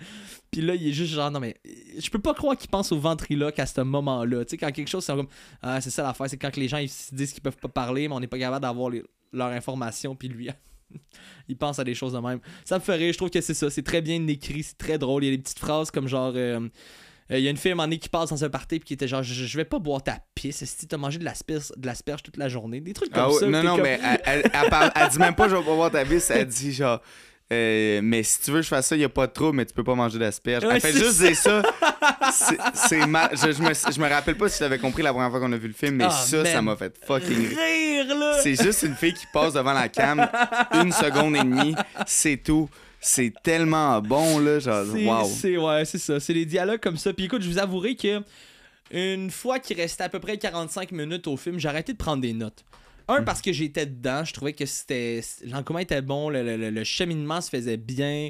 Puis 0.51 0.61
là, 0.61 0.75
il 0.75 0.87
est 0.87 0.91
juste 0.93 1.13
genre, 1.13 1.29
non, 1.31 1.39
mais 1.39 1.55
je 1.97 2.09
peux 2.09 2.19
pas 2.19 2.33
croire 2.33 2.57
qu'il 2.57 2.69
pense 2.69 2.91
au 2.91 2.99
ventriloque 2.99 3.57
à 3.59 3.65
ce 3.65 3.81
moment-là. 3.81 4.45
Tu 4.45 4.51
sais, 4.51 4.57
quand 4.57 4.71
quelque 4.71 4.87
chose, 4.89 5.03
c'est 5.03 5.15
comme, 5.15 5.27
ah, 5.61 5.79
c'est 5.81 5.89
ça 5.89 6.03
l'affaire, 6.03 6.29
c'est 6.29 6.37
quand 6.37 6.55
les 6.57 6.67
gens 6.67 6.77
ils 6.77 6.89
se 6.89 7.13
disent 7.13 7.33
qu'ils 7.33 7.41
peuvent 7.43 7.57
pas 7.57 7.67
parler, 7.69 8.07
mais 8.07 8.15
on 8.15 8.19
n'est 8.19 8.27
pas 8.27 8.39
capable 8.39 8.61
d'avoir 8.61 8.91
leur 9.31 9.47
information, 9.49 10.15
puis 10.15 10.27
lui. 10.27 10.49
Il 11.47 11.57
pense 11.57 11.79
à 11.79 11.83
des 11.83 11.95
choses 11.95 12.13
de 12.13 12.19
même. 12.19 12.39
Ça 12.65 12.77
me 12.79 12.93
rire, 12.93 13.11
je 13.11 13.17
trouve 13.17 13.29
que 13.31 13.41
c'est 13.41 13.55
ça. 13.55 13.69
C'est 13.71 13.81
très 13.83 14.01
bien 14.01 14.25
écrit, 14.27 14.61
c'est 14.63 14.77
très 14.77 14.97
drôle. 14.99 15.23
Il 15.23 15.29
y 15.31 15.33
a 15.33 15.35
des 15.35 15.41
petites 15.41 15.57
phrases 15.59 15.89
comme 15.91 16.07
genre. 16.07 16.33
euh, 16.35 16.67
euh, 17.33 17.39
il 17.39 17.43
y 17.43 17.47
a 17.47 17.51
une 17.51 17.57
fille 17.57 17.71
à 17.71 17.73
un 17.73 17.75
moment 17.75 17.87
donné 17.87 17.97
qui 17.97 18.09
passe 18.09 18.29
dans 18.29 18.43
un 18.45 18.49
party 18.49 18.79
puis 18.79 18.87
qui 18.87 18.93
était 18.93 19.07
genre 19.07 19.23
je, 19.23 19.33
je 19.33 19.57
vais 19.57 19.65
pas 19.65 19.79
boire 19.79 20.01
ta 20.03 20.19
pisse 20.35 20.63
si 20.63 20.87
t'as 20.87 20.97
mangé 20.97 21.17
de 21.19 21.25
l'asperge 21.25 21.71
de 21.75 21.85
l'asperge 21.85 22.23
toute 22.23 22.37
la 22.37 22.47
journée 22.49 22.79
des 22.79 22.93
trucs 22.93 23.11
comme 23.11 23.31
Ah 23.35 23.39
ça 23.39 23.47
non, 23.47 23.63
non, 23.63 23.75
comme- 23.75 23.83
mais 23.83 23.99
elle, 24.03 24.21
elle- 24.25 24.51
elle 24.53 24.69
parle- 24.69 24.91
elle 24.95 25.09
dit 25.09 25.19
même 25.19 25.35
pas 25.35 25.49
je 25.49 25.55
vais 25.55 25.63
pas 25.63 25.73
voir 25.75 25.91
ta 25.91 26.03
bise, 26.05 26.29
elle 26.31 26.45
dit 26.45 26.71
genre. 26.71 27.01
euh, 27.51 27.99
mais 28.03 28.23
si 28.23 28.39
tu 28.41 28.51
veux 28.51 28.57
que 28.59 28.63
je 28.63 28.69
fasse 28.69 28.87
ça, 28.87 28.95
il 28.95 29.03
a 29.03 29.09
pas 29.09 29.27
de 29.27 29.31
trouble, 29.33 29.57
mais 29.57 29.65
tu 29.65 29.73
peux 29.73 29.83
pas 29.83 29.93
manger 29.95 30.17
d'asperges. 30.17 30.63
Ouais, 30.63 30.75
elle 30.75 30.81
fait 30.81 30.93
juste 30.93 31.19
dire 31.21 31.35
ça. 31.35 31.61
C'est- 32.33 33.05
mal. 33.05 33.29
Je, 33.33 33.51
je 33.51 33.61
me, 33.61 33.73
je 33.73 33.99
me 33.99 34.07
rappelle 34.09 34.35
pas 34.35 34.49
si 34.49 34.57
tu 34.57 34.63
avais 34.63 34.79
compris 34.79 35.03
la 35.03 35.11
première 35.13 35.29
fois 35.29 35.39
qu'on 35.39 35.51
a 35.51 35.57
vu 35.57 35.67
le 35.67 35.73
film, 35.73 35.95
mais 35.97 36.05
Ah, 36.05 36.09
ça, 36.09 36.43
ça 36.45 36.61
m'a 36.61 36.75
fait 36.75 36.95
fucking 37.05 37.47
rire. 37.49 38.37
C'est 38.41 38.61
juste 38.61 38.83
une 38.83 38.95
fille 38.95 39.13
qui 39.13 39.25
passe 39.31 39.53
devant 39.53 39.73
la 39.73 39.87
cam 39.89 40.27
une 40.73 40.91
seconde 40.91 41.35
et 41.35 41.39
demie, 41.39 41.75
c'est 42.07 42.37
tout. 42.37 42.69
C'est 43.03 43.33
tellement 43.43 44.01
bon, 44.01 44.39
là. 44.39 44.59
Genre, 44.59 44.85
C'est- 44.91 45.05
wow. 45.05 45.25
C'est 45.25 45.57
ouais, 45.57 45.85
c'est 45.85 45.97
ça. 45.97 46.19
C'est 46.19 46.33
des 46.33 46.45
dialogues 46.45 46.79
comme 46.79 46.97
ça. 46.97 47.13
Puis 47.13 47.25
écoute, 47.25 47.41
je 47.41 47.49
vous 47.49 47.59
avouerai 47.59 47.95
que 47.95 48.21
une 48.91 49.29
fois 49.31 49.59
qu'il 49.59 49.77
restait 49.77 50.03
à 50.03 50.09
peu 50.09 50.19
près 50.19 50.37
45 50.37 50.91
minutes 50.91 51.27
au 51.27 51.35
film, 51.37 51.59
j'ai 51.59 51.67
arrêté 51.67 51.93
de 51.93 51.97
prendre 51.97 52.21
des 52.21 52.33
notes. 52.33 52.63
Un, 53.07 53.21
Hmm. 53.21 53.25
parce 53.25 53.41
que 53.41 53.51
j'étais 53.51 53.85
dedans, 53.85 54.23
je 54.23 54.31
trouvais 54.33 54.53
que 54.53 54.65
c'était 54.65 55.19
l'encomment 55.45 55.79
était 55.79 56.01
bon, 56.01 56.29
le, 56.29 56.41
le- 56.43 56.55
le- 56.57 56.69
le 56.69 56.83
cheminement 56.85 57.41
se 57.41 57.49
faisait 57.49 57.75
bien. 57.77 58.29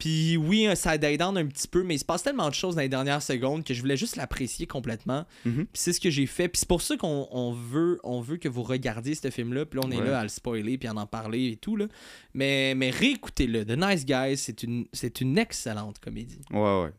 Puis 0.00 0.36
oui, 0.36 0.66
ça 0.74 0.98
die 0.98 1.16
down 1.16 1.38
un 1.38 1.46
petit 1.46 1.68
peu, 1.68 1.84
mais 1.84 1.94
il 1.94 1.98
se 2.00 2.04
passe 2.04 2.24
tellement 2.24 2.48
de 2.48 2.54
choses 2.54 2.74
dans 2.74 2.80
les 2.80 2.88
dernières 2.88 3.22
secondes 3.22 3.62
que 3.62 3.72
je 3.74 3.80
voulais 3.80 3.96
juste 3.96 4.16
l'apprécier 4.16 4.66
complètement. 4.66 5.24
Mhm. 5.44 5.66
Puis 5.66 5.66
c'est 5.74 5.92
ce 5.92 6.00
que 6.00 6.10
j'ai 6.10 6.26
fait. 6.26 6.48
Puis 6.48 6.58
c'est 6.60 6.68
pour 6.68 6.82
ça 6.82 6.96
qu'on 6.96 7.28
on 7.30 7.52
veut, 7.52 8.00
on 8.02 8.20
veut 8.20 8.38
que 8.38 8.48
vous 8.48 8.62
regardiez 8.64 9.14
ce 9.14 9.30
film-là. 9.30 9.66
Puis 9.66 9.78
là, 9.78 9.86
on 9.86 9.90
est 9.92 9.98
Ouais. 9.98 10.06
là 10.10 10.18
à 10.18 10.22
le 10.24 10.28
spoiler, 10.28 10.76
puis 10.78 10.88
à 10.88 10.92
en 10.94 11.06
parler 11.06 11.50
et 11.52 11.56
tout. 11.56 11.76
Là. 11.76 11.86
Mais, 12.34 12.74
mais 12.74 12.90
réécoutez-le. 12.90 13.64
The 13.64 13.76
Nice 13.78 14.04
Guys, 14.04 14.38
c'est 14.38 14.62
une, 14.64 14.86
c'est 14.92 15.20
une 15.20 15.38
excellente 15.38 15.98
comédie. 16.00 16.40
Ouais, 16.50 16.58
ouais. 16.82 16.90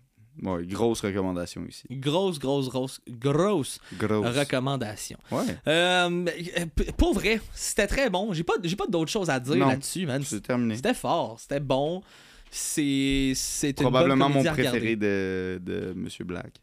Ouais, 0.44 0.66
grosse 0.66 1.02
recommandation 1.02 1.62
ici. 1.68 1.84
Grosse, 1.92 2.40
grosse, 2.40 2.70
grosse, 2.70 3.02
grosse 3.10 3.80
Grosse. 4.00 4.38
recommandation. 4.38 5.18
Ouais, 5.30 5.44
Euh, 5.68 6.26
pour 6.98 7.14
vrai, 7.14 7.42
c'était 7.54 7.86
très 7.86 8.10
bon. 8.10 8.32
J'ai 8.32 8.44
pas, 8.44 8.54
j'ai 8.64 8.78
pas 8.78 8.88
d'autres 8.88 9.12
choses 9.12 9.30
à 9.30 9.40
dire 9.42 9.56
là-dessus, 9.68 10.06
man. 10.06 10.24
c'est 10.24 10.40
terminé. 10.42 10.76
C'était 10.78 10.94
fort, 10.94 11.38
c'était 11.40 11.60
bon. 11.60 12.02
C'est, 12.52 13.32
c'est 13.36 13.70
une 13.70 13.76
Probablement 13.76 14.30
bonne 14.30 14.44
mon 14.44 14.54
préféré 14.54 14.96
de, 14.98 15.60
de 15.64 15.94
Monsieur 15.96 16.26
Black. 16.26 16.54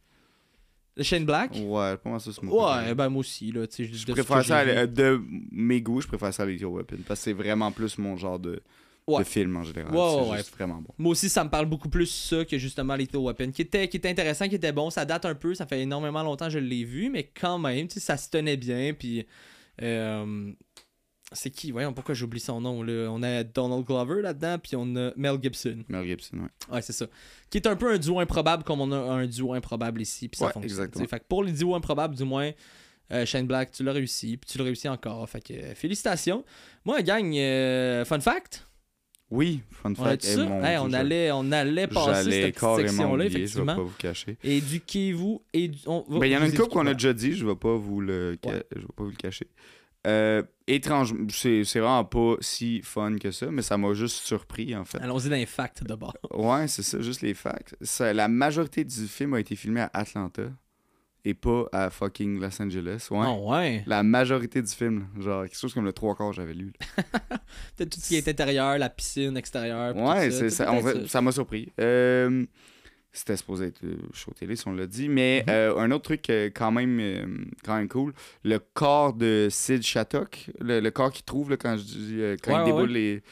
Le 0.96 1.02
Shane 1.02 1.24
Black? 1.24 1.52
Ouais, 1.54 1.96
pour 1.96 2.10
moi, 2.10 2.20
ça, 2.20 2.30
c'est 2.32 2.42
mon 2.42 2.52
Ouais, 2.66 2.94
ben 2.94 3.08
moi 3.08 3.20
aussi, 3.20 3.52
là. 3.52 3.66
tu 3.66 3.86
sais, 3.86 3.90
de 3.90 3.96
Je 3.96 4.04
préfère 4.12 4.44
ça, 4.44 4.58
à- 4.58 4.86
de 4.86 5.20
mes 5.52 5.80
goûts, 5.80 6.00
je 6.00 6.08
préfère 6.08 6.34
ça 6.34 6.42
à 6.42 6.46
Lethal 6.46 6.66
Weapon. 6.68 6.96
Parce 7.06 7.20
que 7.20 7.24
c'est 7.24 7.32
vraiment 7.32 7.70
plus 7.72 7.96
mon 7.98 8.16
genre 8.16 8.38
de, 8.38 8.60
Ouais. 9.06 9.20
de 9.20 9.24
film 9.24 9.56
en 9.56 9.62
général. 9.62 9.94
Ouais, 9.94 10.00
c'est 10.24 10.30
ouais, 10.30 10.36
juste 10.38 10.54
vraiment 10.54 10.82
bon. 10.82 10.92
Moi 10.98 11.12
aussi, 11.12 11.28
ça 11.30 11.42
me 11.44 11.48
parle 11.50 11.66
beaucoup 11.66 11.88
plus 11.88 12.06
ça 12.06 12.44
que 12.44 12.58
justement 12.58 12.94
Lethal 12.96 13.20
Weapon, 13.20 13.50
qui 13.52 13.62
était, 13.62 13.88
qui 13.88 13.96
était 13.96 14.10
intéressant, 14.10 14.48
qui 14.48 14.56
était 14.56 14.72
bon. 14.72 14.90
Ça 14.90 15.04
date 15.06 15.24
un 15.24 15.34
peu, 15.36 15.54
ça 15.54 15.66
fait 15.66 15.80
énormément 15.80 16.22
longtemps 16.22 16.46
que 16.46 16.52
je 16.52 16.58
l'ai 16.58 16.84
vu, 16.84 17.08
mais 17.10 17.30
quand 17.40 17.58
même, 17.58 17.86
tu 17.86 17.94
sais, 17.94 18.00
ça 18.00 18.16
se 18.18 18.28
tenait 18.28 18.56
bien. 18.58 18.92
Puis, 18.92 19.24
euh, 19.80 20.52
c'est 21.32 21.50
qui? 21.50 21.70
Voyons, 21.70 21.92
pourquoi 21.92 22.14
j'oublie 22.14 22.40
son 22.40 22.60
nom? 22.60 22.82
Là 22.82 23.08
On 23.10 23.22
a 23.22 23.44
Donald 23.44 23.84
Glover 23.84 24.22
là-dedans, 24.22 24.58
puis 24.58 24.76
on 24.76 24.96
a 24.96 25.12
Mel 25.16 25.36
Gibson. 25.42 25.84
Mel 25.88 26.06
Gibson, 26.06 26.38
ouais. 26.38 26.74
Ouais, 26.74 26.82
c'est 26.82 26.92
ça. 26.94 27.06
Qui 27.50 27.58
est 27.58 27.66
un 27.66 27.76
peu 27.76 27.92
un 27.92 27.98
duo 27.98 28.18
improbable, 28.20 28.64
comme 28.64 28.80
on 28.80 28.90
a 28.92 28.96
un 28.96 29.26
duo 29.26 29.52
improbable 29.54 30.00
ici, 30.02 30.28
puis 30.28 30.38
ça 30.38 30.46
Ouais, 30.46 30.52
fonctionne. 30.52 30.70
exactement. 30.70 31.06
Fait 31.06 31.20
que 31.20 31.24
pour 31.28 31.44
les 31.44 31.52
duos 31.52 31.74
improbables, 31.74 32.14
du 32.14 32.24
moins. 32.24 32.50
euh, 33.10 33.24
Shane 33.24 33.46
Black, 33.46 33.70
tu 33.72 33.82
l'as 33.84 33.92
réussi, 33.92 34.36
puis 34.36 34.50
tu 34.50 34.58
l'as 34.58 34.64
réussi 34.64 34.86
encore. 34.88 35.26
Fait 35.30 35.40
que 35.40 35.54
euh, 35.54 35.74
félicitations. 35.74 36.44
Moi, 36.84 37.00
gang, 37.02 37.34
euh, 37.36 38.04
fun 38.04 38.20
fact? 38.20 38.66
Oui, 39.30 39.60
fun 39.70 39.94
fact. 39.94 40.24
eh, 40.24 40.34
ça? 40.34 40.44
mon 40.46 40.62
Hey, 40.62 40.76
on, 40.78 40.92
allait, 40.92 41.30
on 41.32 41.50
allait 41.52 41.86
je- 41.88 41.94
passer 41.94 42.30
cette 42.30 42.58
section-là, 42.58 43.24
je 43.28 43.32
vais 43.34 43.40
effectivement. 43.40 43.76
pas 43.76 43.82
vous 43.82 43.94
cacher. 43.98 44.36
Éduquez-vous. 44.42 45.42
Édu... 45.52 45.78
on 45.86 46.04
Ben, 46.18 46.26
il 46.26 46.32
y 46.32 46.36
en 46.36 46.42
a 46.42 46.46
une 46.46 46.54
couple 46.54 46.68
qu'on 46.70 46.86
a 46.86 46.94
déjà 46.94 47.12
dit, 47.12 47.32
je 47.34 47.46
vais 47.46 47.54
pas 47.56 47.74
vous 47.76 48.00
le, 48.00 48.38
Ouais. 48.46 48.62
je 48.74 48.80
vais 48.80 48.86
pas 48.96 49.04
vous 49.04 49.10
le 49.10 49.16
cacher. 49.16 49.46
Euh, 50.08 50.42
étrange, 50.66 51.14
c'est 51.30 51.62
vraiment 51.62 52.04
pas 52.04 52.36
si 52.40 52.80
fun 52.82 53.16
que 53.18 53.30
ça, 53.30 53.46
mais 53.50 53.62
ça 53.62 53.76
m'a 53.76 53.92
juste 53.94 54.24
surpris 54.24 54.74
en 54.74 54.84
fait. 54.84 54.98
Allons-y 54.98 55.28
dans 55.28 55.36
les 55.36 55.46
facts 55.46 55.84
d'abord. 55.84 56.16
Ouais, 56.32 56.66
c'est 56.68 56.82
ça, 56.82 57.00
juste 57.00 57.20
les 57.22 57.34
facts. 57.34 57.76
Ça, 57.80 58.12
la 58.12 58.28
majorité 58.28 58.84
du 58.84 59.06
film 59.06 59.34
a 59.34 59.40
été 59.40 59.54
filmé 59.54 59.80
à 59.82 59.90
Atlanta 59.92 60.44
et 61.24 61.34
pas 61.34 61.66
à 61.72 61.90
fucking 61.90 62.40
Los 62.40 62.62
Angeles. 62.62 63.08
Ouais. 63.10 63.26
Oh, 63.28 63.50
ouais. 63.50 63.82
La 63.86 64.02
majorité 64.02 64.62
du 64.62 64.72
film, 64.72 65.08
genre 65.18 65.42
quelque 65.44 65.58
chose 65.58 65.74
comme 65.74 65.84
le 65.84 65.92
trois 65.92 66.14
quarts 66.14 66.32
j'avais 66.32 66.54
lu. 66.54 66.72
Peut-être 67.76 67.90
tout 67.90 68.00
ce 68.00 68.08
qui 68.08 68.16
est 68.16 68.28
intérieur, 68.28 68.78
la 68.78 68.88
piscine, 68.88 69.36
extérieur. 69.36 69.94
puis 69.94 70.02
Ouais, 70.02 70.30
tout 70.30 71.06
ça 71.06 71.20
m'a 71.20 71.32
surpris. 71.32 71.70
Euh, 71.80 72.46
C'était 73.12 73.36
supposé 73.36 73.66
être 73.66 73.82
euh, 73.84 73.96
show 74.12 74.32
télé, 74.38 74.54
si 74.54 74.68
on 74.68 74.72
l'a 74.72 74.86
dit. 74.86 75.08
Mais 75.08 75.42
Mhm. 75.46 75.52
euh, 75.52 75.76
un 75.78 75.90
autre 75.90 76.04
truc 76.04 76.28
euh, 76.30 76.50
quand 76.54 76.70
même, 76.70 76.98
euh, 77.00 77.26
quand 77.64 77.76
même 77.76 77.88
cool, 77.88 78.12
le 78.44 78.58
corps 78.58 79.12
de 79.14 79.48
Sid 79.50 79.82
Shattuck, 79.82 80.50
le, 80.60 80.80
le 80.80 80.90
corps 80.90 81.10
qu'il 81.10 81.24
trouve 81.24 81.50
là, 81.50 81.56
quand, 81.56 81.76
je 81.76 81.82
dis, 81.82 82.20
quand 82.42 82.54
Ouais, 82.54 82.62
il 82.62 82.64
déboule 82.66 82.88
ouais. 82.90 82.94
les... 82.94 83.22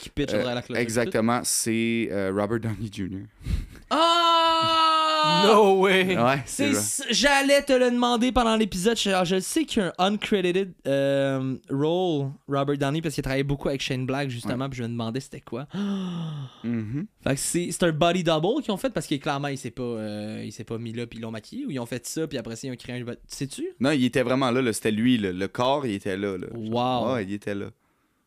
Qui 0.00 0.10
pitch 0.10 0.30
derrière 0.30 0.54
la 0.54 0.62
cloche. 0.62 0.78
exactement, 0.78 1.40
c'est 1.44 2.08
Robert 2.32 2.60
Downey 2.60 2.90
Jr. 2.92 3.24
Ah! 3.90 4.93
No 5.46 5.80
way! 5.80 6.16
Ouais, 6.16 6.42
C'est 6.46 6.70
vrai. 6.70 6.80
ça- 6.80 7.04
J'allais 7.10 7.62
te 7.62 7.72
le 7.72 7.90
demander 7.90 8.32
pendant 8.32 8.56
l'épisode. 8.56 8.96
Je, 8.98 9.10
alors, 9.10 9.24
je 9.24 9.40
sais 9.40 9.64
qu'il 9.64 9.82
y 9.82 9.86
a 9.86 9.92
un 9.98 10.12
uncredited 10.14 10.72
euh, 10.86 11.56
role, 11.70 12.30
Robert 12.48 12.78
Downey, 12.78 13.02
parce 13.02 13.14
qu'il 13.14 13.22
travaillait 13.22 13.42
beaucoup 13.44 13.68
avec 13.68 13.80
Shane 13.82 14.06
Black, 14.06 14.30
justement, 14.30 14.68
puis 14.68 14.78
je 14.78 14.82
me 14.84 14.88
demandais 14.88 15.20
c'était 15.20 15.40
quoi. 15.40 15.66
Mhm. 16.64 17.06
Fait 17.22 17.34
que 17.34 17.40
c'est 17.40 17.82
un 17.82 17.92
body 17.92 18.24
double 18.24 18.62
qu'ils 18.62 18.72
ont 18.72 18.76
fait 18.76 18.90
parce 18.90 19.06
que 19.06 19.14
clairement 19.16 19.48
il 19.48 19.58
s'est 19.58 19.70
pas, 19.70 19.82
euh, 19.82 20.42
il 20.44 20.52
s'est 20.52 20.64
pas 20.64 20.78
mis 20.78 20.92
là 20.92 21.06
puis 21.06 21.18
ils 21.18 21.22
l'ont 21.22 21.30
maquillé 21.30 21.66
ou 21.66 21.70
ils 21.70 21.78
ont 21.78 21.86
fait 21.86 22.06
ça 22.06 22.26
puis 22.26 22.38
après 22.38 22.56
ça 22.56 22.66
ils 22.66 22.72
ont 22.72 22.76
créé 22.76 23.00
un. 23.00 23.04
Sais-tu? 23.26 23.66
Non, 23.80 23.90
il 23.90 24.04
était 24.04 24.22
vraiment 24.22 24.50
là, 24.50 24.62
là. 24.62 24.72
c'était 24.72 24.90
lui, 24.90 25.18
là. 25.18 25.32
le 25.32 25.48
corps, 25.48 25.86
il 25.86 25.92
était 25.94 26.16
là. 26.16 26.38
là. 26.38 26.46
Wow. 26.54 27.14
Ouais, 27.14 27.24
il 27.24 27.32
était 27.34 27.54
là. 27.54 27.66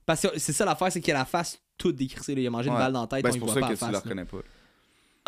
Parce 0.06 0.22
que 0.22 0.28
c'est 0.40 0.54
ça 0.54 0.66
l'affaire, 0.66 0.92
c'est 0.92 1.02
qu'il 1.02 1.14
a 1.14 1.18
la 1.20 1.26
face 1.26 1.60
toute 1.78 1.96
décrissée. 1.96 2.36
là. 2.36 2.42
Il 2.42 2.48
a 2.48 2.50
mangé 2.52 2.70
une 2.70 2.76
balle 2.76 2.94
dans 2.94 3.02
la 3.02 3.08
tête, 3.08 3.24
Ben, 3.24 3.30
on 3.30 3.34
c'est 3.34 3.40
pour 3.40 3.48
voit 3.50 3.56
ça 3.62 3.68
que 3.68 3.72
la 3.74 3.78
tu 3.88 3.92
là. 3.92 4.00
reconnais 4.00 4.26
pas. 4.26 4.38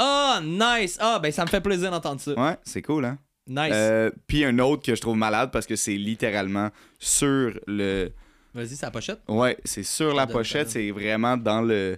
Ah, 0.01 0.39
nice! 0.41 0.97
Ah, 1.01 1.19
ben 1.21 1.29
ça 1.29 1.43
me 1.43 1.49
fait 1.49 1.59
plaisir 1.59 1.91
d'entendre 1.91 2.21
ça. 2.21 2.33
Ouais, 2.33 2.55
c'est 2.63 2.81
cool, 2.81 3.03
hein? 3.03 3.17
Nice. 3.47 3.71
Euh, 3.73 4.11
Puis 4.27 4.45
un 4.45 4.57
autre 4.59 4.83
que 4.85 4.95
je 4.95 5.01
trouve 5.01 5.17
malade 5.17 5.49
parce 5.51 5.65
que 5.65 5.75
c'est 5.75 5.95
littéralement 5.97 6.69
sur 6.99 7.59
le. 7.67 8.11
Vas-y, 8.53 8.69
c'est 8.69 8.85
la 8.85 8.91
pochette. 8.91 9.19
Ouais, 9.27 9.57
c'est 9.65 9.83
sur 9.83 10.13
la 10.13 10.25
pochette, 10.25 10.69
c'est 10.69 10.89
vraiment 10.91 11.35
dans 11.35 11.61
le. 11.61 11.97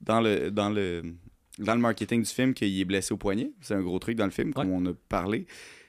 Dans 0.00 0.20
le. 0.20 0.50
Dans 0.50 0.70
le. 0.70 1.02
Dans 1.58 1.74
le 1.74 1.80
marketing 1.80 2.22
du 2.22 2.30
film 2.30 2.54
qu'il 2.54 2.80
est 2.80 2.84
blessé 2.84 3.12
au 3.12 3.16
poignet. 3.16 3.50
C'est 3.60 3.74
un 3.74 3.82
gros 3.82 3.98
truc 3.98 4.16
dans 4.16 4.24
le 4.24 4.30
film, 4.30 4.52
comme 4.54 4.70
on 4.70 4.86
a 4.86 4.92
parlé. 5.08 5.46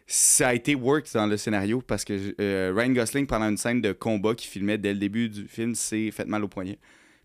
Ça 0.07 0.49
a 0.49 0.53
été 0.53 0.75
work 0.75 1.07
dans 1.13 1.27
le 1.27 1.37
scénario 1.37 1.81
parce 1.81 2.03
que 2.03 2.35
euh, 2.41 2.73
Ryan 2.75 2.91
Gosling, 2.91 3.27
pendant 3.27 3.47
une 3.49 3.57
scène 3.57 3.79
de 3.79 3.93
combat 3.93 4.35
qu'il 4.35 4.49
filmait 4.49 4.77
dès 4.77 4.91
le 4.93 4.99
début 4.99 5.29
du 5.29 5.47
film, 5.47 5.75
s'est 5.75 6.11
fait 6.11 6.25
mal 6.25 6.43
au 6.43 6.47
poignet. 6.49 6.79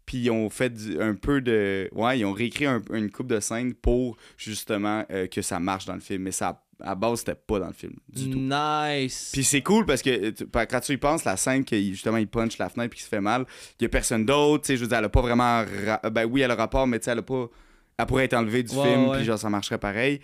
Puis 0.09 0.17
ils 0.23 0.31
ont 0.31 0.49
fait 0.49 0.73
un 0.99 1.15
peu 1.15 1.43
de. 1.43 1.87
Ouais, 1.93 2.19
ils 2.19 2.25
ont 2.25 2.33
réécrit 2.33 2.65
un- 2.65 2.81
une 2.95 3.11
coupe 3.11 3.27
de 3.27 3.41
scène 3.41 3.75
pour 3.75 4.17
justement 4.39 5.05
euh, 5.11 5.27
que 5.27 5.43
ça 5.43 5.61
marche 5.61 5.85
dans 5.85 5.93
le 5.93 6.01
film. 6.01 6.23
Mais 6.23 6.33
ça, 6.33 6.63
à 6.81 6.95
base, 6.95 7.19
c'était 7.19 7.35
pas 7.35 7.59
dans 7.61 7.67
le 7.67 7.75
film 7.75 7.93
du 8.09 8.31
tout. 8.31 8.39
Nice. 8.39 9.29
Puis 9.35 9.45
c'est 9.45 9.61
cool 9.61 9.85
parce 9.85 10.01
que 10.01 10.31
tu- 10.31 10.47
quand 10.47 10.81
tu 10.81 10.93
y 10.93 10.97
penses, 10.97 11.27
la 11.27 11.37
scène 11.37 11.63
que 11.63 11.77
justement 11.79 12.17
il 12.17 12.27
punch 12.27 12.57
la 12.57 12.71
fenêtre 12.71 12.89
puis 12.89 12.97
qu'il 13.01 13.05
se 13.05 13.11
fait 13.11 13.21
mal, 13.21 13.45
il 13.79 13.83
y 13.83 13.85
a 13.85 13.91
personne 13.91 14.25
d'autre, 14.25 14.63
tu 14.65 14.69
sais, 14.69 14.77
je 14.79 14.83
veux 14.83 14.89
dire, 14.89 14.97
elle 14.97 15.05
a 15.05 15.09
pas 15.11 15.21
vraiment 15.21 15.63
ra- 15.87 16.09
ben 16.09 16.25
oui, 16.25 16.41
elle 16.41 16.51
a 16.53 16.55
rapport 16.55 16.87
mais 16.87 16.99
tu 16.99 17.05
sais 17.05 17.11
elle 17.11 17.19
a 17.19 17.23
pas 17.23 17.47
elle 17.99 18.07
pourrait 18.07 18.25
être 18.25 18.35
enlevée 18.35 18.63
du 18.63 18.75
Ouais, 18.75 18.83
film 18.85 19.13
puis 19.13 19.25
genre 19.25 19.39
ça 19.39 19.51
marcherait 19.51 19.77
pareil. 19.79 20.21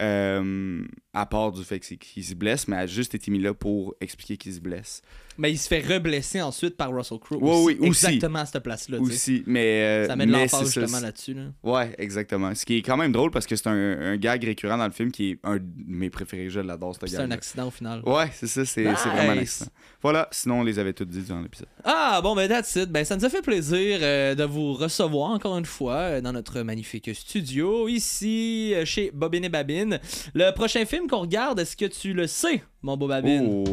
Euh, 0.00 0.82
à 1.12 1.26
part 1.26 1.52
du 1.52 1.62
fait 1.64 1.80
qu'il 1.80 2.24
se 2.24 2.34
blesse, 2.34 2.68
mais 2.68 2.76
elle 2.76 2.82
a 2.82 2.86
juste 2.86 3.14
été 3.14 3.30
mis 3.30 3.38
là 3.38 3.52
pour 3.54 3.94
expliquer 4.00 4.36
qu'il 4.36 4.52
se 4.54 4.60
blesse. 4.60 5.02
Mais 5.38 5.50
il 5.52 5.58
se 5.58 5.68
fait 5.68 5.80
reblesser 5.80 6.40
ensuite 6.40 6.76
par 6.76 6.92
Russell 6.94 7.18
Crowe. 7.18 7.38
Ouais, 7.42 7.62
oui, 7.64 7.88
aussi. 7.88 8.06
Exactement 8.06 8.38
à 8.40 8.46
cette 8.46 8.62
place-là. 8.62 8.98
Aussi, 9.00 9.42
mais 9.46 9.82
euh, 9.82 10.06
Ça 10.06 10.16
met 10.16 10.26
de 10.26 10.32
l'emphase 10.32 10.72
justement 10.72 11.00
là-dessus. 11.00 11.34
Là. 11.34 11.42
Ouais, 11.62 11.94
exactement. 11.98 12.54
Ce 12.54 12.64
qui 12.64 12.78
est 12.78 12.82
quand 12.82 12.96
même 12.96 13.12
drôle 13.12 13.30
parce 13.30 13.46
que 13.46 13.54
c'est 13.56 13.68
un, 13.68 13.72
un 13.72 14.16
gag 14.16 14.44
récurrent 14.44 14.78
dans 14.78 14.86
le 14.86 14.92
film 14.92 15.10
qui 15.12 15.30
est 15.32 15.38
un 15.44 15.56
de 15.56 15.62
mes 15.86 16.10
préférés. 16.10 16.48
Je 16.48 16.60
l'adore, 16.60 16.94
ce 16.94 17.00
Puis 17.00 17.10
C'est 17.10 17.16
un 17.18 17.24
gag. 17.28 17.32
accident 17.34 17.66
au 17.68 17.70
final. 17.70 18.02
Ouais, 18.06 18.30
c'est 18.32 18.46
ça, 18.46 18.64
c'est 18.64 18.84
vraiment 18.84 19.32
un 19.32 19.38
accident. 19.38 19.70
Voilà, 20.02 20.28
sinon 20.30 20.60
on 20.60 20.62
les 20.64 20.78
avait 20.78 20.92
toutes 20.92 21.08
dit 21.08 21.20
durant 21.22 21.40
l'épisode. 21.40 21.68
Ah, 21.84 22.20
bon, 22.22 22.34
ben, 22.34 22.48
that's 22.48 22.74
it. 22.76 22.90
Ben, 22.90 23.04
ça 23.04 23.16
nous 23.16 23.24
a 23.24 23.28
fait 23.28 23.42
plaisir 23.42 23.98
euh, 24.02 24.34
de 24.34 24.44
vous 24.44 24.74
recevoir 24.74 25.30
encore 25.30 25.58
une 25.58 25.64
fois 25.64 25.94
euh, 25.96 26.20
dans 26.20 26.32
notre 26.32 26.60
magnifique 26.62 27.10
studio, 27.14 27.88
ici, 27.88 28.74
chez 28.84 29.10
Bobine 29.12 29.44
et 29.44 29.48
Babine. 29.48 29.98
Le 30.34 30.50
prochain 30.52 30.84
film 30.86 31.08
qu'on 31.08 31.20
regarde, 31.20 31.58
est-ce 31.60 31.76
que 31.76 31.86
tu 31.86 32.12
le 32.12 32.26
sais, 32.26 32.62
mon 32.82 32.96
beau 32.96 33.08
Babine? 33.08 33.46
Oh. 33.48 33.64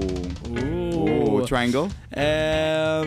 Oh, 0.49 0.82
Triangle. 1.47 1.87
Euh, 2.17 3.03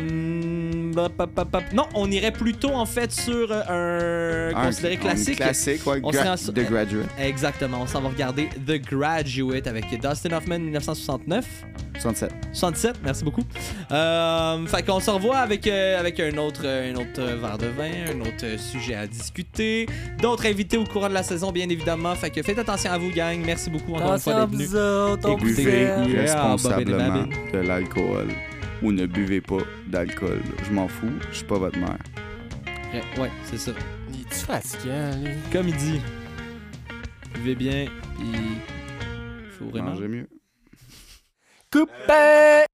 hop, 0.96 1.12
hop, 1.18 1.30
hop, 1.38 1.48
hop. 1.54 1.62
Non, 1.72 1.84
on 1.94 2.10
irait 2.10 2.32
plutôt 2.32 2.70
en 2.72 2.86
fait 2.86 3.12
sur 3.12 3.48
euh, 3.50 4.52
un 4.54 4.56
Un- 4.62 4.66
considéré 4.66 4.94
un 4.94 4.98
classique. 4.98 5.36
classique, 5.36 5.86
ouais. 5.86 6.00
On 6.02 6.10
Gra- 6.10 6.36
The 6.52 6.68
Graduate. 6.68 7.06
Exactement, 7.18 7.78
on 7.82 7.86
s'en 7.86 8.00
va 8.00 8.08
regarder 8.08 8.48
The 8.66 8.80
Graduate 8.82 9.66
avec 9.66 9.84
Dustin 9.90 10.32
Hoffman 10.36 10.58
1969. 10.58 11.44
67. 11.98 12.30
67, 12.52 12.96
merci 13.02 13.24
beaucoup. 13.24 13.42
Euh, 13.90 14.66
fait 14.66 14.82
qu'on 14.84 15.00
se 15.00 15.10
revoit 15.10 15.38
avec, 15.38 15.66
euh, 15.66 15.98
avec 15.98 16.20
un 16.20 16.36
autre, 16.36 16.60
euh, 16.64 16.92
un 16.92 16.96
autre 16.96 17.20
euh, 17.20 17.36
verre 17.40 17.56
de 17.56 17.66
vin, 17.68 17.90
un 18.14 18.20
autre 18.20 18.44
euh, 18.44 18.58
sujet 18.58 18.94
à 18.96 19.06
discuter, 19.06 19.86
d'autres 20.20 20.44
invités 20.46 20.76
au 20.76 20.84
courant 20.84 21.08
de 21.08 21.14
la 21.14 21.22
saison, 21.22 21.52
bien 21.52 21.68
évidemment. 21.70 22.14
Fait 22.14 22.28
que 22.30 22.42
faites 22.42 22.58
attention 22.58 22.90
à 22.92 22.98
vous, 22.98 23.10
gang. 23.12 23.38
Merci 23.46 23.70
beaucoup 23.70 23.94
encore 23.94 24.12
une 24.14 24.20
fois 24.20 24.34
d'être 24.46 24.50
venus. 24.50 24.70
Écoutez. 25.26 25.62
Yeah, 25.72 26.02
responsablement 26.52 27.24
de 27.52 27.58
l'alcool. 27.60 28.25
Ou 28.86 28.92
ne 28.92 29.04
buvez 29.04 29.40
pas 29.40 29.58
d'alcool. 29.88 30.40
Je 30.64 30.70
m'en 30.70 30.86
fous, 30.86 31.10
je 31.32 31.38
suis 31.38 31.44
pas 31.44 31.58
votre 31.58 31.76
mère. 31.76 31.98
Ouais, 32.94 33.02
ouais, 33.20 33.30
c'est 33.42 33.58
ça. 33.58 33.72
Il 34.12 34.20
est-tu 34.20 34.36
fatiguant, 34.36 35.10
lui? 35.24 35.32
Comme 35.50 35.66
il 35.66 35.76
dit, 35.76 36.00
vivez 37.34 37.56
bien, 37.56 37.86
puis 38.16 38.58
faut 39.58 39.64
vraiment. 39.64 39.90
Mangez 39.90 40.06
mieux. 40.06 40.28
Coupé! 41.72 42.65